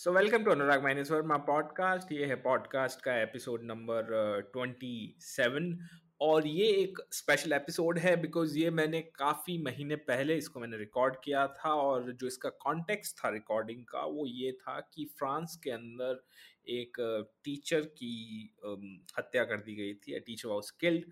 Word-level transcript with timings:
So 0.00 0.12
welcome 0.12 0.44
to 0.44 0.50
Anurag 0.50 0.82
Maineshwar 0.82 1.22
my 1.22 1.38
podcast 1.46 2.12
ये 2.12 2.26
है 2.26 2.34
podcast 2.34 3.00
का 3.00 3.14
एपिसोड 3.22 3.64
नंबर 3.64 4.06
ट्वेंटी 4.52 5.16
सेवन 5.20 5.66
और 6.20 6.46
ये 6.46 6.66
एक 6.74 6.98
स्पेशल 7.12 7.52
एपिसोड 7.52 7.98
है 7.98 8.14
बिकॉज़ 8.16 8.56
ये 8.58 8.70
मैंने 8.70 9.00
काफ़ी 9.18 9.58
महीने 9.62 9.96
पहले 10.08 10.36
इसको 10.36 10.60
मैंने 10.60 10.76
रिकॉर्ड 10.76 11.16
किया 11.24 11.46
था 11.58 11.72
और 11.72 12.10
जो 12.12 12.26
इसका 12.26 12.48
कॉन्टेक्स्ट 12.60 13.16
था 13.18 13.28
रिकॉर्डिंग 13.28 13.84
का 13.84 14.04
वो 14.06 14.26
ये 14.26 14.52
था 14.52 14.78
कि 14.94 15.04
फ्रांस 15.18 15.60
के 15.64 15.70
अंदर 15.70 16.22
एक 16.70 17.00
टीचर 17.44 17.80
की 17.98 18.14
हत्या 19.18 19.44
कर 19.44 19.60
दी 19.66 19.74
गई 19.74 19.94
थी 19.94 20.18
teacher 20.26 20.48
was 20.48 20.72
killed 20.80 21.04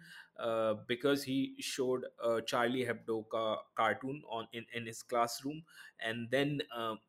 because 0.89 1.25
he 1.29 1.41
showed 1.65 2.07
Charlie 2.49 2.83
Hebdo 2.85 3.21
का 3.35 3.55
cartoon 3.77 4.23
on 4.39 4.47
in 4.55 4.67
in 4.77 4.87
his 4.87 5.03
classroom 5.11 5.61
and 6.03 6.29
then 6.31 6.59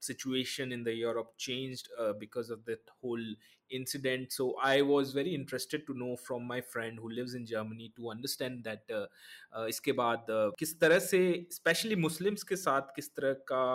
situation 0.01 0.71
in 0.73 0.83
the 0.83 0.97
Europe 0.97 1.33
changed 1.39 1.87
because 2.19 2.51
of 2.53 2.59
that 2.67 2.91
whole 3.03 3.35
i 3.71 4.81
was 4.81 5.13
very 5.13 5.33
interested 5.35 5.85
to 5.87 5.93
know 5.93 6.15
from 6.17 6.43
my 6.43 6.61
friend 6.61 6.97
who 6.99 7.09
lives 7.09 7.33
in 7.33 7.45
germany 7.45 7.91
to 7.95 8.09
understand 8.09 8.63
that 8.63 8.81
uh, 8.91 9.05
uh, 9.53 9.67
इसके 9.67 9.91
बाद 9.91 10.25
uh, 10.29 10.51
किस 10.59 10.79
तरह 10.79 10.99
से 10.99 11.19
specially 11.51 11.95
Muslims 11.95 12.43
के 12.43 12.55
साथ 12.55 12.95
किस 12.95 13.13
तरह 13.15 13.33
का 13.51 13.65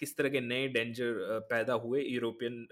किस 0.00 0.16
तरह 0.16 0.28
के 0.28 0.40
नए 0.40 0.68
डेंजर 0.68 1.12
uh, 1.12 1.40
पैदा 1.50 1.74
हुए 1.74 2.02
यूरोपियन 2.02 2.66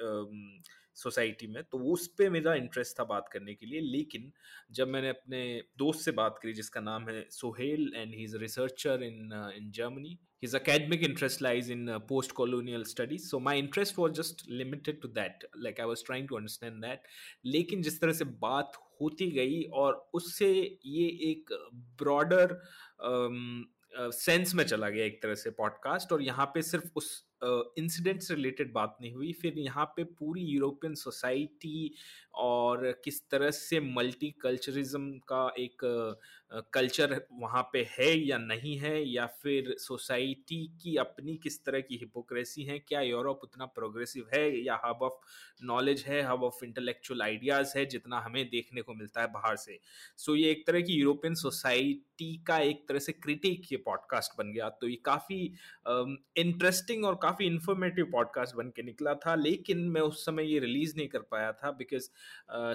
सोसाइटी 0.96 1.46
में 1.46 1.64
तो 1.64 1.78
उस 1.78 2.06
पर 2.06 2.30
मेरा 2.30 2.54
इंटरेस्ट 2.54 3.00
था 3.00 3.04
बात 3.04 3.28
करने 3.32 3.54
के 3.54 3.66
लिए। 3.66 3.80
लेकिन 3.80 4.32
जब 4.70 4.88
मैंने 4.88 5.08
अपने 5.08 5.64
दोस्त 5.78 6.00
से 6.00 6.10
बात 6.10 6.38
करी 6.42 6.52
जिसका 6.52 6.80
नाम 6.80 7.08
है 7.08 7.26
Sohail 7.30 7.92
and 7.96 8.14
he 8.14 8.24
is 8.24 8.36
researcher 8.36 9.02
in 9.02 9.52
in 9.56 9.70
Germany 9.70 10.18
academic 10.54 11.02
interest 11.02 11.40
lies 11.40 11.70
in 11.70 11.88
uh, 11.88 11.98
post 11.98 12.34
colonial 12.34 12.84
studies. 12.84 13.30
So 13.30 13.40
my 13.40 13.56
interest 13.56 13.98
was 13.98 14.12
just 14.12 14.48
limited 14.48 15.02
to 15.02 15.08
that. 15.08 15.44
Like 15.56 15.80
i 15.80 15.84
was 15.84 16.02
trying 16.02 16.28
to 16.28 16.36
understand 16.36 16.84
that. 16.84 16.98
लेकिन 17.44 17.82
जिस 17.82 18.00
तरह 18.00 18.12
से 18.12 18.24
बात 18.24 18.72
होती 19.00 19.30
गई 19.30 19.62
और 19.62 20.10
उससे 20.14 20.78
ये 20.86 21.06
एक 21.06 21.70
ब्रॉडर 21.74 22.60
सेंस 23.98 24.54
में 24.54 24.64
चला 24.64 24.88
गया 24.88 25.04
एक 25.04 25.22
तरह 25.22 25.34
से 25.34 25.50
पॉडकास्ट 25.50 26.12
और 26.12 26.22
यहाँ 26.22 26.46
पे 26.46 26.62
सिर्फ़ 26.62 26.84
उस 26.96 27.26
इंसिडेंट 27.44 28.22
से 28.22 28.34
रिलेटेड 28.34 28.72
बात 28.72 28.96
नहीं 29.00 29.12
हुई। 29.12 29.32
फिर 29.32 29.58
यहाँ 29.58 29.84
पे 29.84 30.04
पूरी 30.04 30.42
यूरोपियन 30.42 30.94
सोसाइटी 30.94 31.94
और 32.34 33.00
किस 33.04 33.28
तरह 33.30 33.50
से 33.50 33.80
मल्टी 33.80 34.30
कल्चरिज्म 34.30 35.10
का 35.10 35.54
एक 35.58 35.76
कल्चर 36.74 37.26
वहाँ 37.32 37.62
पे 37.72 37.88
है 37.98 38.18
या 38.18 38.38
नहीं 38.38 38.76
है 38.78 39.08
या 39.08 39.26
फिर 39.26 39.74
सोसाइटी 39.78 40.66
की 40.82 40.96
अपनी 40.96 41.36
किस 41.36 41.64
तरह 41.64 41.80
की 41.80 41.96
हिपोक्रेसी 41.96 42.62
है 42.62 42.78
क्या 42.78 43.00
यूरोप 43.00 43.40
उतना 43.42 43.66
प्रोग्रेसिव 43.66 44.26
है 44.34 44.64
या 44.64 44.80
हब 44.84 44.98
ऑफ़ 45.02 45.12
नॉलेज 45.64 46.04
है 46.08 46.22
हब 46.22 46.42
ऑफ़ 46.42 46.64
इंटेलेक्चुअल 46.64 47.22
आइडियाज़ 47.22 47.78
है 47.78 47.86
जितना 47.86 48.20
हमें 48.20 48.44
देखने 48.50 48.82
को 48.82 48.94
मिलता 48.94 49.20
है 49.20 49.26
बाहर 49.26 49.56
से। 49.56 49.78
सो 50.16 50.32
so, 50.32 50.38
ये 50.38 50.50
एक 50.50 50.66
तरह 50.66 50.80
की 50.80 50.92
यूरोपियन 50.92 51.34
सोसाइटी 51.34 52.36
का 52.46 52.58
एक 52.58 52.88
तरह 52.88 52.98
से 52.98 53.12
क्रिटिक 53.12 53.72
ये 53.72 53.76
पॉडकास्ट 53.76 54.32
बन 54.38 54.52
गया। 54.52 54.68
तो 54.68 54.88
ये 54.88 54.96
काफ़ी 55.04 55.54
इंटरेस्टिंग 56.36 57.04
और 57.04 57.14
काफ़ी 57.25 57.45
इन्फॉर्मेटिव 57.45 58.05
पॉडकास्ट 58.11 58.55
बन 58.55 58.69
के 58.69 58.83
निकला 58.83 59.13
था 59.13 59.35
लेकिन 59.35 59.77
मैं 59.89 60.01
उस 60.01 60.25
समय 60.25 60.45
ये 60.53 60.59
रिलीज़ 60.59 60.95
नहीं 60.97 61.07
कर 61.07 61.19
पाया 61.19 61.51
था 61.51 61.71
बिकॉज 61.71 62.09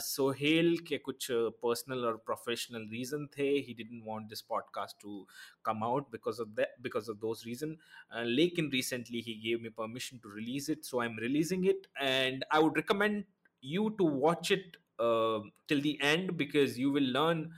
सोहेल 0.03 0.77
के 0.79 0.99
कुछ 0.99 1.29
पर्सनल 1.33 2.05
और 2.05 2.17
प्रोफेशनल 2.17 2.89
रीज़न 2.93 3.27
थे 3.27 3.47
he 3.67 3.75
didn't 3.75 4.05
want 4.05 4.29
this 4.29 4.43
podcast 4.53 4.99
to 5.05 5.27
come 5.69 5.83
out 5.83 6.11
because 6.11 6.39
of 6.39 6.55
that 6.57 6.81
because 6.83 7.09
of 7.09 7.21
those 7.21 7.45
reason 7.47 7.77
uh, 8.17 8.25
lekin 8.25 8.71
recently 8.73 9.21
he 9.21 9.35
gave 9.35 9.63
me 9.63 9.71
permission 9.71 10.21
to 10.21 10.29
release 10.29 10.69
it 10.69 10.85
so 10.85 11.01
i'm 11.01 11.17
releasing 11.17 11.65
it 11.65 11.87
and 12.01 12.45
i 12.51 12.59
would 12.59 12.77
recommend 12.77 13.25
you 13.61 13.95
to 13.99 14.05
watch 14.05 14.51
it 14.51 14.77
uh, 14.99 15.41
till 15.69 15.81
the 15.81 15.99
end 16.03 16.37
because 16.37 16.79
you 16.79 16.91
will 16.91 17.11
learn 17.19 17.51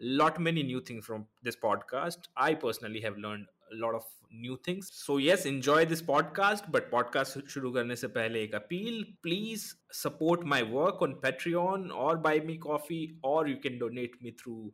lot 0.00 0.38
many 0.38 0.62
new 0.62 0.80
things 0.80 1.04
from 1.04 1.26
this 1.42 1.56
podcast 1.56 2.28
i 2.36 2.54
personally 2.54 3.00
have 3.00 3.16
learned 3.18 3.46
lot 3.75 3.95
of 3.95 4.03
new 4.31 4.57
things. 4.57 4.89
So 4.93 5.17
yes 5.17 5.45
enjoy 5.45 5.85
this 5.85 6.01
podcast 6.01 6.71
but 6.71 6.91
podcast 6.91 7.41
shuru 7.53 7.73
karne 7.77 7.97
se 7.97 8.07
pehle 8.07 8.37
ek 8.43 8.53
appeal. 8.53 9.03
Please 9.23 9.75
support 9.91 10.45
my 10.45 10.61
work 10.63 11.01
on 11.01 11.15
patreon 11.15 11.91
or 11.95 12.17
buy 12.17 12.39
me 12.39 12.57
coffee 12.57 13.17
or 13.23 13.47
you 13.47 13.57
can 13.57 13.79
donate 13.79 14.21
me 14.21 14.31
through 14.31 14.73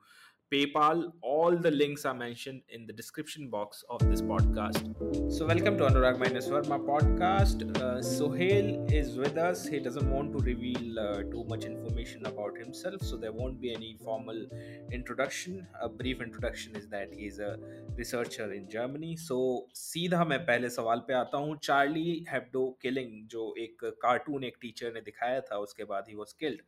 PayPal. 0.52 1.12
All 1.22 1.58
the 1.58 1.72
links 1.72 2.06
are 2.06 2.14
mentioned 2.14 2.62
in 2.70 2.86
the 2.86 2.94
description 2.94 3.50
box 3.50 3.84
of 3.90 4.00
this 4.10 4.22
podcast. 4.22 4.84
So, 5.32 5.48
welcome 5.48 5.78
to 5.80 5.86
Anurag 5.86 6.20
Minus 6.20 6.48
Verma 6.50 6.80
podcast. 6.80 7.64
Uh, 7.82 8.02
Sohail 8.02 8.86
is 8.92 9.18
with 9.18 9.38
us. 9.38 9.68
He 9.68 9.80
doesn't 9.80 10.08
want 10.08 10.38
to 10.38 10.44
reveal 10.44 11.00
uh, 11.00 11.24
too 11.24 11.46
much 11.50 11.66
information 11.66 12.28
about 12.28 12.58
himself, 12.60 13.02
so 13.02 13.18
there 13.18 13.32
won't 13.32 13.60
be 13.60 13.74
any 13.74 13.98
formal 14.04 14.46
introduction. 14.92 15.68
A 15.82 15.90
brief 15.90 16.22
introduction 16.22 16.76
is 16.76 16.88
that 16.90 17.12
he 17.12 17.26
is 17.26 17.40
a 17.40 17.58
researcher 17.98 18.54
in 18.54 18.70
Germany. 18.70 19.18
So, 19.18 19.66
सीधा 19.74 20.26
मैं 20.26 20.40
पहले 20.46 20.70
सवाल 20.70 21.00
पे 21.08 21.14
आता 21.14 21.38
हूँ 21.38 21.58
Charlie 21.64 22.26
Hebdo 22.30 22.78
killing 22.82 23.28
जो 23.28 23.54
एक 23.58 23.84
cartoon 23.84 24.42
teacher 24.42 24.62
teacher 24.62 24.94
ने 24.94 25.02
दिखाया 25.02 25.42
था 25.42 25.58
उसके 25.58 25.84
बाद 25.84 26.06
ही 26.10 26.16
वॉज 26.16 26.34
किल्ड 26.34 26.62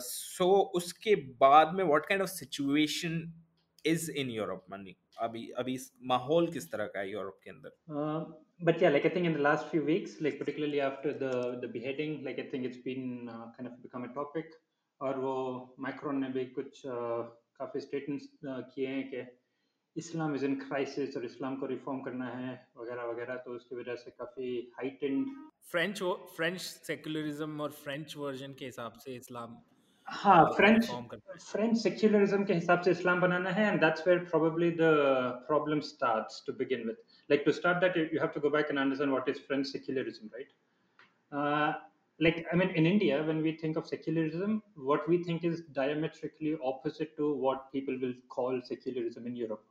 सो 0.00 0.50
उसके 0.74 1.14
बाद 1.14 1.74
में 1.74 1.84
सिचुएशन 3.10 3.32
इज़ 3.84 4.10
इन 4.10 4.30
यूरोप 4.30 4.64
मनी 4.70 4.96
अभी 5.18 5.48
अभी 5.50 5.78
माहौल 6.02 6.50
किस 6.52 6.70
तरह 6.72 6.86
का 6.86 7.00
है 7.00 7.10
यूरोप 7.10 7.40
के 7.44 7.50
अंदर? 7.50 7.70
But 8.68 8.82
yeah 8.82 8.90
like 8.90 9.06
i 9.06 9.10
think 9.12 9.26
in 9.26 9.32
the 9.32 9.42
last 9.44 9.68
few 9.68 9.82
weeks 9.84 10.16
like 10.20 10.34
particularly 10.38 10.80
after 10.80 11.12
the 11.12 11.60
the 11.60 11.68
beheading 11.76 12.10
like 12.24 12.40
i 12.40 12.48
think 12.50 12.66
it's 12.70 12.82
been 12.88 13.30
uh, 13.34 13.46
kind 13.56 13.68
of 13.68 13.78
become 13.82 14.04
a 14.04 14.14
topic. 14.14 14.58
और 15.00 15.18
वो 15.18 15.34
माइक्रोन 15.80 16.20
ने 16.20 16.28
भी 16.28 16.44
कुछ 16.44 16.86
uh, 16.86 17.20
काफ़ी 17.58 17.80
स्टेटमेंट्स 17.80 18.24
uh, 18.24 18.62
किए 18.74 18.86
हैं 18.86 19.08
कि 19.10 19.22
इस्लाम 19.96 20.34
is 20.34 20.44
in 20.44 20.54
crisis 20.56 21.16
और 21.16 21.24
इस्लाम 21.24 21.56
को 21.56 21.66
रिफॉर्म 21.66 22.00
करना 22.00 22.26
है 22.30 22.52
वगैरह 22.76 23.04
वगैरह 23.04 23.36
तो 23.46 23.54
उसकी 23.54 23.76
वजह 23.76 23.94
से 24.02 24.10
काफ़ी 24.10 24.72
हाइटेंड 24.76 25.26
फ्रेंच 25.70 26.02
फ्रेंच 26.02 26.60
सेक्युलरिज्म 26.60 27.60
और 27.60 27.70
फ्रेंच 27.70 28.16
वर्जन 28.16 28.54
के 28.58 28.64
हिसाब 28.64 28.92
से 29.04 29.16
इस्लाम 29.16 29.56
हाँ 30.09 30.43
फ्रेंच 30.57 30.85
फ्रेंच 30.85 31.77
सेक्युलरिज्म 31.77 32.43
के 32.45 32.53
हिसाब 32.53 32.81
से 32.81 32.91
इस्लाम 32.91 33.21
बनाना 33.21 33.49
है 33.49 33.67
and 33.67 33.79
that's 33.81 34.07
where 34.07 34.19
probably 34.25 34.69
the 34.71 34.91
problem 35.47 35.79
starts 35.87 36.43
to 36.47 36.53
begin 36.53 36.87
with 36.87 36.97
like 37.29 37.43
to 37.45 37.53
start 37.53 37.81
that 37.81 37.95
you 37.97 38.19
have 38.19 38.33
to 38.33 38.39
go 38.39 38.49
back 38.49 38.69
and 38.69 38.79
understand 38.79 39.11
what 39.11 39.27
is 39.27 39.39
french 39.45 39.67
secularism 39.67 40.33
right 40.33 40.51
uh, 41.31 41.73
like 42.19 42.35
i 42.51 42.57
mean 42.61 42.73
in 42.81 42.89
india 42.89 43.15
when 43.29 43.39
we 43.45 43.53
think 43.61 43.79
of 43.81 43.87
secularism 43.91 44.51
what 44.89 45.07
we 45.13 45.17
think 45.23 45.47
is 45.49 45.63
diametrically 45.77 46.51
opposite 46.71 47.15
to 47.21 47.31
what 47.45 47.65
people 47.71 47.97
will 48.03 48.13
call 48.35 48.61
secularism 48.69 49.31
in 49.31 49.39
europe 49.45 49.65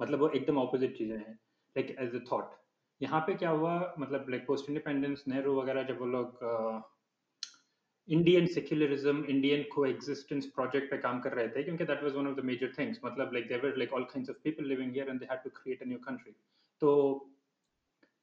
मतलब 0.00 0.20
वो 0.20 0.28
एकदम 0.28 0.58
opposite 0.58 0.96
चीजें 0.96 1.16
हैं 1.16 1.32
like 1.76 1.96
as 2.00 2.14
a 2.14 2.18
thought 2.26 2.50
यहाँ 3.00 3.20
पे 3.26 3.34
क्या 3.36 3.50
हुआ 3.60 3.72
मतलब 3.98 4.26
लाइक 4.30 4.46
पोस्ट 4.46 4.68
इंडिपेंडेंस 4.68 5.24
नेहरू 5.28 5.54
वगैरह 5.60 5.82
जब 5.88 5.98
वो 6.00 6.06
लोग 6.06 6.44
uh, 6.50 6.76
इंडियन 8.07 8.45
सेक्युलरिज्म 8.47 9.23
इंडियन 9.25 9.63
को 9.73 9.85
एग्जिस्टेंस 9.85 10.45
प्रोजेक्ट 10.55 10.89
पे 10.91 10.97
काम 10.97 11.19
कर 11.19 11.33
रहे 11.33 11.47
थे, 11.49 11.63
क्योंकि 11.63 11.85
that 11.85 12.03
was 12.03 12.15
one 12.15 12.27
of 12.27 12.35
the 12.35 12.45
major 12.45 12.73
things 12.77 12.99
मतलब 13.05 13.33
like 13.33 13.47
there 13.47 13.65
were 13.65 13.77
like 13.77 13.93
all 13.93 14.03
kinds 14.05 14.29
of 14.29 14.37
people 14.43 14.65
living 14.67 14.91
here 14.93 15.09
and 15.09 15.19
they 15.19 15.27
had 15.31 15.43
to 15.43 15.49
create 15.55 15.83
a 15.83 15.85
new 15.87 15.97
country 15.99 16.33
तो 16.81 16.95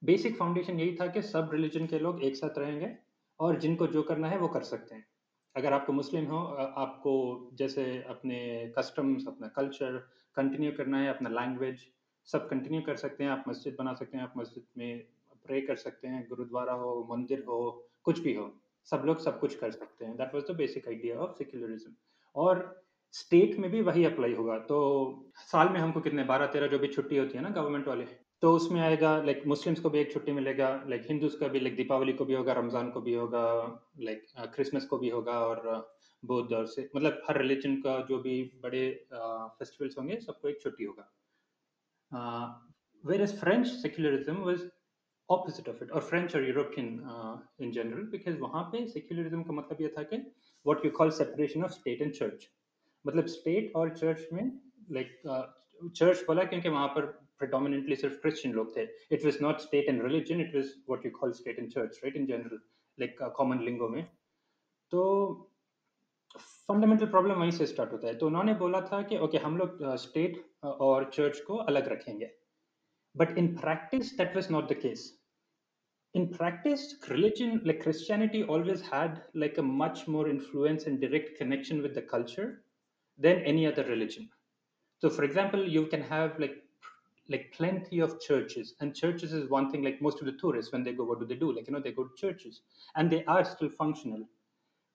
basic 0.01 0.37
foundation 0.37 0.79
यही 0.79 0.95
था 0.95 1.07
कि 1.07 1.21
सब 1.21 1.49
रिलीजन 1.53 1.85
के 1.87 1.99
लोग 1.99 2.23
एक 2.23 2.35
साथ 2.35 2.57
रहेंगे 2.57 2.95
और 3.39 3.59
जिनको 3.59 3.87
जो 3.87 4.01
करना 4.03 4.27
है 4.27 4.37
वो 4.37 4.47
कर 4.47 4.63
सकते 4.63 4.95
हैं। 4.95 5.05
अगर 5.55 5.73
आपको 5.73 5.93
मुस्लिम 5.93 6.25
हो 6.25 6.37
आपको 6.77 7.13
जैसे 7.53 7.83
अपने 8.09 8.39
कस्टम्स 8.77 9.27
अपना 9.27 9.47
कल्चर 9.47 9.97
कंटिन्यू 10.37 10.71
करना 10.71 10.99
है, 10.99 11.07
अपना 11.09 11.29
लैंग्वेज 11.31 11.85
सब 12.27 12.47
कंटिन्यू 12.49 12.81
कर 12.81 12.95
सकते 12.95 13.23
हैं, 13.23 13.31
आप 13.31 13.43
मस्जिद 13.47 13.75
बना 13.79 13.93
सकते 13.93 14.17
हैं, 14.17 14.23
आप 14.23 14.33
मस्जिद 14.37 14.63
में 14.77 15.03
प्रे 15.45 15.61
कर 15.61 15.75
सकते 15.75 16.07
हैं, 16.07 16.25
गुरुद्वारा 16.29 16.73
हो, 16.73 17.07
मंदिर 17.11 17.43
हो, 17.47 17.89
कुछ 18.03 18.19
भी 18.19 18.33
हो। 18.35 18.45
सब 18.87 19.03
लोग 19.05 19.19
सब 19.19 19.39
कुछ 19.39 19.55
कर 19.55 19.71
सकते 19.71 20.05
हैं। 20.05 20.15
That 20.17 20.33
was 20.35 20.43
the 20.43 20.55
basic 20.57 20.87
idea 20.87 21.17
of 21.19 21.37
secularism 21.37 21.93
और 22.35 22.63
स्टेट 23.13 23.57
में 23.59 23.69
भी 23.71 23.81
वही 23.83 24.03
अप्लाई 24.05 24.33
होगा। 24.33 24.57
तो 24.59 24.77
साल 25.47 25.69
में 25.69 25.79
हमको 25.79 26.01
कितने, 26.01 26.23
बारह, 26.25 26.45
तेरह 26.47 26.67
जो 26.67 26.79
भी 26.79 26.87
छुट्टी 26.89 27.17
होती 27.17 27.37
है 27.37 27.43
ना 27.43 27.49
गवर्नमेंट 27.51 27.87
वाले 27.87 28.05
तो 28.43 28.51
उसमें 28.55 28.79
आएगा 28.81 29.09
लाइक 29.23 29.43
मुस्लिम्स 29.47 29.79
को 29.79 29.89
भी 29.89 29.99
एक 29.99 30.11
छुट्टी 30.13 30.31
मिलेगा 30.31 30.69
लाइक 30.89 31.01
हिंदूज 31.07 31.35
का 31.35 31.47
भी 31.47 31.59
लाइक 31.59 31.75
दीपावली 31.75 32.13
को 32.13 32.25
भी 32.25 32.33
होगा 32.33 32.53
रमज़ान 32.53 32.89
को 32.91 33.01
भी 33.01 33.13
होगा 33.13 33.43
लाइक 33.99 34.25
क्रिसमस 34.55 34.85
को 34.85 34.97
भी 34.97 35.09
होगा 35.09 35.39
और 35.41 35.59
बौद्ध 36.23 36.53
और 36.53 36.65
से 36.67 36.89
मतलब 36.95 37.21
हर 37.27 37.37
रिलीजन 37.37 37.75
का 37.81 37.99
जो 38.09 38.17
भी 38.19 38.41
बड़े 38.63 38.89
फेस्टिवल्स 39.13 39.97
होंगे, 39.97 40.17
सबको 40.17 40.49
एक 40.49 40.61
छुट्टी 40.61 40.83
होगा। 40.83 41.05
Whereas 43.21 43.39
French 43.39 43.67
secularism 43.67 44.35
was 44.39 44.63
opposite 45.35 45.69
of 45.69 45.83
it 45.83 45.91
और 45.91 46.01
फ्रेंच 46.03 46.35
और 46.35 46.47
यूरोपियन 46.47 46.87
इन 47.61 47.71
जनरल 47.71 48.03
बिकॉज़ 48.11 48.37
वहाँ 48.39 48.63
पे 48.71 48.85
सेक्युलरिज्म 48.89 49.43
का 49.43 49.53
मतलब 49.53 49.81
ये 49.81 49.93
था 49.97 50.03
कि 50.03 50.17
what 50.65 50.85
you 50.85 50.91
call 50.91 51.11
separation 51.19 51.63
of 51.63 51.71
state 51.71 52.01
and 52.01 52.13
church 52.13 52.47
मतलब 53.05 53.25
स्टेट 53.35 53.71
और 53.75 53.95
चर्च 53.97 54.27
में 54.33 54.51
लाइक 54.91 55.19
चर्च 55.95 56.23
बोला 56.27 56.43
क्योंकि 56.43 56.69
वहाँ 56.69 56.87
पर 56.97 57.05
predominantly 57.41 57.95
सिर्फ़ 57.97 58.15
क्रिश्चियन 58.21 58.53
लोग 58.55 58.75
थे. 58.75 58.81
It 59.11 59.23
was 59.25 59.37
not 59.41 59.59
state 59.59 59.87
and 59.89 60.01
religion 60.03 60.41
it 60.41 60.55
was 60.55 60.65
what 60.89 61.05
you 61.05 61.11
call 61.11 61.31
state 61.33 61.59
and 61.59 61.69
church 61.69 61.99
right 62.03 62.15
in 62.17 62.25
general 62.25 62.59
like 62.97 63.21
common 63.37 63.63
lingo 63.65 63.87
में. 63.89 64.03
तो 64.91 64.99
फंडामेंटल 66.37 67.05
प्रॉब्लम 67.05 67.39
वहीं 67.39 67.51
से 67.51 67.65
स्टार्ट 67.65 67.91
होता 67.91 68.07
है. 68.07 68.15
तो 68.17 68.27
उन्होंने 68.27 68.53
बोला 68.55 68.81
था 68.91 69.01
कि 69.03 69.17
ओके 69.17 69.37
हम 69.37 69.57
लोग 69.57 69.83
स्टेट 70.03 70.43
और 70.65 71.09
चर्च 71.13 71.39
को 71.47 71.55
अलग 71.71 71.87
रखेंगे. 71.91 72.29
But 73.15 73.37
in 73.37 73.47
practice 73.55 74.15
that 74.17 74.35
was 74.35 74.51
not 74.51 74.69
the 74.69 74.77
case 74.81 75.09
in 76.19 76.25
practice 76.35 76.83
religion 77.09 77.51
like 77.69 77.81
christianity 77.83 78.41
always 78.53 78.81
had 78.89 79.23
like 79.43 79.57
a 79.57 79.61
much 79.81 80.07
more 80.07 80.27
influence 80.29 80.85
and 80.85 81.01
direct 81.01 81.37
connection 81.37 81.81
with 81.81 81.93
the 81.95 82.01
culture 82.01 82.63
than 83.17 83.39
any 83.39 83.67
other 83.67 83.83
religion. 83.85 84.29
So 84.99 85.09
for 85.09 85.23
example 85.23 85.67
you 85.67 85.87
can 85.87 86.01
have 86.01 86.39
like 86.39 86.63
like 87.29 87.53
plenty 87.53 87.99
of 87.99 88.19
churches 88.21 88.75
and 88.81 88.95
churches 88.95 89.33
is 89.33 89.49
one 89.49 89.69
thing 89.71 89.83
like 89.83 90.01
most 90.01 90.19
of 90.21 90.25
the 90.25 90.33
tourists 90.33 90.71
when 90.73 90.83
they 90.83 90.93
go 90.93 91.05
what 91.05 91.19
do 91.19 91.25
they 91.25 91.35
do? 91.35 91.53
Like 91.55 91.67
you 91.67 91.73
know 91.73 91.81
they 91.81 91.91
go 91.93 92.05
to 92.05 92.15
churches 92.15 92.61
and 92.95 93.11
they 93.11 93.23
are 93.25 93.43
still 93.45 93.69
functional 93.69 94.27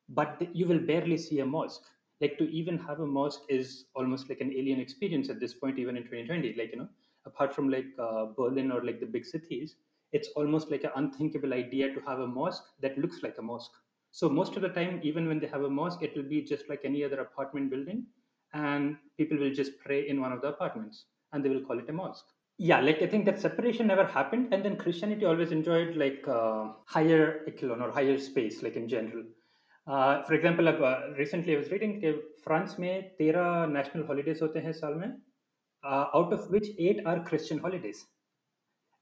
but 0.09 0.43
you 0.55 0.67
will 0.67 0.79
barely 0.81 1.19
see 1.19 1.41
a 1.41 1.47
mosque. 1.47 1.85
Like 2.21 2.39
to 2.39 2.45
even 2.51 2.79
have 2.79 3.01
a 3.01 3.07
mosque 3.07 3.43
is 3.49 3.87
almost 3.95 4.29
like 4.29 4.41
an 4.41 4.53
alien 4.53 4.81
experience 4.81 5.29
at 5.29 5.39
this 5.41 5.55
point 5.55 5.79
even 5.79 5.97
in 5.99 6.05
2020 6.05 6.55
like 6.55 6.71
you 6.73 6.79
know 6.79 6.89
apart 7.27 7.55
from 7.55 7.69
like 7.69 7.87
uh, 7.99 8.27
berlin 8.39 8.73
or 8.73 8.83
like 8.85 9.01
the 9.01 9.07
big 9.07 9.27
cities 9.27 9.77
it's 10.14 10.30
almost 10.36 10.72
like 10.72 10.84
an 10.84 10.92
unthinkable 10.96 11.54
idea 11.54 11.94
to 11.94 12.02
have 12.08 12.20
a 12.20 12.28
mosque 12.28 12.64
that 12.82 12.98
looks 12.98 13.24
like 13.24 13.38
a 13.38 13.42
mosque 13.42 13.72
so 14.12 14.30
most 14.30 14.56
of 14.56 14.62
the 14.62 14.70
time 14.70 15.00
even 15.04 15.28
when 15.28 15.40
they 15.40 15.48
have 15.48 15.64
a 15.64 15.70
mosque 15.70 16.02
it 16.02 16.16
will 16.16 16.30
be 16.36 16.42
just 16.42 16.70
like 16.70 16.82
any 16.84 17.04
other 17.04 17.22
apartment 17.22 17.70
building 17.70 18.06
and 18.54 18.98
people 19.18 19.38
will 19.38 19.54
just 19.62 19.80
pray 19.86 20.08
in 20.08 20.20
one 20.20 20.34
of 20.34 20.42
the 20.42 20.48
apartments 20.48 21.06
and 21.34 21.44
they 21.44 21.50
will 21.50 21.62
call 21.62 21.80
it 21.80 21.90
a 21.90 21.94
mosque 21.94 22.26
yeah 22.60 22.82
like 22.82 23.02
i 23.02 23.08
think 23.08 23.26
that 23.26 23.40
separation 23.40 23.88
never 23.88 24.06
happened 24.06 24.54
and 24.54 24.66
then 24.66 24.76
christianity 24.76 25.26
always 25.26 25.52
enjoyed 25.52 25.96
like 25.96 26.28
uh, 26.28 26.66
higher 26.86 27.24
echelon 27.48 27.82
or 27.82 27.92
higher 27.92 28.18
space 28.18 28.62
like 28.64 28.76
in 28.76 28.90
general 28.96 29.24
for 29.88 30.36
example 30.36 30.68
अब 30.68 31.16
recently 31.18 31.52
I 31.52 31.58
was 31.58 31.72
reading 31.72 31.94
कि 32.02 32.12
France 32.44 32.76
में 32.80 33.16
तेरह 33.18 33.66
national 33.68 34.04
holidays 34.08 34.42
होते 34.42 34.60
हैं 34.66 34.72
साल 34.80 34.94
में 34.96 35.08
out 35.84 36.34
of 36.34 36.48
which 36.52 36.68
eight 36.80 37.06
are 37.08 37.20
Christian 37.30 37.62
holidays 37.62 38.04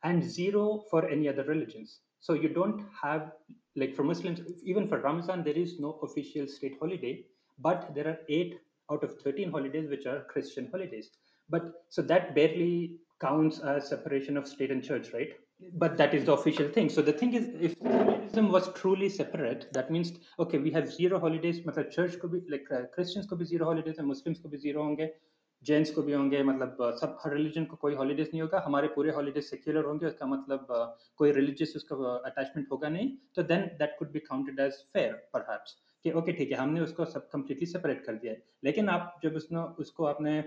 and 0.05 0.23
zero 0.23 0.85
for 0.91 1.09
any 1.09 1.29
other 1.29 1.45
religions. 1.45 2.01
So 2.21 2.35
you 2.35 2.49
don't 2.49 2.83
have, 3.03 3.33
like 3.77 3.95
for 3.95 4.05
Muslims, 4.05 4.41
even 4.65 4.89
for 4.89 5.01
Ramadan, 5.01 5.43
there 5.43 5.57
is 5.57 5.81
no 5.81 5.99
official 6.03 6.47
state 6.47 6.77
holiday, 6.81 7.25
but 7.59 7.95
there 7.95 8.07
are 8.07 8.19
eight 8.29 8.55
out 8.91 9.03
of 9.03 9.21
13 9.23 9.51
holidays 9.51 9.89
which 9.89 10.07
are 10.07 10.25
Christian 10.31 10.69
holidays. 10.71 11.11
But 11.51 11.85
so 11.89 12.03
that 12.03 12.35
barely 12.35 12.97
counts 13.21 13.59
as 13.59 13.89
separation 13.89 14.37
of 14.37 14.47
state 14.47 14.71
and 14.71 14.83
church, 14.83 15.09
right? 15.13 15.33
But 15.75 15.97
that 15.99 16.15
is 16.15 16.25
the 16.25 16.33
official 16.33 16.69
thing. 16.69 16.89
So 16.89 17.01
the 17.01 17.13
thing 17.13 17.35
is, 17.35 17.49
if 17.61 17.81
Judaism 17.81 18.51
was 18.51 18.73
truly 18.73 19.09
separate, 19.09 19.73
that 19.73 19.91
means 19.91 20.13
okay, 20.39 20.59
we 20.59 20.71
have 20.73 20.93
zero 20.93 21.21
holidays. 21.21 21.61
Matlab 21.61 21.91
church 21.91 22.19
could 22.19 22.33
be 22.33 22.41
like 22.51 22.67
uh, 22.75 22.87
Christians 22.93 23.27
could 23.27 23.39
be 23.39 23.45
zero 23.45 23.67
holidays 23.67 23.99
and 23.99 24.09
Muslims 24.09 24.41
could 24.41 24.51
be 24.51 24.59
zero. 24.59 24.97
Gents 25.67 25.91
को 25.91 26.03
भी 26.03 26.13
होंगे 26.13 26.43
मतलब 26.43 26.77
सब 27.01 27.17
हर 27.25 27.35
religion 27.35 27.65
को 27.65 27.77
कोई 27.77 27.95
holidays 27.95 28.29
नहीं 28.29 28.41
होगा 28.43 28.63
हमारे 28.67 28.89
पूरे 28.89 29.13
हॉलीडेज 29.13 29.45
सेक्युलर 29.45 29.85
होंगे 29.85 30.07
उसका 30.07 30.27
मतलब 30.27 30.67
कोई 31.17 31.33
रिलीजियस 31.33 31.73
उसका 31.77 32.15
अटैचमेंट 32.27 32.67
होगा 32.73 32.89
नहीं 32.89 33.11
तो 33.37 33.43
then 33.43 33.67
that 33.79 33.97
could 33.99 34.11
be 34.13 34.19
counted 34.19 34.61
as 34.61 34.83
fair 34.93 35.13
perhaps 35.35 35.77
कि 36.05 36.13
ओके 36.13 36.33
ठीक 36.33 36.51
है 36.53 36.59
हमने 36.59 36.81
उसको 36.81 37.05
सब 37.05 37.29
कंप्लीटली 37.29 37.67
सेपरेट 37.67 38.05
कर 38.07 38.15
दिया 38.15 38.33
है 38.33 38.43
लेकिन 38.65 38.89
आप 38.89 39.21
जब 39.23 39.37
उसने 39.37 39.63
उसको 39.83 40.05
आपने 40.07 40.41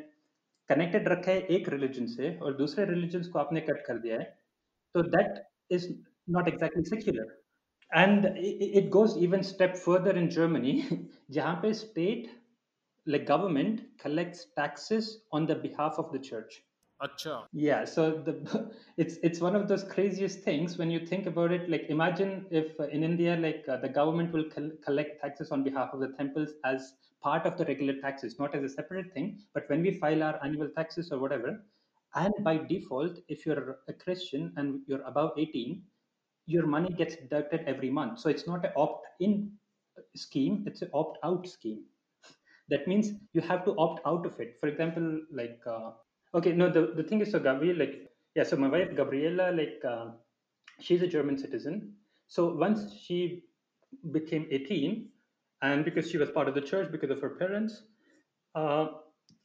कनेक्टेड 0.70 1.08
रखा 1.08 1.32
है 1.32 1.42
एक 1.58 1.70
रिलीजन 1.70 2.06
से 2.08 2.38
और 2.38 2.58
दूसरे 2.58 2.86
रिलीजन 2.86 3.24
को 3.32 3.40
आपने 3.40 3.62
कट 3.62 3.86
कर 3.86 3.98
दिया 4.00 4.20
है 4.20 4.34
तो 4.96 5.02
that 5.16 5.44
is 5.72 5.92
not 6.30 6.48
exactly 6.48 6.84
secular. 6.84 7.26
And 7.92 8.26
it 8.36 8.90
goes 8.92 9.18
even 9.18 9.44
step 9.44 9.78
further 9.78 10.12
in 10.12 10.30
Germany, 10.30 10.74
जहाँ 11.32 11.56
पे 11.56 11.74
state, 11.74 12.28
like 13.08 13.26
government, 13.26 13.82
collects 13.98 14.48
taxes 14.56 15.22
on 15.32 15.48
the 15.48 15.56
behalf 15.56 15.96
of 15.98 16.12
the 16.12 16.20
church. 16.20 16.64
Acha. 17.02 17.46
Yeah, 17.54 17.86
so 17.86 18.12
the 18.12 18.72
it's 18.98 19.18
it's 19.24 19.40
one 19.40 19.56
of 19.56 19.68
those 19.68 19.84
craziest 19.84 20.42
things 20.42 20.78
when 20.78 20.92
you 20.92 21.06
think 21.06 21.26
about 21.26 21.52
it. 21.52 21.70
Like 21.70 21.86
imagine 21.90 22.46
if 22.52 22.80
uh, 22.80 22.84
in 22.86 23.04
India, 23.04 23.38
like 23.38 23.66
uh, 23.68 23.78
the 23.78 23.90
government 23.90 24.34
will 24.34 24.50
col- 24.50 24.78
collect 24.84 25.22
taxes 25.22 25.52
on 25.52 25.64
behalf 25.64 25.92
of 25.94 26.00
the 26.00 26.10
temples 26.18 26.50
as 26.66 26.94
part 27.24 27.46
of 27.46 27.58
the 27.58 27.66
regular 27.66 28.00
taxes, 28.02 28.38
not 28.40 28.54
as 28.56 28.64
a 28.64 28.70
separate 28.70 29.14
thing. 29.14 29.40
But 29.54 29.70
when 29.70 29.82
we 29.82 29.92
file 29.92 30.24
our 30.24 30.44
annual 30.44 30.70
taxes 30.76 31.12
or 31.12 31.20
whatever, 31.20 31.60
and 32.16 32.34
by 32.44 32.58
default 32.58 33.20
if 33.28 33.46
you're 33.46 33.80
a 33.88 33.94
christian 33.94 34.54
and 34.58 34.82
you're 34.88 35.02
above 35.02 35.32
18 35.38 35.82
your 36.46 36.66
money 36.66 36.90
gets 36.90 37.16
deducted 37.16 37.64
every 37.68 37.90
month 37.90 38.20
so 38.20 38.30
it's 38.30 38.48
not 38.48 38.66
an 38.66 38.72
opt-in 38.76 39.52
scheme 40.16 40.64
it's 40.66 40.82
an 40.82 40.90
opt-out 40.94 41.48
scheme 41.48 41.84
that 42.70 42.88
means 42.88 43.12
you 43.34 43.42
have 43.42 43.64
to 43.66 43.76
opt 43.78 44.02
out 44.06 44.26
of 44.26 44.40
it 44.40 44.58
for 44.60 44.68
example 44.68 45.08
like 45.32 45.60
uh, 45.68 45.92
okay 46.34 46.54
no 46.54 46.70
the, 46.70 46.94
the 46.96 47.04
thing 47.04 47.22
is 47.22 47.32
so 47.32 47.40
gabriel 47.40 47.78
like 47.78 47.96
yeah 48.36 48.44
so 48.44 48.56
my 48.58 48.68
wife 48.76 48.96
gabriela 48.96 49.52
like 49.52 49.80
uh, 49.94 50.08
she's 50.80 51.02
a 51.02 51.08
german 51.08 51.38
citizen 51.38 51.94
so 52.28 52.54
once 52.66 52.94
she 52.94 53.44
became 54.12 54.48
18 54.52 55.10
and 55.62 55.86
because 55.86 56.10
she 56.10 56.18
was 56.18 56.30
part 56.32 56.48
of 56.48 56.56
the 56.56 56.62
church 56.62 56.92
because 56.92 57.10
of 57.10 57.22
her 57.22 57.30
parents 57.32 57.84
uh, 58.56 58.88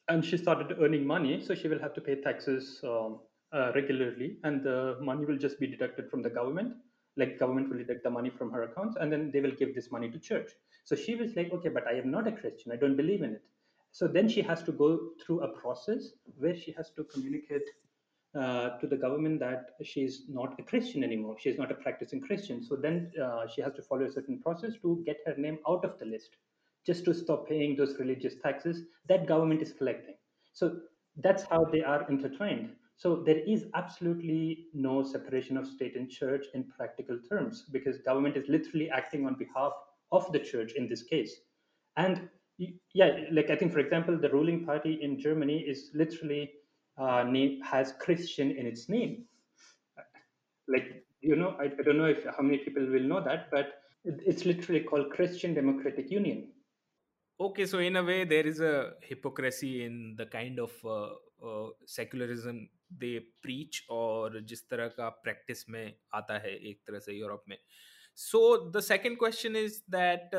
and 0.08 0.24
she 0.24 0.36
started 0.36 0.76
earning 0.80 1.06
money, 1.06 1.40
so 1.40 1.54
she 1.54 1.68
will 1.68 1.78
have 1.78 1.94
to 1.94 2.00
pay 2.00 2.20
taxes 2.20 2.80
um, 2.84 3.20
uh, 3.52 3.72
regularly, 3.74 4.38
and 4.44 4.62
the 4.64 4.98
money 5.00 5.24
will 5.24 5.38
just 5.38 5.60
be 5.60 5.66
deducted 5.66 6.10
from 6.10 6.22
the 6.22 6.30
government. 6.30 6.74
Like 7.16 7.38
government 7.38 7.68
will 7.70 7.78
deduct 7.78 8.02
the 8.02 8.10
money 8.10 8.30
from 8.30 8.50
her 8.52 8.64
accounts, 8.64 8.96
and 9.00 9.12
then 9.12 9.30
they 9.30 9.40
will 9.40 9.52
give 9.52 9.74
this 9.74 9.90
money 9.92 10.10
to 10.10 10.18
church. 10.18 10.50
So 10.84 10.96
she 10.96 11.14
was 11.14 11.34
like, 11.36 11.52
okay, 11.52 11.68
but 11.68 11.86
I 11.86 11.92
am 11.94 12.10
not 12.10 12.26
a 12.26 12.32
Christian. 12.32 12.72
I 12.72 12.76
don't 12.76 12.96
believe 12.96 13.22
in 13.22 13.32
it. 13.34 13.42
So 13.92 14.08
then 14.08 14.28
she 14.28 14.42
has 14.42 14.62
to 14.64 14.72
go 14.72 15.10
through 15.24 15.40
a 15.42 15.48
process 15.48 16.12
where 16.38 16.56
she 16.56 16.72
has 16.72 16.90
to 16.96 17.04
communicate 17.04 17.68
uh, 18.34 18.78
to 18.78 18.86
the 18.86 18.96
government 18.96 19.38
that 19.40 19.72
she's 19.82 20.22
not 20.28 20.58
a 20.58 20.62
Christian 20.62 21.04
anymore. 21.04 21.36
She's 21.38 21.58
not 21.58 21.70
a 21.70 21.74
practicing 21.74 22.20
Christian. 22.20 22.62
So 22.62 22.76
then 22.76 23.12
uh, 23.22 23.46
she 23.46 23.60
has 23.60 23.74
to 23.74 23.82
follow 23.82 24.06
a 24.06 24.10
certain 24.10 24.40
process 24.40 24.72
to 24.80 25.02
get 25.04 25.18
her 25.26 25.34
name 25.36 25.58
out 25.68 25.84
of 25.84 25.98
the 25.98 26.06
list 26.06 26.36
just 26.86 27.04
to 27.04 27.14
stop 27.14 27.48
paying 27.48 27.76
those 27.76 27.98
religious 27.98 28.34
taxes 28.42 28.84
that 29.08 29.26
government 29.26 29.62
is 29.62 29.72
collecting. 29.72 30.14
So 30.52 30.80
that's 31.16 31.44
how 31.44 31.64
they 31.70 31.82
are 31.82 32.08
intertwined. 32.08 32.70
So 32.96 33.16
there 33.16 33.38
is 33.38 33.66
absolutely 33.74 34.68
no 34.72 35.02
separation 35.02 35.56
of 35.56 35.66
state 35.66 35.96
and 35.96 36.10
church 36.10 36.46
in 36.54 36.64
practical 36.64 37.18
terms 37.28 37.66
because 37.70 37.98
government 37.98 38.36
is 38.36 38.48
literally 38.48 38.90
acting 38.90 39.26
on 39.26 39.34
behalf 39.34 39.72
of 40.11 40.31
the 40.31 40.39
church 40.39 40.73
in 40.73 40.87
this 40.87 41.03
case. 41.03 41.35
And 41.95 42.29
yeah, 42.93 43.11
like 43.31 43.49
I 43.49 43.55
think, 43.55 43.73
for 43.73 43.79
example, 43.79 44.17
the 44.19 44.29
ruling 44.29 44.65
party 44.65 44.99
in 45.01 45.19
Germany 45.19 45.59
is 45.59 45.91
literally 45.93 46.51
uh, 46.97 47.23
name, 47.23 47.61
has 47.63 47.93
Christian 47.99 48.51
in 48.51 48.65
its 48.65 48.89
name. 48.89 49.25
Like 50.67 51.03
you 51.21 51.35
know, 51.35 51.55
I, 51.59 51.65
I 51.65 51.83
don't 51.83 51.97
know 51.97 52.05
if 52.05 52.23
how 52.25 52.43
many 52.43 52.57
people 52.59 52.85
will 52.85 53.03
know 53.03 53.23
that, 53.23 53.49
but 53.51 53.81
it's 54.03 54.45
literally 54.45 54.81
called 54.81 55.11
Christian 55.11 55.53
Democratic 55.53 56.09
Union 56.11 56.47
okay 57.39 57.65
so 57.65 57.77
in 57.79 57.95
a 57.95 58.03
way 58.03 58.25
there 58.25 58.47
is 58.47 58.59
a 58.59 58.93
hypocrisy 59.01 59.85
in 59.85 60.15
the 60.17 60.25
kind 60.25 60.59
of 60.59 60.71
uh, 60.83 61.13
uh, 61.45 61.69
secularism 61.85 62.67
they 62.89 63.21
preach 63.41 63.83
और 63.91 64.39
जिस 64.49 64.67
तरह 64.69 64.87
का 64.97 65.09
practice 65.23 65.69
में 65.69 65.95
आता 66.13 66.37
है 66.43 66.55
एक 66.69 66.81
तरह 66.87 66.99
से 66.99 67.13
यूरोप 67.13 67.43
में 67.49 67.57
सो 68.17 68.41
the 68.71 68.79
second 68.79 69.17
question 69.19 69.55
is 69.55 69.81
that 69.89 70.29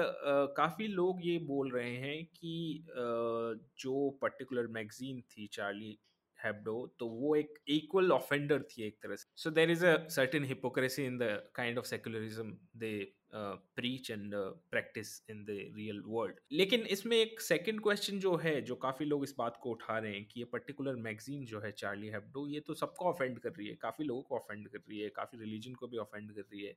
काफ़ी 0.57 0.87
लोग 0.88 1.21
ये 1.23 1.38
बोल 1.47 1.71
रहे 1.71 1.95
हैं 1.97 2.25
कि 2.26 2.85
uh, 2.85 3.80
जो 3.80 4.11
पर्टिकुलर 4.23 4.66
मैगजीन 4.73 5.21
थी 5.30 5.47
चार्ली 5.52 5.99
हेब्डो 6.38 6.75
तो 6.99 7.07
वो 7.09 7.35
एक 7.37 7.54
इक्वल 7.68 8.12
ऑफेंडर 8.12 8.62
थी 8.62 8.83
एक 8.87 8.99
तरह 9.02 9.16
से 9.16 9.30
so 9.42 9.50
there 9.50 9.71
is 9.71 9.85
a 9.85 9.97
certain 10.16 10.45
hypocrisy 10.45 11.04
in 11.04 11.18
the 11.18 11.30
kind 11.54 11.78
of 11.78 11.85
secularism 11.85 12.57
they 12.76 12.92
preach 13.36 14.10
and 14.12 14.34
practice 14.72 15.12
in 15.30 15.44
the 15.46 15.58
real 15.75 16.02
world 16.06 16.40
लेकिन 16.52 16.82
इसमें 16.96 17.18
एक 17.18 17.42
सेकंड 17.42 17.82
क्वेश्चन 17.84 18.20
जो 18.20 18.36
है 18.44 18.60
जो 18.62 18.75
काफ़ी 18.84 19.06
लोग 19.06 19.24
इस 19.24 19.36
बात 19.38 19.60
को 19.63 19.72
उठा 19.72 19.98
रहे 19.98 20.13
हैं 20.13 20.25
कि 20.25 20.40
ये 20.40 20.46
पर्टिकुलर 20.52 20.96
मैगजीन 21.08 21.46
जो 21.46 21.60
है 21.62 21.72
चार्ली 21.84 22.10
हेब्डो 22.10 22.48
ये 22.48 22.60
तो 22.68 22.74
सबको 22.74 23.06
ऑफेंड 23.10 23.40
कर 23.40 23.50
रही 23.50 23.68
है 23.68 23.75
काफ़ी 23.82 24.06
लोगों 24.06 24.22
को 24.22 24.36
ऑफेंड 24.36 24.68
कर 24.68 24.78
रही 24.80 25.00
है 25.00 25.10
काफ़ी 25.16 25.40
रिलीजन 25.40 25.74
को 25.74 25.88
भी 25.88 25.98
ऑफेंड 25.98 26.34
कर 26.36 26.42
रही 26.42 26.66
है 26.66 26.75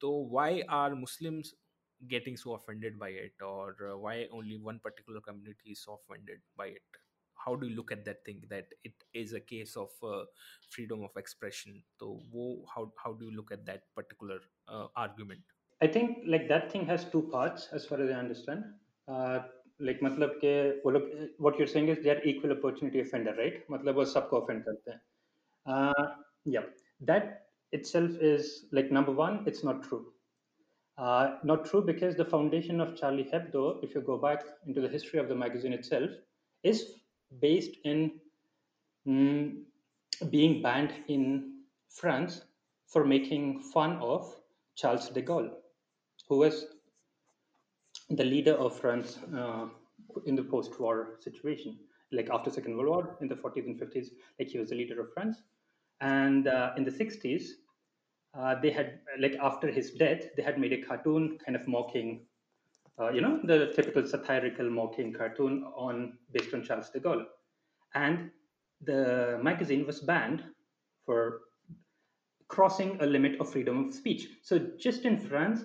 तो 0.00 0.12
why 0.32 0.60
are 0.80 0.94
Muslims 1.04 1.54
getting 2.00 2.36
so 2.36 2.52
offended 2.54 2.98
by 2.98 3.08
it 3.10 3.42
or 3.46 3.76
uh, 3.86 3.96
why 4.02 4.26
only 4.32 4.56
one 4.56 4.78
particular 4.78 5.20
community 5.20 5.72
is 5.72 5.82
so 5.84 5.98
offended 5.98 6.38
by 6.56 6.66
it 6.66 7.00
how 7.36 7.54
do 7.54 7.66
you 7.66 7.76
look 7.76 7.92
at 7.92 8.04
that 8.04 8.24
thing 8.24 8.40
that 8.48 8.66
it 8.84 8.94
is 9.14 9.32
a 9.32 9.40
case 9.40 9.76
of 9.76 9.90
uh, 10.02 10.24
freedom 10.70 11.02
of 11.02 11.10
expression 11.16 11.82
so 11.98 12.18
how, 12.74 12.90
how 13.02 13.12
do 13.12 13.26
you 13.26 13.36
look 13.36 13.52
at 13.52 13.64
that 13.66 13.82
particular 13.94 14.38
uh, 14.68 14.86
argument 14.96 15.42
I 15.81 15.87
think 15.87 16.19
like 16.25 16.47
that 16.47 16.71
thing 16.71 16.85
has 16.85 17.05
two 17.05 17.23
parts 17.31 17.67
as 17.73 17.85
far 17.85 18.01
as 18.01 18.09
I 18.09 18.13
understand. 18.13 18.63
Uh, 19.07 19.39
like 19.79 19.99
मतलब 20.03 20.39
के 20.43 20.53
वो 20.83 20.91
लोग 20.91 21.27
what 21.37 21.59
you're 21.59 21.67
saying 21.67 21.89
is 21.89 21.99
they 22.03 22.09
are 22.09 22.23
equal 22.23 22.51
opportunity 22.51 23.01
offender, 23.01 23.35
right? 23.37 23.61
मतलब 23.71 23.95
वो 23.95 24.05
सबको 24.13 24.39
offend 24.41 24.63
करते 24.65 24.91
हैं. 24.91 25.01
Uh, 25.65 26.05
yeah, 26.45 26.65
that 27.01 27.47
itself 27.71 28.11
is 28.21 28.65
like 28.71 28.91
number 28.91 29.11
one, 29.11 29.43
it's 29.45 29.63
not 29.63 29.83
true. 29.83 30.05
Uh, 30.97 31.37
not 31.43 31.65
true 31.65 31.81
because 31.81 32.15
the 32.15 32.23
foundation 32.23 32.79
of 32.79 32.95
Charlie 32.95 33.27
Hebdo, 33.31 33.83
if 33.83 33.93
you 33.93 34.01
go 34.01 34.17
back 34.17 34.43
into 34.65 34.79
the 34.79 34.87
history 34.87 35.19
of 35.19 35.27
the 35.27 35.35
magazine 35.35 35.73
itself, 35.73 36.09
is 36.63 36.93
based 37.41 37.75
in 37.83 38.11
mm, 39.05 39.61
being 40.29 40.61
banned 40.61 40.93
in 41.09 41.63
France 41.89 42.45
for 42.87 43.03
making 43.03 43.59
fun 43.59 43.97
of 43.97 44.33
Charles 44.75 45.09
de 45.09 45.21
Gaulle, 45.21 45.51
who 46.30 46.38
was 46.38 46.66
the 48.08 48.24
leader 48.24 48.54
of 48.54 48.78
France 48.78 49.18
uh, 49.36 49.66
in 50.26 50.36
the 50.36 50.44
post-war 50.44 51.16
situation, 51.18 51.76
like 52.12 52.30
after 52.30 52.50
Second 52.50 52.76
World 52.76 52.88
War 52.88 53.16
in 53.20 53.26
the 53.28 53.34
40s 53.34 53.66
and 53.66 53.78
50s, 53.78 54.06
like 54.38 54.48
he 54.48 54.58
was 54.58 54.70
the 54.70 54.76
leader 54.76 55.00
of 55.00 55.12
France. 55.12 55.42
And 56.00 56.46
uh, 56.46 56.70
in 56.76 56.84
the 56.84 56.90
60s, 56.90 57.48
uh, 58.38 58.54
they 58.62 58.70
had 58.70 59.00
like 59.18 59.34
after 59.42 59.72
his 59.72 59.90
death, 59.90 60.22
they 60.36 60.42
had 60.42 60.58
made 60.58 60.72
a 60.72 60.80
cartoon 60.80 61.36
kind 61.44 61.56
of 61.56 61.66
mocking, 61.66 62.26
uh, 63.00 63.10
you 63.10 63.20
know, 63.20 63.40
the 63.42 63.72
typical 63.74 64.06
satirical 64.06 64.70
mocking 64.70 65.12
cartoon 65.12 65.64
on 65.76 66.16
based 66.30 66.54
on 66.54 66.62
Charles 66.62 66.90
de 66.90 67.00
Gaulle, 67.00 67.24
and 67.94 68.30
the 68.82 69.40
magazine 69.42 69.84
was 69.84 70.00
banned 70.00 70.44
for 71.04 71.40
crossing 72.46 73.00
a 73.00 73.06
limit 73.06 73.40
of 73.40 73.50
freedom 73.50 73.88
of 73.88 73.94
speech. 73.94 74.28
So 74.42 74.60
just 74.78 75.04
in 75.04 75.18
France, 75.18 75.64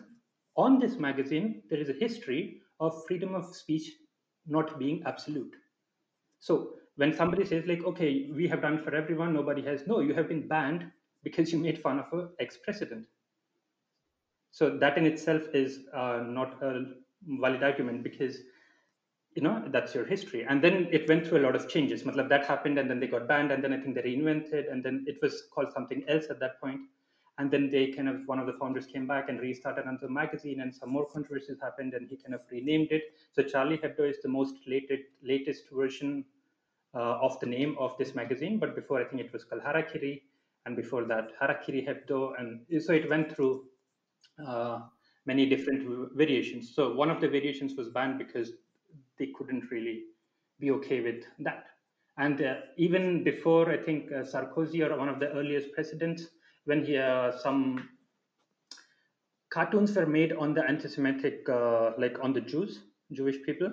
on 0.57 0.79
this 0.79 0.97
magazine, 0.97 1.61
there 1.69 1.79
is 1.79 1.89
a 1.89 1.93
history 1.93 2.61
of 2.79 3.05
freedom 3.05 3.35
of 3.35 3.55
speech 3.55 3.91
not 4.47 4.77
being 4.79 5.03
absolute. 5.05 5.55
So 6.39 6.73
when 6.95 7.13
somebody 7.13 7.45
says 7.45 7.65
like, 7.65 7.83
okay, 7.83 8.29
we 8.33 8.47
have 8.47 8.61
done 8.61 8.77
for 8.77 8.95
everyone, 8.95 9.33
nobody 9.33 9.61
has, 9.63 9.85
no, 9.87 9.99
you 9.99 10.13
have 10.13 10.29
been 10.29 10.47
banned 10.47 10.85
because 11.23 11.51
you 11.51 11.59
made 11.59 11.81
fun 11.81 11.99
of 11.99 12.05
an 12.13 12.29
ex-president. 12.39 13.07
So 14.51 14.77
that 14.77 14.97
in 14.97 15.05
itself 15.05 15.43
is 15.53 15.79
uh, 15.93 16.23
not 16.25 16.61
a 16.63 16.85
valid 17.27 17.63
argument 17.63 18.03
because 18.03 18.37
you 19.33 19.41
know 19.41 19.61
that's 19.67 19.93
your 19.93 20.05
history. 20.05 20.45
And 20.47 20.63
then 20.63 20.87
it 20.91 21.09
went 21.09 21.27
through 21.27 21.39
a 21.39 21.45
lot 21.45 21.55
of 21.55 21.67
changes. 21.67 22.03
Matlab, 22.03 22.29
that 22.29 22.45
happened, 22.45 22.79
and 22.79 22.89
then 22.89 23.01
they 23.01 23.07
got 23.07 23.27
banned, 23.27 23.51
and 23.51 23.61
then 23.61 23.73
I 23.73 23.79
think 23.79 23.95
they 23.95 24.01
reinvented, 24.01 24.71
and 24.71 24.81
then 24.81 25.03
it 25.07 25.17
was 25.21 25.43
called 25.53 25.73
something 25.73 26.05
else 26.07 26.27
at 26.29 26.39
that 26.39 26.61
point. 26.61 26.79
And 27.37 27.51
then 27.51 27.69
they 27.69 27.87
kind 27.87 28.07
of 28.07 28.25
one 28.27 28.39
of 28.39 28.47
the 28.47 28.53
founders 28.53 28.85
came 28.85 29.05
back 29.05 29.27
and 29.29 29.41
restarted 29.41 29.85
another 29.85 30.07
magazine, 30.07 30.61
and 30.61 30.73
some 30.73 30.89
more 30.89 31.05
controversies 31.05 31.57
happened, 31.61 31.93
and 31.93 32.07
he 32.07 32.15
kind 32.15 32.33
of 32.33 32.41
renamed 32.49 32.91
it. 32.91 33.03
So 33.33 33.43
Charlie 33.43 33.77
Hebdo 33.77 34.09
is 34.09 34.21
the 34.21 34.29
most 34.29 34.55
latest 34.67 35.03
latest 35.21 35.63
version 35.69 36.23
uh, 36.93 37.19
of 37.27 37.37
the 37.41 37.45
name 37.45 37.75
of 37.77 37.97
this 37.97 38.15
magazine. 38.15 38.57
But 38.57 38.73
before, 38.73 39.01
I 39.01 39.03
think 39.03 39.21
it 39.21 39.33
was 39.33 39.43
called 39.43 39.63
Harakiri, 39.63 40.21
and 40.65 40.77
before 40.77 41.03
that, 41.05 41.31
Harakiri 41.41 41.85
Hebdo. 41.85 42.39
And 42.39 42.61
so 42.81 42.93
it 42.93 43.09
went 43.09 43.35
through 43.35 43.65
uh, 44.47 44.79
many 45.25 45.45
different 45.45 46.15
variations. 46.15 46.73
So 46.73 46.93
one 46.93 47.09
of 47.09 47.19
the 47.19 47.27
variations 47.27 47.75
was 47.75 47.89
banned 47.89 48.17
because 48.17 48.51
they 49.17 49.27
couldn't 49.27 49.69
really 49.71 50.03
be 50.59 50.71
okay 50.71 51.01
with 51.01 51.25
that. 51.39 51.65
And 52.17 52.41
uh, 52.41 52.55
even 52.77 53.23
before, 53.25 53.69
I 53.69 53.77
think 53.77 54.11
uh, 54.11 54.23
Sarkozy 54.23 54.89
or 54.89 54.97
one 54.97 55.09
of 55.09 55.19
the 55.19 55.31
earliest 55.31 55.73
presidents, 55.73 56.27
when 56.64 56.84
he 56.84 56.96
uh, 56.96 57.32
some 57.38 57.88
cartoons 59.50 59.94
were 59.96 60.06
made 60.06 60.32
on 60.32 60.54
the 60.54 60.64
anti-Semitic, 60.64 61.48
uh, 61.48 61.90
like 61.98 62.18
on 62.22 62.32
the 62.32 62.40
Jews, 62.40 62.80
Jewish 63.12 63.42
people, 63.44 63.70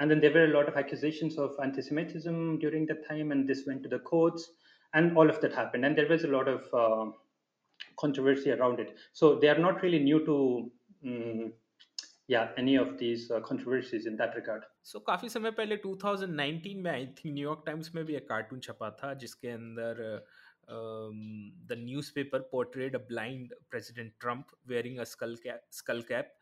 and 0.00 0.10
then 0.10 0.20
there 0.20 0.32
were 0.32 0.44
a 0.44 0.54
lot 0.56 0.68
of 0.68 0.76
accusations 0.76 1.38
of 1.38 1.52
anti-Semitism 1.62 2.58
during 2.58 2.86
that 2.86 3.06
time, 3.08 3.30
and 3.30 3.48
this 3.48 3.64
went 3.66 3.82
to 3.84 3.88
the 3.88 4.00
courts, 4.00 4.50
and 4.94 5.16
all 5.16 5.30
of 5.30 5.40
that 5.40 5.52
happened, 5.52 5.84
and 5.84 5.96
there 5.96 6.08
was 6.08 6.24
a 6.24 6.28
lot 6.28 6.48
of 6.48 6.62
uh, 6.74 7.10
controversy 7.98 8.50
around 8.50 8.80
it. 8.80 8.96
So 9.12 9.38
they 9.38 9.48
are 9.48 9.58
not 9.58 9.82
really 9.82 10.00
new 10.00 10.24
to. 10.26 10.70
Um, 11.04 11.52
yeah 12.28 12.48
any 12.56 12.76
of 12.76 12.98
these 12.98 13.30
uh, 13.30 13.40
controversies 13.40 14.06
in 14.06 14.16
that 14.16 14.34
regard 14.36 14.62
so 14.90 15.00
काफी 15.06 15.28
समय 15.28 15.50
पहले 15.60 15.76
2019 15.86 16.76
में 16.84 16.90
I 16.90 17.06
think 17.06 17.34
New York 17.34 17.62
times 17.66 17.94
में 17.94 18.04
भी 18.04 18.14
एक 18.16 18.28
cartoon 18.28 18.60
छपा 18.66 18.90
था 19.02 19.12
जिसके 19.24 19.48
अंदर 19.48 20.02
the 20.69 21.75
newspaper 21.79 22.39
portrayed 22.51 22.95
a 22.95 22.99
blind 23.07 23.53
president 23.71 24.13
Trump 24.19 24.47
wearing 24.67 24.97
a 24.97 25.03
skull 25.03 25.35
cap 25.43 25.67
skull 25.71 26.01
cap 26.01 26.33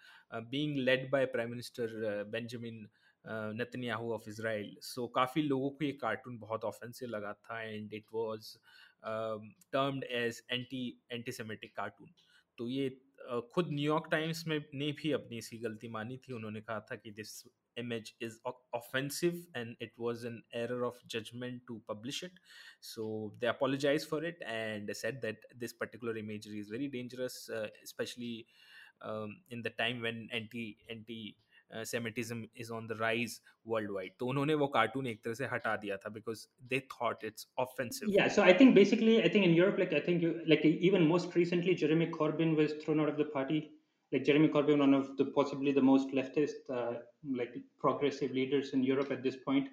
being 0.52 0.78
led 0.78 1.10
by 1.12 1.26
prime 1.34 1.50
minister 1.50 2.24
Benjamin 2.32 2.88
Netanyahu 3.56 4.14
of 4.14 4.30
Israel 4.30 4.76
so 4.84 5.08
काफ़ी 5.16 5.42
लोगों 5.42 5.70
को 5.70 5.86
ये 5.86 5.92
कार्टून 6.02 6.38
बहुत 6.40 6.64
ऑफेंसिव 6.66 7.10
लगा 7.10 7.34
था 7.34 7.62
and 7.62 7.94
it 7.94 8.06
was 8.14 8.56
termed 9.06 10.04
as 10.04 10.44
anti 10.52 10.88
antisemitic 11.12 11.76
cartoon 11.76 12.14
तो 12.58 12.70
ये 12.70 12.90
खुद 13.54 13.70
न्यूयॉर्क 13.72 14.08
टाइम्स 14.12 14.46
में, 14.48 14.64
ने 14.74 14.92
भी 14.92 15.12
अपनी 15.12 15.38
इसी 15.38 15.58
गलती 15.58 15.88
मानी 15.90 16.18
थी। 16.18 16.34
उन्होंने 16.34 16.62
कहा 16.62 16.80
था 16.92 16.96
कि 16.96 17.12
this 17.12 17.44
image 17.77 18.15
is 18.21 18.39
offensive 18.75 19.37
and 19.55 19.77
it 19.81 19.93
was 19.97 20.25
an 20.25 20.43
error 20.53 20.85
of 20.85 20.97
judgment 21.07 21.63
to 21.67 21.81
publish 21.87 22.23
it 22.23 22.33
so 22.81 23.33
they 23.41 23.47
apologized 23.47 24.09
for 24.09 24.23
it 24.25 24.43
and 24.47 24.91
said 24.93 25.23
that 25.23 25.37
this 25.59 25.73
particular 25.73 26.17
imagery 26.17 26.59
is 26.59 26.69
very 26.69 26.89
dangerous 26.89 27.49
uh, 27.49 27.69
especially 27.85 28.47
um, 29.03 29.37
in 29.51 29.63
the 29.63 29.71
time 29.71 30.03
when 30.03 30.29
anti 30.33 30.77
anti 30.89 31.37
Semitism 31.87 32.47
is 32.61 32.71
on 32.71 32.87
the 32.87 32.97
rise 33.01 33.41
world 33.67 33.91
wide 33.91 34.13
तो 34.21 34.27
उन्होंने 34.27 34.55
वो 34.63 34.67
cartoon 34.77 35.07
एक 35.07 35.23
तरह 35.25 35.35
से 35.35 35.47
हटा 35.53 35.77
दिया 35.83 35.97
था 36.05 36.09
because 36.11 36.47
they 36.71 36.81
thought 36.93 37.25
it's 37.25 37.47
offensive 37.59 38.11
या 38.13 38.27
so 38.37 38.43
I 38.43 38.55
think 38.61 38.75
basically 38.75 39.17
I 39.21 39.29
think 39.35 39.45
in 39.45 39.55
Europe 39.55 39.79
like 39.79 39.95
I 39.95 40.01
think 40.09 40.23
like 40.49 40.67
even 40.67 41.03
most 41.13 41.37
recently 41.37 41.75
Jeremy 41.83 42.07
Corbyn 42.19 42.55
was 42.57 42.75
thrown 42.85 43.01
out 43.01 43.11
of 43.11 43.19
the 43.19 43.31
party 43.35 43.61
like 44.15 44.25
Jeremy 44.25 44.49
Corbyn, 44.49 44.79
one 44.79 44.95
of 44.95 45.17
the 45.17 45.27
possibly 45.27 45.73
the 45.73 45.83
most 45.83 46.11
leftist, 46.11 46.69
uh, 46.73 46.95
like 47.31 47.55
progressive 47.79 48.33
leaders 48.33 48.73
in 48.73 48.83
Europe 48.83 49.11
at 49.11 49.23
this 49.23 49.37
point. 49.37 49.69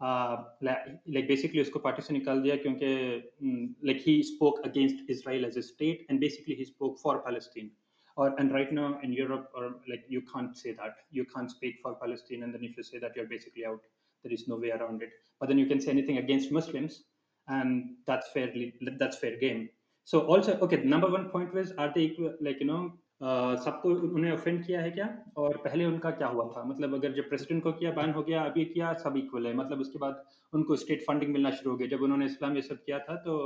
Uh, 0.00 0.44
like, 0.60 0.78
like 1.06 1.28
basically 1.28 1.60
उसको 1.60 1.78
party 1.78 2.02
से 2.02 2.12
निकाल 2.14 2.40
दिया 2.42 2.56
क्योंकि 2.62 3.72
like 3.82 3.98
he 3.98 4.22
spoke 4.22 4.58
against 4.64 4.96
Israel 5.08 5.44
as 5.46 5.56
a 5.56 5.62
state 5.62 6.06
and 6.08 6.18
basically 6.18 6.56
he 6.56 6.64
spoke 6.64 6.98
for 6.98 7.20
Palestine 7.22 7.70
or 8.16 8.34
and 8.38 8.52
right 8.52 8.72
now 8.72 8.98
in 9.02 9.12
Europe, 9.12 9.50
or 9.54 9.76
like 9.88 10.04
you 10.08 10.22
can't 10.22 10.56
say 10.56 10.72
that. 10.72 10.96
You 11.10 11.24
can't 11.24 11.50
speak 11.50 11.76
for 11.82 11.94
Palestine, 11.94 12.42
and 12.42 12.54
then 12.54 12.64
if 12.64 12.76
you 12.76 12.82
say 12.82 12.98
that, 12.98 13.16
you're 13.16 13.26
basically 13.26 13.64
out. 13.66 13.80
There 14.22 14.32
is 14.32 14.46
no 14.48 14.56
way 14.56 14.70
around 14.70 15.02
it. 15.02 15.10
But 15.40 15.48
then 15.48 15.58
you 15.58 15.66
can 15.66 15.80
say 15.80 15.90
anything 15.90 16.18
against 16.18 16.52
Muslims, 16.52 17.04
and 17.48 17.96
that's 18.06 18.28
fairly 18.32 18.74
that's 18.98 19.16
fair 19.18 19.38
game. 19.38 19.68
So 20.04 20.20
also, 20.26 20.58
okay, 20.58 20.82
number 20.84 21.10
one 21.10 21.28
point 21.30 21.54
was 21.54 21.72
are 21.72 21.92
they 21.94 22.02
equal, 22.02 22.34
like 22.40 22.60
you 22.60 22.66
know 22.66 22.92
सबको 23.21 23.89
उन्हें 24.15 24.31
offend 24.31 24.65
किया 24.65 24.81
है 24.81 24.89
क्या? 24.91 25.07
और 25.37 25.57
पहले 25.63 25.85
उनका 25.85 26.09
क्या 26.11 26.27
हुआ 26.27 26.45
था? 26.55 26.63
मतलब 26.63 26.93
अगर 26.95 27.13
जब 27.13 27.29
प्रेसिडेंट 27.29 27.63
को 27.63 27.71
किया 27.71 27.91
बैन 27.91 28.11
हो 28.13 28.23
गया, 28.23 28.41
अभी 28.43 28.65
किया, 28.65 28.93
सब 29.05 29.17
इक्वल 29.17 29.47
है। 29.47 29.53
मतलब 29.55 29.79
उसके 29.81 29.99
बाद 29.99 30.23
उनको 30.53 30.75
स्टेट 30.75 31.03
फंडिंग 31.07 31.31
मिलना 31.33 31.51
शुरू 31.51 31.71
हो 31.71 31.77
गया। 31.77 31.87
जब 31.87 32.01
उन्होंने 32.03 32.25
इस्लाम 32.25 32.55
ये 32.55 32.61
सब 32.61 32.83
किया 32.85 32.99
था 32.99 33.15
तो 33.23 33.37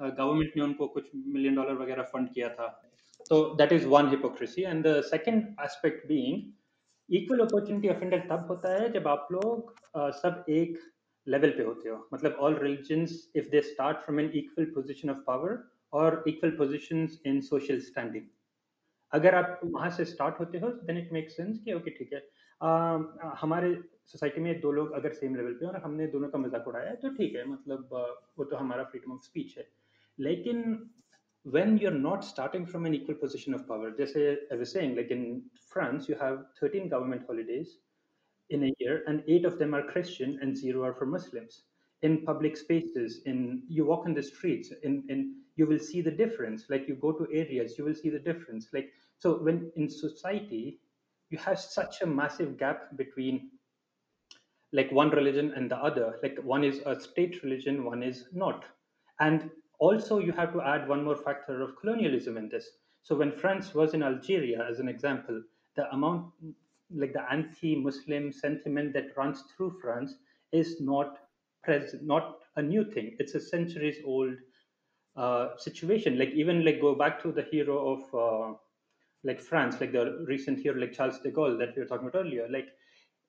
गवर्नमेंट 0.00 0.56
ने 0.56 0.62
उनको 0.62 0.86
कुछ 0.88 1.10
मिलियन 1.16 1.54
डॉलर 1.56 1.74
वगैरह 1.82 2.02
फंड 2.12 2.28
किया 2.34 2.48
था। 2.48 2.66
तो 3.30 3.38
that 3.60 3.72
is 3.72 3.86
one 3.88 4.10
hypocrisy. 4.10 4.58
And 4.58 4.86
the 4.86 4.96
second 5.08 5.64
aspect 5.66 6.06
being, 6.10 6.40
equal 7.08 7.44
opportunity 7.46 7.94
offender 7.94 8.20
तब 8.30 8.46
होता 8.48 8.72
है 8.74 8.92
जब 8.92 9.08
आप 9.08 9.28
लोग 9.32 9.74
सब 10.22 10.44
एक 10.50 10.78
लेवल 11.26 11.50
पे 11.50 11.62
होते 11.62 11.88
हो। 11.88 12.08
मतलब 12.14 12.36
all 12.40 12.54
religions 12.62 13.10
if 13.36 13.48
they 13.50 13.60
start 13.62 13.98
from 14.04 14.20
an 14.20 14.30
equal 14.34 14.64
position 14.74 15.10
of 15.10 15.18
power 15.26 15.58
और 15.92 16.22
equal 16.28 16.50
position 16.58 17.08
in 17.26 17.40
social 17.40 17.80
standing 17.88 18.30
अगर 19.12 19.34
आप 19.34 19.60
वहाँ 19.64 19.90
से 19.96 20.04
स्टार्ट 20.12 20.40
होते 20.40 20.58
हो 20.58 20.68
देन 20.90 20.98
इट 20.98 21.12
मेक 21.12 21.30
सेंस 21.30 21.58
कि 21.64 21.72
ओके 21.72 21.90
ठीक 21.98 22.12
है 22.12 22.20
uh, 22.20 23.34
हमारे 23.40 23.74
सोसाइटी 24.12 24.40
में 24.40 24.60
दो 24.60 24.72
लोग 24.72 24.92
अगर 25.00 25.12
सेम 25.20 25.36
लेवल 25.36 25.52
पे 25.60 25.66
और 25.66 25.76
हमने 25.84 26.06
दोनों 26.16 26.28
का 26.28 26.38
मज़ाक 26.38 26.68
उड़ाया 26.68 26.94
तो 27.02 27.14
ठीक 27.16 27.34
है 27.36 27.44
मतलब 27.48 27.88
uh, 28.00 28.08
वो 28.38 28.44
तो 28.44 28.56
हमारा 28.56 28.84
फ्रीडम 28.94 29.12
ऑफ़ 29.12 29.24
स्पीच 29.24 29.56
है 29.58 29.68
लेकिन 30.18 30.90
when 31.44 31.76
you're 31.76 31.90
not 31.90 32.24
starting 32.24 32.64
from 32.64 32.86
an 32.86 32.94
equal 32.94 33.14
position 33.14 33.54
of 33.54 33.66
power, 33.66 33.90
just 33.90 34.16
I 34.16 34.54
was 34.54 34.70
saying, 34.70 34.96
like 34.96 35.10
in 35.10 35.42
France, 35.68 36.08
you 36.08 36.14
have 36.20 36.44
13 36.60 36.88
government 36.88 37.22
holidays 37.26 37.78
in 38.50 38.64
a 38.64 38.72
year, 38.78 39.02
and 39.06 39.22
eight 39.26 39.44
of 39.44 39.58
them 39.58 39.74
are 39.74 39.82
Christian 39.82 40.38
and 40.40 40.56
zero 40.56 40.84
are 40.84 40.94
for 40.94 41.06
Muslims. 41.06 41.62
In 42.02 42.24
public 42.24 42.56
spaces, 42.56 43.22
in 43.26 43.62
you 43.68 43.84
walk 43.84 44.06
in 44.06 44.14
the 44.14 44.22
streets, 44.22 44.72
in, 44.82 45.04
in 45.08 45.36
you 45.56 45.66
will 45.66 45.78
see 45.78 46.00
the 46.00 46.10
difference. 46.10 46.66
Like 46.68 46.88
you 46.88 46.94
go 46.96 47.12
to 47.12 47.26
areas, 47.32 47.78
you 47.78 47.84
will 47.84 47.94
see 47.94 48.10
the 48.10 48.18
difference. 48.18 48.68
Like 48.72 48.92
so, 49.22 49.38
when 49.38 49.70
in 49.76 49.88
society, 49.88 50.80
you 51.30 51.38
have 51.38 51.58
such 51.60 52.02
a 52.02 52.06
massive 52.06 52.58
gap 52.58 52.96
between 52.96 53.50
like 54.72 54.90
one 54.90 55.10
religion 55.10 55.52
and 55.54 55.70
the 55.70 55.76
other. 55.76 56.18
Like 56.22 56.38
one 56.42 56.64
is 56.64 56.80
a 56.86 56.98
state 56.98 57.42
religion, 57.44 57.84
one 57.84 58.02
is 58.02 58.24
not, 58.32 58.64
and 59.20 59.50
also, 59.78 60.18
you 60.18 60.32
have 60.32 60.52
to 60.52 60.62
add 60.62 60.88
one 60.88 61.04
more 61.04 61.16
factor 61.16 61.60
of 61.60 61.76
colonialism 61.80 62.36
in 62.36 62.48
this. 62.48 62.68
So 63.02 63.16
when 63.16 63.32
France 63.32 63.74
was 63.74 63.94
in 63.94 64.02
Algeria, 64.02 64.64
as 64.70 64.78
an 64.78 64.88
example, 64.88 65.42
the 65.74 65.90
amount, 65.92 66.32
like 66.94 67.12
the 67.12 67.32
anti-Muslim 67.32 68.32
sentiment 68.32 68.92
that 68.92 69.16
runs 69.16 69.42
through 69.42 69.78
France 69.80 70.14
is 70.52 70.80
not 70.80 71.18
present, 71.64 72.04
not 72.04 72.38
a 72.54 72.62
new 72.62 72.84
thing. 72.84 73.16
It's 73.18 73.34
a 73.34 73.40
centuries-old 73.40 74.36
uh, 75.16 75.56
situation. 75.56 76.18
Like 76.18 76.30
even 76.30 76.64
like 76.64 76.80
go 76.80 76.94
back 76.94 77.20
to 77.22 77.32
the 77.32 77.42
hero 77.42 77.94
of 77.94 78.14
uh, 78.14 78.58
like 79.24 79.40
France, 79.40 79.80
like 79.80 79.92
the 79.92 80.24
recent 80.28 80.58
hero, 80.60 80.78
like 80.78 80.92
Charles 80.92 81.20
de 81.20 81.30
Gaulle 81.30 81.58
that 81.58 81.74
we 81.76 81.82
were 81.82 81.88
talking 81.88 82.08
about 82.08 82.18
earlier. 82.18 82.48
Like, 82.48 82.68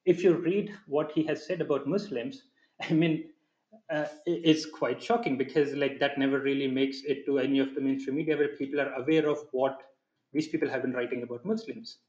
if 0.06 0.24
you 0.24 0.34
read 0.36 0.74
what 0.88 1.12
he 1.12 1.24
has 1.24 1.46
said 1.46 1.62
about 1.62 1.88
Muslims, 1.88 2.44
I 2.82 2.94
mean, 2.94 3.32
uh, 3.90 4.08
it's 4.26 4.66
quite 4.66 5.02
shocking 5.02 5.38
because 5.38 5.74
like 5.74 6.00
that 6.00 6.18
never 6.18 6.40
really 6.40 6.68
makes 6.68 7.02
it 7.04 7.26
to 7.26 7.40
any 7.40 7.60
of 7.60 7.74
the 7.76 7.82
mainstream 7.82 8.16
media 8.18 8.38
where 8.38 8.56
people 8.56 8.80
are 8.80 8.94
aware 8.94 9.28
of 9.28 9.40
what 9.52 9.82
these 10.32 10.48
people 10.48 10.70
have 10.70 10.82
been 10.84 10.94
writing 10.94 11.24
about 11.24 11.46
Muslims. 11.46 12.00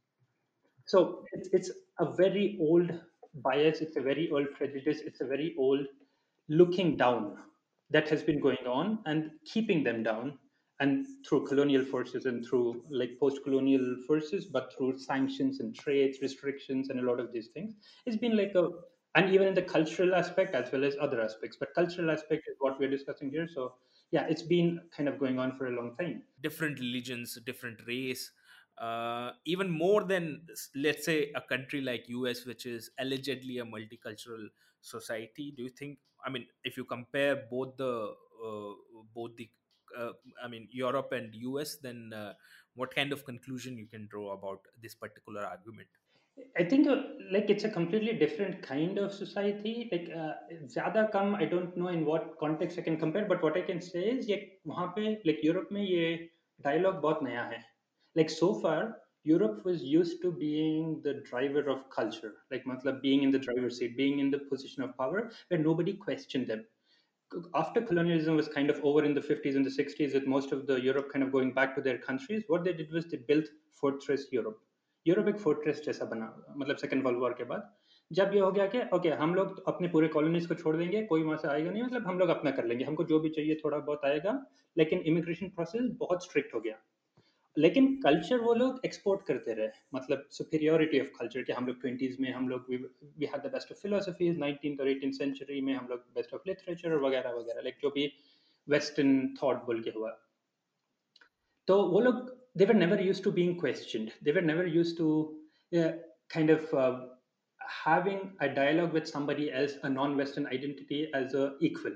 So 0.87 1.25
it's, 1.33 1.49
it's 1.53 1.71
a 1.99 2.13
very 2.13 2.59
old 2.61 3.01
bias, 3.35 3.81
it's 3.81 3.97
a 3.97 4.01
very 4.01 4.31
old 4.31 4.53
prejudice, 4.53 5.01
it's 5.01 5.21
a 5.21 5.27
very 5.27 5.55
old 5.59 5.87
looking 6.49 6.97
down 6.97 7.39
that 7.91 8.09
has 8.09 8.23
been 8.23 8.41
going 8.41 8.67
on 8.67 9.03
and 9.07 9.31
keeping 9.45 9.85
them 9.85 10.03
down 10.03 10.39
and 10.81 11.07
through 11.27 11.47
colonial 11.47 11.85
forces 11.85 12.27
and 12.27 12.45
through 12.47 12.85
like 12.91 13.19
post-colonial 13.21 13.97
forces 14.07 14.47
but 14.47 14.73
through 14.77 14.99
sanctions 14.99 15.61
and 15.61 15.75
trades 15.75 16.19
restrictions 16.21 16.91
and 16.91 16.99
a 17.01 17.03
lot 17.03 17.21
of 17.21 17.33
these 17.33 17.49
things. 17.49 17.75
It's 18.07 18.17
been 18.17 18.37
like 18.37 18.55
a 18.55 18.69
and 19.17 19.33
even 19.33 19.47
in 19.47 19.55
the 19.55 19.63
cultural 19.63 20.15
aspect 20.15 20.55
as 20.57 20.73
well 20.73 20.85
as 20.85 20.97
other 21.01 21.21
aspects 21.21 21.57
but 21.59 21.73
cultural 21.75 22.11
aspect 22.11 22.49
is 22.49 22.57
what 22.59 22.79
we're 22.81 22.91
discussing 22.91 23.31
here. 23.31 23.47
So 23.53 23.75
yeah 24.11 24.27
it's 24.29 24.43
been 24.43 24.81
kind 24.97 25.09
of 25.09 25.19
going 25.19 25.39
on 25.39 25.57
for 25.57 25.67
a 25.67 25.71
long 25.71 25.97
time. 25.97 26.25
Different 26.41 26.81
religions 26.81 27.39
different 27.45 27.81
race 27.87 28.33
uh, 28.79 29.31
even 29.45 29.71
more 29.71 30.03
than 30.05 30.47
let's 30.75 31.05
say 31.05 31.31
a 31.37 31.41
country 31.41 31.81
like 31.81 32.07
us 32.09 32.45
which 32.45 32.67
is 32.67 32.91
allegedly 32.99 33.59
a 33.59 33.65
multicultural 33.65 34.49
society. 34.81 35.53
Do 35.57 35.63
you 35.63 35.69
think 35.71 35.99
i 36.27 36.31
mean 36.31 36.47
if 36.65 36.77
you 36.77 36.85
compare 36.85 37.37
both 37.51 37.77
the 37.77 38.15
uh, 38.45 38.73
both 39.15 39.37
the 39.37 39.49
i 40.44 40.48
mean 40.48 40.68
europe 40.72 41.12
and 41.12 41.34
us 41.36 41.78
then 41.88 42.12
uh, 42.14 42.34
what 42.76 42.94
kind 42.94 43.12
of 43.12 43.26
conclusion 43.26 43.78
you 43.78 43.88
can 43.88 44.08
draw 44.12 44.34
about 44.34 44.60
this 44.82 44.96
particular 44.96 45.46
argument 45.46 45.88
I 46.58 46.64
think 46.64 46.88
uh, 46.88 46.96
like 47.32 47.50
it's 47.50 47.64
a 47.64 47.70
completely 47.70 48.14
different 48.14 48.62
kind 48.62 48.98
of 48.98 49.14
society. 49.14 49.90
Like 49.92 50.10
uh, 50.16 50.34
ज़्यादा 50.74 51.12
कम 51.12 51.36
I 51.38 51.46
don't 51.46 51.76
know 51.78 51.90
in 51.90 52.06
what 52.06 52.38
context 52.40 52.80
I 52.80 52.82
can 52.82 52.98
compare, 52.98 53.26
but 53.26 53.44
what 53.44 53.58
I 53.58 53.62
can 53.62 53.82
say 53.82 54.04
is 54.12 54.30
ये 54.30 54.38
वहाँ 54.68 54.88
पे 54.98 55.18
like 55.26 55.44
Europe 55.44 55.72
में 55.72 55.82
ये 55.82 56.30
dialogue 56.68 57.02
बहुत 57.02 57.24
नया 57.24 57.44
है. 57.50 57.62
Like 58.16 58.30
so 58.30 58.54
far 58.62 58.96
Europe 59.26 59.64
was 59.66 59.84
used 59.84 60.22
to 60.22 60.32
being 60.32 61.02
the 61.04 61.16
driver 61.30 61.70
of 61.70 61.90
culture, 61.90 62.34
like 62.52 62.64
matlab 62.66 63.02
being 63.02 63.24
in 63.24 63.32
the 63.32 63.40
driver's 63.40 63.78
seat, 63.78 63.98
being 63.98 64.20
in 64.20 64.32
the 64.32 64.40
position 64.52 64.84
of 64.84 64.98
power 64.98 65.30
where 65.50 65.60
nobody 65.60 65.94
questioned 65.94 66.48
them. 66.48 66.66
After 67.55 67.81
colonialism 67.81 68.37
was 68.37 68.49
kind 68.49 68.71
of 68.71 68.85
over 68.85 69.05
in 69.05 69.15
the 69.15 69.21
50s 69.21 69.57
and 69.57 69.65
the 69.65 69.71
60s, 69.71 70.15
with 70.15 70.27
most 70.27 70.53
of 70.53 70.67
the 70.67 70.81
Europe 70.81 71.11
kind 71.13 71.25
of 71.25 71.33
going 71.33 71.53
back 71.53 71.75
to 71.75 71.83
their 71.83 71.99
countries, 71.99 72.45
what 72.49 72.65
they 72.65 72.73
did 72.73 72.93
was 72.93 73.07
they 73.07 73.17
built 73.17 73.47
Fortress 73.75 74.27
Europe. 74.33 74.61
Europe 75.07 75.27
एक 75.29 75.39
fortress 75.39 75.83
जैसा 75.87 76.05
बना 76.05 76.27
मतलब 76.57 76.77
second 76.77 77.03
world 77.05 77.19
war 77.21 77.33
के 77.39 77.45
बाद 77.45 77.69
जब 78.11 78.31
ये 78.35 78.41
हो 78.41 78.51
गया 78.53 78.67
कि 78.75 78.81
ओके 78.95 79.09
हम 79.23 79.35
लोग 79.35 79.63
अपने 79.69 79.89
पूरे 79.89 80.09
कॉलोनीज 80.09 80.47
को 80.47 80.55
छोड़ 80.55 80.77
देंगे 80.77 81.03
कोई 81.07 81.23
वहाँ 81.23 81.37
से 81.39 81.49
आएगा 81.49 81.71
नहीं 81.71 81.83
मतलब 81.83 82.07
हम 82.07 82.19
लोग 82.19 82.29
अपना 82.29 82.51
कर 82.59 82.65
लेंगे 82.65 82.85
हमको 82.85 83.05
जो 83.05 83.19
भी 83.21 83.31
चाहिए 83.37 83.61
थोड़ा 83.65 83.79
बहुत 83.79 84.05
आएगा 84.05 84.33
लेकिन 84.79 85.01
इमिग्रेशन 85.13 85.49
प्रोसेस 85.57 85.91
बहुत 86.01 86.25
स्ट्रिक्ट 86.25 86.55
हो 86.55 86.61
गया 86.61 86.79
लेकिन 87.57 87.87
कल्चर 88.03 88.39
वो 88.41 88.55
लोग 88.55 88.81
एक्सपोर्ट 88.85 89.27
करते 89.27 89.55
रहे 89.55 89.69
मतलब 89.95 90.27
सुपीरियोरिटी 90.39 91.01
ऑफ़ 91.01 91.09
कल्चर 91.19 91.43
के 91.43 91.53
हम 91.53 91.67
लोग 91.67 91.81
ट्वेंटीज 91.81 92.17
में, 92.21 92.31
हम 92.33 92.49
लोग 92.49 92.67
we 92.71 93.27
had 93.27 93.43
the 93.47 93.51
best 93.53 93.73
of 93.73 93.81
philosophies 93.83 94.39
nineteen 94.39 94.77
और 94.81 94.89
एटीन 94.89 95.13
सेंचुरी 95.13 95.61
में 95.61 95.75
हम 95.75 95.87
लोग 95.91 96.01
बेस्ट 96.15 96.35
ऑफ़ 96.35 96.49
लिटरेचर 96.49 96.97
वगैरह 97.07 97.39
वगैरह 97.39 97.61
लाइक 97.63 97.79
जो 97.83 97.91
भी 97.97 98.13
वेस्टर्न 98.69 99.27
थाट 99.43 99.65
बोल 99.67 99.83
के 99.83 99.91
हुआ। 99.97 100.11
तो 101.69 101.83
वो 101.89 102.01
लोग 102.01 102.31
they were 102.59 102.75
never 102.75 103.03
used 103.07 103.23
to 103.25 103.31
being 103.33 103.59
question 103.61 104.09
they were 104.25 104.43
never 104.53 104.69
used 104.77 104.97
to 104.99 105.11
kind 105.75 106.51
of 106.51 106.75
having 107.61 108.19
a 108.45 108.49
dialogue 108.57 108.95
with 108.95 109.07
somebody 109.09 109.45
else, 109.59 109.75
a 109.83 109.91
non-western 109.91 110.47
identity 110.47 110.97
as 111.19 111.35
a 111.35 111.45
equal. 111.61 111.95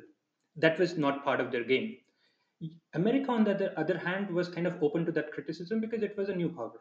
That 0.56 0.78
was 0.82 0.94
not 1.04 1.18
part 1.24 1.42
of 1.42 1.50
their 1.54 1.66
game. 1.70 1.88
America, 2.93 3.31
on 3.31 3.43
the 3.43 3.51
other, 3.51 3.73
other 3.77 3.97
hand, 3.97 4.29
was 4.29 4.49
kind 4.49 4.67
of 4.67 4.81
open 4.81 5.05
to 5.05 5.11
that 5.11 5.31
criticism 5.31 5.79
because 5.79 6.03
it 6.03 6.17
was 6.17 6.29
a 6.29 6.35
new 6.35 6.49
power. 6.49 6.79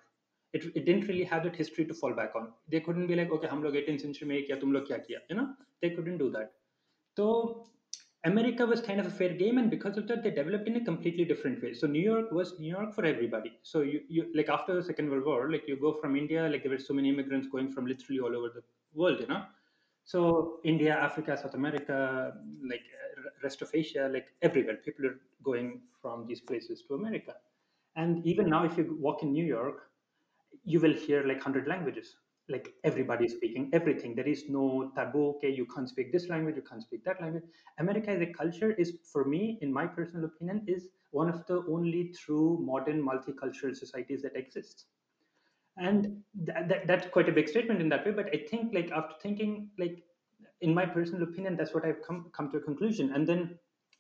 It, 0.53 0.65
it 0.75 0.85
didn't 0.85 1.09
really 1.09 1.25
have 1.25 1.45
that 1.45 1.57
history 1.57 1.85
to 1.87 1.95
fall 1.95 2.15
back 2.15 2.33
on. 2.37 2.49
They 2.71 2.81
couldn't 2.81 3.07
be 3.07 3.17
like, 3.17 3.31
okay, 3.33 3.49
हम 3.49 3.63
लोग 3.63 3.75
18th 3.75 4.01
century 4.01 4.29
में 4.29 4.47
किया, 4.47 4.57
तुम 4.61 4.73
लोग 4.73 4.87
क्या 4.87 4.99
किया, 5.07 5.21
you 5.31 5.37
know? 5.37 5.49
They 5.81 5.91
couldn't 5.91 6.19
do 6.19 6.31
that. 6.31 6.53
So 7.17 7.67
America 8.25 8.65
was 8.65 8.81
kind 8.81 9.01
of 9.01 9.07
a 9.07 9.11
fair 9.11 9.35
game, 9.35 9.59
and 9.59 9.71
because 9.71 9.97
of 9.97 10.07
that, 10.09 10.23
they 10.23 10.31
developed 10.31 10.69
in 10.69 10.77
a 10.77 10.85
completely 10.85 11.25
different 11.25 11.63
way. 11.63 11.75
So 11.75 11.87
New 11.87 12.03
York 12.03 12.31
was 12.31 12.59
New 12.61 12.69
York 12.69 12.95
for 12.95 13.05
everybody. 13.05 13.53
So 13.63 13.81
you, 13.81 14.01
you 14.09 14.27
like 14.35 14.49
after 14.49 14.75
the 14.75 14.83
Second 14.83 15.11
World 15.11 15.25
War, 15.25 15.51
like 15.51 15.67
you 15.67 15.77
go 15.77 15.95
from 15.95 16.15
India, 16.17 16.49
like 16.49 16.63
there 16.63 16.71
were 16.71 16.79
so 16.79 16.95
many 16.95 17.09
immigrants 17.09 17.49
going 17.49 17.73
from 17.73 17.87
literally 17.87 18.21
all 18.21 18.37
over 18.37 18.51
the 18.55 18.63
world, 18.95 19.21
you 19.21 19.27
know. 19.27 19.43
So 20.05 20.61
India, 20.65 20.97
Africa, 20.97 21.37
South 21.37 21.55
America, 21.55 22.35
like 22.69 22.83
rest 23.44 23.62
of 23.62 23.70
Asia, 23.74 24.10
like 24.12 24.28
everywhere, 24.42 24.78
people 24.78 25.06
are 25.06 25.20
going 25.44 25.82
from 26.02 26.26
these 26.28 26.42
places 26.42 26.84
to 26.88 26.96
America. 26.96 27.36
And 27.96 28.26
even 28.26 28.50
now, 28.50 28.64
if 28.64 28.78
you 28.78 28.98
walk 29.00 29.24
in 29.24 29.32
New 29.32 29.46
York, 29.46 29.90
you 30.64 30.80
will 30.80 30.94
hear 30.94 31.24
like 31.24 31.38
100 31.38 31.68
languages. 31.68 32.16
Like 32.50 32.74
everybody 32.84 33.26
is 33.26 33.34
speaking 33.34 33.70
everything. 33.74 34.16
There 34.16 34.28
is 34.28 34.46
no 34.48 34.92
taboo. 34.96 35.36
Okay, 35.36 35.50
you 35.50 35.66
can't 35.66 35.90
speak 35.90 36.14
this 36.14 36.30
language, 36.30 36.56
you 36.56 36.62
can't 36.62 36.82
speak 36.82 37.04
that 37.04 37.22
language. 37.22 37.44
America 37.80 38.12
as 38.12 38.22
a 38.22 38.28
culture 38.28 38.72
is, 38.72 38.94
for 39.12 39.26
me, 39.26 39.58
in 39.62 39.74
my 39.74 39.86
personal 39.86 40.26
opinion, 40.26 40.64
is 40.68 40.88
one 41.12 41.30
of 41.30 41.46
the 41.48 41.64
only 41.70 42.14
true 42.18 42.58
modern 42.62 43.02
multicultural 43.04 43.76
societies 43.76 44.22
that 44.22 44.36
exists 44.36 44.86
and 45.78 46.24
that, 46.34 46.68
that, 46.68 46.88
that's 46.88 47.08
quite 47.08 47.30
a 47.30 47.32
big 47.32 47.48
statement 47.48 47.82
in 47.82 47.90
that 47.90 48.06
way 48.06 48.12
but 48.12 48.28
i 48.34 48.44
think 48.50 48.74
like 48.74 48.92
after 48.92 49.16
thinking 49.22 49.70
like 49.78 50.04
in 50.61 50.75
my 50.75 50.85
personal 50.87 51.23
opinion 51.29 51.57
that's 51.57 51.75
what 51.75 51.85
i've 51.85 52.03
come 52.03 52.21
come 52.37 52.51
to 52.53 52.59
a 52.59 52.61
conclusion 52.61 53.13
and 53.15 53.27
then 53.27 53.59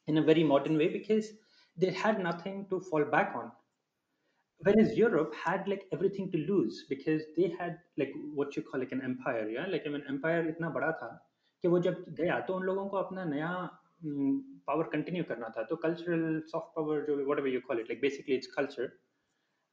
in 0.09 0.19
a 0.19 0.23
very 0.23 0.45
modern 0.45 0.77
way 0.77 0.89
because 0.89 1.33
they 1.79 1.91
had 1.91 2.23
nothing 2.29 2.63
to 2.71 2.81
fall 2.91 3.05
back 3.17 3.35
on 3.35 3.51
whereas 4.61 4.97
europe 4.97 5.35
had 5.35 5.69
like 5.73 5.85
everything 5.93 6.31
to 6.31 6.39
lose 6.39 6.87
because 6.89 7.23
they 7.37 7.49
had 7.59 7.79
like 7.97 8.13
what 8.41 8.57
you 8.57 8.63
call 8.63 8.81
like 8.81 8.93
an 8.93 9.03
empire 9.03 9.49
yeah 9.49 9.67
like 9.67 9.87
I 9.87 9.95
mean 9.95 10.05
empire 10.15 10.43
itna 10.55 10.73
bada 10.79 10.97
tha 11.03 11.13
कि 11.65 11.69
वो 11.69 11.79
जब 11.81 12.05
गया 12.19 12.39
तो 12.47 12.55
उन 12.55 12.63
लोगों 12.67 12.87
को 12.89 12.97
अपना 12.97 13.25
नया 13.25 13.49
पावर 14.67 14.85
कंटिन्यू 14.93 15.25
करना 15.25 15.49
था 15.57 15.63
तो 15.65 15.77
कल्चरल 15.83 16.41
सॉफ्ट 16.53 16.73
पावर 16.77 17.05
जो 17.07 17.17
what 17.31 17.39
ever 17.39 17.49
you 17.49 17.61
call 17.67 17.81
it 17.81 17.91
like 17.91 18.01
basically 18.01 18.35
it's 18.37 18.47
culture 18.55 18.89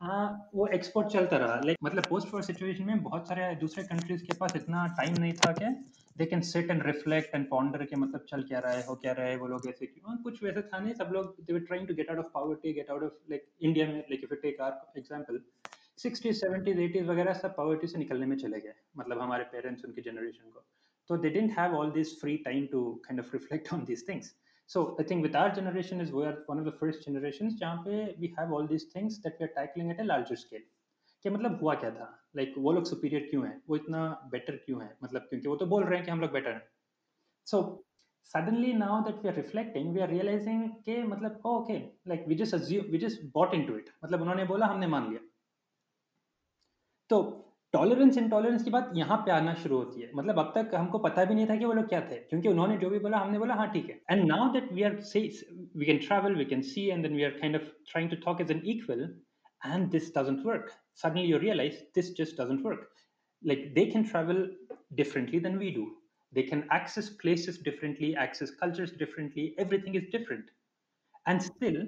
हाँ 0.02 0.50
वो 0.56 0.68
एक्सपोर्ट 0.78 1.08
चलता 1.14 1.38
रहा 1.38 1.60
लाइक 1.66 1.78
मतलब 1.84 2.06
पोस्ट 2.10 2.34
वॉर 2.34 2.44
सिचुएशन 2.50 2.84
में 2.86 3.02
बहुत 3.04 3.28
सारे 3.28 3.56
दूसरे 3.62 3.84
कंट्रीज 3.84 4.22
के 4.22 4.38
पास 4.40 4.56
इतना 4.56 4.86
टाइम 5.00 5.18
नहीं 5.20 5.34
था 5.42 5.52
कि 5.62 5.74
they 6.17 6.27
can 6.27 6.41
sit 6.41 6.71
and 6.71 6.87
reflect 6.87 7.35
and 7.35 7.49
ponder 7.49 7.85
के 7.85 7.97
मतलब 7.97 8.27
चल 8.29 8.43
क्या 8.43 8.59
रहा 8.59 8.73
है, 8.73 8.85
हो 8.87 8.95
क्या 8.95 9.13
रहा 9.13 9.27
है, 9.27 9.37
वो 9.37 9.47
लोग 9.47 9.67
ऐसे 9.69 9.87
क्यों? 9.87 10.17
कुछ 10.17 10.43
वैसे 10.43 10.63
था 10.63 10.79
नहीं, 10.79 10.95
सब 10.95 11.11
लोग 11.13 11.37
they 11.41 11.53
were 11.53 11.61
trying 11.61 11.89
to 11.89 11.95
get 11.95 12.11
out 12.11 12.19
of 12.19 12.27
poverty 12.35 12.73
get 12.73 12.91
out 12.91 13.03
of 13.03 13.13
like 13.31 13.47
India 13.63 13.87
में 13.87 13.99
like 13.99 14.21
if 14.25 14.35
you 14.35 14.37
take 14.43 14.61
our 14.61 14.99
example 14.99 15.41
60s 15.99 16.39
70s 16.45 16.79
80s 16.79 17.09
वगैरह 17.09 17.33
सब 17.33 17.57
पॉवर्टी 17.57 17.87
से 17.87 17.99
निकलने 17.99 18.27
में 18.27 18.37
चले 18.37 18.61
गए 18.61 18.75
मतलब 18.97 19.21
हमारे 19.21 19.45
पेरेंट्स 19.45 19.85
उनके 19.85 20.03
जनरेशन 20.03 20.51
को। 20.51 20.65
तो 21.09 21.17
they 21.17 21.31
didn't 21.31 21.59
have 21.59 21.75
all 21.75 21.91
this 21.91 22.21
free 22.21 22.37
time 22.37 22.67
to 22.73 22.95
kind 23.05 23.21
of 23.21 23.33
reflect 23.33 23.73
on 23.73 23.85
these 23.85 24.09
things 24.09 24.35
so, 24.71 24.97
I 24.99 25.03
think 25.03 25.23
with 25.23 25.35
our 25.37 25.51
generation 25.55 26.01
is 26.01 26.11
we 26.11 26.25
are 26.25 26.39
one 26.47 26.59
of 26.59 26.65
the 26.65 26.73
first 26.73 27.03
generations 27.07 27.59
पे 27.63 28.19
we 28.19 28.35
have 28.39 28.53
all 28.53 28.67
these 28.67 28.85
things 28.85 29.19
that 29.25 29.35
we 29.39 29.47
are 29.47 29.53
tackling 29.57 29.91
at 29.91 30.01
a 30.01 30.05
larger 30.05 30.37
scale. 30.37 30.63
कि 31.25 31.31
मतलब 31.31 31.59
हुआ 31.63 31.75
क्या 31.75 31.91
था? 31.91 32.11
Like 32.37 32.49
like, 32.49 32.63
वो 32.65 32.73
लोग 32.73 32.85
superior 32.87 33.27
क्यों 33.31 33.47
हैं? 33.47 33.63
वो 33.69 33.77
इतना 33.77 34.09
बेटर 34.31 34.57
क्यों 34.67 34.83
है? 34.83 34.97
मतलब 35.05 35.27
क्योंकि 35.31 35.49
वो 35.49 35.57
तो 35.57 35.67
बोल 35.67 35.85
रहे 35.85 35.97
हैं 35.97 36.05
कि 36.05 36.11
हम 36.11 36.21
लोग 36.21 36.33
बेटर 36.33 36.51
हैं। 36.51 36.69
सो 37.47 37.65
suddenly 38.31 38.69
now 38.75 38.95
that 39.07 39.17
we 39.23 39.29
are 39.31 39.37
reflecting 39.37 39.89
we 39.95 40.03
are 40.03 40.07
realizing 40.11 40.61
कि 40.85 41.03
मतलब 41.05 41.43
okay 41.47 41.75
like 42.11 42.23
we 42.29 42.37
just 42.37 42.57
assume 42.59 42.87
we 42.93 43.01
just 43.03 43.25
bought 43.33 43.57
into 43.57 43.75
it. 43.79 43.91
मतलब 44.05 44.21
उन्होंने 44.21 44.45
बोला 44.45 44.67
हमने 44.67 44.87
मान 44.87 45.09
लिया। 45.09 45.21
तो 47.11 47.19
टॉलरेंस 47.75 48.17
इंटॉलरेंस 48.19 48.63
की 48.65 48.71
बात 48.71 48.91
यहाँ 48.95 49.17
पे 49.27 49.31
आना 49.31 49.55
शुरू 49.63 49.77
होती 49.77 50.01
है। 50.03 50.11
मतलब 50.15 50.39
अब 50.39 50.53
तक 50.55 50.75
हमको 50.75 50.99
पता 50.99 51.25
भी 51.25 51.35
नहीं 51.35 51.47
था 51.47 51.57
कि 51.57 51.65
वो 51.65 51.73
लोग 51.73 51.89
क्या 51.89 52.01
थे। 52.11 52.19
क्योंकि 52.31 52.49
उन्होंने 52.49 52.77
जो 52.79 52.91
भी 52.91 52.99
बोला 52.99 53.19
हमने 53.19 53.39
बोला 53.39 53.55
हाँ 53.55 53.71
ठीक 53.73 53.91
है। 53.91 54.01
And 54.11 54.25
now 54.27 54.53
that 54.53 54.73
we 54.73 54.83
are 54.83 54.99
से 55.11 55.21
we 55.77 55.87
can 55.87 55.99
travel 56.07 56.37
we 56.37 56.45
can 56.55 56.63
see 56.71 56.87
and 56.89 57.03
then 57.03 57.17
we 57.17 57.25
are 57.25 57.39
kind 57.41 57.57
of 57.57 57.69
trying 57.91 58.11
to 58.11 58.17
talk 58.25 58.41
as 58.41 58.51
an 58.51 58.63
equal 58.75 59.03
and 59.67 59.89
this 59.91 60.11
doesn't 60.19 60.47
work 60.47 60.71
suddenly 60.94 61.26
you 61.28 61.40
realize 61.40 61.84
this 61.96 62.12
just 62.12 62.38
doesn't 62.38 62.64
work 62.64 62.88
like 63.44 63.74
they 63.76 63.86
can 63.86 64.08
travel 64.08 64.48
differently 64.96 65.40
than 65.40 65.58
we 65.58 65.72
do 65.72 65.86
they 66.32 66.44
can 66.44 66.66
access 66.72 67.10
places 67.10 67.58
differently 67.58 68.16
access 68.16 68.52
cultures 68.52 68.92
differently 68.92 69.56
everything 69.58 69.96
is 69.96 70.10
different 70.12 70.52
and 71.26 71.42
still 71.42 71.80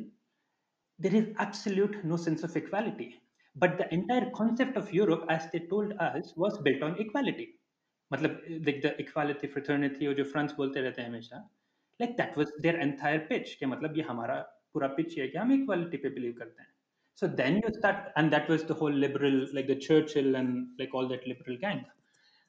there 0.99 1.15
is 1.15 1.27
absolute 1.37 2.03
no 2.03 2.15
sense 2.15 2.43
of 2.43 2.55
equality 2.55 3.21
but 3.55 3.77
the 3.77 3.93
entire 3.93 4.29
concept 4.29 4.77
of 4.77 4.93
Europe, 4.93 5.25
as 5.29 5.51
they 5.51 5.59
told 5.59 5.93
us, 5.99 6.33
was 6.37 6.57
built 6.59 6.81
on 6.83 6.95
equality. 6.99 7.59
मतलब 8.13 8.65
like 8.65 8.81
the 8.81 8.99
equality 9.01 9.47
fraternity 9.47 10.07
और 10.07 10.13
जो 10.13 10.23
France 10.31 10.53
बोलते 10.53 10.81
रहते 10.81 11.01
हैं 11.01 11.09
हमेशा 11.09 11.49
like 12.01 12.15
that 12.17 12.37
was 12.37 12.51
their 12.63 12.77
entire 12.85 13.19
pitch 13.27 13.53
कि 13.59 13.65
मतलब 13.65 13.97
ये 13.97 14.03
हमारा 14.03 14.35
पूरा 14.73 14.95
pitch 14.95 15.17
है 15.17 15.27
कि 15.27 15.37
हम 15.37 15.53
equality 15.57 15.97
पे 16.03 16.13
believe 16.15 16.37
करते 16.37 16.61
हैं 16.61 16.69
So 17.16 17.26
then 17.26 17.62
you 17.64 17.72
start, 17.72 18.12
and 18.16 18.30
that 18.30 18.46
was 18.46 18.64
the 18.64 18.74
whole 18.74 18.92
liberal, 18.92 19.46
like 19.54 19.66
the 19.66 19.74
Churchill 19.74 20.36
and 20.36 20.68
like 20.78 20.94
all 20.94 21.08
that 21.08 21.26
liberal 21.26 21.56
gang. 21.56 21.84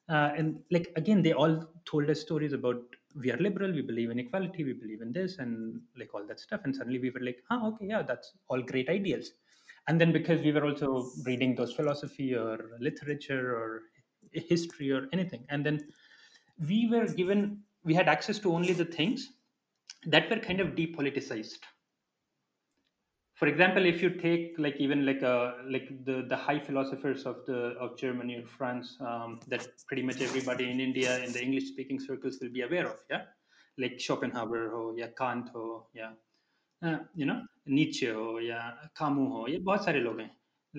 Uh, 0.10 0.32
and 0.36 0.60
like 0.71 0.91
again, 0.97 1.21
they 1.21 1.32
all 1.32 1.65
told 1.86 2.10
us 2.10 2.19
stories 2.19 2.51
about 2.51 2.82
we 3.15 3.32
are 3.32 3.38
liberal, 3.38 3.71
we 3.71 3.82
believe 3.82 4.10
in 4.10 4.19
equality, 4.19 4.65
we 4.65 4.73
believe 4.73 5.01
in 5.01 5.13
this, 5.13 5.38
and 5.38 5.80
like 5.97 6.13
all 6.13 6.27
that 6.27 6.41
stuff. 6.41 6.62
And 6.65 6.75
suddenly 6.75 6.99
we 6.99 7.12
were 7.12 7.21
like, 7.21 7.41
oh, 7.49 7.69
okay, 7.69 7.88
yeah, 7.88 8.01
that's 8.01 8.34
all 8.49 8.62
great 8.62 8.89
ideals. 8.89 9.32
And 9.88 10.01
then 10.01 10.12
because 10.12 10.41
we 10.41 10.51
were 10.51 10.65
also 10.65 11.12
reading 11.25 11.56
those 11.56 11.71
philosophy 11.71 12.36
or 12.36 12.77
literature 12.82 13.56
or 13.56 13.84
history 14.34 14.91
or 14.91 15.08
anything, 15.13 15.45
and 15.47 15.65
then 15.65 15.80
we 16.67 16.89
were 16.89 17.06
given, 17.06 17.62
we 17.86 17.93
had 17.93 18.10
access 18.10 18.38
to 18.39 18.53
only 18.53 18.73
the 18.73 18.84
things 18.84 19.30
that 20.08 20.30
were 20.30 20.39
kind 20.39 20.60
of 20.60 20.75
depoliticized 20.75 21.60
for 23.37 23.48
example 23.48 23.85
if 23.85 24.02
you 24.02 24.11
take 24.11 24.54
like 24.58 24.76
even 24.78 25.04
like 25.04 25.22
uh, 25.22 25.52
like 25.74 25.88
the 26.08 26.16
the 26.32 26.37
high 26.37 26.58
philosophers 26.58 27.24
of 27.30 27.37
the 27.46 27.61
of 27.85 27.96
germany 28.02 28.37
or 28.40 28.46
france 28.46 28.96
um, 29.00 29.40
that 29.48 29.66
pretty 29.88 30.02
much 30.02 30.20
everybody 30.20 30.70
in 30.70 30.80
india 30.80 31.18
in 31.24 31.32
the 31.32 31.42
english 31.46 31.66
speaking 31.72 31.98
circles 32.08 32.38
will 32.40 32.52
be 32.58 32.62
aware 32.62 32.87
of 32.87 32.98
yeah 33.11 33.24
like 33.78 33.98
schopenhauer 33.98 34.62
or 34.78 34.85
yeah 34.98 35.11
kant 35.22 35.50
or 35.54 35.87
yeah 35.94 36.12
uh, 36.87 36.98
you 37.14 37.26
know 37.26 37.40
nietzsche 37.66 38.11
or 38.11 38.40
yeah 38.50 38.70
camus 39.00 39.32
हो 39.32 39.46
ये 39.48 39.58
बहुत 39.70 39.85
सारे 39.85 40.00
लोग 40.00 40.20
हैं 40.20 40.30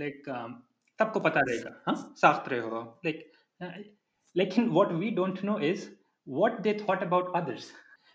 like 0.04 0.32
um, 0.38 0.56
सबको 1.02 1.20
पता 1.20 1.40
रहेगा 1.50 1.76
हाँ 1.88 1.96
शास्त्र 2.22 2.60
हो 2.70 2.82
like 3.06 3.24
uh, 3.64 3.72
लेकिन 4.38 4.70
what 4.78 4.98
we 5.04 5.10
don't 5.22 5.44
know 5.50 5.58
is 5.72 5.90
what 6.42 6.62
they 6.64 6.74
thought 6.84 7.04
about 7.04 7.34
others 7.42 7.72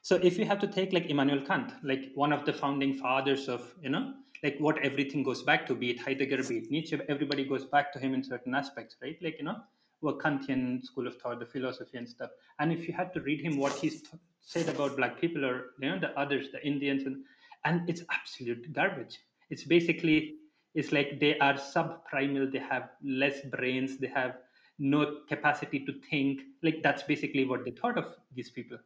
so 0.09 0.17
if 0.17 0.39
you 0.39 0.45
have 0.47 0.59
to 0.61 0.67
take 0.67 0.93
like 0.93 1.11
Immanuel 1.11 1.45
Kant, 1.45 1.73
like 1.83 2.13
one 2.15 2.33
of 2.33 2.45
the 2.47 2.53
founding 2.53 2.95
fathers 2.95 3.49
of, 3.49 3.75
you 3.83 3.91
know, 3.91 4.15
like 4.44 4.58
what 4.60 4.78
everything 4.80 5.24
goes 5.24 5.42
back 5.42 5.66
to, 5.68 5.74
be 5.74 5.92
it 5.92 6.00
Heidegger, 6.00 6.44
be 6.44 6.58
it 6.58 6.70
Nietzsche, 6.70 7.00
everybody 7.08 7.46
goes 7.46 7.64
back 7.64 7.94
to 7.94 8.00
him 8.00 8.14
in 8.14 8.24
certain 8.24 8.54
aspects, 8.54 8.98
right? 9.02 9.18
Like, 9.22 9.38
you 9.38 9.46
know, 9.46 9.62
what 10.02 10.20
Kantian 10.20 10.84
school 10.84 11.08
of 11.08 11.16
thought, 11.18 11.40
the 11.40 11.46
philosophy 11.46 11.98
and 11.98 12.08
stuff. 12.08 12.32
And 12.60 12.72
if 12.72 12.88
you 12.88 12.94
had 12.94 13.14
to 13.14 13.22
read 13.22 13.40
him, 13.40 13.58
what 13.58 13.74
he 13.74 14.02
said 14.42 14.68
about 14.68 14.98
black 14.98 15.20
people 15.20 15.46
or, 15.46 15.68
you 15.80 15.90
know, 15.90 15.98
the 15.98 16.18
others, 16.20 16.52
the 16.52 16.66
Indians, 16.66 17.04
and, 17.04 17.24
and 17.64 17.90
it's 17.90 18.04
absolute 18.12 18.72
garbage. 18.74 19.20
It's 19.50 19.64
basically, 19.64 20.36
it's 20.76 20.92
like 20.92 21.22
they 21.22 21.40
are 21.40 21.54
subprimal, 21.54 22.52
they 22.52 22.60
have 22.60 22.90
less 23.02 23.40
brains, 23.50 23.98
they 23.98 24.08
have 24.08 24.36
no 24.78 25.20
capacity 25.30 25.86
to 25.86 25.94
think. 26.10 26.42
Like 26.62 26.84
that's 26.84 27.04
basically 27.04 27.46
what 27.46 27.64
they 27.64 27.72
thought 27.72 27.98
of 27.98 28.14
these 28.36 28.50
people. 28.50 28.78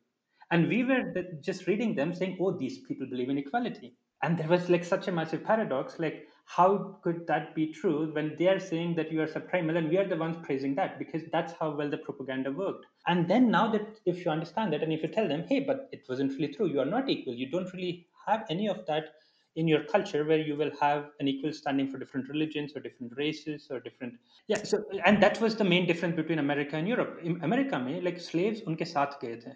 And 0.52 0.68
we 0.68 0.84
were 0.84 1.14
just 1.42 1.66
reading 1.66 1.96
them 1.96 2.14
saying, 2.14 2.38
oh, 2.40 2.52
these 2.52 2.78
people 2.78 3.08
believe 3.08 3.30
in 3.30 3.40
equality 3.40 3.96
and 4.24 4.38
there 4.38 4.48
was 4.48 4.70
like 4.70 4.84
such 4.84 5.08
a 5.08 5.12
massive 5.12 5.44
paradox 5.44 6.00
like 6.00 6.28
how 6.48 6.98
could 7.04 7.28
that 7.28 7.54
be 7.54 7.68
true 7.74 8.10
when 8.14 8.36
they 8.40 8.48
are 8.48 8.60
saying 8.60 8.96
that 8.96 9.12
you 9.12 9.22
are 9.22 9.28
subprimal 9.28 9.78
and 9.78 9.90
we 9.90 9.98
are 9.98 10.08
the 10.08 10.16
ones 10.16 10.38
praising 10.44 10.74
that? 10.76 10.98
Because 10.98 11.24
that's 11.34 11.54
how 11.60 11.72
well 11.72 11.90
the 11.90 11.98
propaganda 11.98 12.52
worked. 12.52 12.86
And 13.06 13.28
then 13.30 13.52
now 13.52 13.70
that 13.72 14.00
if 14.06 14.24
you 14.24 14.32
understand 14.32 14.72
that 14.72 14.82
and 14.82 14.94
if 14.94 15.04
you 15.04 15.10
tell 15.10 15.28
them 15.28 15.44
hey 15.48 15.60
but 15.60 15.90
it 15.92 16.06
wasn't 16.08 16.32
really 16.32 16.54
true. 16.54 16.68
You 16.68 16.80
are 16.80 16.86
not 16.86 17.10
equal. 17.10 17.34
You 17.34 17.52
don't 17.52 17.72
really 17.74 18.08
have 18.26 18.46
any 18.50 18.70
of 18.70 18.86
that 18.88 19.16
in 19.58 19.68
your 19.68 19.84
culture 19.84 20.24
where 20.24 20.40
you 20.40 20.56
will 20.56 20.72
have 20.80 21.10
an 21.20 21.28
equal 21.28 21.52
standing 21.52 21.92
for 21.92 21.98
different 21.98 22.30
religions 22.30 22.74
or 22.76 22.80
different 22.80 23.12
races 23.18 23.68
or 23.72 23.80
different 23.80 24.14
yeah 24.48 24.62
so 24.62 24.84
and 25.04 25.22
that 25.22 25.42
was 25.42 25.56
the 25.56 25.64
main 25.64 25.88
difference 25.88 26.16
between 26.16 26.38
america 26.38 26.76
and 26.76 26.88
europe. 26.88 27.20
In 27.24 27.42
america 27.42 27.80
mein, 27.80 28.04
like 28.04 28.20
slaves 28.20 28.62
unke 28.62 28.86
saath 28.94 29.20
gaye 29.20 29.36
the. 29.36 29.56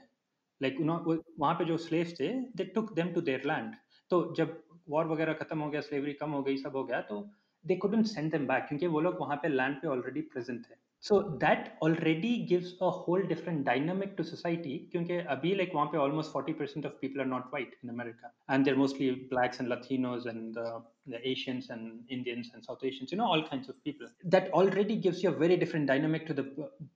Like 0.59 0.79
you 0.79 0.85
know 0.85 0.97
wahan 1.39 1.59
pe 1.59 1.77
slaves 1.77 2.13
the 2.17 2.47
they 2.55 2.65
took 2.65 2.95
them 2.95 3.13
to 3.13 3.21
their 3.21 3.43
land. 3.43 3.75
तो 4.11 4.23
जब 4.37 4.61
war 4.89 5.07
वगैरह 5.07 5.33
खत्म 5.41 5.59
हो 5.59 5.69
गया 5.69 5.81
slavery 5.81 6.13
कम 6.21 6.31
हो 6.31 6.41
गई 6.43 6.57
सब 6.57 6.75
हो 6.75 6.83
गया 6.83 7.01
तो 7.09 7.25
they 7.65 7.75
couldn't 7.83 8.05
send 8.05 8.31
them 8.31 8.47
back 8.47 8.65
क्योंकि 8.67 8.87
वो 8.95 9.01
लोग 9.01 9.19
वहाँ 9.19 9.35
पे 9.43 9.49
लैंड 9.49 9.75
पे 9.81 9.87
ऑलरेडी 9.87 10.21
प्रेजेंट 10.33 10.61
थे 10.69 10.79
so 11.03 11.21
that 11.43 11.71
already 11.83 12.35
gives 12.49 12.73
a 12.81 12.89
whole 13.05 13.23
different 13.27 13.63
dynamic 13.65 14.13
to 14.17 14.23
society 14.23 14.77
क्योंकि 14.91 15.17
अभी 15.35 15.53
लाइक 15.55 15.71
वहाँ 15.75 15.87
पे 15.91 15.97
almost 15.97 16.31
forty 16.31 16.53
percent 16.53 16.85
of 16.85 16.93
people 17.01 17.19
are 17.19 17.25
not 17.25 17.53
white 17.53 17.77
in 17.83 17.89
America 17.89 18.33
and 18.51 18.65
there 18.65 18.75
mostly 18.83 19.11
blacks 19.33 19.61
and 19.61 19.69
Latinos 19.73 20.27
and 20.27 20.59
the 21.07 21.19
Asians 21.27 21.69
and 21.69 22.03
Indians 22.09 22.49
and 22.53 22.63
South 22.63 22.83
Asians, 22.83 23.11
you 23.11 23.17
know, 23.17 23.29
all 23.35 23.41
kinds 23.43 23.69
of 23.69 23.77
people. 23.83 24.09
That 24.33 24.51
already 24.59 24.97
gives 25.05 25.23
you 25.23 25.29
a 25.29 25.37
very 25.39 25.57
different 25.57 25.87
dynamic 25.87 26.27
to 26.27 26.33
the 26.33 26.43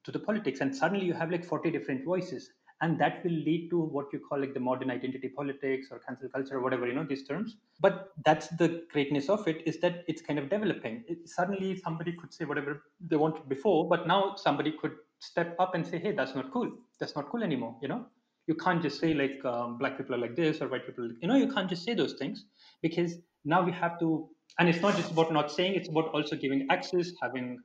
to 0.04 0.12
the 0.12 0.20
politics, 0.20 0.62
and 0.62 0.76
suddenly 0.76 1.08
you 1.08 1.14
have 1.14 1.32
like 1.32 1.46
forty 1.46 1.72
different 1.72 2.06
voices 2.06 2.46
and 2.82 3.00
that 3.00 3.24
will 3.24 3.32
lead 3.32 3.70
to 3.70 3.80
what 3.80 4.08
you 4.12 4.20
call 4.20 4.40
like 4.40 4.54
the 4.54 4.60
modern 4.60 4.92
identity 4.92 5.30
politics 5.30 5.88
or 5.92 6.00
cancel 6.00 6.28
culture 6.30 6.58
or 6.58 6.62
whatever 6.62 6.88
you 6.88 6.94
know 6.94 7.06
these 7.06 7.26
terms. 7.28 7.56
But 7.80 8.10
that's 8.26 8.48
the 8.50 8.84
greatness 8.92 9.30
of 9.30 9.48
it 9.48 9.64
is 9.66 9.80
that 9.80 10.04
it's 10.08 10.22
kind 10.22 10.40
of 10.40 10.50
developing. 10.50 11.04
It, 11.08 11.30
suddenly 11.30 11.78
somebody 11.78 12.14
could 12.14 12.34
say 12.34 12.46
whatever 12.46 12.84
they 13.00 13.16
wanted 13.16 13.48
before 13.48 13.88
but 13.88 14.08
now 14.08 14.36
somebody 14.36 14.74
could 14.82 14.94
step 15.20 15.56
up 15.60 15.76
and 15.76 15.86
say 15.88 16.00
hey 16.00 16.12
that's 16.12 16.36
not 16.36 16.52
cool. 16.52 16.72
That's 17.00 17.16
not 17.16 17.30
cool 17.30 17.44
anymore 17.44 17.78
you 17.82 17.88
know? 17.88 18.06
You 18.48 18.56
can't 18.56 18.82
just 18.82 19.00
say 19.00 19.14
like 19.14 19.44
um, 19.44 19.78
black 19.80 19.98
people 19.98 20.14
are 20.16 20.20
like 20.20 20.36
this 20.36 20.62
or 20.62 20.68
white 20.68 20.86
people 20.86 21.10
you 21.22 21.28
know 21.28 21.36
you 21.36 21.52
can't 21.52 21.70
just 21.70 21.84
say 21.84 21.94
those 21.94 22.14
things 22.14 22.46
because 22.82 23.16
now 23.44 23.64
we 23.64 23.72
have 23.72 24.00
to 24.00 24.30
and 24.60 24.70
it's 24.70 24.82
not 24.82 24.96
just 24.96 25.12
about 25.12 25.32
not 25.32 25.52
saying 25.52 25.76
it's 25.76 25.90
about 25.90 26.10
also 26.10 26.36
giving 26.36 26.68
access 26.70 27.12
having 27.22 27.58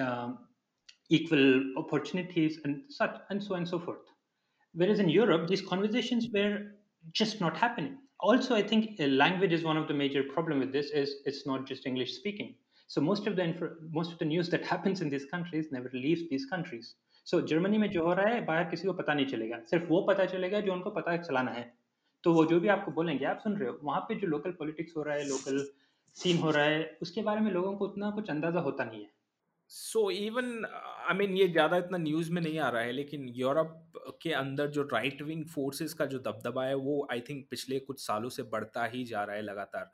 um, 0.00 0.38
equal 1.10 1.62
opportunities 1.76 2.58
and 2.64 2.82
such 2.88 3.16
and 3.30 3.42
so 3.42 3.54
on 3.54 3.60
and 3.60 3.68
so 3.68 3.78
forth 3.78 4.00
Whereas 4.78 5.00
in 5.00 5.08
Europe, 5.08 5.48
these 5.48 5.60
conversations 5.60 6.28
were 6.32 6.58
just 7.12 7.40
not 7.40 7.56
happening. 7.56 7.98
Also, 8.20 8.54
I 8.54 8.62
think 8.62 9.00
uh, 9.00 9.06
language 9.06 9.52
is 9.52 9.64
one 9.64 9.76
of 9.76 9.88
the 9.88 9.94
major 9.94 10.22
problem 10.34 10.60
with 10.60 10.72
this. 10.72 10.90
Is 10.90 11.16
it's 11.24 11.46
not 11.46 11.66
just 11.66 11.86
English 11.86 12.12
speaking. 12.14 12.54
So 12.86 13.00
most 13.00 13.26
of 13.26 13.34
the 13.36 13.44
info, 13.44 13.70
most 13.90 14.12
of 14.12 14.18
the 14.18 14.24
news 14.24 14.48
that 14.50 14.64
happens 14.64 15.00
in 15.00 15.10
these 15.10 15.26
countries 15.26 15.66
never 15.72 15.90
leaves 15.92 16.22
these 16.30 16.46
countries. 16.46 16.94
So 17.24 17.40
Germany 17.50 17.78
में 17.78 17.90
जो 17.90 18.04
हो 18.04 18.12
रहा 18.20 18.34
है 18.34 18.44
बाहर 18.46 18.64
किसी 18.70 18.88
को 18.88 18.92
पता 19.00 19.14
नहीं 19.14 19.26
चलेगा 19.34 19.58
सिर्फ़ 19.70 19.84
वो 19.88 20.00
पता 20.10 20.24
चलेगा 20.34 20.60
जो 20.68 20.72
उनको 20.72 20.90
पता 21.00 21.16
चलाना 21.16 21.50
है 21.58 21.64
तो 22.24 22.32
वो 22.34 22.44
जो 22.52 22.60
भी 22.60 22.68
आपको 22.76 22.92
बोलेंगे 22.92 23.24
आप 23.32 23.40
सुन 23.44 23.56
रहे 23.56 23.68
हो 23.68 23.78
वहाँ 23.82 24.00
पे 24.08 24.14
जो 24.20 24.26
लोकल 24.26 24.52
पॉलिटिक्स 24.60 24.96
हो 24.96 25.02
रहा 25.08 25.16
है 25.16 25.28
लोकल 25.28 25.58
सीन 26.16 26.38
हो 26.44 26.50
रहा 26.50 26.64
है 26.64 26.80
उसके 27.02 27.22
बारे 27.28 27.40
में 27.40 27.50
लोगों 27.52 27.72
को 27.76 27.86
उतना 27.88 28.10
कुछ 28.20 28.30
अंदाज़ा 28.30 28.60
होता 28.60 28.84
नहीं 28.84 29.02
है 29.02 29.10
सो 29.70 30.10
इवन 30.10 30.64
आई 30.64 31.14
मीन 31.16 31.36
ये 31.36 31.46
ज़्यादा 31.48 31.76
इतना 31.76 31.98
न्यूज़ 31.98 32.30
में 32.32 32.40
नहीं 32.42 32.58
आ 32.58 32.68
रहा 32.68 32.82
है, 32.82 32.92
लेकिन 32.92 33.28
यूरोप 33.36 34.00
के 34.22 34.32
अंदर 34.34 34.66
जो 34.68 34.82
राइट 34.92 35.22
विंग 35.22 35.44
फोर्सेस 35.46 35.94
का 35.94 36.06
जो 36.06 36.18
दबदबा 36.18 36.64
है, 36.64 36.74
वो 36.76 37.06
आई 37.12 37.20
थिंक 37.20 37.46
पिछले 37.50 37.78
कुछ 37.80 38.00
सालों 38.00 38.28
से 38.28 38.42
बढ़ता 38.44 38.84
ही 38.86 39.04
जा 39.04 39.24
रहा 39.24 39.36
है 39.36 39.42
लगातार। 39.42 39.90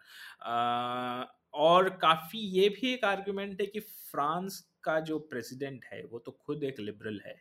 और 1.54 1.88
काफ़ी 2.02 2.38
ये 2.38 2.68
भी 2.70 2.92
एक 2.92 3.04
आर्ग्यूमेंट 3.04 3.60
है 3.60 3.66
कि 3.66 3.80
फ्रांस 3.80 4.60
का 4.84 4.98
जो 5.00 5.18
प्रेसिडेंट 5.30 5.84
है, 5.84 6.02
वो 6.04 6.18
तो 6.18 6.32
खुद 6.40 6.64
एक 6.64 6.80
लिबरल 6.80 7.20
है। 7.26 7.36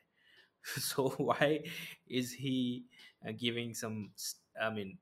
So 0.66 1.16
why 1.22 1.60
is 2.12 2.36
he 2.40 2.86
giving 3.36 3.74
some 3.76 4.06
I 4.61 4.71
mean, 4.71 4.99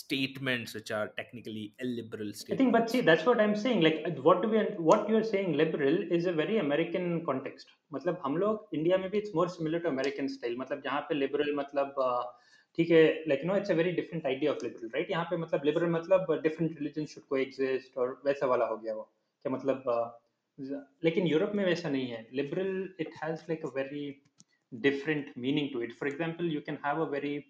statements 0.00 0.74
which 0.74 0.90
are 0.96 1.08
technically 1.16 1.74
illiberal 1.80 2.32
statements. 2.32 2.52
I 2.52 2.56
think, 2.56 2.72
but 2.72 2.90
see, 2.90 3.00
that's 3.00 3.24
what 3.28 3.40
I'm 3.40 3.56
saying. 3.56 3.80
Like, 3.86 4.18
what 4.26 4.42
do 4.42 4.48
we, 4.48 4.58
what 4.90 5.08
you 5.08 5.16
are 5.20 5.24
saying, 5.24 5.54
liberal, 5.54 5.96
is 6.18 6.26
a 6.26 6.32
very 6.32 6.58
American 6.58 7.24
context. 7.30 7.72
मतलब 7.92 8.20
हम 8.24 8.36
लोग 8.42 8.68
India 8.74 8.98
में 8.98 9.10
भी 9.10 9.20
it's 9.22 9.34
more 9.34 9.48
similar 9.56 9.80
to 9.80 9.90
American 9.92 10.28
style. 10.36 10.56
मतलब 10.58 10.82
जहाँ 10.84 11.00
पे 11.08 11.18
liberal 11.20 11.52
मतलब 11.58 11.94
ठीक 12.76 12.90
है 12.90 13.02
like 13.28 13.42
you 13.42 13.50
know 13.50 13.58
it's 13.60 13.70
a 13.70 13.78
very 13.82 13.92
different 13.98 14.26
idea 14.32 14.52
of 14.54 14.62
liberal, 14.62 14.90
right? 14.94 15.10
यहाँ 15.10 15.24
पे 15.30 15.36
मतलब 15.36 15.68
liberal 15.70 15.94
मतलब 15.98 16.42
different 16.48 16.80
religions 16.80 17.14
should 17.14 17.28
coexist 17.34 17.96
और 17.98 18.20
वैसा 18.26 18.46
वाला 18.54 18.66
हो 18.72 18.76
गया 18.84 18.94
वो 18.94 19.08
क्या 19.42 19.52
मतलब 19.56 19.82
लेकिन 21.04 21.26
यूरोप 21.26 21.52
में 21.54 21.64
वैसा 21.64 21.90
नहीं 21.90 22.08
है 22.10 22.26
liberal 22.40 22.74
it 23.04 23.22
has 23.22 23.48
like 23.52 23.64
a 23.64 23.70
very 23.80 24.08
different 24.82 25.36
meaning 25.36 25.70
to 25.72 25.80
it. 25.82 25.92
For 25.98 26.06
example, 26.06 26.46
you 26.46 26.60
can 26.60 26.76
have 26.82 26.98
a 26.98 27.06
very 27.06 27.46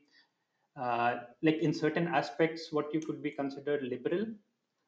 uh, 0.76 1.18
like 1.42 1.58
in 1.58 1.74
certain 1.74 2.08
aspects, 2.08 2.72
what 2.72 2.94
you 2.94 3.02
could 3.02 3.22
be 3.22 3.32
considered 3.32 3.84
liberal, 3.84 4.26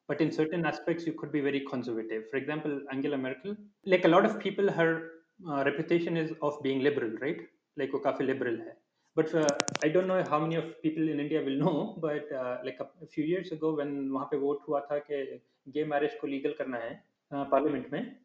but 0.06 0.20
in 0.20 0.32
certain 0.32 0.64
aspects, 0.64 1.06
you 1.06 1.12
could 1.12 1.30
be 1.30 1.40
very 1.40 1.60
conservative. 1.60 2.28
For 2.30 2.36
example, 2.36 2.80
Angela 2.90 3.16
Merkel, 3.16 3.56
like 3.84 4.04
a 4.04 4.08
lot 4.08 4.24
of 4.24 4.38
people, 4.38 4.70
her 4.70 5.10
uh, 5.48 5.64
reputation 5.64 6.16
is 6.16 6.32
of 6.42 6.62
being 6.62 6.80
liberal, 6.80 7.10
right? 7.20 7.40
Like 7.76 7.90
वो 7.92 8.02
काफ़ी 8.04 8.26
liberal 8.26 8.56
है. 8.58 8.76
But 9.16 9.34
uh, 9.34 9.54
I 9.82 9.88
don't 9.88 10.06
know 10.06 10.22
how 10.22 10.38
many 10.38 10.54
of 10.54 10.80
people 10.82 11.08
in 11.08 11.20
India 11.20 11.42
will 11.42 11.58
know, 11.58 11.96
but 12.00 12.30
uh, 12.32 12.58
like 12.64 12.78
a, 12.80 12.88
a 13.02 13.06
few 13.06 13.24
years 13.24 13.52
ago 13.52 13.74
when 13.74 14.10
पे 14.30 14.38
vote 14.38 14.60
हुआ 14.68 14.80
था 14.80 14.98
कि 15.10 15.40
gay 15.72 15.84
marriage 15.84 16.14
को 16.20 16.28
legal 16.28 16.56
करना 16.58 16.78
है 16.78 17.02
parliament 17.50 17.92
में, 17.92 18.16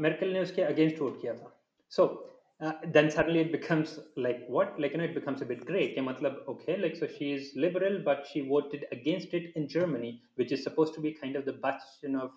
मेर्केल 0.00 0.32
ने 0.32 0.40
उसके 0.40 0.62
against 0.62 0.98
vote 0.98 1.20
किया 1.20 1.34
था. 1.34 1.52
So 1.88 2.30
uh, 2.60 2.72
then 2.92 3.10
suddenly 3.10 3.40
it 3.40 3.52
becomes 3.52 4.00
like 4.16 4.44
what? 4.48 4.78
Like 4.80 4.92
you 4.92 4.98
know 4.98 5.04
it 5.04 5.14
becomes 5.14 5.42
a 5.42 5.44
bit 5.44 5.64
gray 5.64 5.94
ke 5.94 5.98
matlab, 5.98 6.36
okay 6.48 6.76
like 6.76 6.96
so 6.96 7.06
she 7.06 7.32
is 7.32 7.52
liberal 7.54 8.00
but 8.04 8.26
she 8.30 8.40
voted 8.40 8.86
against 8.90 9.32
it 9.34 9.52
in 9.54 9.68
germany 9.68 10.20
which 10.34 10.50
is 10.52 10.62
supposed 10.62 10.94
to 10.94 11.00
be 11.00 11.12
kind 11.12 11.36
of 11.36 11.44
the 11.44 11.52
bastion 11.52 12.16
of 12.16 12.30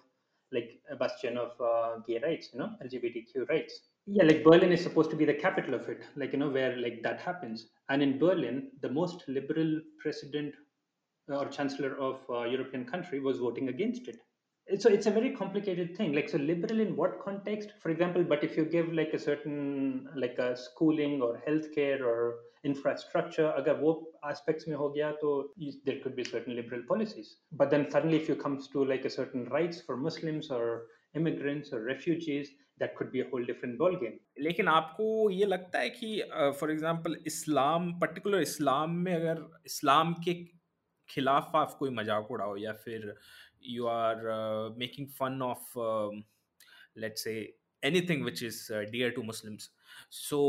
like 0.52 0.80
a 0.92 0.96
bastion 0.96 1.38
of 1.38 1.52
uh, 1.60 1.98
gay 2.08 2.20
rights 2.24 2.50
you 2.54 2.60
know 2.60 2.70
lgbtq 2.86 3.50
rights. 3.50 3.82
Yeah 4.06 4.24
like 4.24 4.44
berlin 4.44 4.72
is 4.72 4.84
supposed 4.84 5.10
to 5.10 5.16
be 5.16 5.26
the 5.26 5.34
capital 5.34 5.74
of 5.74 5.90
it 5.90 6.04
like 6.16 6.34
you 6.34 6.40
know 6.40 6.50
where 6.50 6.76
like 6.78 7.02
that 7.04 7.20
happens. 7.20 7.68
And 7.90 8.04
in 8.04 8.20
berlin 8.20 8.70
the 8.82 8.90
most 8.90 9.24
liberal 9.28 9.82
president 10.00 10.54
or 11.30 11.48
chancellor 11.48 11.96
of 11.98 12.20
uh, 12.30 12.44
european 12.44 12.86
country 12.86 13.20
was 13.20 13.40
voting 13.40 13.70
against 13.70 14.08
it 14.08 14.20
so 14.79 14.89
it's 14.89 15.07
a 15.07 15.11
very 15.11 15.31
complicated 15.31 15.97
thing 15.97 16.13
like 16.13 16.29
so 16.29 16.39
liberal 16.39 16.81
in 16.81 16.97
what 16.97 17.21
context 17.25 17.73
for 17.81 17.91
example 17.91 18.25
but 18.25 18.43
if 18.43 18.57
you 18.57 18.65
give 18.65 18.93
like 18.93 19.13
a 19.15 19.19
certain 19.19 20.09
like 20.17 20.39
a 20.39 20.57
schooling 20.57 21.23
or 21.23 21.41
healthcare 21.47 22.01
or 22.01 22.35
infrastructure 22.65 23.53
agar 23.61 23.75
wo 23.83 23.93
aspects 24.33 24.67
mein 24.67 24.79
ho 24.83 24.89
gaya 24.97 25.13
to 25.23 25.31
there 25.89 26.01
could 26.05 26.17
be 26.21 26.25
certain 26.33 26.57
liberal 26.61 26.83
policies 26.91 27.29
but 27.63 27.71
then 27.75 27.87
suddenly 27.95 28.19
if 28.23 28.29
you 28.33 28.37
comes 28.45 28.69
to 28.75 28.85
like 28.93 29.05
a 29.11 29.15
certain 29.19 29.45
rights 29.57 29.81
for 29.89 29.97
muslims 30.09 30.51
or 30.59 30.65
immigrants 31.21 31.73
or 31.73 31.83
refugees 31.85 32.51
that 32.81 32.97
could 32.97 33.13
be 33.13 33.21
a 33.21 33.29
whole 33.31 33.45
different 33.53 33.79
ball 33.83 33.95
game 34.03 34.19
लेकिन 34.49 34.69
आपको 34.69 35.09
ये 35.31 35.47
लगता 35.47 35.79
है 35.79 35.91
कि 35.91 36.11
for 36.61 36.71
example 36.73 37.17
Islam 37.27 37.93
particular 38.01 38.41
इस्लाम 38.51 38.99
में 39.07 39.15
अगर 39.15 39.47
इस्लाम 39.67 40.13
के 40.27 40.35
खिलाफ 41.09 41.57
आप 41.57 41.77
कोई 41.79 41.91
मजाक 41.97 42.31
उड़ाओ 42.31 42.57
या 42.57 42.73
फिर 42.85 43.15
you 43.62 43.88
are 43.88 44.30
uh, 44.30 44.70
making 44.78 45.08
fun 45.08 45.42
of 45.42 45.60
um, 45.78 46.24
let's 46.96 47.24
say 47.24 47.54
anything 47.84 48.24
which 48.24 48.44
is 48.44 48.70
uh, 48.74 48.84
dear 48.92 49.12
to 49.12 49.24
muslims. 49.24 49.70
So 50.10 50.40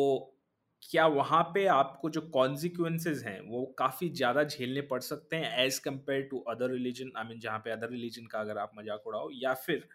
क्या 0.82 1.06
वहाँ 1.06 1.42
पे 1.54 1.64
आपको 1.66 2.08
जो 2.10 2.20
कॉन्सिक्वेंसेज 2.34 3.22
हैं 3.24 3.40
वो 3.48 3.64
काफ़ी 3.78 4.08
ज़्यादा 4.08 4.42
झेलने 4.44 4.80
पड़ 4.90 5.00
सकते 5.00 5.36
हैं 5.36 5.64
as 5.64 5.78
compare 5.78 6.22
to 6.30 6.38
other 6.50 6.70
religion 6.70 7.12
I 7.16 7.24
mean 7.28 7.38
जहाँ 7.40 7.58
पे 7.64 7.70
अदर 7.70 7.90
रिलीजन 7.90 8.26
का 8.32 8.40
अगर 8.40 8.58
आप 8.58 8.72
मज़ाक 8.78 9.06
उड़ाओ 9.06 9.28
या 9.32 9.52
फिर 9.66 9.88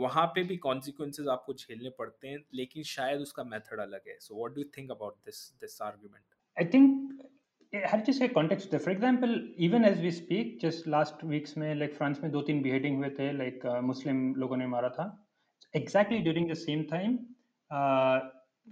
वहाँ 0.00 0.26
पे 0.34 0.42
भी 0.44 0.56
कॉन्सिक्वेंसेज 0.56 1.28
आपको 1.28 1.54
झेलने 1.54 1.90
पड़ते 1.98 2.28
हैं 2.28 2.38
लेकिन 2.54 2.82
शायद 2.90 3.20
उसका 3.20 3.44
मेथड 3.44 3.80
अलग 3.80 4.08
है। 4.08 4.18
So 4.20 4.36
what 4.36 4.54
do 4.54 4.64
think 4.76 4.90
about 4.90 5.16
this 5.26 5.40
this 5.60 5.80
argument 5.82 6.24
I 6.56 6.64
think 6.74 7.28
हर 7.72 8.00
चीज़ 8.00 8.18
का 8.20 8.26
कॉन्टेक्स 8.26 8.64
होता 8.64 8.76
है 8.76 8.82
for 8.82 8.92
example 8.92 9.32
even 9.64 9.84
as 9.84 10.00
we 10.02 10.10
speak 10.10 10.58
just 10.60 10.86
last 10.88 11.24
weeks 11.24 11.56
में 11.58 11.74
लाइक 11.74 11.94
फ्रांस 11.94 12.20
में 12.22 12.30
दो 12.32 12.40
तीन 12.42 12.62
बिहेडिंग 12.62 12.96
हुए 12.96 13.08
थे 13.18 13.30
लाइक 13.32 13.66
मुस्लिम 13.84 14.34
लोगों 14.36 14.56
ने 14.56 14.66
मारा 14.66 14.88
था। 14.90 15.04
Exactly 15.74 16.18
during 16.18 16.50
the 16.50 16.54
same 16.56 16.82
time 16.90 17.18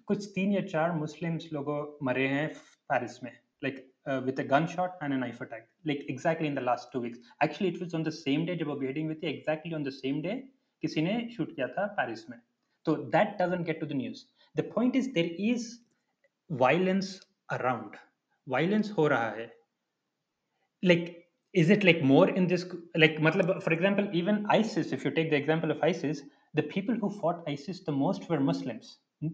कुछ 0.09 0.25
तीन 0.35 0.53
या 0.53 0.61
चार 0.69 0.93
मुस्लिम्स 0.93 1.49
लोगों 1.53 1.77
मरे 2.07 2.27
हैं 2.29 2.49
पैरिस 2.91 3.23
में 3.25 3.31
like 3.65 3.85
with 4.25 4.41
a 4.41 4.45
gun 4.55 4.67
shot 4.77 5.03
and 5.03 5.13
a 5.13 5.17
knife 5.17 5.43
attack 5.43 5.69
like 5.87 6.07
exactly 6.11 6.49
in 6.49 6.55
the 6.55 6.63
last 6.63 6.93
two 6.93 7.01
weeks 7.01 7.31
actually 7.45 7.73
it 7.73 7.81
was 7.83 7.97
on 7.97 8.03
the 8.05 8.11
same 8.21 8.47
day 8.47 8.57
जब 8.57 8.67
वो 8.69 8.77
बिहेडिंग 8.77 9.07
हुई 9.07 9.21
थी 9.23 9.29
exactly 9.29 9.75
on 9.75 9.85
the 9.85 9.91
same 9.99 10.23
day 10.23 10.41
किसी 10.83 11.03
ने 11.03 11.21
शूट 11.37 11.55
किया 11.55 11.69
था 11.69 11.87
Paris 12.01 12.29
में। 12.31 12.39
तो 12.87 12.97
that 13.15 13.37
doesn't 13.43 13.67
get 13.67 13.81
to 13.81 13.87
the 13.87 14.01
news 14.03 14.25
the 14.57 14.71
point 14.75 14.97
is 14.97 15.13
there 15.13 15.37
is 15.51 15.71
violence 16.51 17.19
around 17.53 17.97
violence 18.50 18.92
हो 18.98 19.08
रहा 19.08 19.30
है 19.30 19.50
like 20.84 21.28
is 21.54 21.70
it 21.70 21.84
like 21.84 22.02
more 22.02 22.30
in 22.30 22.48
this 22.48 22.66
like 22.96 23.18
matlab, 23.18 23.62
for 23.64 23.74
example 23.74 24.08
even 24.14 24.46
isis 24.50 24.92
if 24.92 25.04
you 25.06 25.12
take 25.12 25.30
the 25.30 25.36
example 25.36 25.72
of 25.72 25.82
isis 25.84 26.22
the 26.54 26.64
people 26.64 26.96
who 26.96 27.10
fought 27.20 27.44
isis 27.48 27.82
the 27.82 27.92
most 27.92 28.28
were 28.30 28.40
muslims 28.40 28.98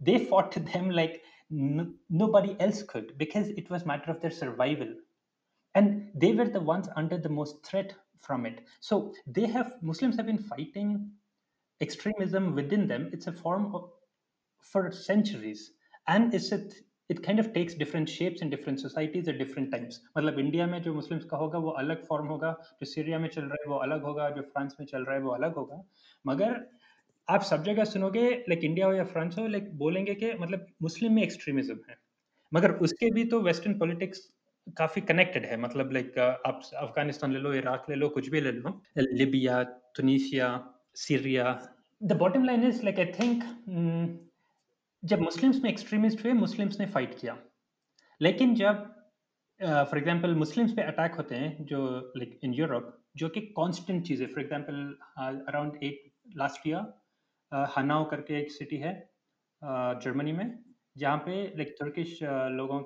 they 0.00 0.24
fought 0.24 0.52
them 0.72 0.90
like 0.90 1.22
n- 1.52 1.94
nobody 2.08 2.56
else 2.60 2.82
could 2.82 3.16
because 3.18 3.48
it 3.50 3.70
was 3.70 3.86
matter 3.86 4.10
of 4.10 4.20
their 4.20 4.30
survival 4.30 4.94
and 5.74 6.10
they 6.14 6.32
were 6.32 6.48
the 6.48 6.60
ones 6.60 6.88
under 6.96 7.18
the 7.18 7.28
most 7.28 7.64
threat 7.66 7.94
from 8.20 8.46
it 8.46 8.64
so 8.80 9.14
they 9.26 9.46
have 9.46 9.74
muslims 9.82 10.16
have 10.16 10.26
been 10.26 10.42
fighting 10.54 10.90
extremism 11.80 12.54
within 12.54 12.88
them 12.88 13.10
it's 13.12 13.26
a 13.26 13.32
form 13.32 13.74
of 13.74 13.90
for 14.72 14.90
centuries 14.90 15.72
and 16.08 16.34
it's 16.34 16.52
a 16.52 16.60
It 17.11 17.19
kind 17.19 17.39
of 17.39 17.47
takes 17.49 17.77
different 17.77 18.07
shapes 18.09 18.43
in 18.43 18.49
different 18.49 18.79
societies 18.79 19.29
at 19.29 19.37
different 19.37 19.71
times 19.71 20.01
मतलब 20.17 20.39
India 20.39 20.67
में 20.67 20.81
जो 20.81 20.93
Muslims 20.93 21.25
का 21.25 21.37
होगा, 21.37 21.59
वो 21.59 21.69
अलग 21.69 22.05
form 22.05 22.27
होगा, 22.27 22.51
जो 22.51 22.85
Syria 22.85 23.19
में 23.19 23.29
चल 23.29 23.41
रहा 23.41 23.61
है, 23.63 23.69
वो 23.69 23.77
अलग 23.77 24.03
होगा, 24.03 24.29
जो 24.29 24.41
फ्रांस 24.41 24.75
में 24.79 24.85
चल 24.87 25.03
रहा 25.03 25.15
है, 25.15 25.21
वो 25.21 25.31
अलग 25.31 25.55
होगा। 25.55 25.83
मगर 26.25 26.65
आप 27.27 27.41
सब 27.41 27.63
जगह 27.63 27.83
सुनोगे 27.83 28.29
लाइक 28.49 28.63
इंडिया 28.63 28.85
हो 28.85 28.93
या 28.93 29.03
फ्रांस 29.03 29.35
हो 29.39 29.47
लाइक 29.47 29.69
बोलेंगे 29.77 30.15
कि 30.15 30.33
मतलब 30.33 30.65
मुस्लिम 30.81 31.13
में 31.13 31.23
एक्सट्रीमिज्म 31.23 31.79
है। 31.89 31.97
मगर 32.53 32.71
उसके 32.79 33.09
भी 33.11 33.23
तो 33.25 33.39
वेस्टर्न 33.41 33.77
पॉलिटिक्स 33.79 34.19
काफ़ी 34.77 35.01
कनेक्टेड 35.01 35.45
है। 35.45 35.57
मतलब 35.57 35.91
लाइक 35.91 36.17
आप 36.19 36.61
अफ़गानिस्तान 36.77 37.33
ले 37.33 37.39
लो 37.39 37.53
इराक 37.53 37.85
ले 37.89 37.95
लो, 37.95 38.09
कुछ 38.09 38.29
भी 38.29 38.41
ले 38.41 38.51
लो। 38.51 38.81
Libya 38.97 39.63
Tunisia 39.95 40.49
Syria 40.95 41.59
the 42.01 42.17
bottom 42.17 42.43
line 42.43 42.67
is 42.67 42.83
like 42.83 42.99
I 42.99 43.05
think 43.05 43.43
जब 45.03 45.19
मुस्लिम्स 45.19 45.63
में 45.63 45.69
एक्सट्रीमिस्ट 45.69 46.23
हुए 46.23 46.33
मुस्लिम्स 46.33 46.79
ने 46.79 46.85
फाइट 46.85 47.19
किया। 47.19 47.37
लेकिन 48.21 48.55
जब 48.55 48.83
फॉर 49.59 49.97
एग्जांपल 49.97 50.35
मुस्लिम्स 50.35 50.71
पे 50.71 50.81
अटैक 50.81 51.13
होते 51.13 51.35
हैं 51.35 51.65
जो 51.65 52.11
लाइक 52.17 52.39
इन 52.43 52.53
यूरोप 52.53 52.97
जो 53.17 53.29
कि 53.29 53.41
कांस्टेंट 53.41 54.05
चीज़ 54.07 54.21
है 54.21 54.27
for 54.27 54.41
example 54.41 54.97
around 55.47 55.83
at 55.83 56.11
last 56.37 56.67
year 56.67 57.65
Hanau 57.77 58.09
करके 58.09 58.41
एक 58.41 58.51
सिटी 58.51 58.77
है 58.77 58.93
जर्मनी 59.63 60.31
uh, 60.31 60.37
में 60.37 60.63
जहाँ 60.97 61.17
पे 61.17 61.43
लाइक 61.57 61.75
तुर्किश 61.79 62.19
लोगों 62.23 62.81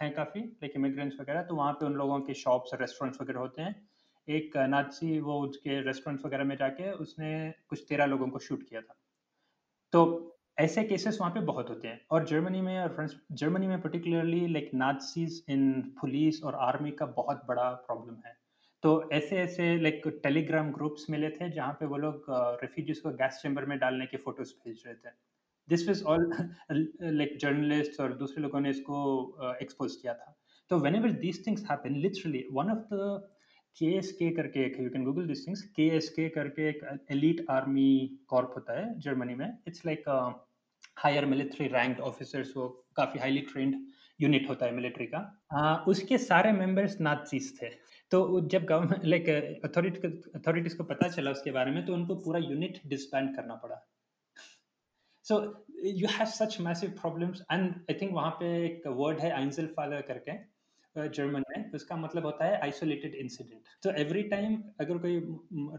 हैं 0.00 0.14
काफ़ी 0.14 0.40
लाइक 0.40 0.72
इमिग्रेंट्स 0.76 1.20
वगैरह 1.20 1.42
तो 1.42 1.54
वहाँ 1.54 1.72
पे 1.72 1.86
उन 1.86 1.92
लोगों 1.92 2.20
के 2.20 2.34
शॉप्स 2.34 2.70
रेस्टोरेंट्स 2.74 3.20
वगैरह 3.20 3.40
होते 3.40 3.62
हैं। 3.62 3.88
एक 4.28 4.56
नाची 4.56 5.20
वो 5.20 5.40
उसके 5.40 5.80
रेस्टोरेंट्स 5.80 6.24
वगैरह 6.24 6.44
में 6.44 6.56
जाके 6.56 6.90
उसने 6.92 7.54
कुछ 7.68 7.84
तेरह 7.88 8.06
लोगों 8.06 8.28
को 8.28 8.38
शूट 8.38 8.62
किया 8.68 8.80
था। 8.80 8.96
तो 9.92 10.00
ऐसे 10.60 10.82
केसेस 10.84 11.18
वहाँ 11.20 11.32
पे 11.32 11.40
बहुत 11.42 11.68
होते 11.70 11.88
हैं। 11.88 12.00
और 12.10 12.24
जर्मनी 12.26 12.60
में 12.60 12.78
और 12.78 12.88
फ्रांस 12.94 13.14
जर्मनी 13.32 13.66
में 13.66 13.80
particularly 13.82 14.46
like 14.48 14.70
Nazis 14.74 15.42
in 15.50 15.80
police 16.00 16.42
और 16.44 16.54
आर्मी 16.62 16.90
का 16.90 17.06
बहुत 17.16 17.42
बड़ा 17.48 17.70
प्रॉब्लम 17.86 18.16
है। 18.26 18.36
तो 18.82 18.90
ऐसे 19.12 19.36
ऐसे 19.38 19.76
लाइक 19.80 20.02
टेलीग्राम 20.22 20.70
ग्रुप्स 20.72 21.06
मिले 21.10 21.30
थे 21.30 21.50
जहाँ 21.50 21.72
पे 21.80 21.86
वो 21.86 21.96
लोग 21.96 22.26
रेफ्यूजीज 22.62 23.00
को 23.00 23.10
गैस 23.14 23.40
चैम्बर 23.42 23.64
में 23.66 23.78
डालने 23.78 24.06
के 24.06 24.16
फ़ोटोज़ 24.18 24.52
भेज 24.64 24.82
रहे 24.86 24.94
थे। 24.94 25.10
This 25.68 25.86
was 25.88 26.02
all 26.04 26.30
like 26.72 27.36
journalist 27.40 28.00
और 28.00 28.12
दूसरे 28.18 28.42
लोगों 28.42 28.60
ने 28.60 28.70
इसको 28.70 29.56
एक्सपोज 29.62 29.96
किया 29.96 30.14
था। 30.14 30.36
तो 30.70 30.78
whenever 30.94 31.10
these 31.20 31.46
things 31.46 31.64
happen 31.70 31.96
literally 31.96 32.44
one 32.52 32.70
of 32.70 32.94
the 32.94 33.28
के 33.76 33.86
एस 33.96 34.10
के 34.12 34.30
करके 34.36 34.64
एक 34.66 34.80
you 34.80 34.88
can 34.90 35.04
Google 35.04 35.26
this 35.26 35.46
things 35.46 35.62
के 35.76 35.86
एस 35.96 36.08
के 36.10 36.28
करके 36.28 36.68
एक 36.68 36.80
एलिट 37.10 37.44
आर्मी 37.50 37.90
कॉर्प 38.28 38.52
होता 38.56 38.78
है 38.80 38.98
जर्मनी 39.00 39.34
में। 39.34 39.48
It's 39.68 39.84
like 39.86 40.04
higher 40.96 41.26
military 41.26 41.66
rank 41.68 42.00
officers 42.00 42.56
वो 42.56 42.68
काफ़ी 42.96 43.20
हाईली 43.20 43.40
ट्रेंड 43.42 43.74
यूनिट 44.20 44.48
होता 44.48 44.66
है 44.66 44.74
मिलिट्री 44.74 45.06
का। 45.06 45.18
आ, 45.52 45.76
उसके 45.84 46.18
सारे 46.18 46.52
मेंबर्स 46.52 47.00
नाथसीज 47.00 47.52
थे। 47.62 47.68
तो 48.10 48.40
जब 48.48 48.64
गवर्नमेंट 48.64 49.04
लाइक 49.04 49.60
अथॉरिटी 49.64 50.08
अथॉरिटीज 50.34 50.74
को 50.74 50.84
पता 50.84 51.08
चला 51.08 51.30
उसके 51.30 51.50
बारे 51.50 51.70
में 51.70 51.84
तो 51.86 51.94
उनको 51.94 52.14
पूरा 52.16 52.38
यूनिट 52.40 52.80
डिस्बैंड 52.86 53.34
करना 53.36 53.54
पड़ा। 53.54 53.76
So 55.26 55.36
you 55.84 56.08
have 56.10 56.26
such 56.28 56.60
massive 56.60 56.90
problems 57.00 57.42
and 57.52 57.74
I 57.90 57.94
think 58.00 58.12
वहाँ 58.12 58.30
पे 58.40 58.46
एक 58.66 58.86
वर्ड 58.86 59.20
है 59.20 59.30
आइंजल 59.32 59.66
फादर 59.76 60.00
करके। 60.02 60.32
जर्मन 60.96 61.44
में 61.50 61.70
उसका 61.72 61.96
मतलब 61.96 62.24
होता 62.26 62.44
है 62.44 62.60
आइसोलेटेड 62.60 63.14
इंसिडेंट 63.14 63.62
तो 63.82 63.90
एवरी 64.00 64.22
टाइम 64.28 64.62
अगर 64.80 64.98
कोई 64.98 65.16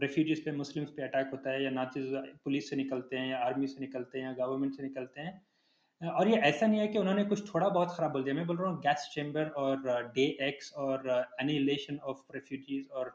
रेफ्यूजीज 0.02 0.44
पे, 0.44 0.52
मुस्लिम्स 0.52 0.90
पे 0.90 1.02
अटैक 1.02 1.30
होता 1.32 1.50
है 1.50 1.62
या 1.64 1.70
नाचिज 1.70 2.12
पुलिस 2.44 2.70
से 2.70 2.76
निकलते 2.76 3.16
हैं 3.16 3.30
या 3.30 3.38
आर्मी 3.38 3.66
से 3.66 3.80
निकलते 3.80 4.18
हैं 4.18 4.26
या 4.26 4.32
गवर्नमेंट 4.34 4.74
से 4.74 4.82
निकलते 4.82 5.20
हैं 5.20 6.10
और 6.10 6.28
ये 6.28 6.36
ऐसा 6.36 6.66
नहीं 6.66 6.80
है 6.80 6.86
कि 6.88 6.98
उन्होंने 6.98 7.24
कुछ 7.24 7.54
थोड़ा 7.54 7.68
बहुत 7.68 7.94
खराब 7.96 8.12
बोल 8.12 8.22
दिया। 8.24 8.34
मैं 8.34 8.46
बोल 8.46 8.56
रहा 8.58 8.70
हूँ 8.70 8.80
गैस 8.80 9.08
चेम्बर 9.14 9.48
और 9.58 10.12
डे 10.14 10.24
एक्स 10.48 10.72
और 10.74 11.08
एनिलेशन 11.40 11.98
ऑफ़ 12.04 12.22
रेफ्यूजीज 12.34 12.88
और 12.90 13.14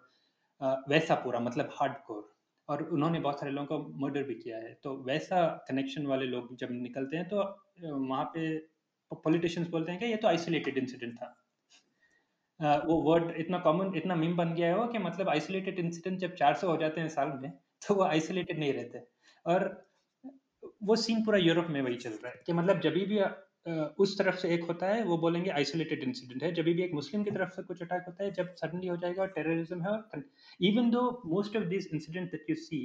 वैसा 0.89 1.15
पूरा 1.15 1.39
मतलब 1.39 1.69
हार्ड 1.73 1.93
कोर 2.07 2.29
और 2.69 2.83
उन्होंने 2.83 3.19
बहुत 3.19 3.39
सारे 3.39 3.51
लोगों 3.51 3.79
को 3.79 3.99
मर्डर 4.05 4.23
भी 4.23 4.35
किया 4.35 4.57
है। 4.57 4.73
तो 4.83 4.95
वैसा 5.03 5.45
कनेक्शन 5.69 6.05
वाले 6.07 6.25
लोग 6.25 6.55
जब 6.57 6.71
निकलते 6.73 7.17
हैं 7.17 7.27
तो 7.29 7.37
वहाँ 7.83 8.25
पे 8.35 8.57
पॉलिटिशियंस 9.11 9.69
बोलते 9.69 9.91
हैं 9.91 9.99
कि 10.01 10.05
ये 10.05 10.15
तो 10.15 10.27
आइसोलेटेड 10.27 10.77
इंसिडेंट 10.77 11.15
था। 11.15 11.36
वो 12.59 13.01
वर्ड 13.01 13.31
इतना 13.37 13.57
कॉमन 13.59 13.95
इतना 13.95 14.15
मीम 14.15 14.35
बन 14.37 14.53
गया 14.53 14.67
है 14.67 14.77
वो 14.77 14.87
कि 14.87 14.97
मतलब 14.97 15.29
आइसोलेटेड 15.29 15.79
इंसिडेंट 15.79 16.19
जब 16.19 16.35
400 16.35 16.67
हो 16.67 16.77
जाते 16.77 17.01
हैं 17.01 17.09
साल 17.09 17.31
में 17.41 17.51
तो 17.87 17.95
वो 17.95 18.03
आइसोलेटेड 18.03 18.59
नहीं 18.59 18.73
रहते। 18.73 18.99
और 19.45 19.65
वो 20.83 20.95
सीन 20.95 21.23
पूरा 21.25 21.37
यूरोप 21.39 21.67
में 21.69 21.81
वही 21.81 21.95
चल 21.95 22.09
रहा 22.09 22.29
है 22.29 22.41
कि 22.45 22.53
मतलब 22.53 22.79
जब 22.81 22.93
भी 22.93 23.19
उस 23.99 24.17
तरफ़ 24.17 24.35
से 24.35 24.49
एक 24.53 24.63
होता 24.63 24.87
है, 24.87 25.03
वो 25.03 25.17
बोलेंगे 25.17 25.49
आइसोलेटेड 25.49 26.03
इंसिडेंट 26.03 26.43
है। 26.43 26.53
जब 26.53 26.63
भी 26.63 26.81
एक 26.83 26.93
मुस्लिम 26.93 27.23
की 27.23 27.31
तरफ़ 27.31 27.49
से 27.49 27.63
कुछ 27.63 27.81
अटैक 27.81 28.03
होता 28.07 28.23
है, 28.23 28.31
जब 28.31 28.53
सडनली 28.55 28.87
हो 28.87 28.97
जाएगा 28.97 29.21
और 29.21 29.27
टेररिज्म 29.27 29.81
है 29.81 29.89
और 29.89 30.23
even 30.61 30.89
though 30.89 31.09
most 31.25 31.57
of 31.57 31.63
this 31.63 31.87
incident 31.93 32.31
that 32.31 32.49
you 32.49 32.55
see 32.55 32.81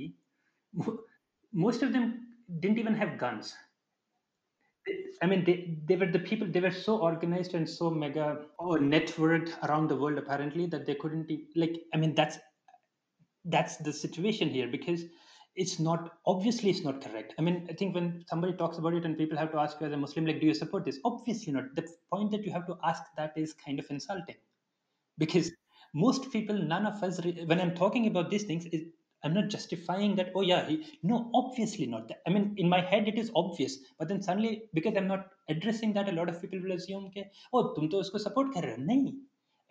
most 1.53 1.85
of 1.85 1.91
them 1.93 2.13
didn't 2.51 2.79
even 2.79 2.95
have 2.95 3.17
guns 3.21 3.55
I 5.23 5.27
mean, 5.27 5.45
they, 5.45 5.79
they 5.87 5.97
were 5.97 6.07
the 6.07 6.19
people, 6.19 6.49
they 6.49 6.61
were 6.61 6.73
so 6.73 6.99
organized 6.99 7.55
and 7.55 7.69
so 7.69 7.91
mega 7.91 8.47
oh, 8.59 8.77
networked 8.79 9.53
around 9.63 9.89
the 9.89 9.97
world, 9.97 10.19
apparently, 10.19 10.67
that 10.67 10.87
they 10.87 10.97
couldn't, 10.97 11.31
like, 11.55 11.83
I 11.95 11.99
mean, 11.99 12.15
that's 12.15 12.39
that's 13.45 13.77
the 13.79 13.93
situation 13.93 14.49
here 14.49 14.69
because 14.69 15.05
it's 15.55 15.79
not 15.79 16.13
obviously 16.27 16.71
it's 16.71 16.83
not 16.83 17.03
correct. 17.03 17.35
I 17.39 17.43
mean 17.43 17.67
i 17.69 17.73
think 17.73 17.95
when 17.95 18.25
somebody 18.29 18.55
talks 18.55 18.79
about 18.79 18.95
it 18.95 19.05
and 19.05 19.19
people 19.19 19.37
have 19.37 19.53
to 19.53 19.59
ask 19.59 19.81
you 19.81 19.87
as 19.87 19.93
a 19.93 19.97
muslim 19.97 20.27
like 20.27 20.41
do 20.41 20.47
you 20.47 20.55
support 20.55 20.85
this? 20.85 20.99
Obviously 21.05 21.53
not. 21.53 21.75
The 21.75 21.87
point 22.13 22.31
that 22.31 22.45
you 22.45 22.53
have 22.53 22.67
to 22.67 22.79
ask 22.85 23.03
that 23.17 23.33
is 23.37 23.53
kind 23.53 23.79
of 23.79 23.87
insulting 23.91 24.37
because 25.19 25.51
most 25.95 26.31
people 26.33 26.57
none 26.57 26.87
of 26.87 27.03
us 27.03 27.21
when 27.47 27.61
i'm 27.61 27.75
talking 27.75 28.07
about 28.07 28.31
these 28.31 28.45
things 28.45 28.65
is 28.67 28.85
I'm 29.25 29.35
not 29.35 29.49
justifying 29.49 30.17
that. 30.17 30.33
Oh 30.35 30.43
yeah, 30.43 30.69
he, 30.69 30.77
no, 31.03 31.31
obviously 31.35 31.87
not. 31.87 32.09
That. 32.09 32.23
I 32.27 32.31
mean, 32.31 32.55
in 32.57 32.69
my 32.69 32.81
head 32.81 33.09
it 33.09 33.19
is 33.19 33.31
obvious, 33.35 33.77
but 33.99 34.09
then 34.09 34.23
suddenly 34.23 34.65
because 34.75 34.97
I'm 34.97 35.07
not 35.07 35.27
addressing 35.49 35.93
that, 35.95 36.09
a 36.09 36.13
lot 36.13 36.29
of 36.29 36.41
people 36.41 36.61
will 36.61 36.73
assume 36.73 37.11
कि 37.17 37.25
oh 37.55 37.63
तुम 37.77 37.89
तो 37.89 38.01
उसको 38.01 38.19
support 38.19 38.55
कर 38.55 38.65
रहे 38.65 38.77
हो 38.77 38.83
नहीं 38.83 39.13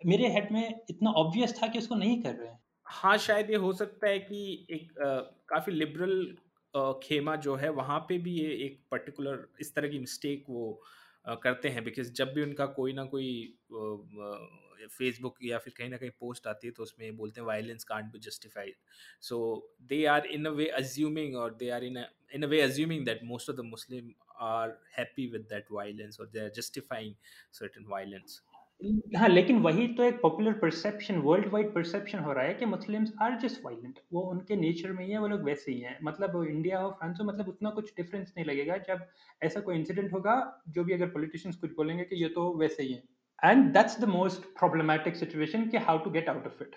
मेरे 0.00 0.28
head 0.32 0.52
में 0.52 0.80
इतना 0.90 1.10
ऑब्वियस 1.24 1.54
था 1.62 1.66
कि 1.68 1.78
उसको 1.78 1.94
नहीं 1.94 2.22
कर 2.22 2.34
रहे 2.34 2.48
हैं 2.48 2.58
हाँ 2.86 3.16
शायद 3.18 3.50
ये 3.50 3.56
हो 3.56 3.72
सकता 3.72 4.08
है 4.08 4.18
कि 4.18 4.66
एक 4.70 5.00
आ, 5.00 5.10
काफ़ी 5.48 5.72
लिबरल 5.72 6.16
खेमा 7.02 7.36
जो 7.46 7.54
है 7.56 7.70
वहाँ 7.70 7.98
पे 8.08 8.18
भी 8.18 8.32
ये 8.40 8.50
एक 8.64 8.80
पर्टिकुलर 8.90 9.46
इस 9.60 9.74
तरह 9.74 9.88
की 9.88 9.98
मिस्टेक 9.98 10.44
वो 10.48 10.82
आ, 11.28 11.34
करते 11.34 11.68
हैं 11.68 11.84
बिकॉज़ 11.84 12.12
जब 12.12 12.32
भी 12.34 12.42
उनका 12.42 12.66
कोई 12.80 12.92
ना 12.92 13.04
कोई 13.14 13.28
फेसबुक 14.88 15.38
या 15.42 15.58
फिर 15.58 15.72
कहीं 15.76 15.88
ना 15.90 15.96
कहीं 15.96 16.10
पोस्ट 16.20 16.46
आती 16.46 16.66
है 16.66 16.72
तो 16.72 16.82
उसमें 16.82 17.16
बोलते 17.16 17.40
हैं 17.40 17.46
violence 17.46 17.84
can't 17.84 18.12
be 18.12 18.18
justified 18.18 18.74
so 19.20 19.38
they 19.82 20.04
are 20.06 20.26
in 20.26 20.44
a 20.44 20.50
way 20.50 20.66
assuming 20.66 21.36
और 21.36 21.54
they 21.54 21.68
are 21.70 21.84
in 21.84 22.04
in 22.34 22.42
a 22.42 22.46
way 22.46 22.60
assuming 22.60 23.04
that 23.06 23.24
most 23.24 23.50
of 23.50 23.56
the 23.56 23.60
Muslim 23.60 24.12
are 24.40 24.78
happy 24.98 25.26
with 25.26 25.42
that 25.42 25.66
violence 25.72 26.20
और 26.20 26.26
they 26.26 26.40
are 26.40 26.50
justifying 26.56 27.14
certain 27.52 27.86
violence 27.88 28.40
हाँ 29.16 29.28
लेकिन 29.28 29.58
वही 29.62 29.86
तो 29.88 30.02
एक 30.02 30.20
popular 30.22 30.52
perception 30.52 31.16
world 31.18 31.46
wide 31.46 31.72
perception 31.74 32.18
हो 32.18 32.32
रहा 32.32 32.44
है 32.44 32.54
कि 32.54 32.64
मुस्लिम्स 32.64 33.12
आर 33.22 33.38
जस्ट 33.40 33.60
वायलेंट 33.64 33.98
वो 34.12 34.20
उनके 34.20 34.56
नेचर 34.56 34.92
में 34.92 35.04
ही 35.04 35.10
है, 35.12 35.18
वो 35.18 35.26
लोग 35.28 35.42
वैसे 35.42 35.72
ही 35.72 35.80
हैं। 35.80 35.98
मतलब 36.02 36.42
इंडिया 36.44 36.78
और 36.78 36.92
फ्रांस 36.92 37.18
हो 37.20 37.24
मतलब 37.24 37.48
उतना 37.48 37.70
कुछ 37.70 37.92
डिफरेंस 37.96 38.32
नहीं 38.36 38.46
लगेगा। 38.46 38.76
जब 38.78 39.06
ऐसा 39.42 39.60
कोई 39.60 39.76
इंसिडेंट 39.76 40.12
होगा, 40.12 40.36
जो 40.68 40.84
भी 40.84 40.92
अगर 40.92 41.10
पॉलिटिशियंस 41.10 41.56
कुछ 41.56 41.74
बोलेंगे 41.76 42.04
कि 42.04 42.22
ये 42.22 42.28
तो 42.28 42.52
वैसे 42.58 42.82
ही 42.82 42.92
है। 42.92 43.02
and 43.43 43.73
that's 43.73 43.95
the 43.95 44.07
most 44.07 44.43
problematic 44.55 45.15
situation 45.15 45.69
कि 45.71 45.85
how 45.85 45.97
to 45.97 46.09
get 46.09 46.27
out 46.27 46.45
of 46.45 46.61
it 46.61 46.75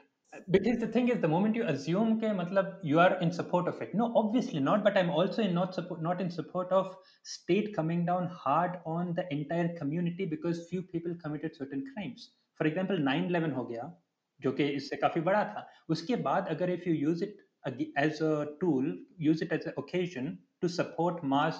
because 0.48 0.78
the 0.78 0.86
thing 0.86 1.08
is 1.08 1.20
the 1.20 1.28
moment 1.28 1.56
you 1.56 1.64
assume 1.70 2.12
ke 2.20 2.32
matlab 2.40 2.74
you 2.90 3.00
are 3.04 3.14
in 3.26 3.32
support 3.38 3.70
of 3.70 3.80
it 3.86 3.94
no 4.00 4.10
obviously 4.20 4.60
not 4.66 4.84
but 4.84 4.98
i'm 5.00 5.10
also 5.10 5.42
in 5.42 5.54
not 5.54 5.74
support 5.78 6.02
not 6.08 6.20
in 6.20 6.30
support 6.36 6.70
of 6.80 6.92
state 7.32 7.74
coming 7.78 8.04
down 8.10 8.28
hard 8.44 8.78
on 8.84 9.12
the 9.14 9.26
entire 9.38 9.68
community 9.80 10.28
because 10.34 10.62
few 10.68 10.82
people 10.92 11.16
committed 11.24 11.56
certain 11.62 11.84
crimes 11.92 12.30
for 12.60 12.66
example 12.70 13.04
9/11 13.10 13.56
हो 13.56 13.64
गया 13.72 13.90
जो 14.42 14.52
कि 14.58 14.66
इससे 14.80 14.96
काफी 14.96 15.20
बड़ा 15.20 15.42
था 15.54 15.66
उसके 15.90 16.16
बाद 16.28 16.46
अगर 16.56 16.76
if 16.76 16.86
you 16.90 16.94
use 17.06 17.22
it 17.28 17.40
as 18.04 18.20
a 18.26 18.34
tool 18.60 18.86
use 19.30 19.42
it 19.46 19.52
as 19.58 19.66
an 19.66 19.74
occasion 19.82 20.30
to 20.62 20.68
support 20.68 21.24
mass 21.32 21.58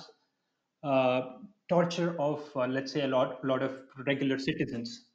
uh, 0.82 1.20
torture 1.69 2.15
of, 2.19 2.49
uh, 2.55 2.67
let's 2.67 2.91
say, 2.91 3.01
a 3.01 3.07
lot, 3.07 3.43
lot 3.43 3.61
of 3.63 3.81
regular 4.05 4.37
citizens 4.39 5.05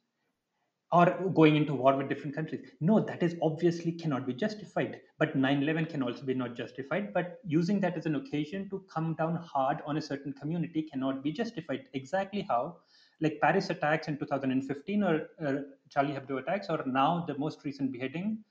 or 0.93 1.05
going 1.33 1.55
into 1.55 1.73
war 1.73 1.95
with 1.95 2.09
different 2.09 2.35
countries. 2.35 2.69
No, 2.81 2.99
that 2.99 3.23
is 3.23 3.35
obviously 3.41 3.93
cannot 3.93 4.27
be 4.27 4.33
justified. 4.33 4.99
But 5.17 5.35
9/11 5.35 5.85
can 5.89 6.03
also 6.03 6.25
be 6.25 6.33
not 6.33 6.55
justified. 6.55 7.13
But 7.13 7.39
using 7.45 7.79
that 7.79 7.95
as 7.95 8.05
an 8.05 8.15
occasion 8.15 8.69
to 8.69 8.79
come 8.93 9.15
down 9.15 9.35
hard 9.37 9.81
on 9.85 9.97
a 9.97 10.01
certain 10.01 10.33
community 10.33 10.83
cannot 10.83 11.23
be 11.23 11.31
justified. 11.31 11.87
Exactly 11.93 12.41
how, 12.41 12.79
like 13.21 13.39
Paris 13.41 13.69
attacks 13.69 14.09
in 14.09 14.17
2015 14.17 15.03
or 15.03 15.29
uh, 15.45 15.61
Charlie 15.89 16.13
Hebdo 16.13 16.39
attacks, 16.39 16.69
or 16.69 16.83
now 16.85 17.23
the 17.25 17.37
most 17.37 17.63
recent 17.63 17.91
beheading, 17.93 18.43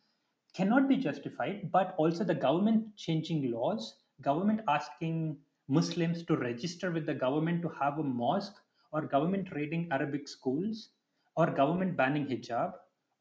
cannot 0.55 0.89
be 0.89 0.97
justified. 0.97 1.71
But 1.71 1.95
also 1.99 2.25
the 2.25 2.35
government 2.35 2.97
changing 2.97 3.51
laws, 3.51 3.97
government 4.23 4.63
asking 4.67 5.39
Muslims 5.71 6.25
to 6.25 6.37
register 6.37 6.91
with 6.91 7.07
the 7.07 7.15
government 7.15 7.63
to 7.63 7.69
have 7.69 8.01
a 8.01 8.03
mosque, 8.03 8.61
or 8.91 9.03
government 9.03 9.53
raiding 9.55 9.87
Arabic 9.93 10.27
schools, 10.27 10.89
or 11.37 11.47
government 11.47 11.97
banning 11.97 12.27
hijab, 12.27 12.73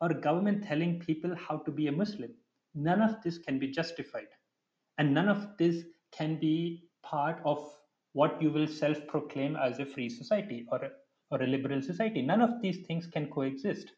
or 0.01 0.09
government 0.15 0.63
telling 0.63 0.99
people 0.99 1.35
how 1.35 1.57
to 1.57 1.69
be 1.71 1.85
a 1.85 1.91
Muslim. 1.91 2.31
None 2.73 3.03
of 3.03 3.21
this 3.21 3.37
can 3.37 3.59
be 3.59 3.67
justified. 3.67 4.29
And 4.97 5.13
none 5.13 5.29
of 5.29 5.57
this 5.59 5.83
can 6.11 6.39
be 6.39 6.89
part 7.03 7.39
of 7.45 7.59
what 8.13 8.41
you 8.41 8.49
will 8.49 8.65
self 8.67 8.97
proclaim 9.05 9.55
as 9.55 9.77
a 9.77 9.85
free 9.85 10.09
society 10.09 10.65
or 10.71 10.79
a, 10.83 10.89
or 11.29 11.43
a 11.43 11.47
liberal 11.47 11.83
society. 11.83 12.23
None 12.23 12.41
of 12.41 12.63
these 12.63 12.79
things 12.87 13.05
can 13.05 13.29
coexist. 13.29 13.91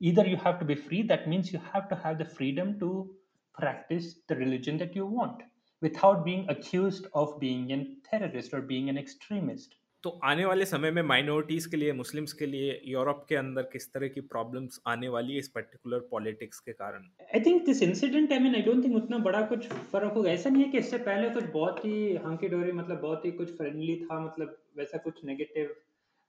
Either 0.00 0.26
you 0.26 0.36
have 0.36 0.58
to 0.58 0.66
be 0.66 0.74
free, 0.74 1.00
that 1.04 1.26
means 1.26 1.54
you 1.54 1.58
have 1.72 1.88
to 1.88 1.96
have 1.96 2.18
the 2.18 2.26
freedom 2.26 2.78
to 2.80 3.10
practice 3.54 4.16
the 4.28 4.36
religion 4.36 4.76
that 4.76 4.94
you 4.94 5.06
want 5.06 5.40
without 5.82 6.24
being 6.24 6.46
accused 6.48 7.06
of 7.14 7.38
being 7.40 7.70
a 7.72 7.84
terrorist 8.06 8.54
or 8.54 8.60
being 8.70 8.88
an 8.88 8.98
extremist. 8.98 9.76
तो 10.04 10.10
आने 10.24 10.44
वाले 10.44 10.64
समय 10.64 10.90
में 10.90 11.02
minorities 11.02 11.66
के 11.66 11.76
लिए 11.76 11.92
Muslims 11.92 12.32
के 12.32 12.46
लिए 12.46 12.80
Europe 12.86 13.24
के 13.28 13.36
अंदर 13.36 13.62
किस 13.72 13.92
तरह 13.92 14.08
की 14.08 14.20
प्रॉब्लम्स 14.32 14.80
आने 14.86 15.08
वाली 15.14 15.32
है 15.32 15.38
इस 15.38 15.48
पर्टिकुलर 15.48 16.00
पॉलिटिक्स 16.10 16.60
के 16.60 16.72
कारण? 16.72 17.08
I 17.34 17.40
think 17.46 17.64
this 17.66 17.82
incident 17.82 18.32
I 18.32 18.38
mean 18.38 18.54
I 18.54 18.62
don't 18.62 18.84
think 18.84 18.96
उतना 18.96 19.18
बड़ा 19.24 19.40
कुछ 19.46 19.66
फ़र्क 19.92 20.12
होगा। 20.12 20.30
ऐसा 20.30 20.50
नहीं 20.50 20.64
है 20.64 20.70
कि 20.70 20.78
इससे 20.78 20.98
पहले 21.08 21.30
कुछ 21.30 21.44
बहुत 21.52 21.84
ही 21.84 22.14
हंकी 22.26 22.48
डोरी 22.48 22.72
मतलब 22.72 23.00
बहुत 23.00 23.24
ही 23.24 23.32
कुछ 23.40 23.56
फ्रेंडली 23.56 23.96
था 24.04 24.20
मतलब 24.20 24.56
वैसा 24.78 24.98
कुछ 24.98 25.24
नेगेटिव 25.24 25.74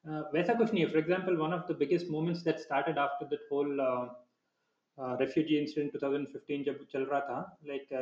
uh, 0.06 0.24
वैसा 0.34 0.54
कुछ 0.54 0.74
नहीं 0.74 0.84
है। 0.84 0.90
For 0.90 1.00
example 1.00 1.38
one 1.38 1.54
of 1.54 1.72
the 1.72 1.76
biggest 1.80 2.10
moments 2.12 2.42
that 2.44 2.58
started 2.60 2.98
after 2.98 3.26
that 3.36 3.48
whole 3.52 3.78
refugee 5.22 5.58
incident 5.58 5.92
2015 5.98 6.64
जब 6.66 6.80
चल 6.92 7.04
रहा 7.04 7.20
था 7.20 7.58
लाइक 7.68 7.94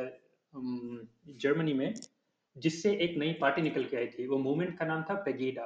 जर्मनी 0.52 1.72
में, 1.74 1.94
जिससे 2.56 2.92
एक 2.96 3.16
नई 3.18 3.32
पार्टी 3.40 3.62
निकल 3.62 3.84
के 3.84 3.96
आई 3.96 4.06
थी, 4.08 4.26
वो 4.26 4.38
मूवमेंट 4.38 4.78
का 4.78 4.86
नाम 4.86 5.02
था 5.10 5.14
पेगीडा 5.24 5.64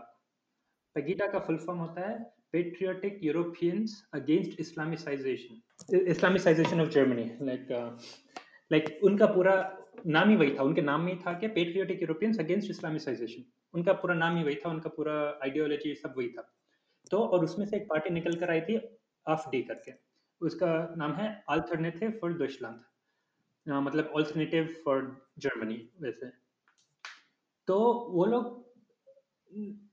पेगीडा 0.96 1.26
का 1.26 1.38
फुल 1.38 1.56
फॉर्म 1.58 1.78
होता 1.78 2.08
है 2.08 2.18
patriotic 2.52 3.18
Europeans 3.24 4.02
against 4.14 4.60
Islamisation 4.60 6.00
Islamisation 6.10 6.80
of 6.80 6.88
Germany 6.90 7.24
like 7.42 7.68
like 8.70 8.98
उनका 9.04 9.26
पूरा 9.26 9.54
नाम 10.06 10.30
ही 10.30 10.36
वही 10.36 10.54
था। 10.54 10.62
उनके 10.62 10.82
नाम 10.82 11.00
में 11.00 11.12
ही 11.12 11.18
था 11.18 11.32
कि 11.38 11.48
पेट्रियोटिक 11.50 12.02
यूरोपियंस 12.02 12.38
अगेंस्ट 12.40 12.70
इस्लामिसाइजेशन 12.70 13.44
उनका 13.74 13.92
पूरा 13.92 14.14
नाम 14.14 14.36
ही 14.36 14.44
वही 14.44 14.54
था, 14.54 14.68
उनका 14.70 14.88
पूरा 14.88 15.14
आइडियोलॉजी 15.42 15.94
सब 15.94 16.14
वही 16.16 16.28
था। 16.28 16.42
तो 17.10 17.18
और 17.18 17.44
उसमें 17.44 17.66
से 17.66 17.76
एक 17.76 17.88
पार्टी 17.88 18.10
निकल 18.10 18.34
कर 18.36 18.50
आई 18.50 18.60
थी 18.60 18.80
आफ 19.26 19.48
डी 19.50 19.62
करके 19.62 19.92
उसका 20.40 20.94
नाम 20.98 21.14
है 21.14 21.28
अल्टरनेटिव 21.50 22.18
फॉर 22.20 22.32
दुशलैंड 22.38 22.80
मतलब 23.66 24.12
ऑल्टरनेटिव 24.16 24.74
फॉर 24.84 25.24
जर्मनी 25.38 25.88
वैसे। 26.00 26.30
तो 27.66 27.78
वो 28.10 28.24
लोग 28.24 28.60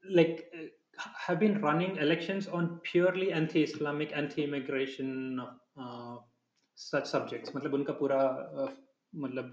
like 0.06 0.76
have 1.00 1.40
been 1.40 1.62
running 1.62 1.98
elections 1.98 2.48
on 2.48 2.80
purely 2.84 3.32
anti-Islamic, 3.32 4.12
anti-immigration 4.12 5.40
uh, 5.40 6.18
such 6.76 7.06
subjects. 7.06 7.56
मतलब 7.56 7.74
उनका 7.74 7.94
पूरा 7.94 8.18
uh, 8.64 8.70
मतलब 9.16 9.52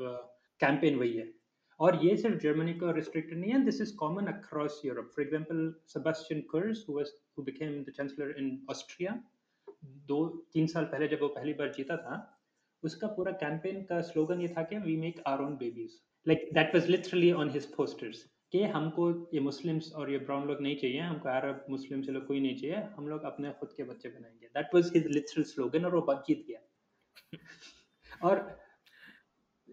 कैंपेन 0.60 0.94
uh, 0.94 1.00
वही 1.00 1.16
है। 1.16 1.32
और 1.80 2.04
ये 2.04 2.16
सिर्फ़ 2.16 2.38
जर्मनी 2.38 2.74
का 2.74 2.90
रिस्ट्रिक्टेड 2.90 3.38
नहीं 3.38 3.52
है 3.52 3.64
this 3.64 3.80
is 3.80 3.94
common 3.96 4.26
across 4.26 4.80
Europe 4.84 5.10
for 5.16 5.24
example 5.24 5.74
Sebastian 5.88 6.40
Kurz 6.40 6.84
who 6.88 6.94
was 6.94 7.10
who 7.38 7.42
became 7.42 7.82
the 7.84 7.92
chancellor 7.96 8.34
in 8.38 8.66
Austria 8.70 9.22
दो 9.84 10.26
तीन 10.52 10.66
साल 10.66 10.84
पहले 10.84 11.08
जब 11.08 11.20
वो 11.20 11.28
पहली 11.28 11.52
बार 11.52 11.72
जीता 11.72 11.96
था 11.96 12.35
उसका 12.82 13.06
पूरा 13.16 13.32
कैंपेन 13.42 13.82
का 13.82 14.00
स्लोगन 14.02 14.40
ये 14.40 14.48
था 14.48 14.62
कि 14.62 14.78
we 14.78 14.96
make 14.96 15.22
our 15.26 15.42
own 15.42 15.56
babies 15.56 16.00
like 16.26 16.48
that 16.54 16.74
was 16.74 16.88
literally 16.90 17.32
on 17.32 17.50
his 17.50 17.66
posters 17.74 18.24
कि 18.52 18.62
हमको 18.74 19.08
ये 19.34 19.40
मुस्लिम्स 19.40 19.92
और 19.92 20.10
ये 20.10 20.18
ब्राउन 20.18 20.46
लोग 20.48 20.60
नहीं 20.62 20.76
चाहिए 20.76 21.00
हमको 21.00 21.28
अरब 21.28 21.64
मुस्लिम 21.70 22.02
से 22.02 22.12
लोग 22.12 22.26
कोई 22.26 22.40
नहीं 22.40 22.56
चाहिए 22.56 22.82
हम 22.96 23.08
लोग 23.08 23.22
अपने 23.24 23.50
खुद 23.60 23.72
के 23.76 23.84
बच्चे 23.84 24.08
बनाएँगे. 24.08 24.46
That 24.46 24.74
was 24.74 24.90
his 24.96 25.06
literal 25.06 25.44
slogan 25.44 25.84
और 25.84 25.96
वो 25.96 26.14
जीत 26.28 26.44
गया. 26.48 26.60
और 28.22 28.38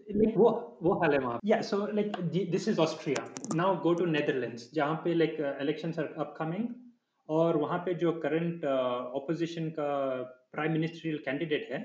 लाइक 0.08 0.36
वो 0.36 0.50
वो 0.82 0.94
हाल 1.00 1.12
है 1.12 1.18
वहाँ 1.18 1.38
या 1.44 1.60
so 1.62 1.86
like 1.92 2.16
this 2.50 2.68
is 2.68 2.80
Austria 2.80 3.28
now 3.54 3.76
go 3.82 3.92
to 3.94 4.06
Netherlands 4.06 4.70
जहाँ 4.74 5.00
पे 5.04 5.14
लाइक 5.14 5.36
इलेक्शंस 5.60 5.98
आर 5.98 6.14
अपकमिंग 6.18 6.68
और 7.28 7.56
वहाँ 7.56 7.78
पे 7.78 7.94
जो 7.94 8.12
करंट 8.20 8.64
ऑपोजिशन 8.64 9.68
uh, 9.68 9.74
का 9.76 10.22
प्राइम 10.52 10.72
मिनिस्ट्रियल 10.72 11.18
कैंडिडेट 11.18 11.68
है 11.72 11.80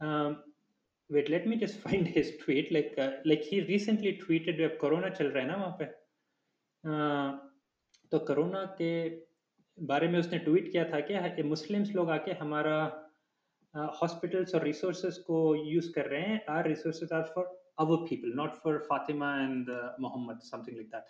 Um, 0.00 0.36
wait 1.10 1.28
let 1.30 1.46
me 1.46 1.56
just 1.56 1.78
find 1.80 2.06
his 2.06 2.32
tweet 2.42 2.72
like 2.72 2.94
uh, 2.98 3.10
like 3.24 3.42
he 3.42 3.60
recently 3.62 4.12
tweeted 4.18 4.60
अब 4.60 4.76
corona 4.80 5.08
चल 5.08 5.26
रहा 5.26 5.42
है 5.42 5.48
ना 5.48 5.56
वहाँ 5.56 5.76
पे 5.80 5.86
uh, 6.84 7.38
तो 8.12 8.18
कोरोना 8.26 8.64
के 8.80 8.92
बारे 9.78 10.08
में 10.08 10.18
उसने 10.18 10.38
ट्वीट 10.38 10.70
किया 10.72 10.84
था 10.92 11.00
कि 11.08 11.42
मुस्लिम्स 11.42 11.94
लोग 11.94 12.10
आके 12.10 12.32
हमारा 12.40 12.76
हॉस्पिटल्स 14.00 14.48
uh, 14.48 14.54
और 14.54 14.64
रिसोर्सेज 14.64 15.18
को 15.28 15.38
यूज 15.72 15.88
कर 15.94 16.10
रहे 16.10 16.22
हैं 16.22 16.40
our 16.56 16.68
resources 16.68 17.12
are 17.12 17.22
for 17.34 17.52
our 17.78 18.06
people, 18.06 18.30
not 18.34 18.62
for 18.62 18.84
Fatima 18.88 19.38
and 19.40 19.68
uh, 19.68 19.90
Muhammad, 19.98 20.42
something 20.42 20.76
like 20.76 20.90
that. 20.90 21.06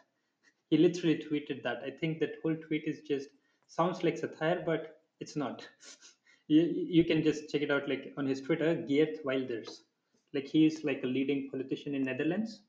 He 0.70 0.78
literally 0.78 1.22
tweeted 1.22 1.62
that. 1.62 1.78
I 1.84 1.90
think 1.90 2.20
that 2.20 2.36
whole 2.42 2.56
tweet 2.56 2.84
is 2.86 3.00
just 3.06 3.28
sounds 3.68 4.02
like 4.02 4.18
satire, 4.18 4.62
but 4.64 4.96
it's 5.20 5.36
not. 5.36 5.66
you, 6.49 6.61
you 6.97 7.03
can 7.03 7.23
just 7.23 7.49
check 7.49 7.61
it 7.61 7.71
out 7.71 7.87
like 7.87 8.13
on 8.17 8.27
his 8.27 8.41
Twitter, 8.41 8.75
Geert 8.75 9.23
Wilders. 9.23 9.83
Like 10.33 10.45
he's 10.45 10.83
like 10.83 11.01
a 11.03 11.07
leading 11.07 11.49
politician 11.49 11.95
in 11.95 12.03
Netherlands, 12.03 12.61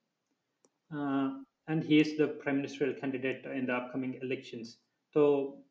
uh, 0.91 1.31
and 1.68 1.83
he 1.83 1.99
is 2.01 2.16
the 2.16 2.28
prime 2.28 2.57
ministerial 2.57 2.95
candidate 2.99 3.45
in 3.45 3.66
the 3.66 3.74
upcoming 3.74 4.18
elections. 4.22 4.78
So 5.14 5.64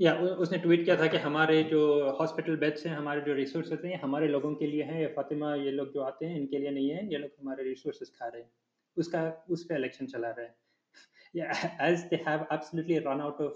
या 0.00 0.12
उसने 0.42 0.58
tweet 0.58 0.84
किया 0.84 0.96
था 0.96 1.06
कि 1.12 1.16
हमारे 1.22 1.62
जो 1.70 1.80
hospital 2.18 2.56
beds 2.56 2.86
हैं 2.86 2.94
हमारे 2.96 3.20
जो 3.20 3.34
रिसोर्सेज 3.34 3.84
हैं 3.84 4.00
हमारे 4.02 4.28
लोगों 4.28 4.54
के 4.60 4.66
लिए 4.66 4.82
हैं 4.90 5.00
या 5.00 5.08
फातिमा 5.16 5.54
ये 5.54 5.70
लोग 5.70 5.92
जो 5.94 6.00
आते 6.02 6.26
हैं 6.26 6.36
इनके 6.36 6.58
लिए 6.58 6.70
नहीं 6.70 6.88
है 6.90 7.04
ये 7.12 7.18
लोग 7.18 7.30
हमारे 7.40 7.64
रिसोर्सेज 7.64 8.10
खा 8.18 8.26
रहे 8.26 8.42
हैं 8.42 8.50
उसका 8.96 9.22
उस 9.50 9.64
पर 9.64 9.76
इलेक्शन 9.76 10.06
चला 10.14 10.30
रहा 10.30 10.46
है 10.46 10.54
as 11.80 12.08
they 12.08 12.18
have 12.24 12.46
absolutely 12.50 12.98
run 13.04 13.20
out 13.26 13.38
of 13.40 13.52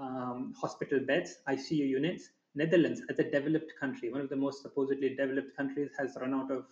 um, 0.00 0.54
hospital 0.60 1.00
beds, 1.00 1.36
ICU 1.48 1.88
units, 1.88 2.30
Netherlands, 2.54 3.02
as 3.08 3.18
a 3.18 3.30
developed 3.30 3.72
country, 3.78 4.10
one 4.10 4.20
of 4.20 4.28
the 4.28 4.36
most 4.36 4.62
supposedly 4.62 5.10
developed 5.14 5.56
countries, 5.56 5.90
has 5.98 6.16
run 6.20 6.34
out 6.34 6.50
of 6.50 6.64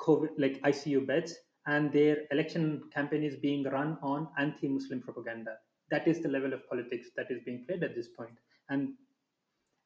COVID, 0.00 0.30
like 0.38 0.60
ICU 0.62 1.06
beds, 1.06 1.34
and 1.66 1.92
their 1.92 2.18
election 2.30 2.82
campaign 2.92 3.22
is 3.22 3.36
being 3.36 3.64
run 3.64 3.98
on 4.02 4.28
anti-Muslim 4.38 5.00
propaganda. 5.00 5.56
That 5.90 6.06
is 6.08 6.20
the 6.20 6.28
level 6.28 6.52
of 6.52 6.68
politics 6.68 7.08
that 7.16 7.30
is 7.30 7.40
being 7.44 7.64
played 7.66 7.82
at 7.82 7.94
this 7.94 8.08
point. 8.08 8.36
And 8.68 8.94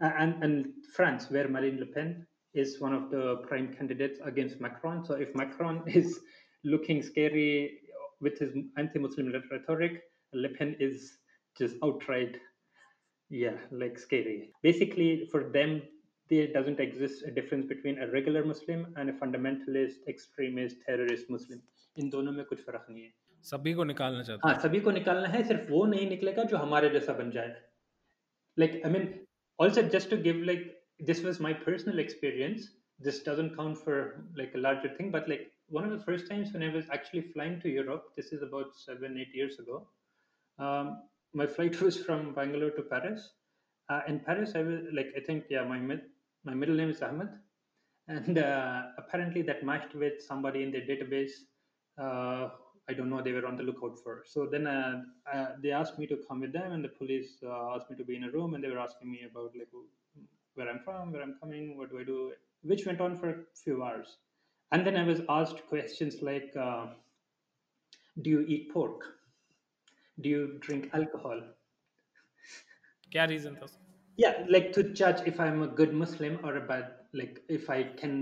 and 0.00 0.42
and 0.42 0.72
France, 0.94 1.30
where 1.30 1.48
Marine 1.48 1.78
Le 1.78 1.86
Pen 1.86 2.26
is 2.52 2.80
one 2.80 2.94
of 2.94 3.10
the 3.10 3.36
prime 3.48 3.72
candidates 3.72 4.20
against 4.24 4.60
Macron. 4.60 5.04
So 5.04 5.14
if 5.14 5.34
Macron 5.34 5.82
is 5.86 6.20
looking 6.64 7.02
scary 7.02 7.80
with 8.20 8.38
his 8.38 8.54
anti-Muslim 8.76 9.32
rhetoric, 9.50 10.02
Le 10.32 10.48
Pen 10.50 10.76
is 10.78 11.18
just 11.57 11.75
outright, 11.83 12.37
yeah, 13.29 13.57
like 13.71 13.97
scary. 13.99 14.51
Basically, 14.63 15.27
for 15.31 15.49
them, 15.49 15.81
there 16.29 16.47
doesn't 16.47 16.79
exist 16.79 17.23
a 17.25 17.31
difference 17.31 17.65
between 17.65 17.99
a 17.99 18.07
regular 18.07 18.45
Muslim 18.45 18.93
and 18.97 19.09
a 19.09 19.13
fundamentalist, 19.13 20.07
extremist, 20.07 20.77
terrorist 20.85 21.29
Muslim. 21.29 21.61
इन 21.99 22.09
दोनों 22.09 22.31
में 22.31 22.43
कुछ 22.45 22.59
फर्क 22.65 22.85
नहीं 22.89 23.03
है 23.03 23.11
सभी 23.43 23.73
को 23.73 23.83
निकालना 23.83 24.21
चाहते 24.23 24.47
हाँ 24.47 24.59
सभी 24.63 24.79
को 24.79 24.91
निकालना 24.91 25.27
है 25.29 25.43
सिर्फ 25.47 25.69
वो 25.69 25.85
नहीं 25.85 26.09
निकलेगा 26.09 26.43
जो 26.51 26.57
हमारे 26.57 26.89
जैसा 26.89 27.13
बन 27.13 27.31
जाए 27.31 27.55
like 28.59 28.81
I 28.85 28.91
mean 28.91 29.07
also 29.61 29.81
just 29.95 30.09
to 30.09 30.17
give 30.27 30.43
like 30.51 30.75
this 31.07 31.19
was 31.25 31.39
my 31.43 31.49
personal 31.65 31.99
experience 32.03 32.63
this 33.07 33.19
doesn't 33.25 33.51
count 33.57 33.81
for 33.83 33.97
like 34.39 34.55
a 34.59 34.61
larger 34.63 34.89
thing 34.95 35.11
but 35.11 35.29
like 35.33 35.45
one 35.69 35.85
of 35.85 35.91
the 35.91 36.03
first 36.03 36.27
times 36.29 36.51
when 36.53 36.63
I 36.63 36.69
was 36.73 36.85
actually 36.91 37.21
flying 37.21 37.59
to 37.61 37.69
Europe, 37.69 38.05
this 38.15 38.31
is 38.31 38.41
about 38.41 38.75
seven, 38.75 39.17
eight 39.17 39.33
years 39.33 39.59
ago, 39.59 39.87
um, 40.57 41.03
my 41.34 41.46
flight 41.46 41.80
was 41.86 41.96
from 41.98 42.32
Bangalore 42.34 42.70
to 42.70 42.82
Paris. 42.82 43.30
Uh, 43.90 44.00
in 44.08 44.20
Paris, 44.20 44.52
I 44.54 44.62
was 44.62 44.80
like, 44.92 45.12
I 45.16 45.20
think, 45.20 45.44
yeah, 45.50 45.64
my 45.64 45.78
mid, 45.78 46.02
my 46.44 46.54
middle 46.54 46.74
name 46.74 46.90
is 46.90 47.02
Ahmed, 47.02 47.28
and 48.08 48.38
uh, 48.38 48.82
apparently 48.98 49.42
that 49.42 49.64
matched 49.64 49.94
with 49.94 50.22
somebody 50.22 50.62
in 50.62 50.72
their 50.72 50.82
database. 50.82 51.32
Uh, 52.00 52.48
I 52.88 52.92
don't 52.92 53.08
know. 53.08 53.22
They 53.22 53.32
were 53.32 53.46
on 53.46 53.56
the 53.56 53.62
lookout 53.62 53.98
for. 54.02 54.24
So 54.26 54.46
then 54.46 54.66
uh, 54.66 55.02
uh, 55.32 55.46
they 55.62 55.70
asked 55.70 55.98
me 55.98 56.06
to 56.06 56.18
come 56.28 56.40
with 56.40 56.52
them, 56.52 56.72
and 56.72 56.84
the 56.84 56.88
police 56.88 57.38
uh, 57.42 57.74
asked 57.74 57.90
me 57.90 57.96
to 57.96 58.04
be 58.04 58.16
in 58.16 58.24
a 58.24 58.30
room, 58.30 58.54
and 58.54 58.62
they 58.62 58.68
were 58.68 58.78
asking 58.78 59.10
me 59.10 59.20
about 59.30 59.52
like 59.56 59.68
where 60.54 60.68
I'm 60.68 60.80
from, 60.80 61.12
where 61.12 61.22
I'm 61.22 61.36
coming, 61.40 61.76
what 61.76 61.90
do 61.90 61.98
I 61.98 62.04
do, 62.04 62.32
which 62.62 62.86
went 62.86 63.00
on 63.00 63.16
for 63.16 63.30
a 63.30 63.36
few 63.54 63.82
hours. 63.82 64.18
And 64.72 64.86
then 64.86 64.96
I 64.96 65.04
was 65.04 65.20
asked 65.28 65.66
questions 65.66 66.22
like 66.22 66.52
Do 66.54 68.30
you 68.30 68.40
eat 68.40 68.72
pork? 68.72 69.02
Do 70.19 70.29
you 70.29 70.57
drink 70.59 70.89
alcohol? 70.93 71.41
क्या 73.13 73.25
reason 73.29 73.55
था 73.59 73.67
yeah 74.21 74.39
like 74.53 74.65
to 74.73 74.81
judge 74.99 75.21
if 75.29 75.39
i'm 75.43 75.61
a 75.65 75.67
good 75.77 75.93
muslim 75.99 76.33
or 76.47 76.57
a 76.57 76.61
bad 76.71 76.89
like 77.19 77.37
if 77.57 77.69
i 77.75 77.77
can 78.01 78.17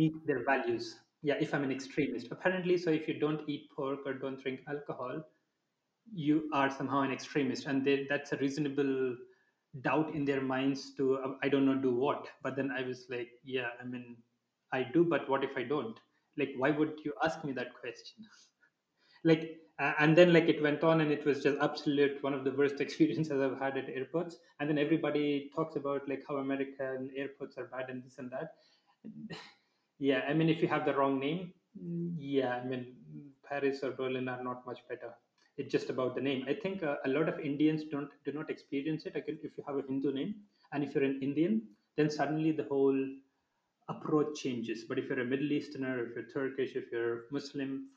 meet 0.00 0.18
their 0.30 0.42
values 0.48 1.00
yeah 1.22 1.40
if 1.46 1.54
i'm 1.54 1.64
an 1.68 1.72
extremist 1.76 2.30
apparently 2.36 2.76
so 2.82 2.90
if 2.90 3.08
you 3.08 3.14
don't 3.22 3.48
eat 3.54 3.64
pork 3.78 4.04
or 4.10 4.12
don't 4.24 4.42
drink 4.42 4.60
alcohol 4.74 5.22
you 6.12 6.50
are 6.52 6.68
somehow 6.70 7.00
an 7.00 7.10
extremist 7.10 7.66
and 7.66 7.84
they, 7.84 8.06
that's 8.10 8.32
a 8.32 8.36
reasonable 8.36 9.16
doubt 9.80 10.14
in 10.14 10.24
their 10.24 10.42
minds 10.42 10.94
to 11.00 11.16
uh, 11.16 11.32
i 11.42 11.48
don't 11.48 11.66
know 11.66 11.74
do 11.74 11.94
what 11.94 12.28
but 12.42 12.54
then 12.54 12.70
i 12.70 12.82
was 12.82 13.06
like 13.16 13.32
yeah 13.42 13.70
i 13.80 13.84
mean 13.84 14.16
I 14.74 14.82
do, 14.82 15.04
but 15.04 15.28
what 15.30 15.44
if 15.44 15.56
I 15.56 15.62
don't? 15.62 15.98
Like, 16.36 16.50
why 16.56 16.70
would 16.70 16.98
you 17.04 17.14
ask 17.24 17.44
me 17.44 17.52
that 17.52 17.74
question? 17.74 18.26
like, 19.24 19.60
uh, 19.67 19.67
and 19.79 20.17
then 20.17 20.33
like 20.33 20.49
it 20.49 20.61
went 20.61 20.83
on, 20.83 21.01
and 21.01 21.11
it 21.11 21.25
was 21.25 21.41
just 21.41 21.57
absolute 21.61 22.21
one 22.21 22.33
of 22.33 22.43
the 22.43 22.51
worst 22.51 22.81
experiences 22.85 23.41
I've 23.41 23.59
had 23.59 23.77
at 23.77 23.89
airports. 23.89 24.37
And 24.59 24.69
then 24.69 24.77
everybody 24.77 25.49
talks 25.55 25.75
about 25.75 26.07
like 26.07 26.23
how 26.27 26.37
American 26.37 27.11
airports 27.15 27.57
are 27.57 27.65
bad 27.65 27.89
and 27.89 28.03
this 28.03 28.17
and 28.17 28.31
that. 28.31 28.55
yeah, 29.99 30.21
I 30.27 30.33
mean, 30.33 30.49
if 30.49 30.61
you 30.61 30.67
have 30.67 30.85
the 30.85 30.93
wrong 30.93 31.19
name, 31.19 31.53
yeah, 32.17 32.59
I 32.63 32.65
mean, 32.65 32.95
Paris 33.47 33.79
or 33.83 33.91
Berlin 33.91 34.27
are 34.27 34.43
not 34.43 34.65
much 34.65 34.79
better. 34.89 35.13
It's 35.57 35.71
just 35.71 35.89
about 35.89 36.15
the 36.15 36.21
name. 36.21 36.45
I 36.47 36.53
think 36.53 36.83
uh, 36.83 36.95
a 37.05 37.09
lot 37.09 37.27
of 37.27 37.39
Indians 37.39 37.83
don't 37.91 38.09
do 38.25 38.31
not 38.31 38.49
experience 38.49 39.05
it. 39.05 39.15
Again, 39.15 39.39
if 39.43 39.51
you 39.57 39.63
have 39.67 39.77
a 39.77 39.81
Hindu 39.81 40.13
name 40.13 40.35
and 40.71 40.83
if 40.83 40.95
you're 40.95 41.03
an 41.03 41.19
Indian, 41.21 41.61
then 41.97 42.09
suddenly 42.09 42.51
the 42.51 42.63
whole 42.63 42.97
approach 43.89 44.39
changes. 44.39 44.85
But 44.87 44.99
if 44.99 45.09
you're 45.09 45.19
a 45.19 45.25
Middle 45.25 45.51
Easterner, 45.51 46.05
if 46.05 46.15
you're 46.15 46.29
Turkish, 46.33 46.75
if 46.75 46.85
you're 46.91 47.23
Muslim, 47.31 47.89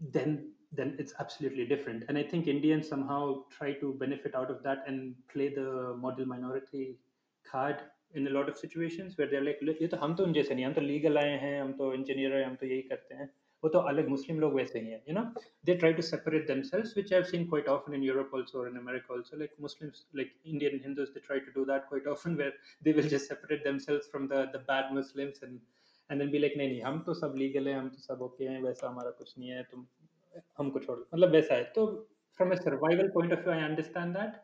then 0.00 0.52
then 0.71 0.95
it's 0.99 1.13
absolutely 1.19 1.65
different. 1.65 2.03
And 2.07 2.17
I 2.17 2.23
think 2.23 2.47
Indians 2.47 2.87
somehow 2.87 3.43
try 3.57 3.73
to 3.73 3.93
benefit 3.93 4.35
out 4.35 4.51
of 4.51 4.63
that 4.63 4.83
and 4.87 5.15
play 5.33 5.49
the 5.53 5.95
model 5.97 6.25
minority 6.25 6.97
card 7.45 7.77
in 8.13 8.27
a 8.27 8.29
lot 8.29 8.49
of 8.49 8.57
situations 8.57 9.17
where 9.17 9.27
they're 9.27 9.43
like, 9.43 9.59
ये 9.81 9.87
तो 9.87 9.97
हम 9.97 10.15
तो 10.15 10.23
उन 10.23 10.33
जैसे 10.33 10.55
नहीं 10.55 10.65
हम 10.65 10.73
तो 10.73 10.81
legal 10.81 11.17
आए 11.17 11.37
हैं 11.39 11.59
हम 11.61 11.71
तो 11.77 11.93
इंजीनियर 11.93 12.33
हैं 12.33 12.45
हम 12.45 12.55
तो 12.55 12.65
यही 12.65 12.81
करते 12.91 13.15
हैं 13.15 13.29
वो 13.63 13.69
तो 13.69 13.79
अलग 13.89 14.07
मुस्लिम 14.09 14.39
लोग 14.39 14.53
वैसे 14.53 14.79
ही 14.79 14.91
हैं 14.91 15.01
you 15.09 15.15
know 15.17 15.23
they 15.67 15.75
try 15.83 15.91
to 15.99 16.05
separate 16.09 16.45
themselves 16.51 16.93
which 16.99 17.11
I've 17.17 17.27
seen 17.31 17.47
quite 17.53 17.67
often 17.75 17.97
in 17.99 18.03
Europe 18.07 18.35
also 18.39 18.59
or 18.61 18.67
in 18.67 18.77
America 18.81 19.13
also 19.15 19.39
like 19.41 19.55
Muslims 19.67 20.05
like 20.19 20.31
Indian 20.53 20.79
Hindus 20.83 21.13
they 21.15 21.23
try 21.29 21.39
to 21.47 21.55
do 21.57 21.65
that 21.71 21.87
quite 21.93 22.07
often 22.13 22.37
where 22.41 22.53
they 22.87 22.93
will 22.99 23.09
just 23.15 23.33
separate 23.33 23.63
themselves 23.69 24.07
from 24.13 24.27
the 24.33 24.43
the 24.55 24.63
bad 24.71 24.93
Muslims 24.99 25.41
and 25.47 25.59
and 26.09 26.21
then 26.21 26.31
be 26.35 26.43
like 26.45 26.57
नहीं 26.57 26.69
नहीं 26.69 26.81
हम 26.81 26.99
तो 27.07 27.13
सब 27.21 27.33
legal 27.43 27.67
हैं 27.67 27.77
हम 27.79 27.89
तो 27.95 28.01
सब 28.01 28.21
okay 28.29 28.51
हैं 28.51 28.61
वैसा 28.63 28.87
हमारा 28.89 29.11
कुछ 29.21 29.37
नहीं 29.37 29.49
है 29.49 29.63
तुम 29.71 29.87
हमको 30.58 30.78
छोड़ 30.78 30.98
मतलब 30.98 31.30
वैसा 31.30 31.54
है। 31.54 31.64
तो 31.64 32.08
from 32.40 32.52
a 32.52 32.56
survival 32.56 33.08
point 33.16 33.32
of 33.32 33.44
view 33.44 33.52
I 33.52 33.62
understand 33.62 34.16
that. 34.16 34.38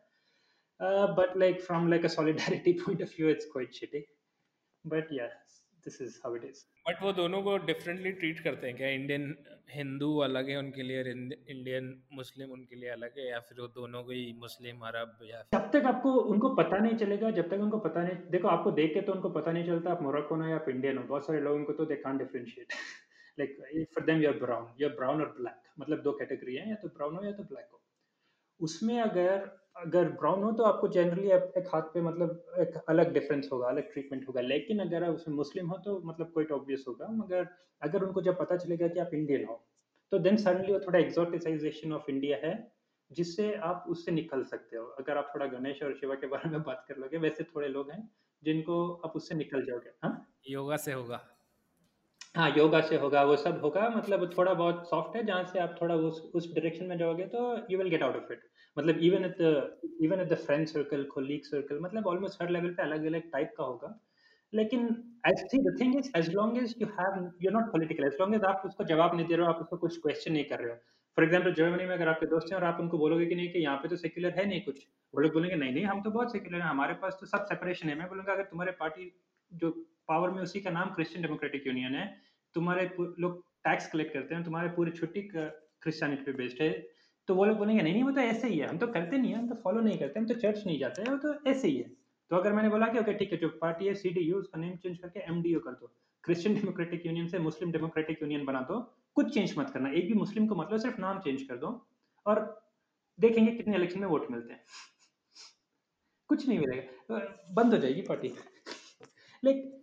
Uh, 0.79 1.15
but 1.15 1.37
like 1.37 1.61
from 1.61 1.89
like 1.89 2.03
a 2.03 2.09
solidarity 2.09 2.73
point 2.85 3.01
of 3.01 3.13
view 3.13 3.27
it's 3.27 3.47
quite 3.55 3.71
shitty. 3.71 4.03
But 4.85 5.15
yeah 5.21 5.37
this 5.85 6.01
is 6.01 6.19
how 6.23 6.35
it 6.35 6.43
is 6.43 6.63
but 6.87 7.01
वो 7.03 7.11
दोनों 7.13 7.41
को 7.43 7.57
डिफरेंटली 7.57 8.11
ट्रीट 8.11 8.39
करते 8.39 8.67
हैं 8.67 8.77
क्या? 8.77 8.87
Indian 8.87 9.35
Hindu 9.69 10.17
अलग 10.17 10.49
है 10.49 10.57
उनके 10.57 10.83
लिए 10.83 11.01
इंडियन 11.01 12.03
मुस्लिम 12.13 12.51
उनके 12.51 12.75
लिए 12.75 12.89
अलग 12.89 13.19
है? 13.19 13.29
या 13.29 13.39
फिर 13.39 13.61
वो 13.61 13.67
दोनों 13.67 14.03
को 14.03 14.11
ही 14.11 14.33
मुस्लिम 14.39 14.79
अरब 14.79 15.19
या 15.23 15.43
जब 15.53 15.71
तक 15.71 15.85
आपको 15.85 16.13
उनको 16.13 16.49
पता 16.55 16.77
नहीं 16.77 16.97
चलेगा 16.97 17.31
जब 17.31 17.49
तक 17.49 17.59
उनको 17.67 17.79
पता 17.79 18.03
नहीं 18.03 18.17
देखो 18.31 18.47
आपको 18.47 18.71
देख 18.71 18.93
के 18.93 19.01
तो 19.01 19.13
उनको 19.13 19.29
पता 19.29 19.51
नहीं 19.51 19.65
चलता 19.65 19.91
आप 19.91 20.01
मोरक्को 20.01 20.35
हो 20.35 20.47
या 20.47 20.55
आप 20.55 20.69
इंडियन 20.69 20.97
हो 20.97 21.03
बहुत 21.03 21.27
सारे 21.27 21.41
लोगों 21.41 21.63
को 21.63 21.73
तो 21.73 21.85
they 21.85 21.95
can't 21.95 22.19
differentiate 22.19 22.67
like 23.39 23.87
for 23.95 24.05
them 24.05 24.21
you 24.21 24.29
are 24.29 24.37
brown 24.39 24.67
you 24.81 24.89
are 24.89 24.95
brown 24.95 25.21
और 25.21 25.35
ब्लैक 25.39 25.61
मतलब 25.79 26.01
दो 26.01 26.11
कैटेगरी 26.13 26.55
है, 26.55 26.69
या 26.69 26.75
तो 26.75 26.87
ब्राउन 26.89 27.15
हो 27.15 27.23
या 27.25 27.31
तो 27.31 27.43
ब्लैक 27.43 27.69
हो। 27.73 27.81
उसमें 28.59 28.99
अगर 29.01 29.57
अगर 29.77 30.09
ब्राउन 30.11 30.43
हो 30.43 30.51
तो 30.51 30.63
आपको 30.63 30.87
जनरली 30.87 31.29
एक 31.31 31.67
हाथ 31.73 31.81
पे 31.93 32.01
मतलब 32.01 32.55
एक 32.59 32.75
अलग 32.89 33.13
डिफरेंस 33.13 33.49
होगा, 33.51 33.67
अलग 33.67 33.91
ट्रीटमेंट 33.93 34.27
होगा। 34.27 34.41
लेकिन 34.41 34.79
अगर 34.79 35.03
आप 35.03 35.13
उसमें 35.15 35.35
मुस्लिम 35.35 35.67
हो 35.67 35.77
तो 35.77 35.99
मतलब 36.05 36.31
कोई 36.31 36.45
ऑब्वियस 36.51 36.83
होगा। 36.87 37.07
मगर 37.13 37.47
अगर 37.81 38.03
उनको 38.03 38.21
जब 38.21 38.37
पता 38.39 38.57
चलेगा 38.57 38.87
कि 38.87 38.99
आप 38.99 39.13
इंडियन 39.13 39.45
हो 39.45 39.55
तो 40.11 40.19
देन 40.19 40.37
सडनली 40.37 40.73
वो 40.73 40.79
थोड़ा 40.79 40.99
एक्सोटिसाइजेशन 40.99 41.93
ऑफ़ 41.93 42.09
इंडिया 42.11 42.37
है, 42.37 42.53
जिससे 43.11 43.53
आप 43.63 43.85
उससे 43.89 44.11
निकल 44.11 44.43
सकते 44.43 44.77
हो। 44.77 44.85
अगर 44.99 45.17
आप 45.17 45.31
थोड़ा 45.35 45.45
गणेश 45.47 45.83
और 45.83 45.93
शिवा 45.93 46.15
के 46.15 46.27
बारे 46.27 46.49
में 46.49 46.61
बात 46.63 46.85
कर 46.87 46.97
लोगे, 46.97 47.17
वैसे 47.17 47.43
थोड़े 47.45 47.67
लोग 47.67 47.91
हैं 47.91 48.09
जिनको 48.43 48.93
आप 49.05 49.15
उससे 49.15 49.35
निकल 49.35 49.65
जाओगे। 49.65 49.89
हाँ? 50.03 50.13
योगा 50.49 50.77
से 50.77 50.93
होगा। 50.93 51.21
हाँ 52.35 52.49
योगा 52.57 52.79
से 52.81 52.97
होगा, 52.97 53.23
वो 53.23 53.35
सब 53.37 53.61
होगा 53.63 53.87
मतलब 53.89 54.29
थोड़ा 54.37 54.53
बहुत 54.53 54.87
सॉफ्ट 54.89 55.15
है, 55.15 55.23
जहाँ 55.25 55.43
से 55.45 55.59
आप 55.59 55.75
थोड़ा 55.81 55.95
उस 55.95 56.19
उस 56.35 56.53
डायरेक्शन 56.53 56.85
में 56.85 56.97
जाओगे 56.97 57.25
तो 57.27 57.39
you 57.71 57.77
will 57.77 57.89
get 57.89 58.03
out 58.03 58.15
of 58.15 58.31
it 58.33 58.41
मतलब 58.77 58.97
even 59.03 59.25
at 59.25 59.37
the 59.41 59.95
even 60.03 60.19
at 60.21 60.29
the 60.29 60.35
friend 60.37 60.67
circle 60.67 61.03
colleague 61.13 61.43
circle 61.45 61.79
मतलब 61.81 62.07
ऑलमोस्ट 62.07 62.41
हर 62.41 62.49
लेवल 62.49 62.73
पे 62.73 62.83
अलग 62.83 63.05
अलग 63.05 63.31
टाइप 63.31 63.53
का 63.57 63.63
होगा। 63.63 63.93
लेकिन 64.53 64.85
as 65.27 65.43
thing 65.53 65.65
the 65.65 65.75
thing 65.79 65.97
is 65.97 66.11
as 66.17 66.29
long 66.35 66.57
as 66.57 66.75
you 66.81 66.87
have 66.99 67.31
you 67.41 67.51
not 67.51 67.71
political 67.71 68.05
as 68.05 68.17
long 68.21 68.35
as 68.35 68.43
आप 68.45 68.61
उसको 68.65 68.83
जवाब 68.85 69.15
नहीं 69.15 69.27
दे 69.27 69.35
रहे 69.35 69.45
हो, 69.45 69.51
आप 69.53 69.59
उसको 69.61 69.77
कुछ 69.77 69.97
क्वेश्चन 69.97 70.33
नहीं 70.33 70.43
कर 70.45 70.59
रहे 70.59 70.69
हो। 70.69 70.75
फॉर 71.17 71.25
एग्ज़ाम्पल 71.25 71.53
जर्मनी 71.53 71.85
में 71.85 71.93
अगर 71.95 72.07
आपके 72.07 72.25
दोस्त 72.27 72.51
हैं 72.51 72.59
और 72.59 72.65
आप 72.65 72.79
उनको 72.81 72.97
बोलोगे 72.97 73.25
कि 73.25 73.35
नहीं 73.35 73.51
कि 73.51 73.59
यहाँ 73.59 73.77
पे 73.77 73.87
तो 73.87 73.95
सेक्युलर 73.97 74.39
है 74.39 74.45
नहीं 74.47 74.61
कुछ, 74.61 74.85
वो 75.13 75.21
लोग 75.21 75.33
बोलेंगे, 75.33 75.55
नहीं 75.55 75.73
नहीं, 75.73 75.85
हम 75.85 76.01
तो 76.01 76.11
बहुत 76.11 76.31
सेक्युलर 76.31 76.61
हैं, 76.61 76.69
हमारे 76.69 76.93
पास 77.01 77.17
तो 77.19 77.25
सब 77.25 77.45
सेपरेशन 77.45 77.89
है। 77.89 77.95
मैं 77.97 78.07
बोलूँगा, 78.09 78.33
अगर 78.33 78.43
तुम्हारे 78.45 78.71
पार्टी 78.79 79.11
जो 79.51 79.69
पावर 80.09 80.29
में 80.29 80.41
उसी 80.41 80.59
का 80.61 80.69
नाम 80.69 80.89
क्रिश्चियन 80.89 81.23
डेमोक्रेटिक 81.23 81.67
यूनियन 81.67 81.95
है। 81.95 82.05
तुम्हारे 82.55 82.89
लोग 83.19 83.43
टैक्स 83.63 83.87
कलेक्ट 83.87 84.13
करते 84.13 84.35
हैं, 84.35 84.43
तुम्हारे 84.43 84.69
पूरी 84.69 84.91
छुट्टी 84.91 85.21
क्रिश्चियनिटी 85.35 86.23
पे 86.23 86.31
बेस्ड 86.31 86.61
है। 86.61 86.71
तो 87.27 87.35
वो 87.35 87.45
लोग 87.45 87.57
बोलेंगे, 87.57 87.81
नहीं 87.81 87.93
नहीं, 87.93 88.03
वो 88.03 88.11
तो 88.11 88.21
ऐसे 88.21 88.47
ही 88.47 88.57
है, 88.59 88.67
हम 88.67 88.77
तो 88.77 88.87
करते 88.87 89.17
नहीं 89.17 89.31
है, 89.31 89.37
हम 89.37 89.49
तो 89.49 89.55
फॉलो 89.55 89.81
नहीं 89.81 89.97
करते, 89.97 90.19
हम 90.19 90.25
तो 90.27 90.33
चर्च 90.33 90.65
नहीं 90.65 90.79
जाते 90.79 91.01
हैं 91.01 91.11
वो 91.11 91.17
तो 91.17 91.49
ऐसे 91.49 91.67
ही 91.67 91.77
है। 91.77 91.89
तो 92.31 92.35
अगर 92.35 92.53
मैंने 92.53 92.69
बोला 92.69 92.87
कि, 92.87 92.99
ओके, 92.99 93.13
ठीक 93.13 93.31
है, 93.31 93.37
जो 93.37 93.49
पार्टी 93.61 93.87
है 93.87 93.93
सी 93.93 94.31
उसका 94.31 94.59
नेम 94.59 94.75
चेंज 94.75 94.97
करके 94.97 95.19
एम 95.19 95.41
कर 95.59 95.71
दो। 95.71 95.91
क्रिश्चियन 96.23 96.55
डेमोक्रेटिक 96.55 97.05
यूनियन 97.05 97.27
से 97.27 97.39
मुस्लिम 97.39 97.71
डेमोक्रेटिक 97.71 98.21
यूनियन 98.21 98.45
बना 98.45 98.61
दो। 98.61 98.79
कुछ 99.13 99.33
चेंज 99.33 99.53
मत 99.57 99.69
करना, 99.69 99.89
एक 99.89 100.07
भी 100.07 100.13
मुस्लिम 100.13 100.47
को 100.47 100.55
मतलब 100.55 100.79
सिर्फ़ 100.79 101.01
नाम 101.01 101.19
चेंज 101.19 101.41
कर 101.43 101.57
दो 101.57 101.87
और 102.25 102.43
देखेंगे 103.19 103.51
कितने 103.51 103.75
इलेक्शन 103.75 103.99
में 103.99 104.07
वोट 104.07 104.31
मिलते 104.31 104.53
हैं। 104.53 104.61
कुछ 106.29 106.47
नहीं 106.47 106.59
मिलेगा, 106.59 107.19
बंद 107.53 107.73
हो 107.73 107.79
जाएगी 107.79 108.01
party 108.01 108.33
like 109.45 109.75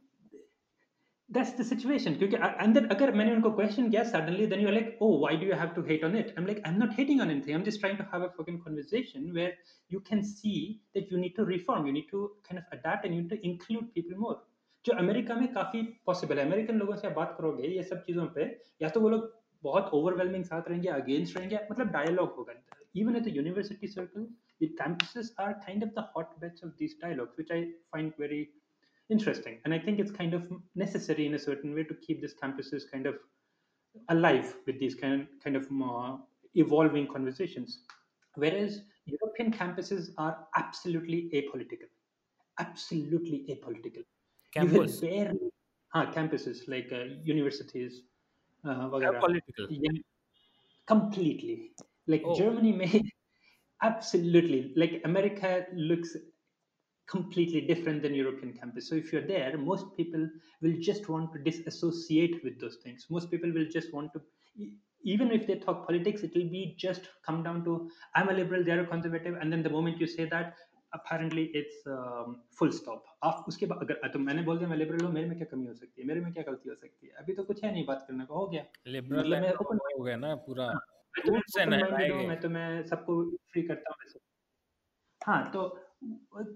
that's 1.30 1.52
the 1.58 1.66
situation 1.68 2.18
क्योंकि 2.22 2.38
and 2.64 2.78
then 2.78 2.90
अगर 2.92 3.12
मैंने 3.16 3.36
उनको 3.36 3.50
question 3.60 3.90
किया 3.92 4.04
suddenly 4.12 4.48
then 4.54 4.64
you're 4.64 4.76
like 4.78 4.90
oh 5.06 5.12
why 5.24 5.32
do 5.44 5.50
you 5.50 5.60
have 5.62 5.74
to 5.76 5.84
hate 5.90 6.04
on 6.08 6.18
it 6.22 6.34
I'm 6.38 6.50
like 6.52 6.62
I'm 6.70 6.80
not 6.84 6.96
hating 7.00 7.22
on 7.26 7.34
anything 7.36 7.58
I'm 7.58 7.66
just 7.70 7.84
trying 7.84 7.98
to 8.02 8.08
have 8.14 8.26
a 8.28 8.30
fucking 8.38 8.62
conversation 8.66 9.34
where 9.40 9.54
you 9.96 10.02
can 10.10 10.24
see 10.32 10.82
that 10.96 11.12
you 11.12 11.22
need 11.24 11.36
to 11.38 11.46
reform 11.52 11.88
you 11.88 11.94
need 12.00 12.10
to 12.12 12.24
kind 12.50 12.64
of 12.64 12.78
adapt 12.80 13.06
and 13.06 13.16
you 13.16 13.22
need 13.22 13.36
to 13.36 13.42
include 13.52 13.94
people 13.98 14.26
more 14.26 14.40
जो 14.86 14.94
America 14.98 15.36
में 15.36 15.48
काफी 15.54 15.82
possible 16.06 16.40
है 16.40 16.46
American 16.46 16.78
लोगों 16.78 16.96
से 16.98 17.08
आप 17.08 17.14
बात 17.16 17.36
करोगे 17.38 17.68
ये 17.68 17.84
सब 17.90 18.02
चीजों 18.06 18.26
पे 18.36 18.46
या 18.82 18.90
तो 18.96 19.00
वो 19.02 19.10
लोग 19.10 19.28
बहुत 19.64 19.90
ओवरवेलमिंग 19.94 20.44
साथ 20.44 20.70
रहेंगे 20.70 20.90
अगेंस्ट 20.90 21.38
रहेंगे 21.38 21.60
मतलब 21.72 21.92
डायलॉग 21.92 22.34
होगा 22.38 22.54
even 23.02 23.16
at 23.16 23.24
the 23.24 23.36
university 23.36 23.88
circle 23.88 24.26
the 24.62 24.70
campuses 24.80 25.32
are 25.40 25.60
kind 25.66 25.84
of 25.84 25.94
the 25.96 26.04
hotbeds 26.16 26.64
of 26.64 26.74
these 26.78 26.94
dialogues, 26.96 27.36
which 27.36 27.50
I 27.52 27.70
find 27.92 28.14
very 28.18 28.50
interesting. 29.11 29.59
And 29.65 29.75
I 29.75 29.79
think 29.79 29.99
it's 29.99 30.11
kind 30.11 30.35
of 30.35 30.51
necessary 30.75 31.27
in 31.27 31.35
a 31.35 31.39
certain 31.39 31.75
way 31.75 31.85
to 31.85 31.95
keep 31.95 32.21
these 32.21 32.35
campuses 32.35 32.83
kind 32.91 33.07
of 33.07 33.17
alive 34.09 34.55
with 34.67 34.79
these 34.79 34.95
kind 34.95 35.27
kind 35.43 35.57
of 35.57 35.71
more 35.71 36.21
evolving 36.55 37.07
conversations. 37.07 37.81
Whereas 38.35 38.83
European 39.07 39.53
campuses 39.53 40.11
are 40.19 40.47
absolutely 40.57 41.31
apolitical, 41.35 41.89
absolutely 42.59 43.47
apolitical. 43.49 44.05
Campus. 44.53 45.01
barely, 45.01 45.51
हाँ, 45.95 46.13
campuses 46.15 46.67
like 46.69 46.91
uh, 46.93 47.05
universities, 47.25 48.03
uh, 48.65 48.89
political. 48.89 49.67
Yeah, 49.71 50.01
completely. 50.87 51.73
Like 52.07 52.23
Oh. 52.25 52.37
Germany 52.37 52.73
may 52.73 53.03
absolutely 53.83 54.73
like 54.77 55.03
America 55.05 55.67
looks 55.75 56.17
completely 57.08 57.62
different 57.62 58.02
than 58.02 58.14
European 58.16 58.54
campus. 58.54 58.88
So 58.88 58.96
if 58.96 59.12
you're 59.12 59.28
there, 59.28 59.58
most 59.58 59.96
people 59.98 60.30
will 60.62 60.76
just 60.80 61.10
want 61.10 61.34
to 61.34 61.40
disassociate 61.40 62.44
with 62.44 62.60
those 62.60 62.78
things. 62.84 63.08
Most 63.10 63.30
people 63.30 63.52
will 63.52 63.66
just 63.66 63.94
want 63.94 64.14
to 64.14 64.22
e- 64.56 64.74
even 65.04 65.32
if 65.32 65.48
they 65.48 65.56
talk 65.56 65.86
politics, 65.88 66.22
it 66.22 66.36
will 66.36 66.50
be 66.50 66.76
just 66.78 67.10
come 67.26 67.44
down 67.44 67.64
to 67.66 67.90
I'm 68.16 68.30
a 68.30 68.34
liberal, 68.34 68.64
they're 68.64 68.82
a 68.82 68.88
conservative, 68.88 69.36
and 69.42 69.52
then 69.52 69.64
the 69.64 69.70
moment 69.70 70.00
you 70.00 70.08
say 70.08 70.26
that, 70.26 70.54
apparently 70.94 71.46
it's 71.54 71.76
um, 71.88 72.38
full 72.60 72.72
stop. 72.72 73.04
आप 73.24 73.46
उसके 73.48 73.66
बाद 73.66 73.80
अगर 73.82 74.08
तो 74.14 74.20
मैंने 74.20 74.42
बोल 74.44 74.58
दिया 74.58 74.70
मैं 74.70 74.78
liberal 74.78 75.06
हूँ 75.06 75.12
मेरे 75.14 75.28
में 75.28 75.38
क्या 75.38 75.48
कमी 75.52 75.68
हो 75.68 75.74
सकती 75.74 76.02
है 76.02 76.08
मेरे 76.08 76.22
में 76.22 76.32
क्या 76.34 76.44
गलती 76.48 76.70
हो 76.70 76.76
सकती 76.76 77.08
है 77.08 77.14
अभी 77.24 77.34
तो 77.34 77.44
कुछ 77.44 77.64
है 77.64 77.72
नहीं 77.72 77.86
बात 77.86 78.06
करने 78.08 78.26
को 78.26 78.40
हो 78.40 78.48
गया 78.48 78.66
लिबरल 78.88 79.20
मतलब 79.20 79.42
मैं 79.42 79.54
open 79.54 79.80
हो 79.98 80.04
गया 80.04 80.16
ना 80.16 80.36
पूरा 80.48 80.68
मैं 80.68 81.26
तो 81.26 81.32
दूध 81.32 81.44
से 81.48 81.62
open 81.62 81.74
minded 81.74 81.92
नहलाए 81.92 82.10
हूँ, 82.10 82.20
गए। 82.22 82.28
मैं 82.28 82.40
तो 82.42 82.50
मैं 82.50 82.84
सबको 82.88 83.24
फ्री 83.52 83.64
करता 83.64 83.94
हूँ 83.94 83.98
वैसे 84.04 84.20
हाँ 85.22 85.52
तो 85.52 85.64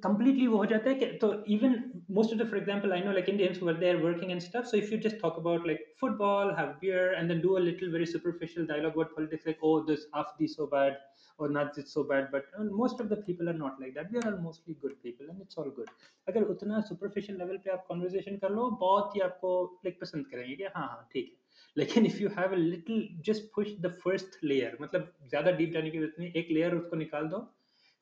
completely 0.05 0.47
वो 0.49 0.57
हो 0.57 0.67
जाता 0.67 0.91
है 0.91 0.95
कि 0.95 1.07
तो 1.21 1.29
even 1.55 1.77
most 2.17 2.33
of 2.33 2.39
the 2.39 2.47
for 2.49 2.57
example 2.57 2.93
I 2.93 2.99
know 3.05 3.13
like 3.19 3.29
Indians 3.29 3.59
who 3.59 3.69
are 3.69 3.79
there 3.83 3.99
working 4.03 4.33
and 4.33 4.43
stuff 4.43 4.67
so 4.67 4.77
if 4.77 4.91
you 4.93 4.99
just 4.99 5.19
talk 5.21 5.39
about 5.43 5.67
like 5.67 5.81
football 6.01 6.55
have 6.55 6.81
beer 6.81 7.13
and 7.15 7.31
then 7.31 7.41
do 7.41 7.57
a 7.59 7.63
little 7.69 7.91
very 7.91 8.07
superficial 8.07 8.67
dialogue 8.67 8.99
about 8.99 9.15
politics 9.15 9.47
like 9.47 9.59
oh 9.63 9.83
this 9.85 10.05
half 10.15 10.35
this 10.39 10.57
so 10.57 10.67
bad 10.67 10.99
or 11.39 11.49
not 11.49 11.75
this 11.75 11.93
so 11.95 12.05
bad 12.05 12.29
but 12.31 12.45
uh, 12.59 12.65
most 12.65 13.01
of 13.01 13.09
the 13.09 13.17
people 13.29 13.49
are 13.49 13.59
not 13.61 13.81
like 13.81 13.95
that 13.95 14.13
we 14.13 14.19
are 14.21 14.27
all 14.31 14.41
mostly 14.49 14.77
good 14.83 15.03
people 15.03 15.27
and 15.31 15.41
it's 15.47 15.57
all 15.63 15.71
good 15.79 15.95
अगर 16.29 16.43
उतना 16.55 16.83
superficial 16.89 17.39
level 17.43 17.63
पे 17.65 17.71
आप 17.77 17.87
conversation 17.93 18.41
कर 18.41 18.51
लो 18.57 18.71
बहुत 18.81 19.17
ही 19.17 19.21
आपको 19.29 19.55
like 19.87 20.01
पसंद 20.01 20.27
करेंगे 20.33 20.57
कि 20.57 20.65
हाँ 20.77 20.87
हाँ 20.89 21.07
ठीक 21.15 21.31
है 21.31 21.39
लेकिन 21.77 22.07
if 22.07 22.21
you 22.21 22.29
have 22.37 22.53
a 22.53 22.61
little 22.61 23.01
just 23.31 23.49
push 23.57 23.73
the 23.87 23.95
first 24.05 24.37
layer 24.53 24.71
मतलब 24.83 25.13
ज़्यादा 25.31 25.57
deep 25.59 25.73
जाने 25.73 25.91
की 25.91 25.99
ज़रूरत 25.99 26.17
नहीं 26.19 26.33
एक 26.43 26.53
layer 26.57 26.73
उसको 26.81 26.97
निकाल 26.97 27.29
दो 27.35 27.49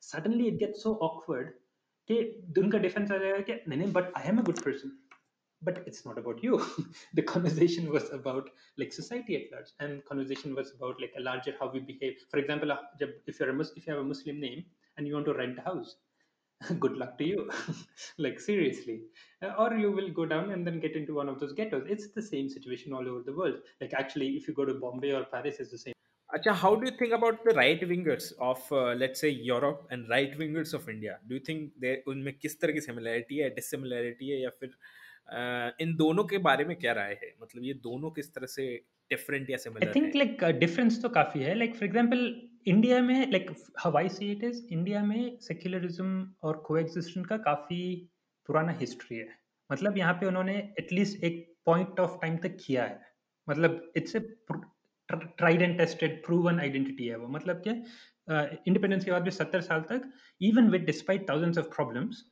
suddenly 0.00 0.48
it 0.48 0.58
gets 0.64 0.82
so 0.88 0.94
awkward 1.08 1.52
कि 2.10 2.16
उनका 2.58 2.78
डिफेंस 2.78 3.10
आ 3.10 3.16
जाएगा 3.18 3.40
कि 3.48 3.52
नहीं 3.68 3.78
नहीं 3.78 3.92
but 3.92 4.12
I 4.16 4.28
am 4.28 4.38
a 4.38 4.42
good 4.50 4.62
person 4.68 4.98
but 5.66 5.78
it's 5.90 6.00
not 6.06 6.18
about 6.20 6.40
you 6.44 6.56
the 7.18 7.22
conversation 7.28 7.86
was 7.92 8.08
about 8.16 8.48
like 8.82 8.90
society 8.96 9.36
at 9.36 9.52
large 9.52 9.70
and 9.84 10.02
conversation 10.10 10.56
was 10.58 10.72
about 10.78 11.00
like 11.04 11.14
a 11.20 11.22
larger 11.28 11.54
how 11.60 11.68
we 11.76 11.80
behave 11.90 12.18
for 12.32 12.40
example 12.42 12.74
uh, 12.74 12.76
jab- 13.02 13.30
if 13.32 13.40
you're 13.40 13.48
a 13.52 13.56
Mus- 13.60 13.72
if 13.80 13.86
you 13.86 13.92
have 13.94 14.02
a 14.02 14.08
muslim 14.10 14.42
name 14.46 14.60
and 14.96 15.08
you 15.10 15.14
want 15.18 15.30
to 15.30 15.36
rent 15.38 15.62
a 15.62 15.64
house 15.70 15.94
good 16.86 16.96
luck 17.04 17.16
to 17.22 17.30
you 17.32 17.48
like 18.26 18.38
seriously 18.48 18.98
Uh, 19.46 19.52
or 19.62 19.70
you 19.84 19.90
will 20.00 20.10
go 20.20 20.24
down 20.34 20.50
and 20.56 20.66
then 20.66 20.78
get 20.86 20.94
into 21.02 21.14
one 21.22 21.28
of 21.34 21.40
those 21.40 21.52
ghettos 21.62 21.90
it's 21.96 22.08
the 22.18 22.26
same 22.32 22.48
situation 22.58 22.92
all 22.98 23.08
over 23.14 23.22
the 23.30 23.36
world 23.40 23.58
like 23.82 23.94
actually 24.04 24.30
if 24.42 24.48
you 24.48 24.54
go 24.62 24.64
to 24.72 24.74
bombay 24.86 25.12
or 25.20 25.24
paris 25.34 25.60
it's 25.64 25.74
the 25.78 25.82
same 25.86 25.97
अच्छा 26.29 26.51
how 26.53 26.75
do 26.75 26.89
think 26.97 27.13
about 27.13 27.45
the 27.45 27.53
right 27.57 27.83
wingers 27.85 28.33
of 28.47 28.67
let 28.97 29.15
say 29.15 29.29
Europe 29.29 29.87
and 29.91 30.05
right 30.09 30.37
wingers 30.37 30.75
of 30.75 30.89
India 30.89 31.17
do 31.27 31.35
you 31.35 31.41
think 31.47 32.07
उनमें 32.07 32.33
किस 32.35 32.59
तरह 32.61 32.73
की 32.73 32.81
similarity 32.81 33.37
है 33.37 33.49
dissimilarity 33.55 34.29
है 34.29 34.41
या 34.41 34.49
फिर 34.51 34.69
uh, 34.69 35.81
इन 35.81 35.95
दोनों 35.95 36.23
के 36.25 36.37
बारे 36.39 36.65
में 36.65 36.75
क्या 36.77 36.93
राय 36.93 37.17
है 37.23 37.33
मतलब 37.41 37.63
ये 37.63 37.73
दोनों 37.83 38.11
किस 38.11 38.33
तरह 38.35 38.47
से 38.47 38.67
डिफरेंट 39.11 39.49
या 39.49 39.57
सिमिलर 39.57 39.93
थिंक 39.95 40.15
लाइक 40.15 40.43
डिफरेंस 40.59 41.01
तो 41.01 41.09
काफ़ी 41.09 41.43
है 41.43 41.55
लाइक 41.55 41.75
फॉर 41.75 41.85
एग्ज़ाम्पल 41.85 42.25
इंडिया 42.67 43.01
में 43.01 43.31
like 43.31 43.51
how I 43.79 44.09
see 44.11 44.31
it 44.31 44.43
is 44.43 44.63
India 44.71 45.03
में 45.03 45.37
सेक्युलरिज्म 45.41 46.25
और 46.43 46.63
को 46.65 46.77
एग्जिस्टेंट 46.77 47.27
का 47.27 47.37
काफ़ी 47.45 47.83
पुराना 48.49 48.71
हिस्ट्री 48.79 49.17
है 49.17 49.29
मतलब 49.69 49.97
यहाँ 49.97 50.13
पे 50.13 50.25
उन्होंने 50.25 50.57
एटलीस्ट 50.79 51.23
एक 51.23 51.45
पॉइंट 51.65 51.99
ऑफ़ 51.99 52.17
टाइम 52.21 52.37
तक 52.43 52.57
किया 52.59 52.83
है 52.85 52.99
मतलब 53.47 53.91
it's 53.97 54.15
a 54.15 54.19
tried 55.11 55.61
and 55.61 55.77
tested 55.77 56.23
proven 56.25 56.59
identity 56.59 57.07
है 57.07 57.15
वो। 57.17 57.27
मतलब 57.27 57.61
कि 57.67 57.69
इंडिपेंडेंस 58.67 59.05
के 59.05 59.11
बाद 59.11 59.23
भी 59.23 59.31
सत्तर 59.31 59.61
साल 59.61 59.81
तक 59.91 60.11
even 60.41 60.69
with 60.71 60.81
despite 60.85 61.29
thousands 61.29 61.57
of 61.57 61.75
problems 61.75 62.25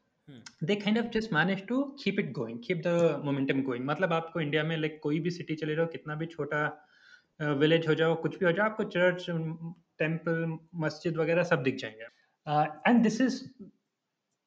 they 0.63 0.75
kind 0.80 0.99
of 0.99 1.05
just 1.11 1.32
managed 1.34 1.67
to 1.67 1.75
keep 1.99 2.17
it 2.21 2.32
going 2.38 2.55
keep 2.63 2.80
the 2.86 2.93
momentum 3.28 3.59
going 3.67 3.84
मतलब 3.89 4.13
आपको 4.13 4.39
इंडिया 4.41 4.63
में 4.63 4.75
लाइक 4.78 4.99
कोई 5.03 5.19
भी 5.19 5.32
सिटी 5.32 5.55
चले 5.55 5.75
जाओ 5.75 5.86
कितना 5.88 6.15
भी 6.15 6.25
छोटा 6.25 6.59
विलेज 7.59 7.88
हो 7.88 7.93
जाओ 7.95 8.15
कुछ 8.21 8.38
भी 8.39 8.45
हो 8.45 8.51
जाओ 8.51 8.65
आपको 8.65 8.84
चर्च 8.95 9.25
टेंपल 9.99 10.57
मस्जिद 10.84 11.17
वगैरह 11.17 11.43
सब 11.43 11.63
दिख 11.63 11.75
जाएँगे। 11.75 12.89
एंड 12.89 13.01
दिस 13.03 13.21
इज़ 13.21 13.41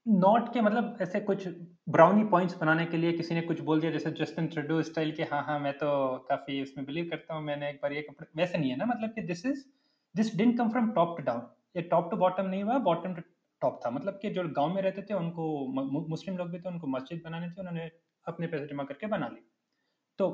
नॉट 0.07 0.53
के 0.55 0.61
मतलब 0.61 0.99
ऐसे 1.03 1.21
कुछ 1.21 1.47
ब्राउनी 1.91 2.25
पॉइंट्स 2.31 2.57
बनाने 2.59 2.85
के 2.87 2.97
लिए 2.97 3.13
किसी 3.13 3.35
ने 3.35 3.41
कुछ 3.43 3.61
बोल 3.61 3.81
दिया, 3.81 3.91
जैसे 3.93 4.11
जस्टिन 4.13 4.47
ट्रूडो 4.49 4.83
स्टाइल 4.83 5.13
के 5.13 5.23
हाँ 5.25 5.43
हाँ 5.45 5.59
मैं 5.61 5.73
तो 5.75 5.87
काफ़ी 6.29 6.61
उसमें 6.63 6.85
बिलीव 6.87 7.09
करता 7.11 7.35
हूँ, 7.35 7.43
मैंने 7.45 7.71
एक 7.71 7.79
बार 7.83 7.93
ये 7.93 8.03
कपड़े, 8.03 8.27
वैसे 8.37 8.59
नहीं 8.59 8.71
है 8.71 8.77
ना 8.77 8.85
मतलब 8.87 9.15
कि 9.15 9.23
this 9.23 9.45
is 9.47 9.65
this 10.15 10.37
didn't 10.37 10.57
come 10.59 10.71
from 10.71 10.91
top 10.93 11.17
to 11.19 11.25
down 11.25 11.41
ये 11.77 11.83
टॉप 11.91 12.11
टू 12.11 12.17
बॉटम 12.17 12.47
नहीं 12.47 12.63
हुआ 12.63 12.79
बॉटम 12.85 13.15
टू 13.15 13.23
टॉप 13.63 13.81
था। 13.85 13.91
मतलब 13.91 14.19
कि 14.23 14.31
जो 14.31 14.43
गाँव 14.51 14.75
में 14.75 14.81
रहते 14.83 15.03
थे, 15.03 15.15
उनको 15.15 16.07
मुस्लिम 16.09 16.37
लोग 16.37 16.51
भी 16.51 16.59
थे, 16.59 16.69
उनको 16.69 16.87
मस्जिद 16.89 17.21
बनाने 17.25 17.49
थे, 17.49 17.61
उन्होंने 17.61 17.91
अपने 18.27 18.47
पैसे 18.47 18.67
जमा 18.67 18.85
करके 18.85 19.07
बना 19.09 19.29
ली। 19.29 19.41
तो 20.19 20.27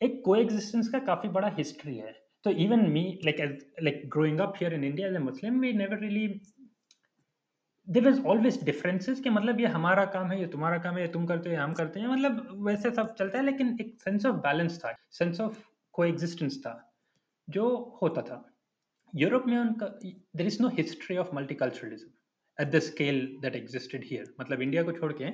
एक 0.00 0.20
को 0.26 0.34
का 0.92 0.98
काफ़ी 1.06 1.28
बड़ा 1.30 1.48
हिस्ट्री 1.56 1.96
है। 1.96 2.12
तो 2.44 2.50
even 2.64 2.88
me 2.90 3.02
like 3.24 3.40
like 3.82 4.02
growing 4.08 4.40
up 4.40 4.54
here 4.58 4.74
in 4.74 4.84
India 4.84 5.08
as 5.08 5.14
a 5.14 5.18
Muslim 5.20 5.60
we 5.60 5.72
never 5.74 5.98
really 5.98 6.26
there 7.90 8.04
was 8.04 8.20
always 8.26 8.62
differences 8.64 9.20
कि 9.20 9.30
मतलब 9.30 9.60
ये 9.60 9.66
हमारा 9.68 10.04
काम 10.04 10.30
है, 10.30 10.40
ये 10.40 10.46
तुम्हारा 10.46 10.78
काम 10.78 10.96
है, 10.96 11.02
ये 11.02 11.08
तुम 11.08 11.26
करते 11.26 11.54
हो 11.54 11.62
हम 11.62 11.72
करते 11.74 12.00
हैं। 12.00 12.08
मतलब 12.08 12.64
वैसे 12.66 12.90
सब 12.90 13.14
चलता 13.14 13.38
है, 13.38 13.44
लेकिन 13.44 13.76
एक 13.80 13.96
सेंस 14.00 14.26
ऑफ़ 14.26 14.36
बैलेंस 14.36 14.78
था 14.78 14.96
सेंस 15.10 15.40
ऑफ़ 15.40 15.58
को 15.94 16.04
था, 16.64 16.92
जो 17.48 17.98
होता 18.02 18.22
था। 18.22 18.44
यूरोप 19.14 19.46
में 19.46 19.56
उनका 19.58 19.86
there 20.02 20.46
is 20.46 20.62
no 20.62 20.68
history 20.68 21.16
of 21.16 21.34
multiculturalism 21.34 22.10
at 22.58 22.70
the 22.72 22.78
scale 22.78 23.20
that 23.42 23.56
existed 23.56 24.04
here 24.04 24.34
मतलब 24.40 24.62
इंडिया 24.62 24.82
को 24.82 24.92
छोड़ 24.92 25.12
के 25.12 25.24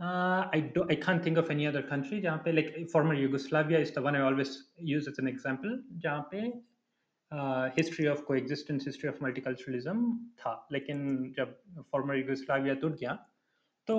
I 0.00 0.60
do 0.74 0.82
I 0.82 0.96
can 0.96 1.20
think 1.26 1.38
of 1.38 1.50
any 1.52 1.66
other 1.66 1.80
country 1.80 2.20
जहाँ 2.20 2.38
पे 2.44 2.52
like 2.52 2.88
former 2.92 3.18
Yugoslavia 3.18 3.80
is 3.80 3.92
the 3.94 3.98
one 3.98 4.16
I 4.16 4.22
always 4.22 4.56
use 4.82 5.08
as 5.08 5.16
an 5.20 5.28
example 5.28 5.82
जहाँ 5.92 6.28
पे 6.32 6.46
history 7.32 8.06
of 8.06 8.22
coexistence 8.34 8.84
history 8.86 9.08
of 9.08 9.16
multiculturalism 9.24 10.12
था। 10.38 10.52
लेकिन 10.72 11.32
जब 11.36 11.56
फॉर्मर 11.92 12.16
यूगोस्लाविया 12.16 12.74
टूट 12.74 12.98
गया 13.00 13.12
तो 13.88 13.96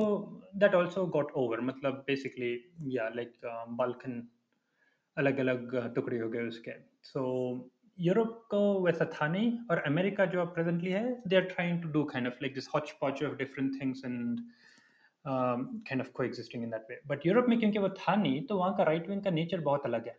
दैट 0.55 0.75
ऑल्सो 0.75 1.05
गॉट 1.15 1.31
ओवर 1.37 1.61
मतलब 1.61 2.03
बेसिकली 2.07 2.53
या 2.95 3.07
लाइक 3.15 3.33
बाल्कन 3.77 4.21
अलग 5.17 5.37
अलग 5.39 5.75
टुकड़े 5.95 6.19
हो 6.19 6.29
गए 6.29 6.47
उसके। 6.47 6.71
सो 7.03 7.21
यूरोप 7.97 8.47
को 8.51 8.59
वैसा 8.83 9.05
था 9.13 9.27
नहीं, 9.27 9.51
और 9.71 9.77
अमेरिका 9.77 10.25
जो 10.25 10.41
अब 10.41 10.53
प्रेजेंटली 10.53 10.91
है 10.91 11.21
they 11.27 11.35
are 11.35 11.41
trying 11.45 11.81
to 11.83 11.89
do 11.89 12.03
kind 12.03 12.27
of 12.27 12.33
like 12.41 12.53
this 12.53 12.67
hotchpotch 13.01 13.23
of 13.23 13.35
different 13.37 13.81
things 13.81 14.01
and 14.05 14.39
kind 15.27 16.01
of 16.01 16.11
coexisting 16.23 16.63
in 16.63 16.69
that 16.69 16.85
way 16.89 16.99
but 17.07 17.25
Europe 17.25 17.45
में 17.49 17.59
क्योंकि 17.59 17.79
वो 17.79 17.89
था 17.89 18.15
नहीं 18.15 18.41
तो 18.47 18.57
वहाँ 18.57 18.75
का 18.77 18.83
राइट 18.83 19.09
विंग 19.09 19.23
का 19.23 19.29
नेचर 19.31 19.61
बहुत 19.61 19.85
अलग 19.85 20.07
है। 20.07 20.17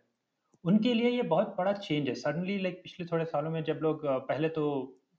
उनके 0.65 0.93
लिए 0.93 1.09
ये 1.09 1.21
बहुत 1.25 1.55
बड़ा 1.57 1.73
चेंज 1.73 2.07
है। 2.07 2.13
सडनली 2.15 2.57
लाइक 2.59 2.81
पिछले 2.83 3.05
थोड़े 3.05 3.25
सालों 3.25 3.51
में 3.51 3.63
जब 3.63 3.79
लोग 3.83 4.05
पहले 4.05 4.49
तो 4.49 4.63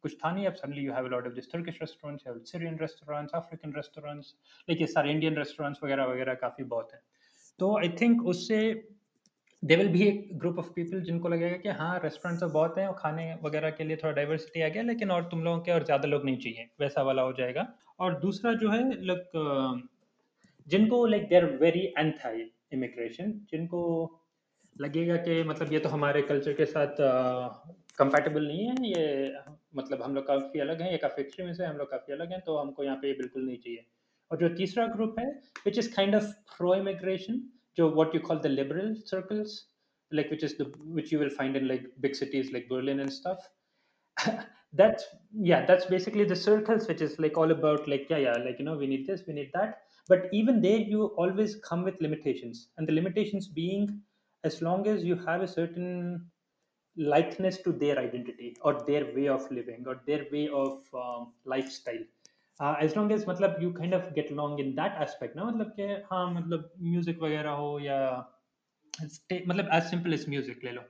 कुछ 0.05 0.15
था 0.17 0.31
नहीं, 0.33 0.47
अब 0.47 0.55
suddenly 0.55 0.83
you 0.83 0.93
have 0.93 1.07
lot 1.09 1.27
of 1.27 1.33
this 1.33 1.51
Turkish 1.53 1.79
restaurants 1.81 2.27
have 2.27 2.39
Syrian 2.47 2.79
restaurants 2.79 3.35
African 3.35 3.73
restaurants 3.77 4.35
like 4.69 4.81
ये 4.81 4.87
सारे 4.89 5.11
इंडियन 5.11 5.37
रेस्टोरेंट्स 5.37 5.83
वगैरह 5.85 6.07
वगैरह 6.07 6.35
काफ़ी 6.37 6.65
बहुत 6.67 6.93
हैं। 6.93 7.01
तो 7.59 7.77
आई 7.79 7.89
थिंक 8.01 8.27
उससे 8.27 8.59
दे 9.63 9.77
विल 9.77 9.89
भी 9.89 10.03
एक 10.03 10.29
ग्रुप 10.39 10.59
ऑफ़ 10.59 10.71
पीपल 10.75 11.01
जिनको 11.03 11.29
लगेगा 11.29 11.57
कि 11.57 11.69
हाँ 11.79 11.99
रेस्टोरेंट 12.05 12.41
तो 12.41 12.49
बहुत 12.51 12.79
हैं 12.79 12.87
और 12.89 12.95
खाने 12.99 13.27
वगैरह 13.43 13.71
के 13.71 13.85
लिए 13.85 13.97
थोड़ा 13.97 14.13
डाइवर्सिटी 14.13 14.63
आ 14.63 14.69
गया, 14.69 14.83
लेकिन 14.83 15.11
और 15.11 15.29
तुम 15.31 15.45
लोगों 15.45 15.59
के 15.61 15.73
और 15.73 15.85
ज़्यादा 15.85 16.09
लोग 16.09 16.25
नहीं 16.25 16.37
चाहिए, 16.39 16.69
वैसा 16.81 17.03
वाला 17.03 17.23
हो 17.23 17.33
जाएगा। 17.33 17.67
और 18.01 18.19
दूसरा 18.21 18.53
जो 18.55 18.71
है 18.71 19.05
लाइक 19.05 19.31
जिनको 20.67 21.05
like 21.07 21.29
they 21.29 21.37
are 21.37 21.45
very 21.61 21.85
anti 21.99 22.51
immigration 22.73 23.33
जिनको 23.51 23.83
लगेगा 24.82 25.16
कि 25.28 25.44
मतलब 25.44 25.74
ये 25.74 25.80
तो 25.80 25.90
हमारे 25.90 26.22
कल्चर 26.32 26.54
के 26.54 26.66
साथ 26.66 26.96
कंपैटिबल 28.00 28.48
नहीं 28.48 28.66
है 28.68 28.90
ये 28.90 29.34
मतलब 29.76 30.02
हम 30.04 30.16
लोग 30.16 30.28
काफ़ी 30.28 30.60
अलग 30.60 30.82
हैं 30.82 30.92
ये 30.92 30.98
काफ़ी 31.06 31.22
एक्सट्रीम 31.24 31.52
से 31.54 31.66
हम 31.66 31.78
लोग 31.78 31.92
काफ़ी 31.92 32.14
अलग 32.14 32.32
हैं 32.32 32.42
तो 32.46 32.58
हमको 32.58 32.84
यहाँ 32.84 32.98
पे 33.02 33.08
ये 33.08 33.14
बिल्कुल 33.22 33.46
नहीं 33.46 33.58
चाहिए 33.64 33.86
और 34.32 34.38
जो 34.38 34.50
तीसरा 34.56 34.86
ग्रुप 34.96 35.20
है 35.20 35.30
which 35.66 35.78
is 35.80 35.94
kind 35.96 36.16
of 36.16 36.34
pro 36.58 36.76
immigration 36.76 37.42
जो 37.78 37.90
what 37.98 38.14
you 38.18 38.20
call 38.28 38.40
the 38.44 38.50
liberal 38.50 38.94
circles 39.10 39.56
like 40.12 40.32
which 40.34 40.44
is 40.48 40.54
the 40.60 40.66
which 41.00 41.12
you 41.12 41.20
will 41.24 41.34
find 41.40 41.60
in 41.60 41.68
like 41.72 41.84
big 42.06 42.16
cities 42.20 42.52
like 42.54 42.68
berlin 42.70 43.02
and 43.04 43.14
stuff 43.14 43.50
that's 44.82 45.06
yeah 45.50 45.66
that's 45.66 45.86
basically 45.86 46.26
the 46.32 46.40
circles 46.44 46.88
which 46.88 47.04
is 47.08 47.20
like 47.26 47.38
all 47.38 47.52
about 47.52 47.88
like 47.88 48.08
yeah 48.14 48.24
yeah 48.26 48.38
like 48.46 48.58
you 48.60 48.66
know 48.66 48.78
we 48.78 48.88
need 48.94 49.06
this 49.12 49.24
we 49.28 49.36
need 49.40 49.52
that 49.54 49.78
but 50.10 50.28
even 50.40 50.62
there 50.62 50.80
you 50.94 51.06
always 51.26 51.56
come 51.70 51.84
with 51.90 52.02
limitations 52.08 52.70
and 52.78 52.88
the 52.88 52.98
limitations 53.00 53.48
being 53.48 53.88
as 54.44 54.62
long 54.62 54.88
as 54.88 55.04
you 55.04 55.16
have 55.28 55.42
a 55.42 55.48
certain 55.48 56.30
likeness 56.98 57.58
to 57.58 57.72
their 57.72 57.98
identity 58.00 58.56
or 58.62 58.74
their 58.88 59.06
way 59.16 59.28
of 59.28 59.50
living 59.52 59.84
or 59.88 60.02
their 60.06 60.26
way 60.32 60.48
of 60.50 60.80
um, 60.94 61.34
lifestyle 61.46 62.06
as 62.60 62.94
long 62.98 63.12
as 63.12 63.26
मतलब 63.30 63.58
you 63.62 63.72
kind 63.74 63.94
of 63.94 64.10
gate 64.14 64.32
long 64.38 64.60
in 64.60 64.72
that 64.76 65.02
aspect 65.02 65.36
ना 65.36 65.44
मतलब 65.46 65.74
कि 65.80 65.84
हाँ 66.12 66.26
मतलब 66.34 66.72
music 66.84 67.20
वगैरह 67.22 67.52
हो 67.60 67.80
या 67.80 67.98
मतलब 69.02 69.70
एज 69.74 69.84
सिंपल 69.90 70.14
एज 70.14 70.26
म्यूजिक 70.30 70.64
ले 70.64 70.72
लो 70.72 70.82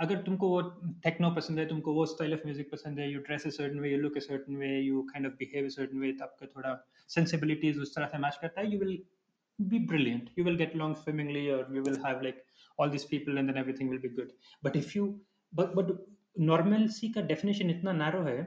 अगर 0.00 0.20
तुमको 0.22 0.48
वो 0.48 0.60
टेक्नो 1.04 1.30
पसंद 1.34 1.58
है 1.58 1.66
तुमको 1.68 1.94
वो 1.94 2.04
स्टाइल 2.12 2.34
ऑफ 2.34 2.42
म्यूजिक 2.46 2.70
पसंद 2.72 2.98
है 3.00 3.10
you 3.12 3.20
dress 3.28 3.46
a 3.46 3.50
certain 3.56 3.78
way 3.80 3.92
you 3.92 3.98
look 4.00 4.16
a 4.16 4.20
certain 4.20 4.56
way 4.64 4.68
you 4.80 5.02
kind 5.12 5.26
of 5.26 5.32
behave 5.38 5.66
a 5.66 5.74
certain 5.78 5.98
way 6.00 6.12
तो 6.12 6.24
आपका 6.24 6.46
थोड़ा 6.56 6.76
सेंसिबिलिटीज 7.14 7.78
उस 7.86 7.94
तरह 7.96 8.06
से 8.06 8.18
मैच 8.26 8.38
करता 8.42 8.60
है 8.60 8.72
you 8.72 8.78
will 8.78 8.96
be 9.58 9.78
brilliant 9.78 10.30
you 10.36 10.44
will 10.44 10.56
get 10.56 10.72
along 10.74 10.94
swimmingly 11.00 11.48
or 11.56 11.58
you 11.72 11.82
will 11.82 11.98
have 12.04 12.22
like 12.22 12.38
all 12.79 12.89
these 12.89 13.05
people 13.05 13.37
and 13.37 13.47
then 13.47 13.57
everything 13.57 13.89
will 13.89 13.99
be 13.99 14.09
good. 14.09 14.31
But 14.63 14.75
if 14.75 14.95
you 14.95 15.19
but 15.53 15.75
but 15.75 15.91
normalcy 16.37 17.11
ka 17.13 17.21
definition 17.21 17.69
itna 17.75 17.95
narrow 18.03 18.23
hai 18.29 18.39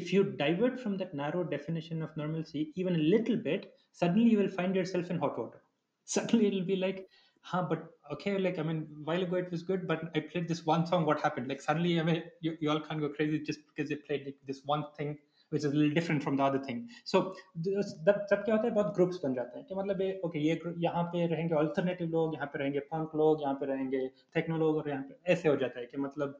if 0.00 0.12
you 0.12 0.24
divert 0.24 0.78
from 0.80 0.96
that 0.98 1.14
narrow 1.14 1.42
definition 1.42 2.02
of 2.02 2.16
normalcy 2.16 2.72
even 2.76 2.94
a 2.94 3.04
little 3.14 3.36
bit 3.36 3.72
suddenly 3.92 4.30
you 4.30 4.38
will 4.38 4.54
find 4.60 4.76
yourself 4.76 5.10
in 5.10 5.18
hot 5.18 5.38
water. 5.38 5.60
Suddenly 6.04 6.46
it'll 6.48 6.68
be 6.70 6.76
like 6.76 7.08
huh 7.40 7.62
but 7.68 7.90
okay 8.12 8.38
like 8.38 8.58
i 8.58 8.62
mean 8.62 8.80
while 9.04 9.22
ago 9.22 9.36
it 9.36 9.50
was 9.50 9.62
good 9.62 9.86
but 9.88 10.02
i 10.14 10.20
played 10.20 10.46
this 10.48 10.64
one 10.64 10.86
song 10.86 11.04
what 11.04 11.20
happened? 11.20 11.48
Like 11.48 11.60
suddenly 11.60 12.00
i 12.00 12.02
mean 12.02 12.22
you, 12.40 12.56
you 12.60 12.70
all 12.70 12.80
can't 12.80 13.00
go 13.00 13.08
crazy 13.08 13.38
just 13.40 13.60
because 13.68 13.90
you 13.90 13.96
played 13.96 14.24
like, 14.26 14.36
this 14.46 14.62
one 14.64 14.84
thing 14.96 15.18
which 15.53 15.63
is 15.63 15.71
a 15.71 15.75
little 15.75 15.93
different 15.93 16.23
from 16.23 16.35
the 16.37 16.43
other 16.43 16.59
thing. 16.59 16.87
So 17.03 17.21
तब 17.57 18.25
तब 18.31 18.43
क्या 18.45 18.55
होता 18.55 18.67
है 18.67 18.73
बहुत 18.73 18.93
groups 18.95 19.19
बन 19.23 19.33
जाते 19.33 19.59
हैं 19.59 19.67
कि 19.67 19.75
मतलब 19.75 20.01
ये 20.01 20.19
ओके 20.25 20.39
ये 20.39 20.59
यहाँ 20.79 21.03
पे 21.13 21.25
रहेंगे 21.27 21.55
अल्टरनेटिव 21.59 22.09
लोग 22.09 22.35
यहाँ 22.35 22.47
पे 22.53 22.59
रहेंगे 22.59 22.79
पंक 22.93 23.15
लोग 23.15 23.41
यहाँ 23.41 23.53
पे 23.61 23.65
रहेंगे 23.65 24.05
टेक्नो 24.35 24.57
लोग 24.57 24.77
और 24.77 24.89
यहाँ 24.89 25.03
पे 25.09 25.31
ऐसे 25.33 25.49
हो 25.49 25.55
जाता 25.63 25.79
है 25.79 25.85
कि 25.85 25.97
मतलब 25.97 26.39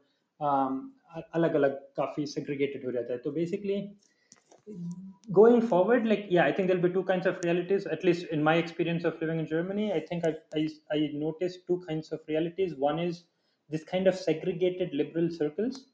अलग 1.36 1.54
अलग 1.56 1.80
काफ़ी 1.98 2.26
segregated 2.36 2.86
हो 2.86 2.92
जाता 2.92 3.14
है 3.14 3.20
तो 3.20 3.32
basically 3.40 3.80
going 5.32 5.62
forward 5.62 6.06
like 6.06 6.26
yeah 6.30 6.46
i 6.46 6.52
think 6.52 6.68
there'll 6.68 6.84
be 6.84 6.94
two 6.94 7.04
kinds 7.04 7.26
of 7.26 7.38
realities 7.44 7.86
at 7.96 8.04
least 8.04 8.26
in 8.36 8.44
my 8.44 8.56
experience 8.56 9.04
of 9.04 9.22
living 9.22 9.40
in 9.40 9.48
germany 9.48 9.92
i 9.94 10.00
think 10.00 10.26
i 10.26 10.34
i, 10.56 10.68
I 10.92 11.00
noticed 11.14 11.66
two 11.68 11.82
kinds 11.88 12.12
of 12.12 12.20
realities 12.28 12.76
one 12.76 13.00
is 13.00 13.24
this 13.70 13.84
kind 13.84 14.08
of 14.08 14.16
segregated 14.16 14.94
liberal 14.94 15.30
circles 15.32 15.86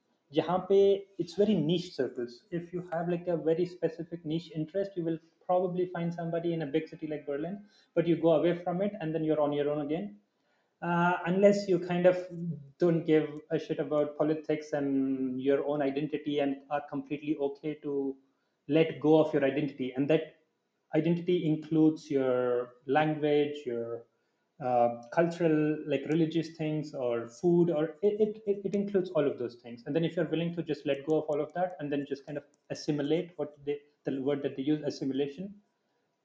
pe 0.68 1.02
it's 1.18 1.34
very 1.34 1.54
niche 1.54 1.92
circles. 1.94 2.42
If 2.50 2.72
you 2.72 2.84
have 2.92 3.08
like 3.08 3.26
a 3.26 3.36
very 3.36 3.66
specific 3.66 4.24
niche 4.24 4.50
interest 4.54 4.92
you 4.96 5.04
will 5.04 5.18
probably 5.46 5.86
find 5.86 6.14
somebody 6.14 6.52
in 6.52 6.62
a 6.62 6.66
big 6.66 6.86
city 6.88 7.06
like 7.08 7.26
berlin 7.26 7.60
but 7.94 8.06
you 8.06 8.16
go 8.16 8.34
away 8.34 8.56
from 8.62 8.80
it 8.82 8.92
and 9.00 9.14
then 9.14 9.24
you're 9.24 9.40
on 9.40 9.52
your 9.52 9.70
own 9.70 9.80
again. 9.84 10.16
Uh, 10.82 11.18
unless 11.26 11.68
you 11.68 11.78
kind 11.78 12.06
of 12.06 12.16
don't 12.78 13.04
give 13.04 13.28
a 13.50 13.58
shit 13.58 13.78
about 13.78 14.16
politics 14.16 14.72
and 14.72 15.38
your 15.40 15.66
own 15.66 15.82
identity 15.82 16.38
and 16.38 16.56
are 16.70 16.82
completely 16.88 17.36
okay 17.38 17.74
to 17.82 18.16
let 18.68 18.98
go 19.00 19.20
of 19.22 19.34
your 19.34 19.44
identity. 19.44 19.92
And 19.94 20.08
that 20.08 20.36
identity 20.94 21.44
includes 21.44 22.10
your 22.10 22.70
language 22.86 23.56
your 23.66 24.04
um, 24.61 25.00
cultural, 25.11 25.78
like 25.86 26.02
religious 26.11 26.50
things 26.50 26.92
or 26.92 27.28
food, 27.28 27.70
or 27.70 27.94
it, 28.02 28.42
it, 28.46 28.61
it 28.62 28.74
includes 28.74 29.08
all 29.11 29.26
of 29.26 29.38
those 29.38 29.54
things. 29.54 29.84
And 29.86 29.96
then 29.96 30.04
if 30.04 30.16
you're 30.16 30.26
willing 30.26 30.54
to 30.54 30.62
just 30.62 30.84
let 30.84 31.06
go 31.06 31.22
of 31.22 31.24
all 31.28 31.40
of 31.40 31.50
that 31.54 31.76
and 31.80 31.90
then 31.90 32.04
just 32.06 32.26
kind 32.26 32.36
of 32.36 32.44
assimilate 32.68 33.30
what 33.36 33.56
they, 33.64 33.78
the 34.04 34.20
word 34.20 34.42
that 34.42 34.56
they 34.56 34.62
use, 34.62 34.82
assimilation, 34.84 35.54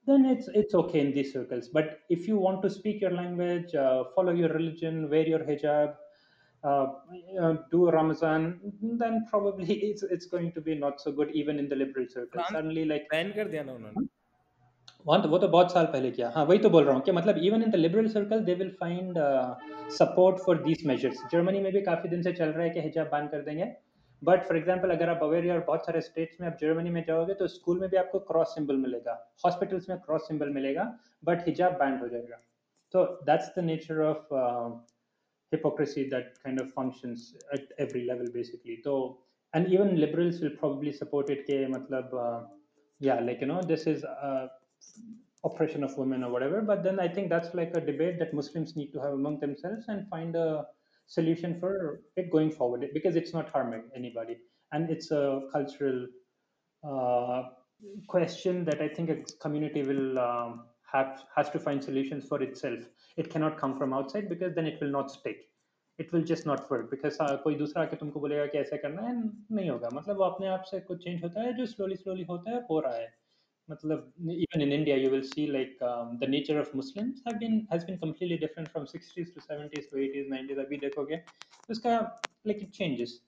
then 0.06 0.26
it's 0.26 0.48
it's 0.48 0.74
okay 0.74 1.00
in 1.00 1.12
these 1.12 1.32
circles. 1.32 1.68
But 1.68 2.00
if 2.10 2.28
you 2.28 2.36
want 2.36 2.62
to 2.62 2.70
speak 2.70 3.00
your 3.00 3.10
language, 3.10 3.74
uh, 3.74 4.04
follow 4.14 4.32
your 4.32 4.50
religion, 4.50 5.08
wear 5.10 5.26
your 5.26 5.40
hijab, 5.40 5.94
uh, 6.62 6.86
uh, 7.40 7.54
do 7.70 7.90
Ramadan, 7.90 8.60
then 8.82 9.26
probably 9.30 9.72
it's 9.90 10.02
it's 10.02 10.26
going 10.26 10.52
to 10.52 10.60
be 10.60 10.74
not 10.74 11.00
so 11.00 11.10
good 11.10 11.30
even 11.30 11.58
in 11.58 11.68
the 11.68 11.76
liberal 11.76 12.06
circles. 12.08 12.44
Suddenly, 12.50 12.84
like 12.84 13.08
ban 13.10 13.32
kar 13.32 13.46
diya 13.46 13.64
na 13.66 14.02
वहाँ 15.06 15.22
तो 15.22 15.28
वो 15.28 15.38
तो 15.38 15.48
बहुत 15.48 15.72
साल 15.72 15.86
पहले 15.86 16.10
किया। 16.10 16.30
हाँ 16.34 16.44
वही 16.44 16.58
तो 16.58 16.70
बोल 16.70 16.84
रहा 16.84 16.94
हूँ 16.94 17.02
कि 17.04 17.12
मतलब 17.12 17.38
even 17.44 17.62
in 17.62 17.70
the 17.70 17.76
liberal 17.76 18.08
circle 18.08 18.40
they 18.44 18.54
will 18.54 18.70
find 18.80 19.18
support 19.98 20.38
for 20.46 20.62
these 20.62 20.84
measures 20.86 21.22
Germany 21.32 21.60
में 21.60 21.72
भी 21.72 21.80
काफ़ी 21.82 22.08
दिन 22.08 22.22
से 22.22 22.32
चल 22.32 22.48
रहा 22.48 22.62
है 22.62 22.70
कि 22.70 22.80
हिजाब 22.80 23.06
बैन 23.12 23.26
कर 23.28 23.42
देंगे। 23.42 23.72
बट 24.22 24.42
फॉर 24.44 24.56
एग्ज़ाम्पल 24.56 24.90
अगर 24.90 25.10
आप 25.10 25.22
बवेरिया 25.22 25.54
और 25.54 25.64
बहुत 25.66 25.86
सारे 25.86 26.00
स्टेट्स 26.00 26.40
में 26.40 26.48
आप 26.48 26.56
जर्मनी 26.60 26.90
में 26.90 27.02
जाओगे 27.08 27.34
तो 27.34 27.46
स्कूल 27.54 27.80
में 27.80 27.88
भी 27.90 27.96
आपको 27.96 28.18
क्रॉस 28.32 28.54
सिंबल 28.54 28.76
मिलेगा। 28.76 29.14
हॉस्पिटल्स 29.44 29.88
में 29.88 29.98
क्रॉस 30.06 30.28
सिंबल 30.28 30.48
मिलेगा 30.58 30.84
बट 31.24 31.46
हिजाब 31.48 31.72
बैंड 31.82 32.00
हो 32.02 32.08
जाएगा। 32.08 32.36
तो 32.94 33.04
that's 33.26 33.52
the 33.58 33.64
nature 33.64 34.02
of 34.10 34.34
of 35.52 36.72
functions 36.72 37.34
at 37.54 37.68
every 37.78 38.00
level 38.06 38.26
basically. 38.32 38.74
So 38.84 39.18
and 39.54 39.68
even 39.68 39.96
liberals 40.00 40.40
will 40.40 40.54
probably 40.60 40.92
support 40.92 41.30
it 41.30 41.44
ke 41.46 41.58
matlab 41.74 42.14
uh, 42.22 42.40
yeah 43.00 43.20
like 43.20 43.40
you 43.40 43.48
know 43.50 43.60
this 43.70 43.86
is 43.86 44.04
uh, 44.04 44.46
oppression 45.43 45.83
of 45.83 45.97
women 45.97 46.23
or 46.23 46.31
whatever 46.31 46.61
but 46.61 46.83
then 46.83 46.99
i 46.99 47.07
think 47.07 47.29
that's 47.29 47.53
like 47.53 47.75
a 47.75 47.81
debate 47.81 48.19
that 48.19 48.33
muslims 48.33 48.75
need 48.75 48.91
to 48.93 48.99
have 48.99 49.13
among 49.13 49.39
themselves 49.39 49.85
and 49.87 50.07
find 50.07 50.35
a 50.35 50.65
solution 51.07 51.59
for 51.59 52.01
it 52.15 52.31
going 52.31 52.51
forward 52.51 52.87
because 52.93 53.15
it's 53.15 53.33
not 53.33 53.49
harming 53.49 53.83
anybody 53.95 54.37
and 54.71 54.89
it's 54.89 55.11
a 55.11 55.41
cultural 55.51 56.07
uh, 56.83 57.43
question 58.07 58.63
that 58.63 58.81
i 58.81 58.87
think 58.87 59.09
a 59.09 59.17
community 59.45 59.83
will 59.83 60.19
um, 60.19 60.65
have 60.93 61.23
has 61.35 61.49
to 61.49 61.59
find 61.59 61.83
solutions 61.83 62.25
for 62.27 62.41
itself 62.43 62.79
it 63.17 63.29
cannot 63.29 63.57
come 63.57 63.77
from 63.77 63.93
outside 63.93 64.29
because 64.29 64.53
then 64.53 64.65
it 64.65 64.79
will 64.81 64.93
not 64.99 65.09
stick 65.11 65.47
it 65.97 66.11
will 66.11 66.23
just 66.23 66.45
not 66.45 66.69
work 66.71 66.89
because 66.91 67.17
uh, 67.19 67.37
कोई 67.43 67.55
दूसरा 67.55 67.81
आके 67.83 67.95
तुमको 67.97 68.19
बोलेगा 68.19 68.45
कि 68.53 68.57
ऐसा 68.57 68.77
करना 68.83 69.01
है 69.07 69.15
नहीं 69.57 69.69
होगा 69.69 69.89
मतलब 69.93 70.17
वो 70.17 70.23
अपने 70.23 70.47
आप 70.47 70.63
से 70.69 70.79
कुछ 70.87 71.03
चेंज 71.03 71.23
होता 71.23 71.41
है 71.41 71.53
जो 71.57 71.65
स्लोली 71.73 71.95
स्लोली 71.95 72.23
होता 72.29 72.51
है 72.51 72.61
हो 72.69 72.79
रहा 72.85 72.95
है 72.95 73.07
matlab, 73.69 74.03
even 74.19 74.61
in 74.61 74.71
India, 74.71 74.97
you 74.97 75.09
will 75.09 75.23
see 75.23 75.47
like 75.47 75.81
um, 75.81 76.17
the 76.19 76.27
nature 76.27 76.59
of 76.59 76.73
Muslims 76.73 77.21
have 77.25 77.39
been 77.39 77.67
has 77.71 77.85
been 77.85 77.97
completely 77.97 78.37
different 78.37 78.71
from 78.71 78.85
60s 78.85 79.33
to 79.33 79.39
70s 79.39 79.89
to 79.89 79.95
80s, 79.95 80.29
90s. 80.29 80.57
अभी 80.65 80.77
देखोगे 80.85 81.17
तो 81.17 81.73
इसका 81.73 81.95
like 82.45 82.61
it 82.61 82.71
changes, 82.73 83.19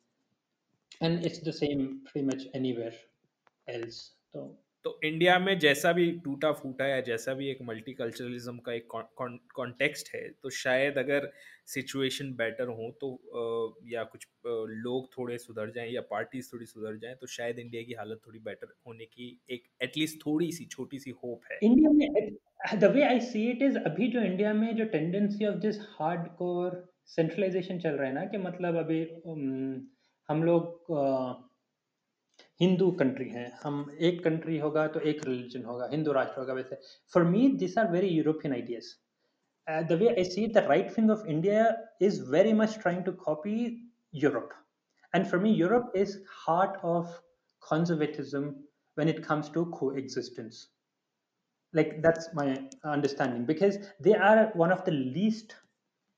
and 1.02 1.24
it's 1.24 1.40
the 1.40 1.54
same 1.54 2.02
pretty 2.06 2.26
much 2.26 2.48
anywhere 2.54 2.94
else. 3.68 4.12
So 4.32 4.56
तो 4.89 5.01
India 5.05 5.39
में 5.39 5.59
जैसा 5.59 5.93
भी 5.93 6.11
टूटा 6.25 6.51
फूटा 6.53 6.87
या 6.87 7.01
जैसा 7.01 7.33
भी 7.35 7.49
एक 7.51 7.59
मल्टीकल्चरलिज्म 7.63 8.59
का 8.59 8.73
एक 8.73 8.87
कॉन्टेक्स्ट 9.55 10.09
है 10.15 10.21
तो 10.43 10.51
शायद 10.51 10.99
अगर 10.99 11.31
सिचुएशन 11.67 12.31
बेटर 12.33 12.69
हो 12.69 12.91
तो 13.01 13.11
या 13.87 14.05
कुछ 14.05 14.27
लोग 14.47 15.09
थोड़े 15.19 15.37
सुधर 15.39 15.71
जाएँ 15.71 15.91
या 15.93 16.01
पार्टीज़ 16.11 16.49
थोड़ी 16.53 16.67
सुधर 16.67 16.97
जाएँ 16.97 17.15
तो 17.15 17.27
शायद 17.27 17.59
इंडिया 17.59 17.83
की 17.83 17.95
हालत 17.99 18.21
थोड़ी 18.27 18.39
बेटर 18.39 18.73
होने 18.87 19.05
की 19.05 19.29
एक 19.51 19.65
एटलीस्ट 19.83 20.19
थोड़ी 20.27 20.51
सी 20.53 20.65
छोटी 20.67 20.99
सी 20.99 21.11
होप 21.25 21.41
है। 21.53 21.59
इंडिया 21.63 21.91
में 21.91 22.37
the 22.81 22.93
way 22.95 23.03
I 23.05 23.21
see 23.23 23.49
it 23.51 23.63
is 23.63 23.79
अभी 23.81 24.09
जो 24.09 24.21
इंडिया 24.23 24.53
में 24.55 24.75
जो 24.77 24.85
tendency 24.97 25.47
of 25.47 25.57
this 25.59 25.81
hardcore 25.91 26.85
centralisation 27.09 27.79
चल 27.79 27.91
रहा 27.91 28.09
है 28.09 28.15
ना, 28.15 28.25
कि 28.25 28.39
मतलब 28.39 28.77
अभी 28.77 29.03
हम 30.29 30.43
लोग 30.45 30.87
हिंदू 32.62 32.90
कंट्री 33.00 33.30
है 33.30 33.46
हम 33.64 33.86
एक 34.10 34.24
कंट्री 34.24 34.58
होगा 34.60 34.88
तो 34.96 35.00
एक 35.12 35.26
रिलीजन 35.28 35.64
होगा 35.66 35.88
हिंदू 35.92 36.12
राष्ट्र 36.20 36.40
होगा 36.42 36.54
वैसे 36.54 36.80
for 37.14 37.24
me 37.32 37.48
this 37.64 37.78
are 37.78 37.92
very 37.92 38.08
European 38.10 38.54
ideas 38.54 38.94
the 39.90 40.00
way 40.02 40.08
I 40.14 40.24
see 40.32 40.48
the 40.56 40.66
right 40.70 40.92
wing 40.98 41.12
of 41.12 41.26
India 41.36 41.68
is 42.08 42.22
very 42.30 42.54
much 42.64 42.78
trying 42.82 43.04
to 43.04 43.12
copy 43.28 43.58
Europe 44.24 44.50
and 45.16 45.26
for 45.26 45.40
me 45.40 45.54
Europe 45.54 45.92
is 46.06 46.24
heart 46.46 46.84
of 46.96 47.22
conservatism 47.64 48.48
when 48.98 49.10
it 49.12 49.20
comes 49.26 49.50
to 49.50 49.62
coexistence 49.76 50.58
like 51.74 52.02
that's 52.02 52.28
my 52.34 52.48
understanding 52.84 53.46
because 53.46 53.78
they 54.00 54.16
are 54.16 54.52
one 54.54 54.72
of 54.72 54.84
the 54.86 54.92
least 54.92 55.56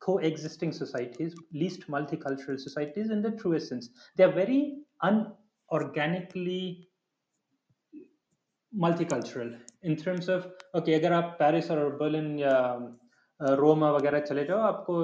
coexisting 0.02 0.72
societies, 0.72 1.34
least 1.52 1.90
multicultural 1.90 2.60
societies 2.60 3.10
in 3.10 3.22
the 3.22 3.32
truest 3.32 3.70
sense. 3.70 3.90
They're 4.16 4.32
very 4.32 4.78
unorganically 5.72 6.88
multicultural 8.74 9.58
in 9.84 9.96
terms 9.96 10.28
of 10.30 10.48
okay 10.74 11.00
अगर 11.00 11.14
आप 11.14 11.36
Paris 11.40 11.72
और 11.72 11.96
Berlin 12.02 12.38
या 12.40 12.56
रोमा 13.62 13.92
वगैरह 13.92 14.20
चले 14.20 14.44
जाओ 14.46 14.60
आपको 14.72 14.98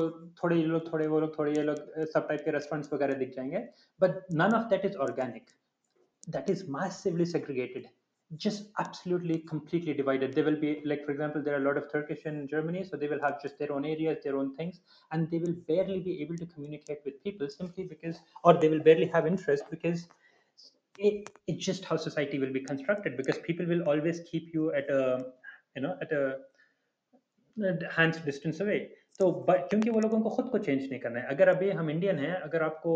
थोड़े 0.43 0.57
ये 0.57 0.66
लोग 0.66 0.91
थोड़े 0.91 1.07
वो 1.07 1.20
लोग 1.20 1.38
थोड़े 1.38 1.53
ये 1.55 1.64
लोग 1.64 2.05
सब 2.14 2.28
टाइप 2.28 2.41
के 2.45 2.51
रेस्टोरेंट्स 2.51 2.93
वगैरह 2.93 3.14
दिख 3.24 3.34
जाएंगे 3.36 3.59
but 4.01 4.22
none 4.41 4.53
of 4.59 4.70
that 4.70 4.86
is 4.86 4.95
organic 5.07 5.49
that 6.36 6.49
is 6.49 6.66
massively 6.78 7.28
segregated 7.34 7.89
just 8.38 8.68
absolutely 8.80 9.39
completely 9.39 9.93
divided. 9.93 10.34
They 10.34 10.41
will 10.41 10.55
be 10.55 10.82
like, 10.86 11.05
for 11.05 11.12
example, 11.12 11.41
there 11.43 11.55
are 11.55 11.62
a 11.62 11.66
lot 11.66 11.78
of 11.78 11.91
Turkish 11.91 12.22
in 12.26 12.47
Germany, 12.47 12.84
so 12.84 12.95
they 12.97 13.07
will 13.07 13.22
have 13.22 13.41
just 13.41 13.59
their 13.59 13.72
own 13.74 13.86
areas, 13.86 14.20
their 14.24 14.38
own 14.38 14.55
things, 14.55 14.80
and 15.12 15.30
they 15.30 15.39
will 15.39 15.55
barely 15.68 15.99
be 15.99 16.22
able 16.22 16.38
to 16.38 16.45
communicate 16.45 16.99
with 17.03 17.22
people 17.24 17.49
simply 17.49 17.84
because, 17.84 18.22
or 18.43 18.53
they 18.53 18.70
will 18.70 18.80
barely 18.80 19.07
have 19.07 19.28
interest 19.28 19.66
because 19.70 20.07
it, 20.99 21.30
it's 21.47 21.64
just 21.64 21.84
how 21.84 21.97
society 21.97 22.38
will 22.38 22.53
be 22.53 22.61
constructed. 22.61 23.16
Because 23.16 23.38
people 23.38 23.66
will 23.66 23.82
always 23.82 24.20
keep 24.30 24.53
you 24.55 24.72
at 24.72 24.90
a, 24.90 25.24
you 25.76 25.82
know, 25.82 25.97
at 26.01 26.12
a 26.12 26.38
hands 27.97 28.18
distance 28.18 28.61
away. 28.61 28.80
तो 29.18 29.30
क्योंकि 29.51 29.90
वो 29.90 30.01
लोगों 30.01 30.20
को 30.20 30.30
खुद 30.30 30.49
को 30.53 30.59
change 30.59 30.80
नहीं 30.90 30.99
करना 31.01 31.20
है 31.20 31.26
अगर 31.34 31.49
अभी 31.49 31.70
हम 31.70 31.90
इंडियन 31.90 32.18
हैं 32.18 32.32
अगर 32.34 32.62
आपको 32.62 32.94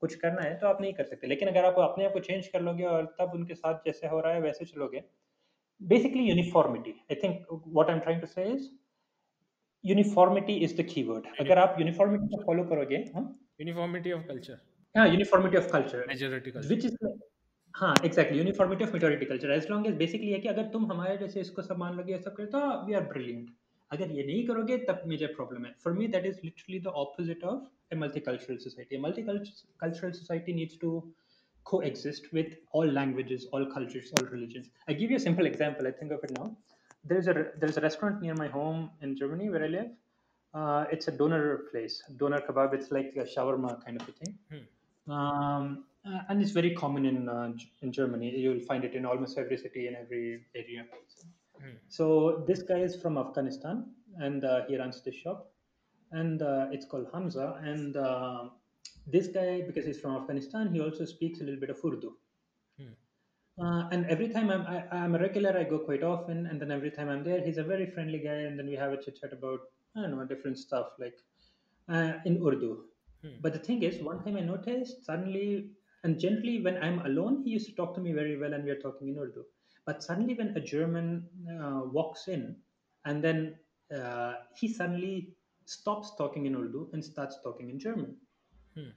कुछ 0.00 0.14
करना 0.14 0.42
है 0.42 0.58
तो 0.58 0.66
आप 0.66 0.80
नहीं 0.80 0.92
कर 0.94 1.04
सकते 1.04 1.26
लेकिन 1.26 1.48
अगर 1.48 1.64
आप 1.64 1.78
अपने 1.90 2.04
आप 2.06 2.12
को 2.12 2.20
चेंज 2.20 2.46
कर 2.48 2.60
लोगे 2.62 2.84
और 2.84 3.04
तब 3.18 3.32
उनके 3.34 3.54
साथ 3.54 3.74
जैसे 3.86 4.08
हो 4.08 4.20
रहा 4.20 4.32
है 4.32 4.40
वैसे 4.40 4.64
चलोगे 4.64 5.02
basically 5.80 6.26
uniformity 6.32 6.92
i 7.10 7.16
think 7.22 7.48
what 7.78 7.90
i'm 7.90 8.00
trying 8.04 8.20
to 8.20 8.28
say 8.34 8.44
is 8.50 8.68
uniformity 9.84 10.54
is 10.66 10.74
the 10.78 10.84
keyword 10.92 11.26
agar 11.42 11.58
aap 11.64 11.74
uniformity 11.80 12.28
ko 12.34 12.38
follow 12.46 12.64
karoge 12.70 12.94
huh? 13.16 13.24
uniformity 13.64 14.14
of 14.18 14.22
culture 14.28 14.58
yeah 14.94 15.10
uniformity 15.16 15.58
of 15.62 15.66
culture 15.74 16.04
majority 16.12 16.54
culture 16.54 16.70
which 16.74 16.86
is 16.90 16.96
हाँ 17.78 17.94
exactly 18.04 18.38
uniformity 18.38 18.84
majority 18.92 19.26
culture. 19.30 19.48
As 19.54 19.66
long 19.70 19.82
as 19.86 19.94
basically 19.94 19.98
basically 19.98 20.30
है 20.32 20.38
कि 20.40 20.48
अगर 20.48 20.68
तुम 20.74 20.84
हमारे 20.92 21.16
जैसे 21.18 21.40
इसको 21.40 21.62
सब 21.62 21.78
मान 21.78 21.96
लोगे 21.96 22.12
ये 22.12 22.18
सब 22.18 22.34
करे 22.36 22.46
तो 22.54 22.58
वी 22.86 22.94
आर 22.94 23.02
ब्रिलियंट 23.08 23.48
अगर 23.90 24.12
ये 24.18 24.24
नहीं 24.26 24.46
करोगे 24.46 24.76
तब 24.90 25.02
मेजर 25.06 25.26
प्रॉब्लम 25.36 25.64
है. 25.64 25.74
For 25.84 25.92
me 25.92 26.06
that 26.14 26.26
is 26.26 26.38
literally 26.44 26.78
the 26.86 26.92
opposite 27.00 27.44
of 27.44 27.92
a 27.92 27.96
multi 27.96 28.20
cultural 28.28 28.56
society 28.62 28.98
multi 28.98 29.22
cultural 29.22 30.10
society 30.10 30.54
needs 30.60 30.78
to 30.80 30.92
with 32.32 32.50
all 32.78 32.90
languages 32.96 33.44
all 33.52 33.64
cultures 33.70 34.10
all 34.18 34.26
religions. 34.32 34.66
I 34.92 34.94
give 34.98 35.14
you 35.14 35.16
a 35.16 35.22
simple 35.22 35.48
example 35.48 35.88
i 35.88 35.92
think 36.00 36.12
of 36.16 36.26
it 36.28 36.32
now. 36.36 36.44
There's 37.12 37.30
a 37.32 37.34
there's 37.62 37.78
a 37.80 37.82
restaurant 37.84 38.22
near 38.26 38.36
my 38.40 38.46
home 38.52 38.84
in 39.06 39.16
germany 39.22 39.48
where 39.54 39.64
i 39.68 39.70
live. 39.72 39.88
Uh, 40.54 40.84
it's 40.96 41.08
a 41.08 41.14
doner 41.22 41.40
place. 41.72 41.96
Doner 42.22 42.40
kebab 42.48 42.78
it's 42.78 42.94
like 42.98 43.18
a 43.24 43.26
shawarma 43.34 43.74
kind 43.84 44.00
of 44.00 44.08
a 44.08 44.16
thing. 44.20 44.38
Hmm. 44.52 44.64
Um, 45.18 45.84
uh, 46.06 46.20
and 46.28 46.40
it's 46.42 46.52
very 46.52 46.74
common 46.74 47.04
in 47.04 47.28
uh, 47.28 47.52
in 47.82 47.92
Germany. 47.92 48.30
You'll 48.36 48.60
find 48.60 48.84
it 48.84 48.94
in 48.94 49.04
almost 49.04 49.38
every 49.38 49.56
city 49.56 49.86
and 49.88 49.96
every 49.96 50.44
area. 50.54 50.84
Hmm. 51.60 51.76
So 51.88 52.44
this 52.46 52.62
guy 52.62 52.80
is 52.80 52.96
from 52.96 53.18
Afghanistan, 53.18 53.86
and 54.18 54.44
uh, 54.44 54.62
he 54.68 54.76
runs 54.76 55.02
this 55.02 55.14
shop 55.14 55.52
and 56.12 56.42
uh, 56.42 56.66
it's 56.70 56.86
called 56.86 57.06
Hamza. 57.12 57.60
And 57.62 57.96
uh, 57.96 58.44
this 59.06 59.28
guy, 59.28 59.62
because 59.66 59.84
he's 59.84 60.00
from 60.00 60.16
Afghanistan, 60.16 60.72
he 60.72 60.80
also 60.80 61.04
speaks 61.04 61.40
a 61.40 61.44
little 61.44 61.60
bit 61.60 61.70
of 61.70 61.78
Urdu. 61.84 62.12
Hmm. 62.78 63.64
Uh, 63.64 63.88
and 63.90 64.06
every 64.06 64.28
time 64.28 64.50
I'm 64.50 64.66
I, 64.66 64.76
am 64.76 64.88
i 64.92 65.04
am 65.04 65.14
a 65.14 65.18
regular, 65.18 65.56
I 65.56 65.64
go 65.64 65.78
quite 65.78 66.02
often. 66.02 66.46
And 66.46 66.60
then 66.60 66.70
every 66.70 66.90
time 66.90 67.08
I'm 67.08 67.24
there, 67.24 67.42
he's 67.44 67.58
a 67.58 67.64
very 67.64 67.86
friendly 67.86 68.18
guy. 68.18 68.40
And 68.48 68.58
then 68.58 68.66
we 68.66 68.74
have 68.74 68.92
a 68.92 69.02
chit 69.02 69.18
chat 69.20 69.32
about 69.32 69.60
I 69.96 70.02
don't 70.02 70.10
know 70.10 70.24
different 70.24 70.58
stuff 70.58 70.88
like 70.98 71.18
uh, 71.88 72.14
in 72.24 72.42
Urdu. 72.46 72.84
Hmm. 73.22 73.36
But 73.40 73.52
the 73.52 73.58
thing 73.58 73.82
is, 73.82 74.02
one 74.02 74.22
time 74.22 74.36
I 74.36 74.40
noticed 74.40 75.04
suddenly, 75.04 75.70
and 76.06 76.20
generally 76.20 76.62
when 76.62 76.76
I'm 76.82 77.00
alone, 77.10 77.42
he 77.44 77.50
used 77.50 77.66
to 77.70 77.74
talk 77.74 77.94
to 77.96 78.00
me 78.00 78.12
very 78.12 78.38
well, 78.38 78.52
and 78.54 78.64
we 78.64 78.70
are 78.70 78.82
talking 78.86 79.08
in 79.08 79.18
Urdu. 79.18 79.44
But 79.86 80.02
suddenly, 80.02 80.34
when 80.34 80.50
a 80.56 80.60
German 80.60 81.08
uh, 81.54 81.80
walks 81.96 82.28
in, 82.28 82.56
and 83.04 83.22
then 83.22 83.56
uh, 83.96 84.34
he 84.54 84.68
suddenly 84.68 85.34
stops 85.64 86.12
talking 86.16 86.46
in 86.46 86.54
Urdu 86.54 86.90
and 86.92 87.04
starts 87.04 87.38
talking 87.42 87.70
in 87.70 87.78
German. 87.78 88.16
Hmm. 88.76 88.90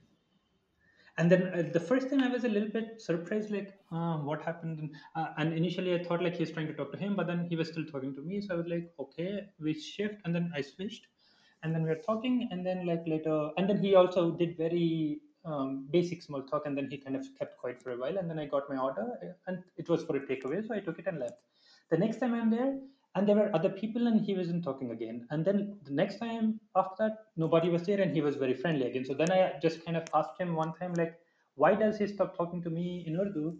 And 1.18 1.30
then 1.32 1.42
uh, 1.54 1.64
the 1.72 1.80
first 1.80 2.10
time 2.10 2.22
I 2.22 2.28
was 2.28 2.44
a 2.44 2.48
little 2.48 2.68
bit 2.68 3.02
surprised, 3.02 3.50
like, 3.50 3.74
uh, 3.92 4.18
what 4.18 4.42
happened? 4.42 4.78
And, 4.78 4.90
uh, 5.16 5.28
and 5.38 5.52
initially 5.52 5.94
I 5.94 6.04
thought 6.04 6.22
like 6.22 6.36
he's 6.36 6.52
trying 6.52 6.68
to 6.68 6.74
talk 6.74 6.92
to 6.92 6.98
him, 6.98 7.16
but 7.16 7.26
then 7.26 7.44
he 7.50 7.56
was 7.56 7.68
still 7.68 7.84
talking 7.84 8.14
to 8.14 8.22
me. 8.22 8.40
So 8.40 8.54
I 8.54 8.56
was 8.56 8.66
like, 8.66 8.92
okay, 9.00 9.48
we 9.58 9.74
shift. 9.74 10.16
And 10.24 10.34
then 10.34 10.52
I 10.54 10.60
switched. 10.60 11.08
And 11.62 11.74
then 11.74 11.82
we 11.82 11.90
were 11.90 12.02
talking. 12.06 12.48
And 12.52 12.64
then, 12.64 12.86
like, 12.86 13.02
later, 13.06 13.50
and 13.56 13.68
then 13.68 13.82
he 13.84 13.96
also 13.96 14.30
did 14.42 14.56
very 14.56 15.20
um, 15.44 15.86
basic 15.90 16.22
small 16.22 16.42
talk. 16.42 16.66
And 16.66 16.76
then 16.76 16.88
he 16.90 16.98
kind 16.98 17.16
of 17.16 17.26
kept 17.38 17.58
quiet 17.58 17.82
for 17.82 17.92
a 17.92 17.96
while. 17.96 18.18
And 18.18 18.28
then 18.28 18.38
I 18.38 18.46
got 18.46 18.68
my 18.68 18.76
order, 18.76 19.06
and 19.46 19.62
it 19.76 19.88
was 19.88 20.04
for 20.04 20.16
a 20.16 20.20
takeaway. 20.20 20.66
So 20.66 20.74
I 20.74 20.80
took 20.80 20.98
it 20.98 21.06
and 21.06 21.18
left. 21.18 21.40
The 21.90 21.98
next 21.98 22.18
time 22.18 22.34
I'm 22.34 22.50
there, 22.50 22.78
and 23.14 23.28
there 23.28 23.36
were 23.36 23.50
other 23.54 23.70
people 23.70 24.06
and 24.06 24.20
he 24.20 24.36
wasn't 24.36 24.62
talking 24.62 24.90
again 24.92 25.26
and 25.30 25.44
then 25.44 25.76
the 25.84 25.92
next 25.92 26.18
time 26.18 26.60
after 26.76 27.08
that 27.08 27.16
nobody 27.36 27.68
was 27.68 27.82
there 27.82 28.00
and 28.00 28.14
he 28.14 28.20
was 28.20 28.36
very 28.36 28.54
friendly 28.54 28.86
again 28.86 29.04
so 29.04 29.14
then 29.14 29.30
i 29.32 29.52
just 29.60 29.84
kind 29.84 29.96
of 29.96 30.04
asked 30.14 30.38
him 30.38 30.54
one 30.54 30.72
time 30.74 30.94
like 30.94 31.14
why 31.56 31.74
does 31.74 31.98
he 31.98 32.06
stop 32.06 32.36
talking 32.36 32.62
to 32.62 32.70
me 32.70 33.04
in 33.06 33.18
urdu 33.18 33.56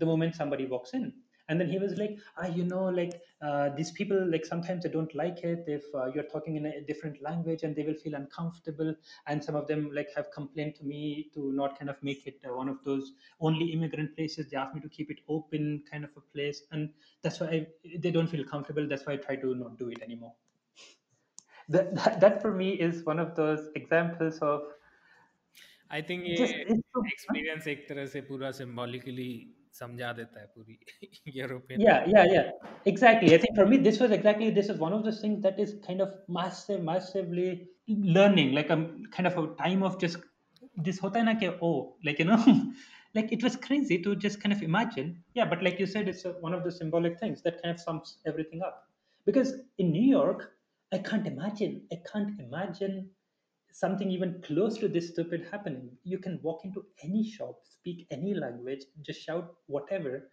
the 0.00 0.06
moment 0.06 0.34
somebody 0.34 0.66
walks 0.66 0.92
in 0.92 1.12
and 1.49 1.59
then 1.59 1.67
he 1.67 1.79
was 1.79 1.97
like 1.97 2.17
ah 2.37 2.47
you 2.47 2.63
know 2.63 2.85
like 2.99 3.21
uh, 3.41 3.69
these 3.75 3.91
people 3.91 4.19
like 4.31 4.45
sometimes 4.45 4.83
they 4.83 4.89
don't 4.89 5.13
like 5.15 5.39
it 5.51 5.63
if 5.67 5.83
uh, 5.95 6.05
you're 6.13 6.29
talking 6.33 6.55
in 6.55 6.65
a 6.65 6.81
different 6.89 7.21
language 7.21 7.63
and 7.63 7.75
they 7.75 7.83
will 7.83 7.99
feel 8.03 8.15
uncomfortable 8.15 8.93
and 9.27 9.43
some 9.43 9.55
of 9.55 9.67
them 9.67 9.89
like 9.99 10.09
have 10.15 10.29
complained 10.31 10.75
to 10.75 10.83
me 10.85 11.29
to 11.33 11.51
not 11.61 11.77
kind 11.79 11.89
of 11.89 12.01
make 12.09 12.25
it 12.27 12.39
uh, 12.47 12.53
one 12.55 12.69
of 12.69 12.83
those 12.83 13.13
only 13.39 13.67
immigrant 13.77 14.15
places 14.15 14.49
they 14.49 14.57
ask 14.57 14.73
me 14.75 14.81
to 14.81 14.89
keep 14.89 15.09
it 15.09 15.21
open 15.27 15.83
kind 15.91 16.03
of 16.03 16.11
a 16.17 16.21
place 16.33 16.63
and 16.71 16.89
that's 17.23 17.39
why 17.39 17.47
I, 17.47 17.67
they 17.97 18.11
don't 18.11 18.27
feel 18.35 18.45
comfortable 18.45 18.87
that's 18.87 19.05
why 19.05 19.13
i 19.13 19.17
try 19.17 19.35
to 19.37 19.55
not 19.55 19.77
do 19.77 19.89
it 19.89 20.01
anymore 20.01 20.33
that, 21.69 21.95
that, 21.95 22.19
that 22.19 22.41
for 22.41 22.51
me 22.51 22.71
is 22.71 23.05
one 23.05 23.19
of 23.19 23.35
those 23.35 23.69
examples 23.75 24.37
of 24.39 24.61
I 25.91 26.01
think 26.07 26.23
ये 26.23 26.35
experience 27.11 27.67
एक 27.67 27.87
तरह 27.89 28.05
से 28.07 28.21
पूरा 28.25 28.51
symbolically 28.57 29.29
समझा 29.79 30.11
देता 30.13 30.39
है 30.39 30.45
पूरी 30.55 30.77
European 31.39 31.81
yeah 31.87 32.07
yeah 32.13 32.31
yeah 32.35 32.47
exactly 32.91 33.33
i 33.35 33.37
think 33.43 33.59
for 33.59 33.65
me 33.73 33.77
this 33.87 33.99
was 34.03 34.15
exactly 34.17 34.49
this 34.57 34.71
is 34.73 34.79
one 34.85 34.95
of 34.97 35.03
those 35.07 35.19
things 35.25 35.41
that 35.45 35.59
is 35.65 35.75
kind 35.87 36.05
of 36.05 36.15
massive 36.37 36.81
massively 36.89 37.47
learning 38.17 38.51
like 38.59 38.73
a 38.75 38.79
kind 39.17 39.31
of 39.31 39.37
a 39.43 39.45
time 39.61 39.85
of 39.89 39.99
just 40.05 40.17
this 40.89 41.01
hota 41.05 41.21
hai 41.21 41.27
na 41.29 41.35
ke 41.43 41.51
oh 41.69 41.73
like 42.09 42.23
you 42.23 42.27
know 42.31 42.39
like 43.19 43.31
it 43.37 43.45
was 43.47 43.55
crazy 43.67 43.99
to 44.07 44.15
just 44.25 44.41
kind 44.41 44.57
of 44.57 44.65
imagine 44.69 45.11
yeah 45.39 45.47
but 45.53 45.63
like 45.67 45.79
you 45.83 45.87
said 45.93 46.11
it's 46.13 46.25
a, 46.25 46.33
one 46.47 46.57
of 46.57 46.63
the 46.63 46.71
symbolic 46.71 47.19
things 47.19 47.45
that 47.47 47.61
kind 47.61 47.73
of 47.75 47.79
sums 47.85 48.17
everything 48.33 48.65
up 48.69 48.83
because 49.29 49.53
in 49.77 49.91
new 49.91 50.07
york 50.17 50.43
i 50.97 50.99
can't 51.09 51.31
imagine 51.33 51.81
i 51.95 51.99
can't 52.11 52.39
imagine 52.47 52.99
something 53.74 54.10
even 54.10 54.40
close 54.42 54.78
to 54.78 54.88
this 54.88 55.10
stupid 55.10 55.46
happening. 55.52 55.98
You 56.04 56.18
can 56.18 56.40
walk 56.42 56.64
into 56.64 56.86
any 57.02 57.24
shop, 57.28 57.60
speak 57.66 58.06
any 58.10 58.34
language, 58.34 58.84
just 59.02 59.22
shout 59.22 59.56
whatever. 59.66 60.30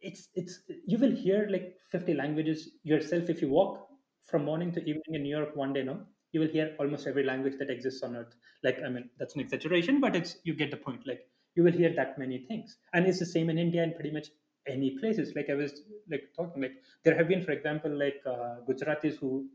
It's 0.00 0.28
it's 0.34 0.60
you 0.86 0.98
will 0.98 1.12
hear 1.24 1.48
like 1.48 1.78
50 1.90 2.14
languages 2.14 2.70
yourself 2.84 3.30
if 3.30 3.42
you 3.42 3.48
walk 3.48 3.88
from 4.26 4.44
morning 4.44 4.72
to 4.72 4.80
evening 4.80 5.14
in 5.14 5.22
New 5.24 5.36
York 5.36 5.56
one 5.56 5.72
day, 5.72 5.82
no? 5.84 6.06
You 6.32 6.40
will 6.40 6.48
hear 6.48 6.74
almost 6.80 7.06
every 7.06 7.24
language 7.24 7.58
that 7.58 7.70
exists 7.70 8.02
on 8.02 8.16
earth. 8.16 8.34
Like, 8.64 8.78
I 8.84 8.88
mean, 8.88 9.10
that's 9.18 9.34
an 9.34 9.40
exaggeration, 9.42 10.00
but 10.00 10.16
it's 10.16 10.38
you 10.44 10.54
get 10.54 10.70
the 10.70 10.76
point. 10.78 11.06
Like 11.06 11.28
you 11.54 11.62
will 11.64 11.72
hear 11.72 11.94
that 11.94 12.18
many 12.18 12.38
things. 12.46 12.78
And 12.94 13.06
it's 13.06 13.18
the 13.20 13.26
same 13.26 13.50
in 13.50 13.58
India 13.58 13.82
and 13.82 13.94
pretty 13.94 14.12
much 14.12 14.28
any 14.66 14.98
places. 14.98 15.34
Like 15.36 15.50
I 15.50 15.54
was 15.54 15.82
like 16.10 16.32
talking, 16.36 16.62
like 16.62 16.76
there 17.04 17.16
have 17.16 17.28
been, 17.28 17.42
for 17.44 17.52
example, 17.52 17.96
like 17.96 18.22
uh, 18.26 18.60
Gujaratis 18.68 19.16
who 19.16 19.50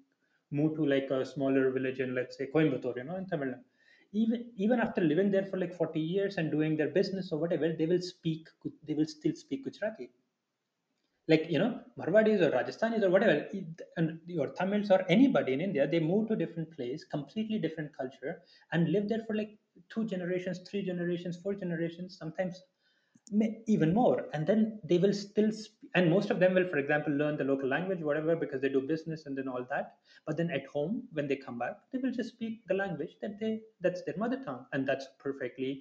move 0.51 0.75
to 0.77 0.85
like 0.85 1.09
a 1.11 1.25
smaller 1.25 1.71
village 1.71 1.99
in 1.99 2.15
let's 2.15 2.37
say 2.37 2.47
Coimbatore, 2.53 2.97
you 2.97 3.03
know, 3.03 3.15
in 3.15 3.25
Tamil 3.25 3.49
Nadu. 3.49 3.63
Even 4.13 4.51
even 4.55 4.79
after 4.79 5.01
living 5.01 5.31
there 5.31 5.45
for 5.45 5.57
like 5.57 5.73
40 5.73 5.99
years 5.99 6.37
and 6.37 6.49
doing 6.51 6.77
their 6.77 6.89
business 6.89 7.31
or 7.31 7.39
whatever, 7.39 7.73
they 7.73 7.85
will 7.85 8.01
speak 8.01 8.47
they 8.87 8.93
will 8.93 9.05
still 9.05 9.33
speak 9.33 9.65
Gujarati. 9.65 10.09
Like 11.27 11.47
you 11.49 11.59
know, 11.59 11.81
Marwadis 11.99 12.41
or 12.41 12.51
Rajasthanis 12.51 13.03
or 13.03 13.09
whatever, 13.09 13.47
and 13.97 14.19
or 14.39 14.47
Tamils 14.53 14.89
or 14.91 15.03
anybody 15.09 15.53
in 15.53 15.59
India, 15.59 15.85
they 15.85 15.99
move 15.99 16.29
to 16.29 16.37
different 16.37 16.71
place, 16.73 17.03
completely 17.03 17.59
different 17.59 17.95
culture, 17.97 18.41
and 18.71 18.89
live 18.89 19.09
there 19.09 19.23
for 19.27 19.35
like 19.35 19.57
two 19.89 20.05
generations, 20.05 20.59
three 20.69 20.85
generations, 20.85 21.35
four 21.35 21.53
generations, 21.53 22.17
sometimes 22.17 22.63
even 23.67 23.93
more 23.93 24.29
and 24.33 24.47
then 24.47 24.79
they 24.83 24.97
will 24.97 25.13
still 25.13 25.51
sp- 25.51 25.76
and 25.97 26.11
most 26.13 26.29
of 26.33 26.39
them 26.41 26.53
will 26.57 26.67
for 26.71 26.77
example 26.81 27.13
learn 27.21 27.37
the 27.37 27.47
local 27.49 27.69
language 27.75 28.01
whatever 28.07 28.35
because 28.43 28.61
they 28.61 28.69
do 28.75 28.81
business 28.93 29.25
and 29.25 29.37
then 29.37 29.47
all 29.53 29.65
that 29.69 29.95
but 30.25 30.37
then 30.39 30.51
at 30.57 30.67
home 30.73 31.01
when 31.13 31.27
they 31.27 31.37
come 31.45 31.57
back 31.63 31.77
they 31.91 31.99
will 32.03 32.15
just 32.17 32.33
speak 32.35 32.59
the 32.71 32.79
language 32.81 33.15
that 33.21 33.39
they 33.39 33.53
that's 33.85 34.03
their 34.09 34.17
mother 34.23 34.39
tongue 34.45 34.65
and 34.73 34.87
that's 34.87 35.07
perfectly 35.25 35.71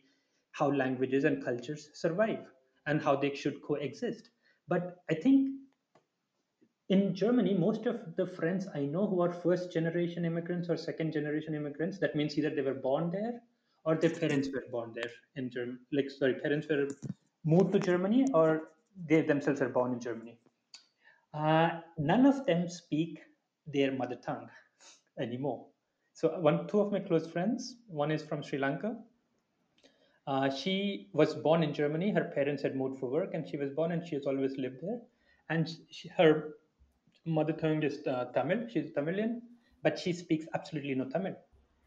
how 0.53 0.71
languages 0.83 1.25
and 1.25 1.45
cultures 1.45 1.91
survive 2.05 2.47
and 2.87 3.03
how 3.09 3.14
they 3.25 3.35
should 3.43 3.61
coexist 3.69 4.31
but 4.75 4.97
i 5.11 5.14
think 5.27 5.53
in 6.89 7.14
Germany, 7.17 7.53
most 7.53 7.87
of 7.87 8.14
the 8.17 8.27
friends 8.27 8.69
I 8.73 8.81
know 8.83 9.07
who 9.09 9.21
are 9.21 9.33
first 9.33 9.73
generation 9.73 10.25
immigrants 10.25 10.69
or 10.69 10.77
second 10.77 11.12
generation 11.12 11.55
immigrants, 11.55 11.99
that 11.99 12.14
means 12.14 12.39
either 12.39 12.51
they 12.51 12.62
were 12.62 12.75
born 12.75 13.11
there 13.11 13.41
or 13.85 13.97
their 13.97 14.11
parents 14.11 14.49
were 14.55 14.64
born 14.71 14.93
there 14.95 15.11
in 15.35 15.51
Germany. 15.51 15.79
Like, 15.93 16.11
sorry, 16.11 16.35
parents 16.35 16.69
were 16.71 16.87
moved 17.45 17.73
to 17.73 17.81
Germany 17.81 18.27
or 18.33 18.69
they 19.09 19.23
themselves 19.23 19.61
are 19.61 19.69
born 19.69 19.93
in 19.93 20.01
Germany. 20.01 20.39
Uh, 21.35 21.81
none 21.99 22.25
of 22.25 22.47
them 22.47 22.69
speak 22.69 23.21
their 23.67 23.93
mother 23.93 24.17
tongue 24.17 24.49
anymore. 25.21 25.67
So 26.15 26.41
one, 26.41 26.67
two 26.67 26.81
of 26.81 26.93
my 26.93 27.01
close 27.01 27.27
friends, 27.27 27.77
one 27.89 28.11
is 28.11 28.23
from 28.23 28.43
Sri 28.43 28.59
Lanka. 28.59 28.97
Uh, 30.27 30.51
she 30.51 31.09
was 31.13 31.35
born 31.35 31.63
in 31.63 31.73
Germany. 31.73 32.11
Her 32.11 32.25
parents 32.25 32.63
had 32.63 32.75
moved 32.75 32.99
for 32.99 33.11
work, 33.11 33.35
and 33.35 33.47
she 33.49 33.57
was 33.57 33.71
born, 33.71 33.93
and 33.93 34.05
she 34.05 34.15
has 34.17 34.27
always 34.27 34.57
lived 34.57 34.79
there. 34.83 35.01
And 35.51 35.69
she, 35.91 36.09
her 36.09 36.55
mother 37.25 37.53
tongue 37.53 37.83
is 37.83 38.05
uh, 38.07 38.27
Tamil. 38.35 38.67
She's 38.69 38.93
Tamilian, 38.93 39.43
but 39.83 39.99
she 39.99 40.13
speaks 40.13 40.47
absolutely 40.55 40.95
no 40.95 41.05
Tamil. 41.05 41.37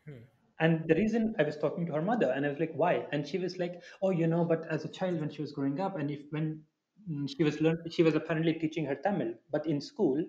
Hmm. 0.05 0.23
And 0.61 0.87
the 0.87 0.95
reason 0.95 1.35
I 1.39 1.43
was 1.43 1.57
talking 1.57 1.85
to 1.87 1.93
her 1.93 2.01
mother, 2.01 2.31
and 2.31 2.45
I 2.45 2.49
was 2.49 2.59
like, 2.59 2.73
"Why?" 2.73 3.07
And 3.11 3.27
she 3.27 3.37
was 3.37 3.57
like, 3.57 3.81
"Oh, 4.01 4.11
you 4.11 4.27
know, 4.27 4.45
but 4.45 4.65
as 4.69 4.85
a 4.85 4.89
child 4.89 5.19
when 5.19 5.29
she 5.29 5.41
was 5.41 5.51
growing 5.51 5.79
up, 5.79 5.97
and 5.97 6.11
if 6.11 6.21
when 6.31 6.63
Mm, 7.07 7.29
she 7.29 7.43
was 7.43 7.61
learn, 7.61 7.83
she 7.91 8.01
was 8.03 8.15
apparently 8.15 8.53
teaching 8.53 8.85
her 8.85 8.95
Tamil, 8.95 9.33
but 9.51 9.67
in 9.67 9.79
school, 9.79 10.25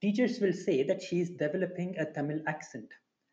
teachers 0.00 0.40
will 0.40 0.52
say 0.52 0.82
that 0.82 1.02
she 1.02 1.20
is 1.20 1.30
developing 1.30 1.96
a 1.98 2.10
Tamil 2.12 2.40
accent." 2.46 2.92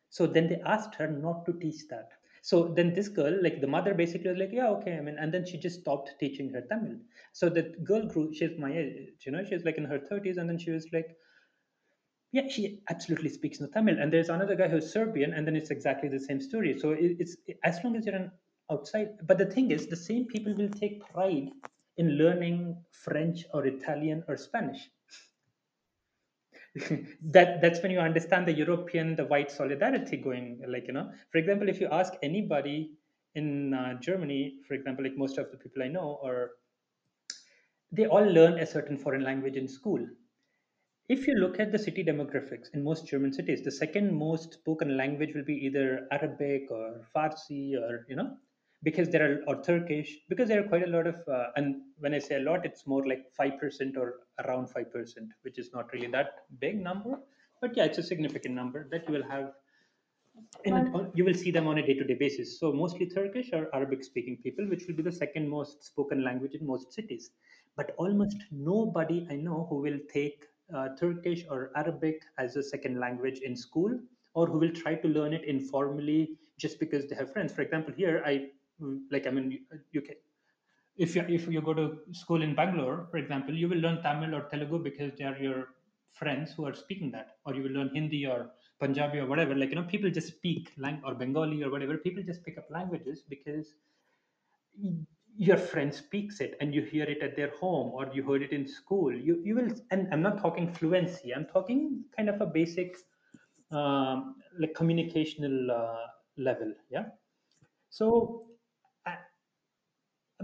So 0.09 0.27
then 0.27 0.47
they 0.47 0.61
asked 0.61 0.95
her 0.95 1.07
not 1.07 1.45
to 1.45 1.53
teach 1.53 1.87
that. 1.89 2.11
So 2.43 2.67
then 2.67 2.93
this 2.93 3.07
girl, 3.07 3.41
like 3.41 3.61
the 3.61 3.67
mother 3.67 3.93
basically 3.93 4.29
was 4.29 4.37
like, 4.37 4.51
yeah, 4.51 4.69
okay. 4.71 4.97
I 4.97 5.01
mean, 5.01 5.17
and 5.17 5.33
then 5.33 5.45
she 5.45 5.57
just 5.57 5.79
stopped 5.81 6.13
teaching 6.19 6.49
her 6.53 6.61
Tamil. 6.61 6.99
So 7.31 7.49
the 7.49 7.63
girl 7.83 8.05
grew, 8.05 8.33
she's 8.33 8.57
my 8.59 8.71
age, 8.77 9.25
you 9.25 9.31
know, 9.31 9.43
she's 9.45 9.63
like 9.65 9.77
in 9.77 9.85
her 9.85 9.97
30s. 9.99 10.37
And 10.37 10.49
then 10.49 10.57
she 10.59 10.71
was 10.71 10.87
like, 10.93 11.15
yeah, 12.33 12.47
she 12.49 12.81
absolutely 12.89 13.29
speaks 13.29 13.59
no 13.61 13.67
Tamil. 13.67 13.97
And 13.99 14.11
there's 14.11 14.29
another 14.29 14.55
guy 14.55 14.67
who's 14.67 14.91
Serbian, 14.91 15.33
and 15.33 15.47
then 15.47 15.55
it's 15.55 15.71
exactly 15.71 16.09
the 16.09 16.19
same 16.19 16.41
story. 16.41 16.77
So 16.79 16.91
it, 16.91 17.17
it's 17.19 17.37
as 17.63 17.79
long 17.83 17.95
as 17.95 18.05
you're 18.05 18.15
an 18.15 18.31
outside. 18.71 19.25
But 19.25 19.37
the 19.37 19.45
thing 19.45 19.71
is, 19.71 19.87
the 19.87 19.95
same 19.95 20.25
people 20.25 20.53
will 20.55 20.69
take 20.69 21.01
pride 21.13 21.51
in 21.97 22.17
learning 22.17 22.83
French 22.91 23.45
or 23.53 23.65
Italian 23.65 24.23
or 24.27 24.37
Spanish. 24.37 24.89
that 27.21 27.61
that's 27.61 27.81
when 27.83 27.91
you 27.91 27.99
understand 27.99 28.47
the 28.47 28.53
European, 28.53 29.15
the 29.15 29.25
white 29.25 29.51
solidarity 29.51 30.17
going. 30.17 30.61
Like 30.67 30.87
you 30.87 30.93
know, 30.93 31.11
for 31.31 31.37
example, 31.37 31.69
if 31.69 31.79
you 31.79 31.87
ask 31.91 32.13
anybody 32.23 32.93
in 33.35 33.73
uh, 33.73 33.99
Germany, 33.99 34.59
for 34.67 34.73
example, 34.73 35.03
like 35.03 35.17
most 35.17 35.37
of 35.37 35.51
the 35.51 35.57
people 35.57 35.83
I 35.83 35.87
know, 35.87 36.19
or 36.21 36.51
they 37.91 38.07
all 38.07 38.25
learn 38.25 38.57
a 38.57 38.65
certain 38.65 38.97
foreign 38.97 39.23
language 39.23 39.55
in 39.55 39.67
school. 39.67 40.03
If 41.09 41.27
you 41.27 41.35
look 41.35 41.59
at 41.59 41.71
the 41.71 41.77
city 41.77 42.03
demographics 42.03 42.73
in 42.73 42.83
most 42.83 43.07
German 43.07 43.33
cities, 43.33 43.61
the 43.61 43.71
second 43.71 44.15
most 44.15 44.53
spoken 44.53 44.97
language 44.97 45.35
will 45.35 45.43
be 45.43 45.65
either 45.65 46.07
Arabic 46.11 46.71
or 46.71 47.05
Farsi 47.15 47.75
or 47.75 48.07
you 48.09 48.15
know 48.15 48.37
because 48.83 49.09
there 49.09 49.23
are 49.25 49.35
or 49.47 49.63
Turkish 49.63 50.17
because 50.29 50.47
there 50.49 50.59
are 50.61 50.67
quite 50.67 50.83
a 50.83 50.91
lot 50.95 51.07
of 51.07 51.15
uh, 51.27 51.47
and 51.55 51.75
when 51.99 52.13
I 52.13 52.19
say 52.19 52.35
a 52.35 52.39
lot, 52.39 52.65
it's 52.65 52.85
more 52.85 53.05
like 53.07 53.31
five 53.31 53.59
percent 53.59 53.97
or 53.97 54.15
around 54.45 54.69
five 54.69 54.91
percent, 54.91 55.29
which 55.43 55.57
is 55.57 55.71
not 55.73 55.91
really 55.93 56.07
that 56.07 56.45
big 56.59 56.81
number, 56.81 57.19
but 57.61 57.75
yeah, 57.77 57.85
it's 57.85 57.97
a 57.97 58.03
significant 58.03 58.55
number 58.55 58.87
that 58.91 59.07
you 59.07 59.13
will 59.13 59.29
have. 59.29 59.51
In, 60.65 61.11
you 61.13 61.23
will 61.23 61.35
see 61.35 61.51
them 61.51 61.67
on 61.67 61.77
a 61.77 61.85
day-to-day 61.85 62.15
basis. 62.15 62.59
So 62.59 62.73
mostly 62.73 63.07
Turkish 63.07 63.51
or 63.53 63.69
Arabic-speaking 63.71 64.37
people, 64.41 64.67
which 64.67 64.85
will 64.87 64.95
be 64.95 65.03
the 65.03 65.11
second 65.11 65.47
most 65.47 65.83
spoken 65.83 66.23
language 66.23 66.55
in 66.55 66.65
most 66.65 66.91
cities. 66.91 67.29
But 67.77 67.93
almost 67.97 68.37
nobody 68.51 69.27
I 69.29 69.35
know 69.35 69.67
who 69.69 69.75
will 69.75 69.99
take 70.11 70.45
uh, 70.75 70.89
Turkish 70.99 71.45
or 71.51 71.71
Arabic 71.75 72.23
as 72.39 72.55
a 72.55 72.63
second 72.63 72.99
language 72.99 73.41
in 73.45 73.55
school, 73.55 73.99
or 74.33 74.47
who 74.47 74.57
will 74.57 74.71
try 74.71 74.95
to 74.95 75.07
learn 75.07 75.33
it 75.33 75.45
informally 75.45 76.39
just 76.57 76.79
because 76.79 77.07
they 77.07 77.15
have 77.15 77.31
friends. 77.31 77.53
For 77.53 77.61
example, 77.61 77.93
here 77.95 78.23
I 78.25 78.49
like 79.11 79.27
I 79.27 79.31
mean, 79.31 79.65
you 79.91 80.01
can 80.01 80.15
if 80.97 81.15
you 81.15 81.23
if 81.27 81.47
you 81.47 81.61
go 81.61 81.73
to 81.73 81.99
school 82.11 82.41
in 82.41 82.55
Bangalore, 82.55 83.07
for 83.11 83.17
example, 83.17 83.53
you 83.55 83.67
will 83.69 83.77
learn 83.85 84.01
Tamil 84.03 84.35
or 84.35 84.43
Telugu 84.53 84.79
because 84.83 85.11
they 85.17 85.25
are 85.25 85.37
your 85.47 85.69
friends 86.13 86.53
who 86.53 86.65
are 86.65 86.73
speaking 86.73 87.11
that, 87.11 87.37
or 87.45 87.55
you 87.55 87.63
will 87.63 87.71
learn 87.79 87.89
Hindi 87.93 88.25
or 88.25 88.51
Punjabi 88.79 89.19
or 89.19 89.27
whatever. 89.27 89.55
Like 89.55 89.69
you 89.69 89.75
know, 89.75 89.87
people 89.95 90.09
just 90.11 90.29
speak 90.37 90.71
lang- 90.77 91.01
or 91.05 91.15
Bengali 91.15 91.63
or 91.63 91.71
whatever. 91.71 91.97
People 91.97 92.23
just 92.23 92.43
pick 92.45 92.57
up 92.57 92.69
languages 92.69 93.23
because 93.27 93.73
your 95.35 95.57
friend 95.57 95.93
speaks 95.93 96.39
it 96.39 96.55
and 96.61 96.73
you 96.75 96.81
hear 96.83 97.05
it 97.05 97.21
at 97.23 97.35
their 97.35 97.51
home 97.57 97.91
or 97.93 98.09
you 98.13 98.23
heard 98.23 98.41
it 98.43 98.51
in 98.51 98.67
school. 98.67 99.13
You 99.13 99.41
you 99.43 99.55
will, 99.55 99.69
and 99.91 100.07
I'm 100.13 100.21
not 100.21 100.39
talking 100.39 100.71
fluency. 100.71 101.33
I'm 101.33 101.45
talking 101.45 102.03
kind 102.15 102.29
of 102.29 102.39
a 102.41 102.45
basic 102.45 102.95
um, 103.71 104.35
like 104.59 104.73
communicational 104.73 105.57
uh, 105.79 106.05
level. 106.37 106.73
Yeah. 106.91 107.05
So 107.89 108.47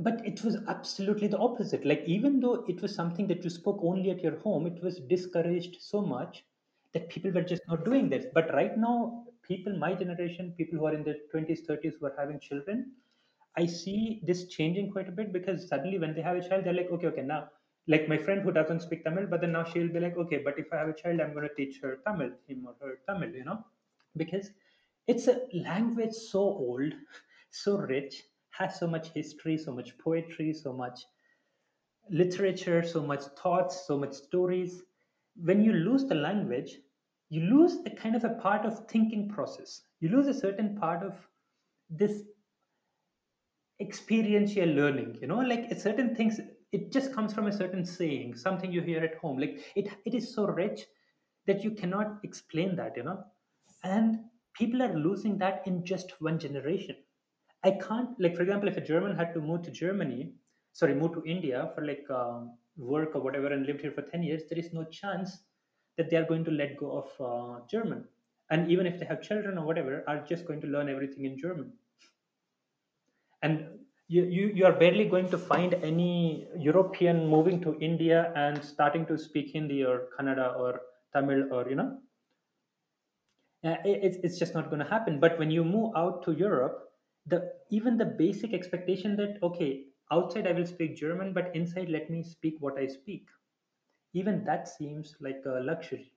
but 0.06 0.26
it 0.26 0.43
was 0.43 0.56
absolutely 0.68 1.28
the 1.28 1.38
opposite. 1.38 1.86
Like 1.86 2.04
even 2.06 2.39
though 2.39 2.66
it 2.68 2.82
was 2.82 2.95
something 2.95 3.28
that 3.28 3.43
you 3.43 3.50
spoke 3.50 3.80
only 3.84 4.12
at 4.12 4.24
your 4.24 4.38
home 4.39 4.68
it 4.68 4.82
was 4.84 5.00
discouraged 5.00 5.78
so 5.82 6.02
much 6.02 6.43
that 6.93 7.10
people 7.10 7.32
were 7.32 7.43
just 7.43 7.68
not 7.68 7.86
doing 7.86 8.10
this. 8.10 8.26
But 8.34 8.54
right 8.54 8.78
now 8.78 9.26
people 9.43 9.78
my 9.78 9.93
generation 9.93 10.54
people 10.58 10.80
who 10.80 10.86
are 10.86 10.93
in 10.93 11.04
their 11.04 11.18
20s 11.32 11.62
30s 11.68 11.95
who 12.00 12.06
are 12.08 12.16
having 12.18 12.39
children 12.39 12.91
i 13.62 13.66
see 13.66 14.22
this 14.30 14.41
changing 14.56 14.91
quite 14.91 15.10
a 15.10 15.16
bit 15.20 15.32
because 15.34 15.68
suddenly 15.68 15.97
when 16.04 16.14
they 16.16 16.22
have 16.22 16.38
a 16.38 16.47
child 16.47 16.64
they're 16.64 16.80
like 16.80 16.91
okay 16.91 17.08
okay 17.08 17.24
now 17.30 17.39
like 17.88 18.08
my 18.08 18.18
friend 18.18 18.41
who 18.43 18.52
doesn't 18.52 18.82
speak 18.82 19.04
tamil 19.06 19.28
but 19.32 19.41
then 19.41 19.54
now 19.58 19.64
she'll 19.72 19.93
be 19.97 20.02
like 20.06 20.18
okay 20.24 20.39
but 20.47 20.60
if 20.64 20.74
i 20.74 20.78
have 20.82 20.91
a 20.93 20.97
child 21.02 21.20
i'm 21.20 21.34
going 21.38 21.47
to 21.50 21.56
teach 21.62 21.80
her 21.84 21.93
tamil 22.08 22.32
him 22.50 22.68
or 22.70 22.76
her 22.82 22.93
tamil 23.08 23.34
you 23.41 23.45
know? 23.50 23.60
Because 24.22 24.52
it's 25.08 25.28
a 25.28 25.38
language 25.70 26.14
so 26.14 26.43
old 26.68 26.93
so 27.64 27.78
rich 27.78 28.24
has 28.60 28.78
so 28.78 28.88
much 28.88 29.10
history, 29.14 29.57
so 29.57 29.74
much 29.74 29.97
poetry, 29.97 30.53
so 30.53 30.74
much 30.74 30.99
literature, 32.12 32.84
so 32.84 33.01
much 33.01 33.24
thoughts, 33.41 33.86
so 33.88 33.97
much 33.97 34.14
stories. 34.14 34.82
When 35.41 35.62
you 35.64 35.74
lose 35.74 36.05
the 36.05 36.16
language, 36.16 36.78
you 37.30 37.41
lose 37.41 37.78
a 37.86 37.89
kind 37.91 38.16
of 38.16 38.24
a 38.24 38.36
part 38.41 38.66
of 38.66 38.88
thinking 38.89 39.30
process. 39.30 39.82
You 40.01 40.10
lose 40.10 40.28
a 40.28 40.34
certain 40.34 40.76
part 40.76 41.03
of 41.03 41.16
this 41.89 42.24
experiential 43.80 44.68
learning, 44.68 45.18
you 45.22 45.28
know, 45.28 45.39
like 45.39 45.74
certain 45.80 46.14
things, 46.16 46.39
it 46.72 46.91
just 46.91 47.14
comes 47.14 47.34
from 47.34 47.47
a 47.47 47.51
certain 47.53 47.86
saying, 47.86 48.36
something 48.36 48.72
you 48.72 48.82
hear 48.82 49.03
at 49.03 49.16
home. 49.16 49.38
Like 49.38 49.60
it, 49.76 49.88
it 50.05 50.14
is 50.14 50.34
so 50.34 50.47
rich 50.47 50.82
that 51.47 51.64
you 51.64 51.72
cannot 51.72 52.20
explain 52.24 52.76
that, 52.76 52.97
you 52.97 53.03
know. 53.03 53.24
And 53.84 54.20
people 54.53 54.82
are 54.84 54.93
losing 54.93 55.38
that 55.38 55.64
in 55.66 55.86
just 55.86 56.20
one 56.20 56.39
generation 56.39 56.95
I 57.64 57.72
can't 57.72 58.10
like 58.20 58.36
for 58.36 58.41
example, 58.41 58.70
if 58.70 58.78
a 58.78 58.82
German 58.82 59.16
had 59.16 59.34
to 59.34 59.41
move 59.41 59.64
to 59.64 59.72
Germany, 59.72 60.34
sorry, 60.74 60.95
move 60.95 61.14
to 61.14 61.24
India 61.26 61.72
for 61.76 61.86
like 61.86 62.05
um, 62.10 62.57
work 62.78 63.16
or 63.16 63.22
whatever 63.22 63.47
and 63.47 63.66
lived 63.66 63.82
here 63.82 63.91
for 63.91 64.01
ten 64.01 64.24
years, 64.24 64.43
there 64.49 64.60
is 64.60 64.74
no 64.74 64.86
chance 64.86 65.39
that 65.97 66.10
they 66.10 66.16
are 66.16 66.26
going 66.26 66.45
to 66.45 66.51
let 66.51 66.78
go 66.78 67.03
of 67.03 67.10
uh, 67.20 67.60
German. 67.70 68.05
And 68.51 68.72
even 68.72 68.86
if 68.88 68.97
they 68.99 69.05
have 69.05 69.22
children 69.22 69.57
or 69.57 69.66
whatever, 69.66 70.03
are 70.07 70.20
just 70.20 70.47
going 70.47 70.62
to 70.62 70.68
learn 70.68 70.89
everything 70.89 71.26
in 71.26 71.38
German. 71.38 71.74
And 73.43 73.68
you, 74.07 74.24
you, 74.24 74.47
you 74.55 74.66
are 74.66 74.72
barely 74.72 75.05
going 75.05 75.30
to 75.30 75.38
find 75.38 75.76
any 75.76 76.47
European 76.57 77.28
moving 77.28 77.62
to 77.62 77.78
India 77.80 78.34
and 78.36 78.64
starting 78.64 79.05
to 79.05 79.18
speak 79.18 79.51
Hindi 79.53 79.84
or 79.84 80.07
Kannada 80.18 80.57
or 80.57 80.82
Tamil 81.14 81.53
or 81.53 81.70
you 81.70 81.76
know, 81.76 81.99
uh, 83.64 83.76
it, 83.86 84.20
it's 84.24 84.39
just 84.39 84.55
not 84.55 84.70
going 84.70 84.80
to 84.80 84.89
happen. 84.89 85.20
But 85.20 85.38
when 85.38 85.51
you 85.51 85.64
move 85.64 85.93
out 85.95 86.24
to 86.24 86.32
Europe, 86.32 86.89
the 87.30 87.54
even 87.70 87.98
the 87.98 88.06
basic 88.06 88.54
expectation 88.54 89.16
that 89.16 89.40
okay 89.44 89.88
outside 90.12 90.48
i 90.48 90.52
will 90.52 90.66
speak 90.66 90.96
german 90.98 91.34
but 91.34 91.56
inside 91.56 91.90
let 91.90 92.10
me 92.10 92.24
speak 92.24 92.56
what 92.60 92.78
i 92.80 92.88
speak. 92.88 93.28
Even 94.14 94.44
that 94.46 94.68
seems 94.68 95.16
like 95.22 95.44
a 95.46 95.60
luxury. 95.62 96.14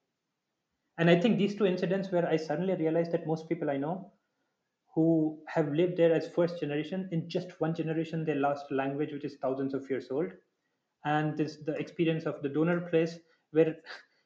And 0.99 1.11
i 1.11 1.21
think 1.21 1.39
these 1.39 1.55
two 1.57 1.67
incidents 1.67 2.11
where 2.11 2.27
i 2.29 2.37
suddenly 2.37 2.75
realized 2.75 3.13
that 3.13 3.27
most 3.27 3.49
people 3.49 3.71
i 3.71 3.77
know 3.77 4.13
who 4.95 5.43
have 5.49 5.73
lived 5.73 5.97
there 5.97 6.13
as 6.15 6.29
first 6.29 6.61
generation 6.61 7.09
in 7.13 7.29
just 7.29 7.61
one 7.61 7.75
generation 7.75 8.25
they 8.25 8.35
lost 8.35 8.71
language 8.71 9.13
which 9.13 9.25
is 9.25 9.37
thousands 9.37 9.75
of 9.75 9.89
years 9.91 10.11
old. 10.11 10.33
And 11.05 11.37
this 11.37 11.57
the 11.59 11.75
experience 11.79 12.27
of 12.27 12.43
the 12.43 12.49
doner 12.49 12.81
place 12.91 13.19
where 13.53 13.77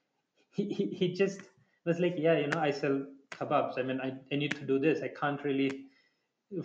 he, 0.50 0.68
he, 0.72 0.86
he 0.86 1.14
just 1.14 1.40
was 1.84 2.00
like 2.00 2.14
yeah 2.18 2.38
you 2.38 2.48
know 2.48 2.60
i 2.60 2.70
sell 2.70 3.06
kebabs. 3.30 3.78
I 3.78 3.82
mean 3.82 4.00
I, 4.00 4.18
I 4.32 4.36
need 4.36 4.52
to 4.56 4.66
do 4.66 4.78
this. 4.78 5.02
I 5.02 5.08
can't 5.08 5.42
really 5.44 5.85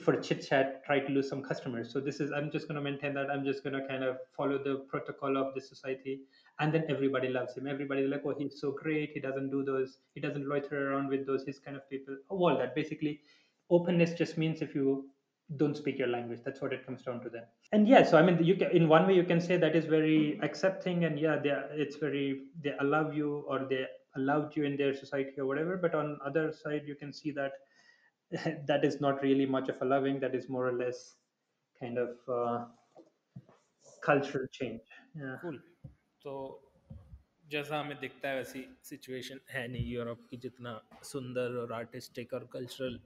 for 0.03 0.15
chit 0.21 0.47
chat 0.47 0.83
try 0.85 0.99
to 0.99 1.11
lose 1.11 1.27
some 1.27 1.41
customers. 1.41 1.91
So 1.91 1.99
this 1.99 2.19
is 2.19 2.31
i'm 2.31 2.51
just 2.51 2.67
going 2.67 2.75
to 2.75 2.81
maintain 2.81 3.13
that. 3.15 3.29
I'm 3.31 3.43
just 3.43 3.63
going 3.63 3.73
to 3.73 3.87
kind 3.87 4.03
of 4.03 4.17
follow 4.37 4.57
the 4.63 4.85
protocol 4.87 5.37
of 5.37 5.55
the 5.55 5.61
society. 5.61 6.21
And 6.59 6.71
then 6.71 6.85
everybody 6.87 7.29
loves 7.29 7.57
him. 7.57 7.67
Everybody's 7.67 8.09
like 8.09 8.21
oh 8.25 8.35
he's 8.37 8.59
so 8.61 8.71
great. 8.71 9.11
He 9.13 9.19
doesn't 9.19 9.49
do 9.49 9.63
those 9.63 9.97
he 10.13 10.21
doesn't 10.21 10.47
loiter 10.47 10.91
around 10.91 11.07
with 11.09 11.25
those 11.25 11.45
his 11.45 11.57
kind 11.59 11.75
of 11.75 11.89
people. 11.89 12.15
All 12.29 12.55
that. 12.57 12.75
Basically 12.75 13.21
openness 13.69 14.13
just 14.13 14.37
means 14.37 14.61
if 14.61 14.75
you 14.75 15.09
don't 15.57 15.75
speak 15.75 15.97
your 15.97 16.09
language. 16.09 16.41
That's 16.45 16.61
what 16.61 16.73
it 16.73 16.85
comes 16.85 17.01
down 17.01 17.21
to 17.21 17.29
then. 17.29 17.43
And 17.71 17.87
yeah 17.87 18.03
so 18.03 18.17
i 18.17 18.21
mean 18.21 18.43
you 18.43 18.55
can 18.55 18.69
in 18.71 18.87
one 18.87 19.07
way 19.07 19.15
you 19.15 19.23
can 19.23 19.41
say 19.41 19.57
that 19.57 19.75
is 19.75 19.85
very 19.85 20.39
accepting 20.43 21.05
and 21.05 21.19
yeah 21.19 21.37
they 21.37 21.59
it's 21.71 21.95
very 21.95 22.43
they 22.63 22.75
allow 22.79 23.09
you 23.09 23.45
or 23.47 23.65
they 23.67 23.87
allowed 24.15 24.55
you 24.55 24.63
in 24.65 24.77
their 24.77 24.93
society 24.93 25.39
or 25.39 25.47
whatever. 25.47 25.75
But 25.75 25.95
on 25.95 26.19
other 26.23 26.53
side 26.53 26.83
you 26.85 26.93
can 26.93 27.11
see 27.11 27.31
that 27.31 27.53
that 28.66 28.84
is 28.84 29.00
not 29.00 29.22
really 29.22 29.46
much 29.46 29.68
of 29.68 29.80
a 29.82 29.84
loving 29.84 30.20
that 30.20 30.34
is 30.34 30.48
more 30.48 30.66
or 30.68 30.72
less 30.72 31.14
kind 31.80 31.98
of 31.98 32.10
uh, 32.28 32.64
cultural 34.02 34.46
change 34.58 34.82
yeah 35.14 35.36
cool 35.42 35.58
so 36.22 36.36
जैसा 37.50 37.78
हमें 37.80 37.98
दिखता 38.00 38.28
है 38.28 38.36
वैसी 38.36 38.64
situation 38.84 39.40
है 39.50 39.66
नहीं 39.72 39.92
Europe 39.94 40.26
की 40.30 40.36
जितना 40.44 40.70
सुंदर 41.10 41.56
और 41.60 41.72
आर्टिस्टिक 41.72 42.32
और 42.34 42.48
कल्चरल 42.52 42.98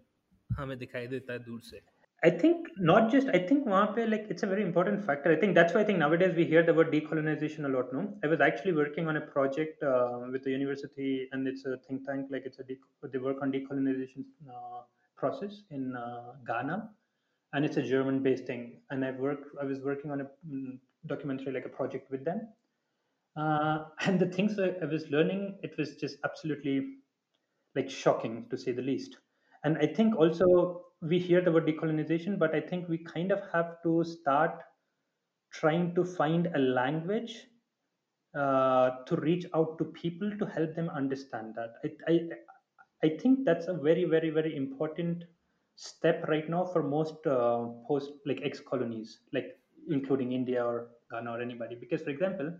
हमें 0.58 0.76
दिखाई 0.78 1.06
देता 1.06 1.32
है 1.32 1.38
दूर 1.44 1.60
से 1.70 1.80
I 2.22 2.28
think 2.28 2.66
not 2.78 3.10
just 3.10 3.28
I 3.28 3.38
think 3.38 3.66
wahan 3.66 4.10
like 4.10 4.26
it's 4.28 4.42
a 4.42 4.46
very 4.46 4.62
important 4.62 5.04
factor. 5.04 5.32
I 5.32 5.36
think 5.36 5.54
that's 5.54 5.72
why 5.74 5.80
I 5.80 5.84
think 5.84 5.98
nowadays 5.98 6.34
we 6.36 6.44
hear 6.44 6.62
the 6.62 6.74
word 6.74 6.90
decolonization 6.92 7.64
a 7.64 7.68
lot. 7.68 7.94
No, 7.94 8.02
I 8.22 8.26
was 8.26 8.42
actually 8.46 8.74
working 8.74 9.08
on 9.08 9.16
a 9.16 9.22
project 9.22 9.82
uh, 9.82 10.18
with 10.30 10.44
the 10.44 10.50
university, 10.50 11.28
and 11.32 11.48
it's 11.48 11.64
a 11.64 11.78
think 11.86 12.06
tank. 12.06 12.26
Like 12.30 12.42
it's 12.44 12.58
a 12.58 12.64
de- 12.64 12.76
they 13.14 13.22
work 13.28 13.40
on 13.40 13.50
decolonization 13.50 14.26
uh, 14.56 14.82
process 15.17 15.61
in 15.71 15.95
uh, 15.95 16.33
Ghana, 16.45 16.89
and 17.53 17.65
it's 17.65 17.77
a 17.77 17.81
German-based 17.81 18.45
thing. 18.45 18.81
And 18.89 19.03
I 19.03 19.11
worked 19.11 19.45
I 19.61 19.65
was 19.65 19.79
working 19.81 20.11
on 20.11 20.21
a 20.21 20.25
mm, 20.47 20.79
documentary 21.07 21.53
like 21.53 21.65
a 21.65 21.69
project 21.69 22.11
with 22.11 22.25
them. 22.25 22.47
Uh, 23.37 23.85
and 24.05 24.19
the 24.19 24.27
things 24.27 24.57
I 24.59 24.85
was 24.85 25.09
learning, 25.09 25.59
it 25.61 25.77
was 25.77 25.95
just 25.95 26.17
absolutely 26.23 26.95
like 27.75 27.89
shocking 27.89 28.47
to 28.49 28.57
say 28.57 28.71
the 28.71 28.81
least. 28.81 29.17
And 29.63 29.77
I 29.77 29.87
think 29.87 30.15
also 30.15 30.85
we 31.01 31.19
hear 31.19 31.41
the 31.41 31.51
word 31.51 31.65
decolonization, 31.65 32.39
but 32.39 32.55
I 32.55 32.61
think 32.61 32.87
we 32.87 32.99
kind 32.99 33.31
of 33.31 33.41
have 33.51 33.81
to 33.83 34.03
start 34.03 34.61
trying 35.51 35.93
to 35.95 36.03
find 36.03 36.47
a 36.55 36.59
language 36.59 37.47
uh, 38.37 39.03
to 39.05 39.15
reach 39.15 39.45
out 39.53 39.77
to 39.77 39.85
people 39.85 40.31
to 40.37 40.45
help 40.45 40.75
them 40.75 40.89
understand 40.89 41.55
that. 41.55 41.75
I, 42.07 42.19
I 43.05 43.09
think 43.21 43.45
that's 43.45 43.67
a 43.67 43.73
very, 43.73 44.05
very, 44.05 44.29
very 44.29 44.55
important 44.55 45.23
step 45.75 46.25
right 46.27 46.49
now 46.49 46.63
for 46.65 46.81
most 46.81 47.27
uh, 47.27 47.65
post 47.87 48.11
like 48.25 48.39
ex 48.43 48.59
colonies, 48.59 49.19
like 49.33 49.49
including 49.89 50.31
India 50.31 50.63
or 50.65 50.87
Ghana 51.11 51.31
or 51.31 51.41
anybody. 51.41 51.75
Because, 51.75 52.01
for 52.01 52.09
example, 52.09 52.51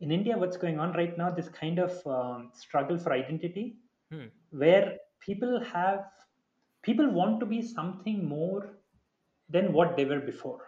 in 0.00 0.10
India, 0.10 0.36
what's 0.36 0.56
going 0.56 0.78
on 0.78 0.92
right 0.92 1.16
now, 1.16 1.30
this 1.30 1.48
kind 1.48 1.78
of 1.78 2.06
um, 2.06 2.50
struggle 2.54 2.98
for 2.98 3.12
identity, 3.12 3.76
hmm. 4.10 4.26
where 4.50 4.96
people 5.20 5.62
have 5.72 6.04
people 6.82 7.10
want 7.10 7.40
to 7.40 7.46
be 7.46 7.60
something 7.62 8.26
more 8.26 8.62
than 9.48 9.72
what 9.72 9.96
they 9.96 10.04
were 10.04 10.20
before. 10.20 10.60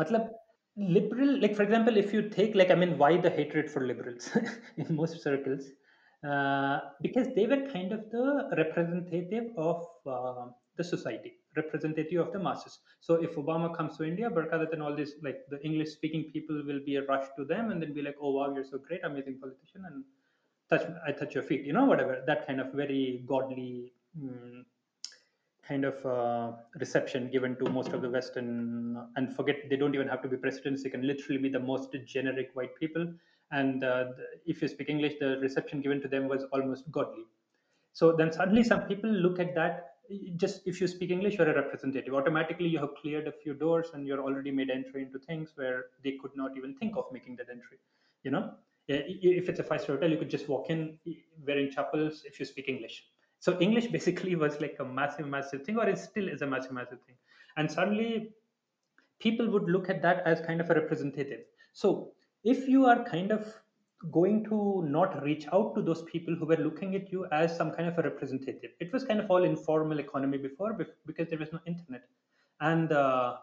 Matlab, 0.00 0.30
liberal, 0.76 1.40
like 1.40 1.56
for 1.56 1.62
example, 1.62 1.96
if 1.96 2.12
you 2.12 2.28
take 2.28 2.54
like 2.54 2.70
I 2.70 2.74
mean, 2.74 2.96
why 2.98 3.16
the 3.16 3.30
hatred 3.30 3.70
for 3.70 3.86
liberals 3.86 4.30
in 4.76 4.94
most 4.94 5.20
circles? 5.22 5.70
Uh, 6.26 6.80
because 7.00 7.28
they 7.36 7.46
were 7.46 7.68
kind 7.72 7.92
of 7.92 8.10
the 8.10 8.50
representative 8.56 9.52
of 9.56 9.86
uh, 10.06 10.46
the 10.76 10.82
society, 10.82 11.34
representative 11.56 12.20
of 12.20 12.32
the 12.32 12.38
masses. 12.38 12.80
So 13.00 13.14
if 13.14 13.36
Obama 13.36 13.76
comes 13.76 13.96
to 13.98 14.04
India, 14.04 14.28
Barkha 14.28 14.58
Dutt 14.58 14.72
and 14.72 14.82
all 14.82 14.96
this, 14.96 15.12
like 15.22 15.40
the 15.48 15.62
English 15.64 15.90
speaking 15.90 16.24
people 16.32 16.60
will 16.66 16.80
be 16.84 16.96
a 16.96 17.02
rush 17.04 17.28
to 17.36 17.44
them 17.44 17.70
and 17.70 17.80
then 17.80 17.92
be 17.92 18.02
like, 18.02 18.16
oh 18.20 18.32
wow, 18.32 18.52
you're 18.52 18.64
so 18.64 18.78
great, 18.78 19.04
amazing 19.04 19.38
politician, 19.38 19.84
and 19.86 20.04
touch, 20.68 20.90
I 21.06 21.12
touch 21.12 21.34
your 21.34 21.44
feet, 21.44 21.64
you 21.64 21.72
know, 21.72 21.84
whatever. 21.84 22.22
That 22.26 22.46
kind 22.46 22.60
of 22.60 22.72
very 22.72 23.22
godly. 23.26 23.92
Mm, 24.18 24.64
kind 25.68 25.84
of 25.84 26.06
uh, 26.06 26.52
reception 26.80 27.30
given 27.30 27.54
to 27.56 27.68
most 27.68 27.92
of 27.92 28.00
the 28.00 28.08
Western, 28.08 29.06
and 29.16 29.36
forget 29.36 29.56
they 29.68 29.76
don't 29.76 29.94
even 29.94 30.08
have 30.08 30.22
to 30.22 30.28
be 30.28 30.36
presidents. 30.36 30.82
They 30.82 30.88
can 30.88 31.06
literally 31.06 31.36
be 31.36 31.50
the 31.50 31.60
most 31.60 31.94
generic 32.06 32.50
white 32.54 32.74
people. 32.76 33.12
And 33.50 33.82
uh, 33.82 34.06
if 34.46 34.60
you 34.62 34.68
speak 34.68 34.88
English, 34.88 35.14
the 35.20 35.38
reception 35.40 35.80
given 35.80 36.00
to 36.02 36.08
them 36.08 36.28
was 36.28 36.44
almost 36.52 36.90
godly. 36.90 37.24
So 37.92 38.12
then 38.12 38.32
suddenly 38.32 38.62
some 38.62 38.82
people 38.82 39.10
look 39.10 39.38
at 39.38 39.54
that. 39.54 39.94
Just 40.36 40.62
if 40.66 40.80
you 40.80 40.86
speak 40.86 41.10
English, 41.10 41.36
you're 41.36 41.50
a 41.50 41.54
representative. 41.54 42.14
Automatically, 42.14 42.68
you 42.68 42.78
have 42.78 42.94
cleared 43.00 43.26
a 43.26 43.32
few 43.32 43.54
doors 43.54 43.88
and 43.94 44.06
you're 44.06 44.20
already 44.20 44.50
made 44.50 44.70
entry 44.70 45.02
into 45.02 45.18
things 45.18 45.52
where 45.56 45.86
they 46.02 46.12
could 46.20 46.30
not 46.34 46.56
even 46.56 46.74
think 46.74 46.96
of 46.96 47.04
making 47.12 47.36
that 47.36 47.48
entry. 47.50 47.78
You 48.22 48.30
know, 48.30 48.52
if 48.86 49.48
it's 49.48 49.60
a 49.60 49.64
five-star 49.64 49.96
hotel, 49.96 50.10
you 50.10 50.16
could 50.16 50.30
just 50.30 50.48
walk 50.48 50.70
in 50.70 50.98
wearing 51.46 51.70
chappals 51.70 52.22
if 52.24 52.40
you 52.40 52.46
speak 52.46 52.68
English 52.68 53.04
so 53.40 53.58
English 53.60 53.86
basically 53.96 54.34
was 54.34 54.60
like 54.60 54.76
a 54.80 54.84
massive, 54.84 55.26
massive 55.26 55.62
thing, 55.64 55.78
or 55.78 55.88
it 55.88 55.98
still 55.98 56.28
is 56.28 56.42
a 56.42 56.46
massive, 56.46 56.72
massive 56.72 57.00
thing. 57.06 57.16
And 57.56 57.70
suddenly 57.70 58.34
people 59.20 59.50
would 59.50 59.68
look 59.68 59.88
at 59.88 60.02
that 60.02 60.22
as 60.26 60.40
kind 60.40 60.60
of 60.60 60.70
a 60.70 60.74
representative. 60.74 61.40
So 61.72 62.12
if 62.43 62.67
you 62.67 62.85
are 62.85 63.03
kind 63.03 63.31
of 63.31 63.53
going 64.11 64.43
to 64.45 64.83
not 64.85 65.23
reach 65.23 65.45
out 65.53 65.73
to 65.75 65.81
those 65.81 66.01
people 66.03 66.35
who 66.35 66.45
were 66.45 66.57
looking 66.57 66.95
at 66.95 67.11
you 67.11 67.25
as 67.31 67.55
some 67.55 67.71
kind 67.71 67.87
of 67.87 67.97
a 67.97 68.01
representative, 68.01 68.71
it 68.79 68.91
was 68.91 69.03
kind 69.05 69.19
of 69.19 69.29
all 69.31 69.43
informal 69.43 69.99
economy 69.99 70.37
before 70.37 70.77
because 71.05 71.29
there 71.29 71.39
was 71.39 71.51
no 71.53 71.59
internet. 71.65 72.03
And 72.59 72.91
uh, 72.91 73.37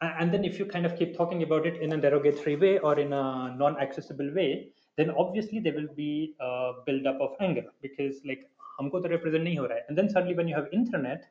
and 0.00 0.32
then 0.32 0.44
if 0.44 0.58
you 0.58 0.64
kind 0.64 0.86
of 0.86 0.96
keep 0.96 1.16
talking 1.16 1.42
about 1.42 1.66
it 1.66 1.82
in 1.82 1.92
a 1.92 1.96
derogatory 1.96 2.56
way 2.56 2.78
or 2.78 2.98
in 2.98 3.12
a 3.12 3.54
non-accessible 3.56 4.32
way, 4.32 4.70
then 4.96 5.10
obviously 5.10 5.58
there 5.58 5.74
will 5.74 5.92
be 5.96 6.34
a 6.40 6.72
build-up 6.86 7.20
of 7.20 7.34
anger 7.40 7.64
because 7.82 8.20
like 8.24 8.48
हमको 8.80 9.00
तो 9.02 9.08
represent 9.10 9.44
नहीं 9.44 9.58
हो 9.58 9.66
रहा 9.66 9.78
है 9.78 9.84
and 9.88 9.98
then 9.98 10.08
suddenly 10.08 10.34
when 10.38 10.48
you 10.48 10.54
have 10.54 10.68
internet 10.72 11.24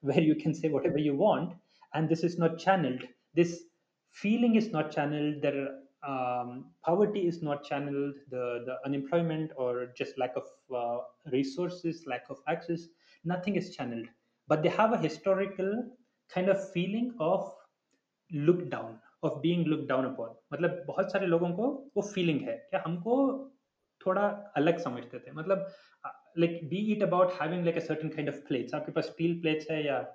where 0.00 0.20
you 0.20 0.34
can 0.34 0.54
say 0.54 0.68
whatever 0.68 0.98
you 0.98 1.14
want 1.14 1.52
and 1.94 2.08
this 2.08 2.22
is 2.28 2.38
not 2.38 2.58
channeled 2.58 3.02
this 3.40 3.64
feeling 4.22 4.54
is 4.60 4.70
not 4.76 4.90
channeled 4.90 5.42
there 5.42 5.66
um, 6.06 6.66
poverty 6.84 7.26
is 7.26 7.42
not 7.42 7.64
channeled 7.64 8.14
the 8.30 8.64
the 8.66 8.76
unemployment 8.84 9.50
or 9.56 9.86
just 9.96 10.18
lack 10.18 10.34
of 10.36 10.46
uh, 10.74 10.98
resources 11.32 12.04
lack 12.06 12.24
of 12.30 12.38
access 12.48 12.86
nothing 13.24 13.56
is 13.56 13.74
channeled 13.76 14.06
but 14.48 14.62
they 14.62 14.68
have 14.68 14.92
a 14.92 14.98
historical 14.98 15.72
kind 16.34 16.48
of 16.48 16.70
feeling 16.72 17.14
of 17.20 17.52
look 18.32 18.68
down 18.70 18.98
of 19.22 19.40
being 19.42 19.64
looked 19.64 19.88
down 19.88 20.04
upon 20.04 20.36
मतलब 20.52 20.84
बहुत 20.86 21.12
सारे 21.12 21.26
लोगों 21.26 21.50
को 21.58 21.68
वो 21.96 22.02
feeling 22.14 22.40
है 22.48 22.56
क्या 22.70 22.82
हमको 22.86 23.16
थोड़ा 24.06 24.22
अलग 24.56 24.78
समझते 24.78 25.18
थे 25.18 25.32
मतलब 25.32 25.66
like 26.36 26.68
be 26.70 26.78
it 26.92 27.02
about 27.02 27.32
having 27.32 27.64
like 27.64 27.76
a 27.76 27.86
certain 27.88 28.10
kind 28.14 28.28
of 28.28 28.38
plates 28.46 28.74
आपके 28.74 28.92
पास 28.92 29.04
स्टील 29.06 29.40
प्लेट्स 29.40 29.70
है 29.70 29.84
या 29.86 29.98
uh, 30.00 30.06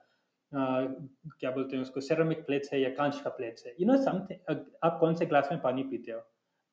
क्या 0.54 1.50
बोलते 1.50 1.76
हैं 1.76 1.82
उसको 1.82 2.00
सेरामिक 2.00 2.44
प्लेट्स 2.46 2.72
है 2.72 2.80
या 2.80 2.90
कांच 2.94 3.20
का 3.20 3.30
प्लेट्स 3.30 3.66
है। 3.66 3.74
यू 3.80 3.86
नो 3.86 3.96
समथिंग 4.04 4.64
आप 4.84 4.98
कौन 5.00 5.14
से 5.14 5.26
ग्लास 5.26 5.48
में 5.52 5.60
पानी 5.60 5.82
पीते 5.82 6.12
हो? 6.12 6.20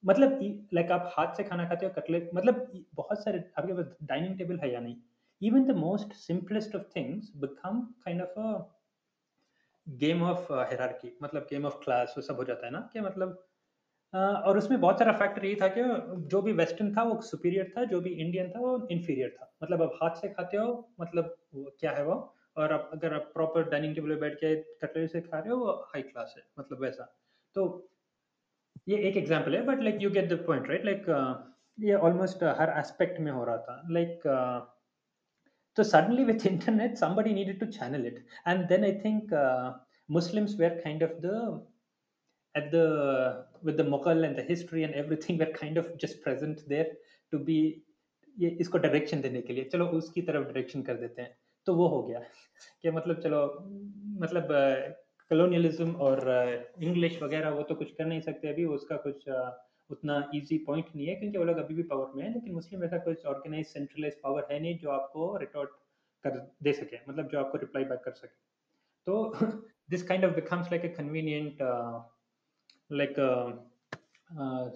मतलब 0.03 0.39
लाइक 0.73 0.91
आप 0.91 1.13
हाथ 1.17 1.33
से 1.37 1.43
खाना 1.43 1.67
खाते 1.69 1.85
हो 1.85 1.91
कटलेट 1.95 2.29
मतलब 2.35 2.71
बहुत 2.95 3.23
सारे 3.23 3.43
आपके 3.57 3.73
पास 3.73 3.95
डाइनिंग 4.03 4.37
टेबल 4.37 4.59
है 4.59 4.73
या 4.73 4.79
नहीं? 4.79 4.95
Even 5.41 5.63
the 5.67 5.75
most 5.77 6.11
simplest 6.23 6.75
of 6.77 6.83
things 6.95 7.29
become 7.43 7.77
kind 8.07 8.21
of 8.21 8.35
a 8.37 8.49
of 10.31 10.51
uh, 10.51 10.65
hierarchy 10.71 11.09
मतलब 11.23 11.47
game 11.47 11.65
of 11.69 11.79
class 11.85 12.17
वो 12.17 12.21
सब 12.21 12.35
हो 12.35 12.43
जाता 12.43 12.65
है 12.65 12.71
ना? 12.71 12.89
कि 12.93 13.01
मतलब 13.01 13.47
और 14.13 14.57
उसमें 14.57 14.79
बहुत 14.81 14.99
सारा 14.99 15.11
फैक्टर 15.17 15.45
ये 15.45 15.55
था 15.61 15.67
कि 15.77 15.81
जो 16.29 16.41
भी 16.41 16.53
वेस्टर्न 16.53 16.95
था 16.95 17.03
वो 17.03 17.19
सुपीरियर 17.21 17.71
था 17.77 17.83
जो 17.85 18.01
भी 18.01 18.09
इंडियन 18.09 18.49
था 18.51 18.59
वो 18.59 18.87
इन्फीरियर 18.91 19.29
था। 19.39 19.51
मतलब 19.63 19.81
आप 19.81 19.97
हाथ 20.03 20.15
से 20.21 20.29
खाते 20.29 20.57
हो 20.57 20.93
मतलब 21.01 21.35
क्या 21.55 21.91
है 21.91 22.03
वो? 22.05 22.15
और 22.57 22.73
आप 22.73 22.89
अगर 22.93 23.13
आप 23.13 23.31
प्रॉपर 23.33 23.69
डाइनिंग 23.69 23.95
टेबल 23.95 24.09
पे 24.09 24.19
बैठ 24.21 24.35
के 24.43 24.55
कटलरी 24.81 25.07
से 25.07 25.21
खा 25.21 25.39
रहे 25.39 25.49
हो 25.49 25.57
वो 25.57 25.71
हाई 25.93 26.01
क्लास 26.01 26.33
है 26.37 26.43
मतलब 26.59 26.81
वैसा। 26.81 27.05
तो 27.55 27.63
ये 28.87 28.97
एक 29.09 29.17
एग्जांपल 29.17 29.55
है 29.55 29.61
but 29.65 29.81
like 29.83 30.01
you 30.01 30.09
get 30.11 30.29
the 30.33 30.43
point 30.47 30.69
right 30.69 30.85
like 30.85 31.05
ये 31.79 31.95
ऑलमोस्ट 32.09 32.43
हर 32.59 32.73
एस्पेक्ट 32.79 33.19
में 33.19 33.31
हो 33.31 33.43
रहा 33.45 33.57
था। 33.57 33.81
लाइक 33.91 34.09
like, 34.09 34.69
तो 35.75 35.83
suddenly 35.83 36.23
with 36.25 36.45
internet 36.45 36.97
needed 37.33 37.59
to 37.59 37.67
channel 37.67 38.05
it. 38.05 38.17
And 38.45 38.67
then 38.67 38.83
i 38.83 38.91
think 39.03 39.31
uh, 39.31 39.73
muslims 40.09 40.55
were 40.57 40.81
kind 40.85 41.01
of 41.01 41.21
the 41.21 41.61
at 42.55 42.71
the 42.71 43.45
with 43.63 43.77
the 43.77 43.83
Mughal 43.83 44.25
and 44.27 44.35
the 44.35 44.43
history 44.43 44.83
and 44.83 44.93
everything 44.93 45.37
were 45.37 45.51
kind 45.53 45.77
of 45.77 45.85
just 45.97 46.21
present 46.23 46.67
there 46.67 46.87
to 47.31 47.39
be 47.39 47.83
ये 48.39 48.49
इसको 48.61 48.77
direction 48.77 49.21
देने 49.21 49.41
के 49.41 49.53
लिए। 49.53 49.63
चलो 49.71 49.85
उसकी 49.99 50.21
तरफ़ 50.21 50.43
direction 50.43 50.81
कर 50.81 50.97
देते 50.97 51.21
हैं। 51.21 51.37
तो 51.67 51.75
वो 51.75 51.87
हो 51.87 52.01
गया 52.03 52.19
कि 52.81 52.91
मतलब 52.91 53.19
चलो 53.21 53.41
मतलब 54.21 54.47
कलोनियलिज्म 55.31 55.95
और 56.05 56.29
इंग्लिश 56.79 57.21
वगैरह 57.23 57.49
वो 57.49 57.63
तो 57.63 57.75
कुछ 57.75 57.91
कर 57.91 58.05
नहीं 58.05 58.21
सकते 58.21 58.47
अभी, 58.47 58.65
उसका 58.67 58.95
कुछ 59.05 59.27
उतना 59.89 60.15
इजी 60.35 60.57
पॉइंट 60.67 60.85
नहीं 60.95 61.07
है, 61.07 61.15
क्योंकि 61.15 61.37
वो 61.37 61.43
लोग 61.43 61.57
अभी 61.57 61.75
भी 61.75 61.83
पावर 61.83 62.11
में 62.15 62.23
है, 62.23 62.33
लेकिन 62.33 62.53
मुस्लिम 62.53 62.83
ऐसा 62.83 62.97
कुछ 62.97 63.25
ऑर्गेनाइज 63.25 63.65
सेंट्रलाइज 63.67 64.19
पावर 64.23 64.47
है 64.51 64.59
नहीं 64.59 64.77
जो 64.79 64.89
आपको 64.89 65.35
रिटोर्ट 65.37 65.69
कर 66.25 66.37
दे 66.63 66.73
सके 66.73 66.97
मतलब 67.09 67.27
जो 67.27 67.39
आपको 67.39 67.57
रिप्लाई 67.57 67.83
बैक 67.85 68.01
कर 68.05 68.11
सके। 68.13 68.39
तो 69.07 69.33
this 69.89 70.03
kind 70.07 70.25
of 70.25 70.33
becomes 70.35 70.71
like 70.71 70.85
a 70.85 70.89
convenient 70.89 71.57
like 72.91 73.15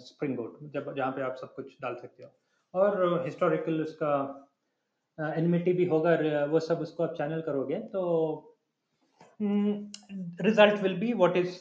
springboard 0.37 0.57
जब, 0.63 0.93
जहाँ 0.95 1.11
पे 1.11 1.21
आप 1.21 1.35
सब 1.35 1.53
कुछ 1.55 1.77
डाल 1.81 1.95
सकते 1.95 2.23
हो। 2.23 2.29
और 2.73 3.23
हिस्टोरिकल 3.25 3.81
उसका 3.81 4.11
एनिमिटी 5.19 5.73
भी 5.73 5.85
होगा 5.85 6.15
वो 6.45 6.59
सब 6.59 6.79
उसको 6.79 7.03
आप 7.03 7.13
चैनल 7.17 7.41
करोगे 7.41 7.79
तो 7.93 8.01
result 9.41 10.81
will 10.83 10.97
be 10.99 11.13
what 11.13 11.37
is 11.37 11.57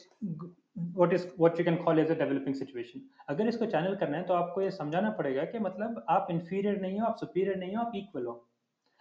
what 0.97 1.13
is 1.13 1.27
what 1.39 1.59
you 1.59 1.65
can 1.65 1.75
call 1.83 1.99
is 1.99 2.11
a 2.11 2.15
developing 2.15 2.55
situation 2.55 3.01
अगर 3.29 3.47
इसको 3.47 3.65
चैनल 3.65 3.95
करना 3.95 4.17
है 4.17 4.23
तो 4.23 4.33
आपको 4.33 4.61
ये 4.61 4.71
समझाना 4.71 5.09
पड़ेगा 5.19 5.43
कि 5.43 5.59
मतलब 5.59 6.05
आप 6.09 6.27
इन्फीरियर 6.31 6.81
नहीं 6.81 6.99
हो, 6.99 7.05
आप 7.05 7.17
सुपीरियर 7.19 7.57
नहीं 7.57 7.75
हो, 7.75 7.81
आप 7.81 7.91
इक्वल 7.95 8.25
हो। 8.25 8.47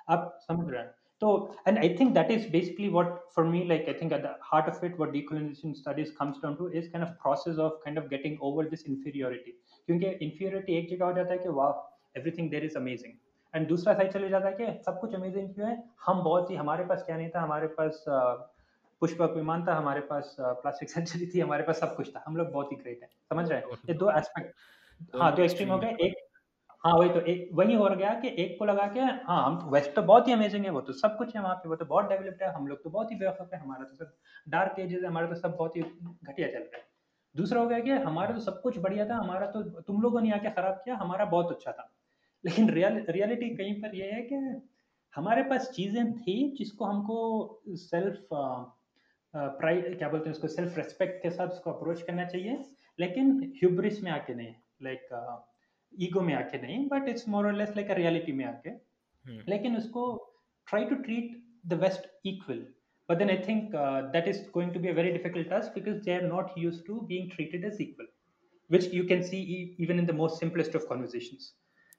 आप 0.08 0.38
समझ 0.42 0.70
रहे 0.70 0.82
हैं? 0.82 0.94
तो 1.22 1.54
and 1.68 1.78
I 1.78 1.88
think 2.00 2.12
that 2.14 2.30
is 2.30 2.50
basically 2.52 2.88
what 2.88 3.14
for 3.36 3.44
me 3.46 3.64
like 3.64 3.88
I 3.88 3.94
think 3.94 4.12
at 4.12 4.22
the 4.22 4.34
heart 4.42 4.68
of 4.68 4.84
it 4.86 4.98
what 5.00 5.10
decolonisation 5.10 5.72
studies 5.72 6.12
comes 6.16 6.42
down 6.42 6.54
to 6.54 6.68
is 6.70 6.90
kind 6.90 7.06
of 7.08 7.14
process 7.22 7.58
of 7.58 7.72
kind 7.84 7.98
of 7.98 8.08
getting 8.08 8.42
over 8.42 8.68
this 8.68 8.88
inferiority 8.88 9.50
क्योंकि 9.88 10.06
inferiority 10.26 10.76
एक 10.78 10.90
जगह 10.90 11.04
हो 11.04 11.12
जाता 11.12 11.32
है 11.32 11.38
कि, 11.38 11.48
वाह 11.50 12.18
everything 12.18 12.50
there 12.50 12.64
is 12.64 12.76
amazing 12.78 13.12
and 13.54 13.68
दूसरा 13.68 13.94
side 13.94 14.12
चले 14.12 14.28
जाता 14.28 14.48
है 14.48 14.54
कि 14.54 14.82
सब 14.86 15.00
कुछ 15.00 15.14
अमेजिंग 15.14 15.54
क्यों 15.54 15.68
है? 15.68 15.82
हम 16.06 16.22
बहुत 16.22 16.50
ही 16.50 16.56
हमारे 16.56 16.84
पास 16.84 17.02
क्या 17.02 17.16
नहीं 17.16 17.30
था? 17.30 17.40
हमारे 17.40 17.66
पास 17.66 18.04
पुष्पक 19.02 19.32
विमान 19.36 19.66
था 19.66 19.74
हमारे 19.74 20.00
पास 20.00 20.36
प्लास्टिक 20.40 20.90
सर्जरी 20.90 21.26
थी 21.34 21.40
हमारे 21.40 21.62
पास 21.62 21.80
सब 21.80 21.96
कुछ 21.96 22.14
था। 22.16 22.22
हम 22.26 22.36
लोग 22.36 22.50
बहुत 22.52 22.72
ही 22.72 22.76
ग्रेट 22.76 23.02
है। 23.02 23.08
समझ 23.08 23.48
रहे 23.50 23.58
हैं? 23.58 23.66
ये 23.88 23.94
दो 23.94 24.10
एस्पेक्ट 24.10 24.54
हाँ 25.14 25.34
दो 25.36 25.42
एक्सट्रीम 25.42 25.68
हो 25.68 25.78
गए। 25.78 25.96
एक 26.00 26.22
हाँ 26.84 26.92
वही 26.94 27.08
तो 27.10 27.20
एक 27.20 27.48
वही 27.52 27.74
हो 27.74 27.88
गया 27.90 28.12
कि 28.20 28.28
एक 28.42 28.58
को 28.58 28.64
लगा 28.64 28.86
के 28.86 29.00
हाँ 29.00 29.44
हम 29.46 29.58
वेस्ट 29.70 29.94
तो 29.94 30.02
बहुत 30.02 30.28
ही 30.28 30.32
अमेजिंग 30.32 30.64
है 30.64 30.70
वो 30.70 30.80
तो 30.80 30.92
सब 30.92 31.16
कुछ 31.18 31.36
है 31.36 31.42
वहाँ 31.42 31.54
पे 31.54 31.68
वो 31.68 31.76
तो 31.76 31.84
बहुत 31.84 32.08
डेवलप्ड 32.08 32.42
है 32.42 32.52
हम 32.54 32.66
लोग 32.66 32.82
तो 32.84 32.90
बहुत 32.90 33.10
ही 33.10 33.16
बेवकूफ़ 33.16 33.54
है 33.54 33.60
हमारा 33.60 33.84
तो 33.84 33.94
सब 33.94 34.12
डार्क 34.48 34.78
एजेस 34.78 35.02
है 35.02 35.08
हमारा 35.08 35.26
तो 35.26 35.34
सब 35.34 35.56
बहुत 35.56 35.76
ही 35.76 35.82
घटिया 35.82 36.48
चल 36.48 36.58
रहा 36.58 36.76
है। 36.76 36.84
दूसरा 37.36 37.60
हो 37.60 37.66
गया 37.66 37.78
कि 37.80 37.90
हमारा 37.90 38.34
तो 38.34 38.40
सब 38.40 38.60
कुछ 38.62 38.78
बढ़िया 38.78 39.06
था 39.08 39.16
हमारा 39.16 39.46
तो 39.46 39.62
तुम 39.62 40.02
लोगों 40.02 40.20
ने 40.20 40.30
आके 40.32 40.50
खराब 40.50 40.74
किया 40.74 40.96
हमारा 40.96 41.24
बहुत 41.24 41.50
अच्छा 41.52 41.72
था। 41.72 41.90
लेकिन 42.44 42.70
रियल 42.70 43.04
रियलिटी 43.08 43.48
कहीं 43.56 43.74
पर 43.82 43.94
यह 43.96 44.14
है 44.14 44.22
कि 44.22 44.36
हमारे 45.14 45.42
पास 45.42 45.70
चीज़ें 45.70 46.12
थी 46.12 46.36
जिसको 46.58 46.84
हमको 46.84 47.16
सेल्फ 47.68 48.26
प्राइ 48.32 49.80
uh, 49.80 49.88
uh, 49.88 49.98
क्या 49.98 50.08
बोलते 50.08 50.28
हैं 50.28 50.34
उसको 50.36 50.48
सेल्फ 50.48 50.76
रेस्पेक्ट 50.78 51.22
के 51.22 51.30
साथ 51.30 51.48
उसको 51.48 51.70
अप्रोच 51.70 52.02
करना 52.02 52.24
चाहिए। 52.24 52.58
लेकिन 52.98 53.32
ह्यूब्रिस 53.56 54.02
में 54.02 54.10
आके 54.10 54.34
नहीं 54.34 54.54
लाइक 54.82 55.08
ईगो 55.92 56.20
uh, 56.20 56.26
में 56.26 56.34
आके 56.34 56.60
नहीं 56.62 56.86
बट 56.88 57.08
इट्स 57.08 57.28
मोर 57.28 57.46
और 57.46 57.54
लेस 57.54 57.72
लाइक 57.76 57.90
अ 57.90 57.94
रियलिटी 57.94 58.32
में 58.32 58.44
आके। 58.44 58.70
hmm. 58.70 59.48
लेकिन 59.48 59.76
उसको 59.76 60.06
try 60.66 60.84
to 60.84 60.94
treat 61.02 61.42
the 61.66 61.80
best 61.80 62.08
equal 62.26 62.66
but 63.08 63.18
then 63.18 63.30
I 63.30 63.38
think 63.48 63.70
that 64.12 64.28
is 64.28 64.42
going 64.54 64.72
to 64.74 64.80
be 64.80 64.88
a 64.88 64.92
very 64.92 65.12
difficult 65.12 65.48
task 65.50 65.74
because 65.74 66.02
they 66.04 66.14
are 66.14 66.22
not 66.22 66.58
use 66.58 66.82
to 66.86 67.00
being 67.12 67.30
treated 67.30 67.64
as 67.64 67.80
equal 67.80 68.08
which 68.70 68.94
you 68.94 69.06
can 69.06 69.22
see 69.22 69.42
even 69.80 69.98
in 69.98 70.06
the 70.06 70.14
most 70.14 70.40
simplest 70.40 70.76
of 70.76 70.86
conversations 70.86 71.52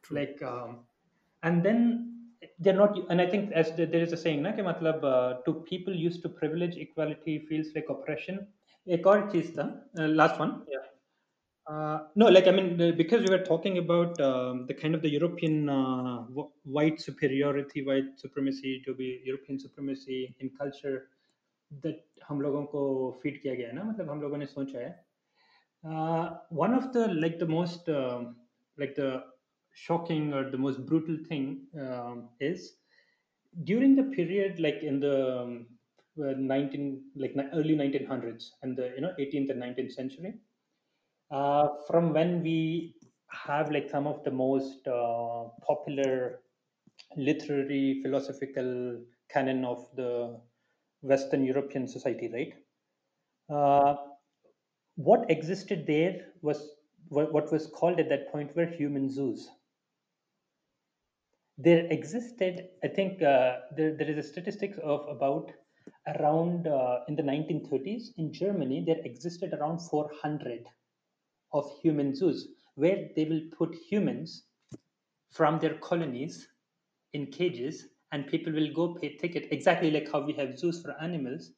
True. 0.05 0.19
like 0.19 0.43
um, 0.43 0.79
and 1.43 1.63
then 1.63 1.81
they're 2.59 2.81
not 2.81 2.97
and 3.11 3.21
i 3.21 3.27
think 3.27 3.53
as 3.53 3.73
there 3.77 4.03
is 4.07 4.13
a 4.13 4.17
saying 4.17 4.43
na 4.43 4.53
कि 4.53 4.63
मतलब 4.63 5.05
uh, 5.15 5.43
to 5.45 5.55
people 5.73 5.95
used 5.95 6.23
to 6.23 6.29
privilege 6.29 6.79
equality 6.87 7.39
feels 7.51 7.75
like 7.75 7.93
oppression 7.97 8.47
एक 8.97 9.07
और 9.07 9.29
चीज 9.33 9.51
था 9.59 9.67
last 10.21 10.41
one 10.41 10.53
yeah 10.75 10.87
uh, 11.71 11.99
no, 12.17 12.27
like 12.27 12.49
I 12.49 12.51
mean, 12.51 12.97
because 12.97 13.23
we 13.23 13.31
were 13.31 13.45
talking 13.45 13.79
about 13.79 14.21
um, 14.21 14.67
the 14.67 14.75
kind 14.75 14.93
of 14.95 15.03
the 15.03 15.09
European 15.09 15.69
uh, 15.69 16.25
white 16.65 17.01
superiority, 17.01 17.85
white 17.87 18.19
supremacy, 18.19 18.83
to 18.87 18.93
be 18.93 19.21
European 19.25 19.59
supremacy 19.61 20.35
in 20.41 20.51
culture 20.59 21.09
that 21.83 22.01
हम 22.29 22.41
लोगों 22.41 22.65
को 22.73 22.83
feed 23.23 23.39
किया 23.43 23.55
गया 23.55 23.69
है 23.69 23.75
ना 23.75 23.85
मतलब 23.85 24.11
हम 24.11 24.21
लोगों 24.23 24.39
ने 24.39 24.47
सोचा 24.47 24.79
है 24.79 24.91
uh, 25.85 26.31
one 26.63 26.75
of 26.75 26.93
the 26.93 27.07
like 27.25 27.39
the 27.39 27.47
most 27.47 27.89
uh, 27.89 28.25
like 28.79 28.95
the 28.97 29.23
shocking 29.76 30.34
or 30.34 30.50
the 30.50 30.58
most 30.58 30.86
brutal 30.86 31.18
thing 31.30 31.68
um, 31.80 32.30
is 32.40 32.78
during 33.64 33.96
the 33.96 34.04
period 34.18 34.60
like 34.60 34.82
in 34.84 35.00
the 35.00 35.42
um, 35.42 35.66
19 36.18 37.04
like 37.16 37.34
early 37.54 37.76
1900s 37.76 38.52
and 38.64 38.78
the 38.78 38.92
you 38.96 39.02
know 39.02 39.14
18th 39.20 39.50
and 39.52 39.62
19th 39.62 39.92
century 39.92 40.34
uh, 41.32 41.68
from 41.88 42.14
when 42.14 42.42
we 42.42 42.96
have 43.30 43.72
like 43.72 43.90
some 43.90 44.08
of 44.08 44.24
the 44.24 44.32
most 44.32 44.88
uh, 44.88 45.44
popular 45.66 46.40
literary 47.18 48.02
philosophical 48.04 49.00
canon 49.30 49.66
of 49.66 49.88
the 49.96 50.40
Western 51.02 51.44
European 51.44 51.88
society, 51.88 52.30
right? 52.34 52.54
Uh, 53.50 53.96
what 54.96 55.30
existed 55.30 55.86
there 55.86 56.28
was 56.42 56.70
what, 57.10 57.32
what 57.32 57.52
was 57.52 57.68
called 57.68 58.00
at 58.00 58.10
that 58.10 58.32
point 58.32 58.56
were 58.56 58.66
human 58.66 59.10
zoos. 59.10 59.50
There 61.58 61.86
existed, 61.88 62.70
I 62.84 62.88
think, 62.88 63.22
uh, 63.22 63.60
there, 63.76 63.96
there 63.96 64.10
is 64.10 64.18
a 64.18 64.24
statistics 64.24 64.78
of 64.84 65.08
about 65.08 65.52
around 66.08 66.68
uh, 66.68 67.00
in 67.08 67.16
the 67.16 67.24
1930s 67.24 68.14
in 68.18 68.32
Germany, 68.34 68.84
there 68.86 69.00
existed 69.04 69.54
around 69.54 69.80
400 69.80 70.66
of 71.54 71.70
human 71.82 72.16
zoos 72.16 72.48
where 72.76 73.10
they 73.16 73.26
will 73.26 73.42
put 73.58 73.76
humans 73.76 74.44
from 75.32 75.60
their 75.60 75.76
colonies 75.76 76.48
in 77.14 77.28
cages 77.28 77.88
and 78.12 78.28
people 78.28 78.54
will 78.54 78.72
go 78.74 78.96
pay 78.96 79.16
ticket. 79.18 79.48
Exactly 79.52 79.92
like 79.92 80.12
how 80.12 80.22
we 80.22 80.34
have 80.34 80.58
zoos 80.58 80.82
for 80.82 80.92
animals 81.02 81.52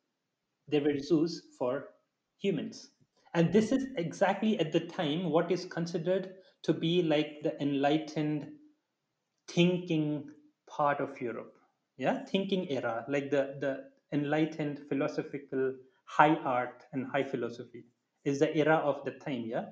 there 0.67 0.81
were 0.81 0.99
zoos 0.99 1.43
for 1.57 1.89
humans. 2.39 2.91
And 3.33 3.51
this 3.53 3.71
is 3.71 3.87
exactly 3.97 4.59
at 4.59 4.71
the 4.71 4.81
time 4.81 5.29
what 5.29 5.51
is 5.51 5.65
considered 5.65 6.35
to 6.63 6.73
be 6.73 7.03
like 7.03 7.41
the 7.43 7.61
enlightened 7.61 8.47
thinking 9.47 10.29
part 10.67 10.99
of 11.01 11.19
europe. 11.21 11.53
Yeah 11.97 12.23
thinking 12.25 12.69
era 12.69 13.05
like 13.07 13.29
the 13.31 13.57
the 13.59 13.91
enlightened 14.11 14.79
philosophical 14.89 15.75
high 16.05 16.35
art 16.35 16.85
and 16.93 17.07
high 17.07 17.23
philosophy 17.23 17.85
is 18.23 18.39
the 18.39 18.55
era 18.57 18.75
of 18.75 19.03
the 19.05 19.11
time 19.11 19.45
yeah? 19.45 19.65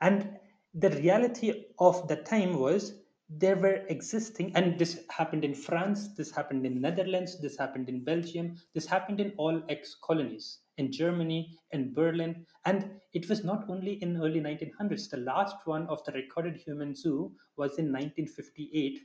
And 0.00 0.38
the 0.74 0.90
reality 0.90 1.64
of 1.78 2.06
the 2.08 2.16
time 2.16 2.58
was 2.58 2.94
there 3.28 3.56
were 3.56 3.84
existing, 3.88 4.52
and 4.54 4.78
this 4.78 5.00
happened 5.10 5.44
in 5.44 5.54
France, 5.54 6.14
this 6.16 6.30
happened 6.30 6.64
in 6.64 6.80
Netherlands, 6.80 7.40
this 7.40 7.58
happened 7.58 7.88
in 7.88 8.02
Belgium, 8.02 8.56
this 8.74 8.86
happened 8.86 9.20
in 9.20 9.32
all 9.36 9.62
ex-colonies, 9.68 10.60
in 10.78 10.90
Germany, 10.90 11.58
in 11.72 11.92
Berlin, 11.92 12.46
and 12.64 12.90
it 13.12 13.28
was 13.28 13.44
not 13.44 13.68
only 13.68 14.02
in 14.02 14.16
early 14.16 14.40
1900s. 14.40 15.10
The 15.10 15.18
last 15.18 15.56
one 15.66 15.86
of 15.88 16.02
the 16.04 16.12
recorded 16.12 16.56
human 16.56 16.94
zoo 16.94 17.32
was 17.56 17.78
in 17.78 17.92
1958. 17.92 19.00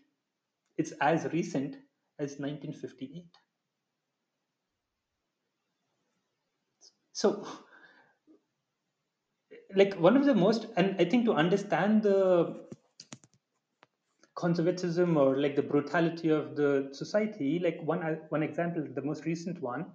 It's 0.78 0.94
as 1.02 1.26
recent 1.34 1.76
as 2.20 2.40
1958. 2.40 3.26
So 7.12 7.46
like 9.76 9.96
one 9.96 10.16
of 10.16 10.26
the 10.26 10.36
most 10.36 10.68
and 10.78 10.96
i 11.00 11.06
think 11.06 11.26
to 11.26 11.34
understand 11.34 12.04
the 12.04 12.64
conservatism 14.36 15.18
or 15.18 15.40
like 15.40 15.56
the 15.56 15.62
brutality 15.62 16.30
of 16.30 16.56
the 16.56 16.90
society 16.92 17.60
like 17.64 17.80
one 17.84 18.02
one 18.30 18.44
example 18.44 18.86
the 18.96 19.02
most 19.02 19.26
recent 19.26 19.62
one 19.62 19.86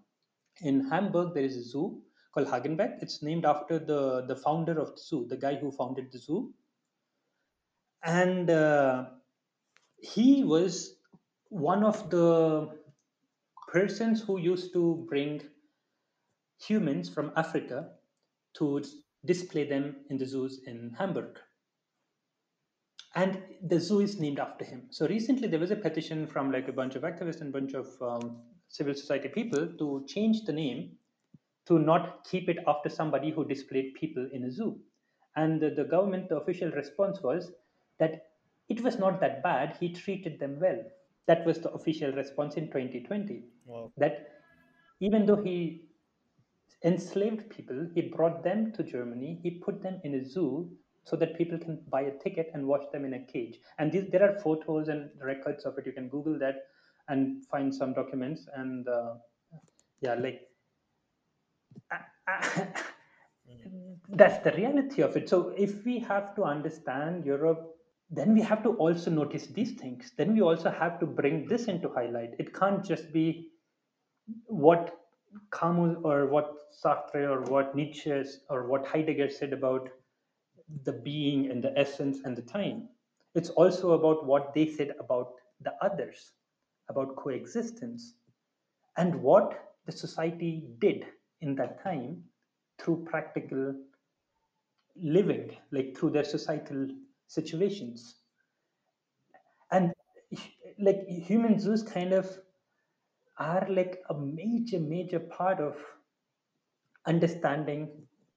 in 0.62 0.89
hamburg 0.89 1.34
there 1.34 1.45
is 1.45 1.57
a 1.57 1.62
zoo 1.62 2.01
called 2.32 2.47
hagenbeck 2.47 3.03
it's 3.03 3.22
named 3.22 3.45
after 3.45 3.78
the 3.78 4.24
the 4.28 4.36
founder 4.36 4.78
of 4.78 4.94
the 4.94 5.02
zoo 5.02 5.27
the 5.28 5.36
guy 5.36 5.55
who 5.56 5.70
founded 5.73 6.10
the 6.12 6.19
zoo 6.19 6.52
and 8.05 8.48
uh, 8.48 9.06
he 10.01 10.44
was 10.44 10.94
one 11.48 11.82
of 11.82 12.09
the 12.10 12.69
persons 13.73 14.23
who 14.23 14.39
used 14.39 14.73
to 14.73 15.05
bring 15.09 15.43
humans 16.60 17.09
from 17.09 17.32
africa 17.36 17.89
to 18.55 18.82
display 19.24 19.69
them 19.69 19.97
in 20.10 20.19
the 20.19 20.27
zoos 20.27 20.60
in 20.66 20.94
Hamburg. 20.98 21.39
And 23.19 23.43
the 23.62 23.81
zoo 23.81 23.99
is 23.99 24.20
named 24.20 24.39
after 24.39 24.65
him. 24.65 24.82
So 24.90 25.09
recently 25.09 25.49
there 25.49 25.59
was 25.59 25.73
a 25.73 25.77
petition 25.77 26.24
from 26.24 26.53
like 26.53 26.69
a 26.69 26.73
bunch 26.73 26.95
of 26.95 27.03
activists 27.03 27.40
and 27.40 27.49
a 27.53 27.59
bunch 27.59 27.74
of 27.74 27.89
um, 28.01 28.36
civil 28.69 28.95
society 28.95 29.28
people 29.28 29.66
to 29.77 30.05
change 30.07 30.45
the 30.45 30.53
name 30.53 30.93
to 31.66 31.81
not 31.81 32.24
keep 32.31 32.49
it 32.49 32.59
after 32.69 32.89
somebody 32.89 33.32
who 33.32 33.45
displayed 33.45 33.95
people 33.95 34.28
in 34.32 34.45
a 34.45 34.51
zoo. 34.53 34.78
And 35.35 35.61
the, 35.61 35.70
the 35.70 35.82
government, 35.82 36.28
the 36.28 36.36
official 36.36 36.70
response 36.70 37.20
was 37.20 37.51
that 37.99 38.27
it 38.69 38.81
was 38.82 39.01
not 39.01 39.20
that 39.20 39.43
bad. 39.43 39.77
He 39.81 39.93
treated 39.93 40.39
them 40.39 40.61
well. 40.61 40.81
That 41.27 41.45
was 41.45 41.59
the 41.59 41.73
official 41.73 42.12
response 42.12 42.55
in 42.55 42.69
2020. 42.69 43.43
Wow. 43.66 43.90
That 43.97 44.28
even 45.01 45.27
though 45.27 45.43
he 45.43 45.89
enslaved 46.85 47.51
people, 47.51 47.89
he 47.97 48.03
brought 48.03 48.45
them 48.45 48.73
to 48.74 48.85
Germany, 48.85 49.40
he 49.43 49.51
put 49.51 49.82
them 49.82 50.01
in 50.05 50.15
a 50.15 50.24
zoo 50.24 50.70
so 51.09 51.16
that 51.16 51.39
people 51.39 51.59
can 51.59 51.80
buy 51.89 52.02
a 52.02 52.18
ticket 52.22 52.51
and 52.52 52.66
watch 52.66 52.85
them 52.93 53.05
in 53.05 53.14
a 53.14 53.24
cage. 53.32 53.59
And 53.78 53.90
these, 53.90 54.05
there 54.10 54.22
are 54.22 54.39
photos 54.40 54.89
and 54.89 55.10
records 55.22 55.64
of 55.64 55.78
it. 55.78 55.86
You 55.86 55.93
can 55.93 56.09
Google 56.09 56.39
that 56.39 56.66
and 57.09 57.47
find 57.47 57.74
some 57.74 57.94
documents. 57.94 58.47
And 58.55 58.86
uh, 58.86 59.14
yeah, 60.01 60.14
like 60.14 60.43
that's 64.10 64.44
the 64.44 64.52
reality 64.52 65.02
of 65.02 65.16
it. 65.16 65.28
So 65.28 65.55
if 65.56 65.85
we 65.85 65.98
have 66.01 66.35
to 66.36 66.44
understand 66.44 67.24
Europe, 67.24 67.74
then 68.10 68.35
we 68.35 68.43
have 68.43 68.62
to 68.62 68.70
also 68.74 69.10
notice 69.10 69.47
these 69.47 69.72
things. 69.72 70.12
Then 70.16 70.35
we 70.35 70.43
also 70.43 70.70
have 70.70 70.98
to 71.01 71.06
bring 71.06 71.47
this 71.47 71.64
into 71.64 71.89
highlight. 71.89 72.35
It 72.39 72.55
can't 72.55 72.85
just 72.85 73.12
be 73.12 73.48
what 74.47 74.94
Camus 75.52 75.97
or 76.05 76.26
what 76.26 76.55
Sartre 76.82 77.28
or 77.28 77.43
what 77.43 77.74
Nietzsche 77.74 78.22
or 78.51 78.68
what 78.68 78.86
Heidegger 78.86 79.30
said 79.30 79.52
about 79.52 79.89
the 80.85 80.93
being 80.93 81.51
and 81.51 81.62
the 81.62 81.77
essence 81.78 82.20
and 82.24 82.36
the 82.36 82.43
time. 82.43 82.89
It's 83.35 83.51
also 83.51 83.93
about 83.93 84.27
what 84.27 84.55
they 84.55 84.66
said 84.66 84.95
about 84.99 85.32
the 85.62 85.74
others, 85.82 86.32
about 86.89 87.16
coexistence, 87.16 88.15
and 88.97 89.15
what 89.23 89.74
the 89.86 89.93
society 89.93 90.69
did 90.78 91.07
in 91.40 91.55
that 91.57 91.82
time 91.82 92.23
through 92.78 93.05
practical 93.05 93.74
living, 95.01 95.57
like 95.70 95.97
through 95.97 96.11
their 96.11 96.24
societal 96.24 96.89
situations. 97.28 98.16
And 99.70 99.93
like 100.78 101.07
human 101.09 101.59
zoos 101.59 101.82
kind 101.82 102.12
of 102.12 102.27
are 103.39 103.66
like 103.70 104.03
a 104.11 104.15
major, 104.15 104.81
major 104.81 105.20
part 105.20 105.61
of 105.61 105.77
understanding 107.07 107.89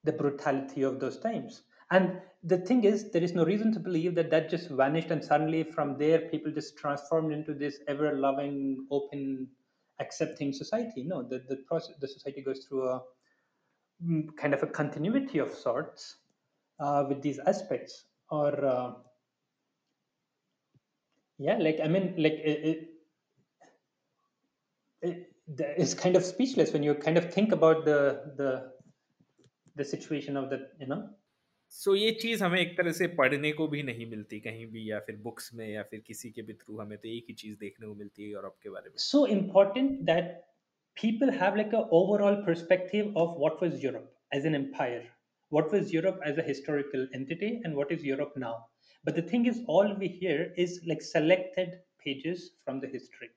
the 0.04 0.12
brutality 0.12 0.84
of 0.84 1.00
those 1.00 1.20
times. 1.20 1.64
And 1.92 2.22
the 2.44 2.58
thing 2.58 2.86
is, 2.86 3.12
there 3.12 3.22
is 3.22 3.34
no 3.34 3.44
reason 3.44 3.74
to 3.74 3.80
believe 3.80 4.16
that 4.16 4.32
that 4.32 4.50
just 4.50 4.70
vanished 4.70 5.12
and 5.12 5.24
suddenly 5.24 5.64
from 5.64 5.98
there 5.98 6.22
people 6.30 6.52
just 6.52 6.78
transformed 6.78 7.34
into 7.34 7.54
this 7.54 7.80
ever 7.88 8.14
loving, 8.16 8.88
open, 8.90 9.50
accepting 10.00 10.54
society. 10.54 11.04
No, 11.04 11.22
the, 11.22 11.44
the 11.50 11.58
process, 11.68 11.96
the 12.00 12.08
society 12.08 12.42
goes 12.42 12.66
through 12.66 12.88
a 12.88 13.02
mm, 14.04 14.26
kind 14.38 14.54
of 14.54 14.64
a 14.64 14.68
continuity 14.68 15.40
of 15.40 15.54
sorts 15.54 16.16
uh, 16.80 17.06
with 17.08 17.22
these 17.22 17.40
aspects. 17.40 18.06
Or 18.30 18.66
uh, 18.66 18.94
yeah, 21.38 21.58
like 21.58 21.80
I 21.84 21.90
mean, 21.90 22.16
like 22.18 22.34
it, 22.34 22.66
it, 22.66 22.88
it, 25.02 25.34
it's 25.58 25.94
kind 25.94 26.16
of 26.16 26.24
speechless 26.24 26.72
when 26.72 26.84
you 26.84 26.96
kind 26.96 27.18
of 27.18 27.34
think 27.34 27.52
about 27.52 27.84
the 27.84 28.34
the 28.38 28.72
the 29.76 29.84
situation 29.84 30.38
of 30.38 30.50
the 30.50 30.70
you 30.80 30.88
know 30.88 31.10
so 31.71 31.91
so, 31.91 31.97
ये 31.99 32.11
चीज़ 32.23 32.43
हमें 32.45 32.61
एक 32.61 32.77
तरह 32.77 32.93
से 32.99 33.07
पढ़ने 33.21 33.53
को 33.53 33.67
भी 33.69 33.83
नहीं 33.83 34.07
मिलती 34.11 34.41
कहीं 34.41 34.67
भी 34.73 34.91
या 34.91 34.99
फिर 35.07 35.17
बुक्स 35.23 35.51
में 35.55 35.69
या 35.69 35.83
फिर 35.91 36.01
किसी 36.07 36.31
के 36.31 36.43
भी 36.43 36.53
थ्रू 36.63 36.79
हमें 36.79 36.97
तो 36.99 37.09
एक 37.09 37.27
ही 37.29 37.35
चीज़ 37.35 37.57
देखने 37.61 37.87
को 37.87 37.95
मिलती 37.95 38.23
है 38.23 38.29
यूरोप 38.31 38.57
के 38.63 38.71
बारे 38.71 38.91
में 38.91 38.97
so 39.07 39.27
important 39.39 40.01
that 40.11 40.35
people 40.97 41.31
have 41.31 41.57
like 41.57 41.73
a 41.75 41.87
overall 41.91 42.43
perspective 42.43 43.17
of 43.17 43.37
what 43.37 43.61
was 43.61 43.83
Europe 43.83 44.13
as 44.33 44.45
an 44.45 44.55
empire, 44.55 45.05
what 45.51 45.71
was 45.71 45.93
Europe 45.93 46.21
as 46.25 46.39
a 46.39 46.43
historical 46.43 47.07
entity, 47.15 47.61
and 47.65 47.77
what 47.77 47.93
is 47.93 48.03
Europe 48.03 48.33
now. 48.37 48.67
But 49.05 49.15
the 49.15 49.23
thing 49.23 49.47
is, 49.47 49.61
all 49.69 49.95
we 49.95 50.09
hear 50.09 50.53
is 50.57 50.81
like 50.87 51.03
selected 51.03 51.81
pages 52.03 52.53
from 52.65 52.81
the 52.81 52.89
history 52.89 53.31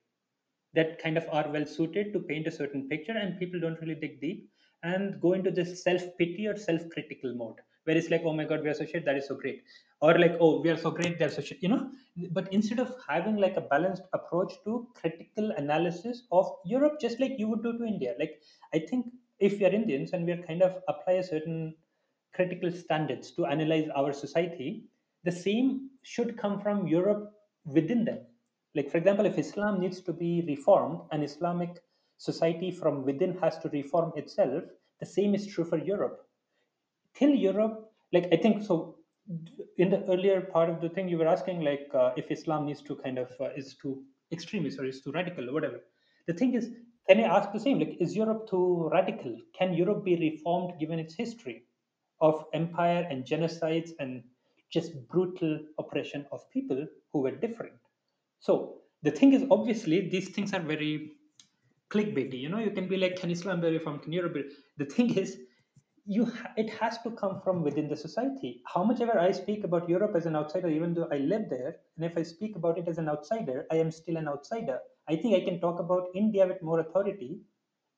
that 0.74 1.02
kind 1.04 1.18
of 1.18 1.28
are 1.32 1.52
well 1.52 1.66
suited 1.66 2.14
to 2.14 2.20
paint 2.20 2.48
a 2.48 2.52
certain 2.52 2.88
picture, 2.88 3.18
and 3.18 3.38
people 3.38 3.60
don't 3.60 3.80
really 3.82 3.96
dig 3.96 4.22
deep 4.22 4.50
and 4.84 5.20
go 5.20 5.34
into 5.34 5.52
this 5.52 5.84
self 5.84 6.02
pity 6.18 6.48
or 6.48 6.56
self 6.56 6.82
critical 6.90 7.36
mode 7.36 7.60
where 7.85 7.97
it's 7.97 8.11
like, 8.11 8.23
oh 8.25 8.33
my 8.33 8.45
god, 8.45 8.63
we 8.63 8.69
are 8.69 8.75
so 8.75 8.85
shit, 8.85 9.05
that 9.05 9.17
is 9.17 9.29
so 9.29 9.35
great. 9.35 9.63
Or 10.01 10.19
like, 10.19 10.37
oh, 10.41 10.61
we 10.61 10.71
are 10.71 10.77
so 10.77 10.91
great, 10.91 11.19
they're 11.19 11.31
so 11.31 11.43
shit, 11.43 11.63
you 11.63 11.69
know? 11.69 11.91
But 12.33 12.53
instead 12.53 12.79
of 12.79 12.95
having 13.09 13.37
like 13.37 13.57
a 13.57 13.61
balanced 13.61 14.03
approach 14.13 14.53
to 14.65 14.89
critical 14.95 15.51
analysis 15.53 16.23
of 16.33 16.51
Europe, 16.65 17.01
just 17.01 17.21
like 17.21 17.39
you 17.39 17.49
would 17.49 17.63
do 17.63 17.77
to 17.79 17.85
India, 17.85 18.15
like 18.19 18.41
I 18.73 18.79
think 18.79 19.07
if 19.39 19.59
we 19.59 19.67
are 19.67 19.71
Indians 19.71 20.13
and 20.13 20.25
we 20.25 20.33
are 20.33 20.43
kind 20.43 20.63
of 20.63 20.83
apply 20.89 21.15
a 21.15 21.23
certain 21.23 21.75
critical 22.35 22.71
standards 22.71 23.31
to 23.33 23.47
analyze 23.47 23.89
our 23.95 24.13
society, 24.13 24.85
the 25.25 25.33
same 25.33 25.91
should 26.03 26.37
come 26.37 26.61
from 26.61 26.87
Europe 26.87 27.33
within 27.65 28.05
them. 28.05 28.19
Like, 28.75 28.91
for 28.91 28.99
example, 28.99 29.25
if 29.27 29.39
Islam 29.39 29.81
needs 29.81 30.01
to 30.01 30.13
be 30.13 30.45
reformed, 30.49 31.01
an 31.13 31.23
Islamic 31.23 31.83
society 32.19 32.71
from 32.71 33.05
within 33.05 33.39
has 33.39 33.59
to 33.59 33.69
reform 33.69 34.13
itself, 34.17 34.65
the 35.01 35.07
same 35.07 35.35
is 35.35 35.47
true 35.47 35.65
for 35.65 35.79
Europe 35.79 36.24
till 37.15 37.31
Europe, 37.31 37.91
like 38.13 38.29
I 38.33 38.37
think 38.37 38.63
so. 38.63 38.97
In 39.79 39.89
the 39.89 40.05
earlier 40.05 40.43
part 40.43 40.69
of 40.69 40.81
the 40.83 40.89
thing, 40.91 41.09
you 41.09 41.17
were 41.17 41.27
asking 41.27 41.63
like 41.63 41.89
uh, 41.95 42.11
if 42.17 42.31
Islam 42.31 42.67
needs 42.67 42.83
to 42.83 42.97
kind 42.97 43.19
of 43.19 43.31
uh, 43.41 43.49
is 43.57 43.75
too 43.81 44.03
extremist 44.33 44.79
or 44.79 44.85
is 44.85 45.01
too 45.01 45.13
radical 45.13 45.49
or 45.49 45.55
whatever. 45.55 45.81
The 46.27 46.35
thing 46.35 46.55
is, 46.55 46.71
can 47.09 47.21
I 47.21 47.25
ask 47.25 47.53
the 47.53 47.61
same? 47.61 47.79
Like, 47.79 47.97
is 48.01 48.17
Europe 48.17 48.49
too 48.49 48.89
radical? 48.93 49.37
Can 49.59 49.73
Europe 49.75 50.05
be 50.05 50.17
reformed 50.17 50.79
given 50.79 50.99
its 50.99 51.15
history 51.15 51.65
of 52.21 52.45
empire 52.53 53.07
and 53.11 53.25
genocides 53.25 53.91
and 53.99 54.23
just 54.71 54.93
brutal 55.09 55.61
oppression 55.79 56.27
of 56.33 56.49
people 56.51 56.87
who 57.13 57.21
were 57.21 57.31
different? 57.31 57.75
So 58.41 58.81
the 59.03 59.11
thing 59.11 59.35
is, 59.35 59.45
obviously, 59.51 60.09
these 60.09 60.31
things 60.31 60.53
are 60.55 60.61
very 60.61 61.13
clickbaity. 61.91 62.41
You 62.41 62.49
know, 62.49 62.59
you 62.59 62.71
can 62.71 62.89
be 62.89 62.97
like, 62.97 63.17
can 63.17 63.31
Islam 63.31 63.61
be 63.61 63.69
reformed? 63.69 64.03
Can 64.03 64.13
Europe 64.13 64.35
be? 64.35 64.45
The 64.79 64.87
thing 64.87 65.15
is, 65.15 65.37
you 66.07 66.31
it 66.57 66.71
has 66.71 66.99
to 67.03 67.11
come 67.11 67.41
from 67.41 67.63
within 67.63 67.89
the 67.89 67.97
society. 67.97 68.63
How 68.67 68.85
much 68.85 69.01
ever 69.01 69.19
i 69.19 69.31
speak 69.33 69.65
about 69.65 69.89
europe 69.89 70.15
as 70.17 70.27
an 70.27 70.37
outsider 70.37 70.69
even 70.69 70.93
though 70.95 71.09
i 71.13 71.19
live 71.19 71.49
there 71.49 71.77
and 71.97 72.05
if 72.05 72.17
i 72.19 72.23
speak 72.23 72.57
about 72.57 72.79
it 72.79 72.89
as 72.89 72.99
an 72.99 73.09
outsider 73.09 73.67
i 73.71 73.77
am 73.77 73.91
still 73.91 74.17
an 74.17 74.29
outsider. 74.29 74.79
I 75.09 75.17
think 75.17 75.35
i 75.37 75.45
can 75.45 75.61
talk 75.61 75.81
about 75.81 76.09
india 76.15 76.47
with 76.47 76.63
more 76.63 76.81
authority 76.81 77.41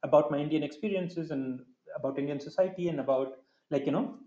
about 0.03 0.31
my 0.31 0.39
indian 0.39 0.63
experiences 0.63 1.31
and 1.31 1.61
about 1.99 2.19
indian 2.19 2.41
society 2.41 2.89
and 2.89 3.01
about 3.01 3.37
like 3.71 3.87
you 3.87 3.93
know 3.93 4.19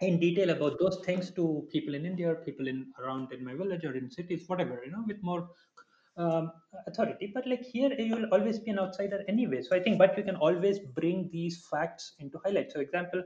in 0.00 0.18
detail 0.20 0.50
about 0.50 0.78
those 0.80 0.98
things 1.06 1.30
to 1.38 1.44
people 1.72 1.94
in 1.94 2.04
india 2.06 2.28
or 2.32 2.36
people 2.48 2.68
in 2.72 2.78
around 3.00 3.32
in 3.32 3.44
my 3.44 3.54
village 3.62 3.84
or 3.84 3.94
in 4.00 4.10
cities 4.10 4.44
whatever 4.48 4.80
you 4.84 4.92
know 4.92 5.04
with 5.06 5.22
more 5.30 5.42
um, 6.18 6.52
authority. 6.86 7.30
But 7.32 7.46
like 7.46 7.62
here 7.62 7.92
you 7.92 8.16
will 8.16 8.28
always 8.32 8.58
be 8.58 8.70
an 8.70 8.78
outsider 8.78 9.24
anyway. 9.28 9.62
So 9.62 9.76
i 9.76 9.80
think 9.80 9.98
but 9.98 10.16
you 10.18 10.24
can 10.24 10.36
always 10.36 10.78
bring 10.78 11.30
these 11.32 11.66
facts 11.70 12.14
into 12.18 12.40
highlight. 12.44 12.72
So 12.72 12.80
example 12.80 13.22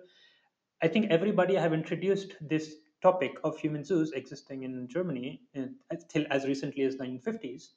i 0.83 0.89
think 0.89 1.11
everybody 1.11 1.55
have 1.55 1.73
introduced 1.73 2.35
this 2.41 2.75
topic 3.03 3.37
of 3.45 3.59
human 3.59 3.85
zoos 3.85 4.13
existing 4.13 4.63
in 4.65 4.89
germany 4.89 5.43
in, 5.55 5.75
till 6.09 6.25
as 6.31 6.45
recently 6.45 6.85
as 6.85 6.97
1950s 6.97 7.69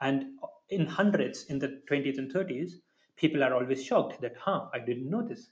and 0.00 0.24
in 0.70 0.86
hundreds 0.86 1.44
in 1.46 1.58
the 1.58 1.80
20s 1.90 2.18
and 2.18 2.32
30s 2.32 2.72
people 3.16 3.44
are 3.44 3.54
always 3.54 3.84
shocked 3.84 4.20
that 4.20 4.34
huh 4.36 4.68
i 4.72 4.78
didn't 4.78 5.10
know 5.10 5.26
this. 5.26 5.50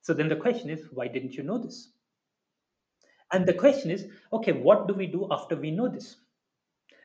So 0.00 0.12
then 0.12 0.28
the 0.28 0.36
question 0.36 0.68
is 0.70 0.88
why 0.90 1.06
didn't 1.06 1.34
you 1.34 1.44
know 1.44 1.58
this? 1.58 1.92
And 3.32 3.46
the 3.46 3.54
question 3.54 3.90
is 3.90 4.08
okay 4.32 4.52
what 4.52 4.88
do 4.88 4.94
we 4.94 5.06
do 5.06 5.28
after 5.30 5.56
we 5.56 5.70
know 5.70 5.88
this 5.88 6.16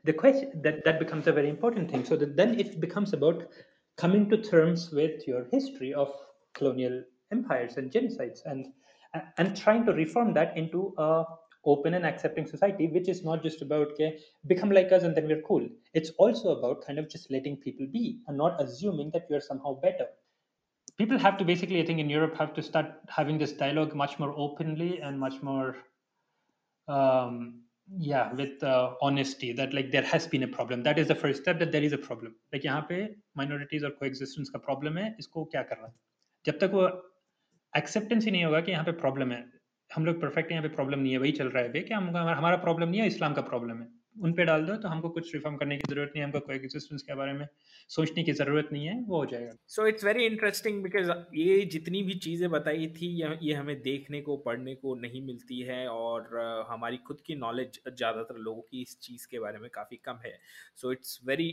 the 0.07 0.13
question 0.13 0.61
that 0.63 0.83
that 0.85 0.99
becomes 0.99 1.27
a 1.27 1.33
very 1.33 1.49
important 1.49 1.91
thing. 1.91 2.05
So 2.05 2.15
that 2.15 2.35
then 2.35 2.59
it 2.59 2.79
becomes 2.79 3.13
about 3.13 3.49
coming 3.97 4.29
to 4.29 4.37
terms 4.37 4.89
with 4.91 5.27
your 5.27 5.45
history 5.51 5.93
of 5.93 6.13
colonial 6.53 7.03
empires 7.31 7.77
and 7.77 7.91
genocides 7.91 8.39
and 8.45 8.67
and 9.37 9.55
trying 9.57 9.85
to 9.85 9.93
reform 9.93 10.33
that 10.33 10.57
into 10.57 10.93
a 10.97 11.25
open 11.65 11.95
and 11.95 12.05
accepting 12.05 12.45
society 12.47 12.87
which 12.87 13.09
is 13.09 13.23
not 13.25 13.43
just 13.43 13.61
about 13.61 13.91
okay, 13.93 14.17
become 14.47 14.71
like 14.71 14.91
us 14.91 15.03
and 15.03 15.15
then 15.15 15.27
we're 15.27 15.41
cool. 15.41 15.67
It's 15.93 16.11
also 16.17 16.57
about 16.57 16.85
kind 16.85 16.99
of 16.99 17.09
just 17.09 17.29
letting 17.29 17.57
people 17.57 17.87
be 17.91 18.21
and 18.27 18.37
not 18.37 18.61
assuming 18.61 19.11
that 19.13 19.27
we're 19.29 19.41
somehow 19.41 19.73
better. 19.81 20.07
People 20.97 21.19
have 21.19 21.37
to 21.37 21.45
basically 21.45 21.79
i 21.79 21.85
think 21.85 21.99
in 22.03 22.09
europe 22.09 22.35
have 22.37 22.53
to 22.55 22.61
start 22.67 22.87
having 23.15 23.37
this 23.41 23.51
dialogue 23.57 23.93
much 23.93 24.17
more 24.21 24.33
openly 24.45 24.99
and 24.99 25.19
much 25.19 25.35
more 25.43 25.75
um, 26.87 27.66
yeah 27.87 28.33
with 28.33 28.61
uh, 28.63 28.93
honesty 29.01 29.53
that 29.53 29.73
like 29.73 29.91
there 29.91 30.03
has 30.03 30.27
been 30.27 30.43
a 30.43 30.47
problem 30.47 30.83
that 30.83 30.99
is 30.99 31.07
the 31.07 31.15
first 31.15 31.41
step 31.41 31.59
that 31.59 31.71
there 31.71 31.83
is 31.83 31.93
a 31.93 31.97
problem 31.97 32.35
like 32.53 32.65
यहाँ 32.65 32.85
पे 32.89 32.97
minorities 33.39 33.83
और 33.83 33.95
coexistence 34.01 34.49
का 34.49 34.59
problem 34.65 34.97
है 34.97 35.15
इसको 35.19 35.43
क्या 35.45 35.61
करना 35.63 35.93
जब 36.45 36.59
तक 36.59 36.71
वो 36.73 36.87
acceptance 37.73 38.25
ही 38.25 38.31
नहीं 38.31 38.43
होगा 38.43 38.61
कि 38.61 38.71
यहाँ 38.71 38.83
पे 38.83 38.91
problem 39.01 39.31
है 39.31 39.43
हम 39.91 40.05
लोग 40.05 40.21
perfect 40.21 40.51
यहाँ 40.51 40.63
पे 40.63 40.75
problem 40.75 40.97
नहीं 40.97 41.11
है 41.11 41.17
वही 41.17 41.31
चल 41.31 41.49
रहा 41.49 41.63
है 41.63 41.81
कि 41.81 41.93
हम 41.93 42.09
हमारा 42.17 42.63
problem 42.63 42.89
नहीं 42.89 43.01
है 43.01 43.07
इस्लाम 43.07 43.33
का 43.33 43.47
problem 43.49 43.79
है 43.81 43.96
उन 44.23 44.33
पे 44.33 44.45
डाल 44.45 44.65
दो 44.65 44.75
तो 44.75 44.87
हमको 44.87 45.09
कुछ 45.09 45.33
रिफॉर्म 45.35 45.55
करने 45.57 45.77
की 45.77 45.87
ज़रूरत 45.89 46.11
नहीं 46.15 46.21
है 46.21 46.25
हमको 46.25 46.39
कोई 46.47 46.55
एग्जिस्टेंस 46.55 47.01
के 47.01 47.15
बारे 47.15 47.33
में 47.33 47.45
सोचने 47.89 48.23
की 48.23 48.33
ज़रूरत 48.33 48.69
नहीं 48.73 48.85
है 48.85 48.99
वो 49.07 49.17
हो 49.17 49.25
जाएगा। 49.25 49.51
So 49.67 49.87
it's 49.87 50.03
very 50.05 50.25
interesting 50.25 50.81
because 50.83 51.11
ये 51.37 51.59
जितनी 51.71 52.03
भी 52.03 52.13
चीज़ें 52.25 52.49
बताई 52.51 52.87
थी 52.97 53.07
ये 53.47 53.53
हमें 53.53 53.81
देखने 53.81 54.21
को 54.21 54.37
पढ़ने 54.45 54.75
को 54.75 54.95
नहीं 55.01 55.21
मिलती 55.25 55.61
है 55.61 55.87
और 55.89 56.37
हमारी 56.69 56.97
खुद 57.07 57.21
की 57.25 57.35
नॉलेज 57.35 57.79
ज़्यादातर 57.87 58.37
लोगों 58.39 58.61
की 58.61 58.81
इस 58.81 58.99
चीज़ 59.01 59.27
के 59.31 59.39
बारे 59.39 59.59
में 59.59 59.69
काफ़ी 59.73 59.99
कम 60.05 60.19
है। 60.25 60.37
So 60.75 60.91
it's 60.91 61.19
very 61.27 61.51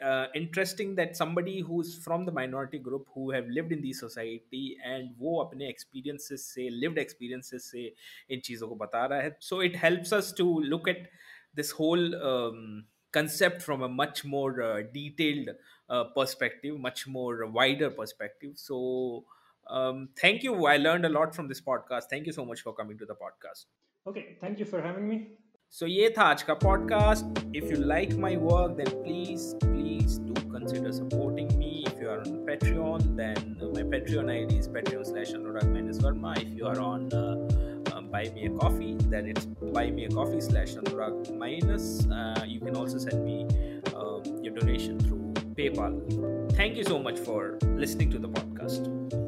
uh, 0.00 0.26
interesting 0.34 0.94
that 0.94 1.16
somebody 1.16 1.60
who's 1.60 1.92
from 2.04 2.24
the 2.24 2.32
minority 2.32 2.78
group 2.78 3.06
who 3.14 3.30
have 3.30 3.46
lived 3.48 3.72
in 3.72 3.80
the 3.80 3.92
society 3.92 4.76
and 4.84 5.14
वो 5.18 5.36
अपने 5.42 5.70
experiences 5.72 6.42
से 6.54 6.68
lived 6.80 6.98
experiences 6.98 7.68
से 7.72 7.84
इन 8.30 8.40
चीज़ों 8.40 8.68
को 8.68 8.74
बता 8.76 9.04
रहा 9.06 9.20
है। 9.20 9.36
So 9.40 9.60
it 9.68 9.78
helps 9.84 10.12
us 10.12 10.32
to 10.40 10.46
look 10.72 10.88
at 10.88 11.08
this 11.55 11.71
whole 11.71 12.15
um, 12.15 12.85
concept 13.11 13.61
from 13.61 13.81
a 13.81 13.89
much 13.89 14.23
more 14.23 14.61
uh, 14.61 14.81
detailed 14.93 15.49
uh, 15.89 16.05
perspective, 16.15 16.79
much 16.79 17.07
more 17.07 17.45
wider 17.47 17.89
perspective. 17.89 18.51
So, 18.55 19.25
um, 19.69 20.09
thank 20.19 20.43
you. 20.43 20.65
I 20.65 20.77
learned 20.77 21.05
a 21.05 21.09
lot 21.09 21.35
from 21.35 21.47
this 21.47 21.61
podcast. 21.61 22.03
Thank 22.09 22.25
you 22.25 22.33
so 22.33 22.45
much 22.45 22.61
for 22.61 22.73
coming 22.73 22.97
to 22.97 23.05
the 23.05 23.15
podcast. 23.15 23.65
Okay, 24.07 24.37
thank 24.41 24.59
you 24.59 24.65
for 24.65 24.81
having 24.81 25.07
me. 25.07 25.21
सो 25.73 25.87
ये 25.87 26.09
था 26.17 26.23
आज 26.29 26.41
का 26.43 26.53
podcast 26.61 27.55
if 27.55 27.71
you 27.71 27.77
like 27.87 28.13
my 28.23 28.35
work 28.35 28.71
then 28.77 28.89
please 29.03 29.43
please 29.63 30.19
do 30.21 30.41
consider 30.53 30.91
supporting 30.95 31.47
me 31.59 31.69
if 31.89 32.01
you 32.01 32.09
are 32.13 32.17
on 32.21 32.33
patreon 32.47 33.05
then 33.19 33.37
uh, 33.37 33.69
my 33.75 33.83
patreon 33.93 34.27
id 34.33 34.57
is 34.63 34.67
patreon 34.73 35.05
slash 35.11 35.31
anurag 35.37 35.69
minus 35.75 36.01
verma 36.05 36.33
if 36.41 36.49
you 36.57 36.67
are 36.71 36.79
on 36.87 37.07
uh, 37.19 37.21
uh, 37.21 37.64
buy 38.16 38.30
me 38.34 38.46
a 38.46 38.50
coffee 38.50 38.96
then 39.12 39.26
it's 39.26 39.44
buy 39.76 39.90
me 39.90 40.06
a 40.06 40.08
coffee 40.08 40.40
slash 40.40 40.70
anurag 40.80 41.14
minus 41.36 42.06
uh, 42.06 42.42
you 42.46 42.58
can 42.58 42.74
also 42.74 42.96
send 42.96 43.22
me 43.22 43.44
um, 43.94 44.22
your 44.42 44.54
donation 44.54 44.98
through 44.98 45.34
paypal. 45.58 45.92
Thank 46.56 46.76
you 46.76 46.84
so 46.84 46.98
much 46.98 47.18
for 47.18 47.58
listening 47.76 48.10
to 48.12 48.18
the 48.18 48.28
podcast 48.28 49.25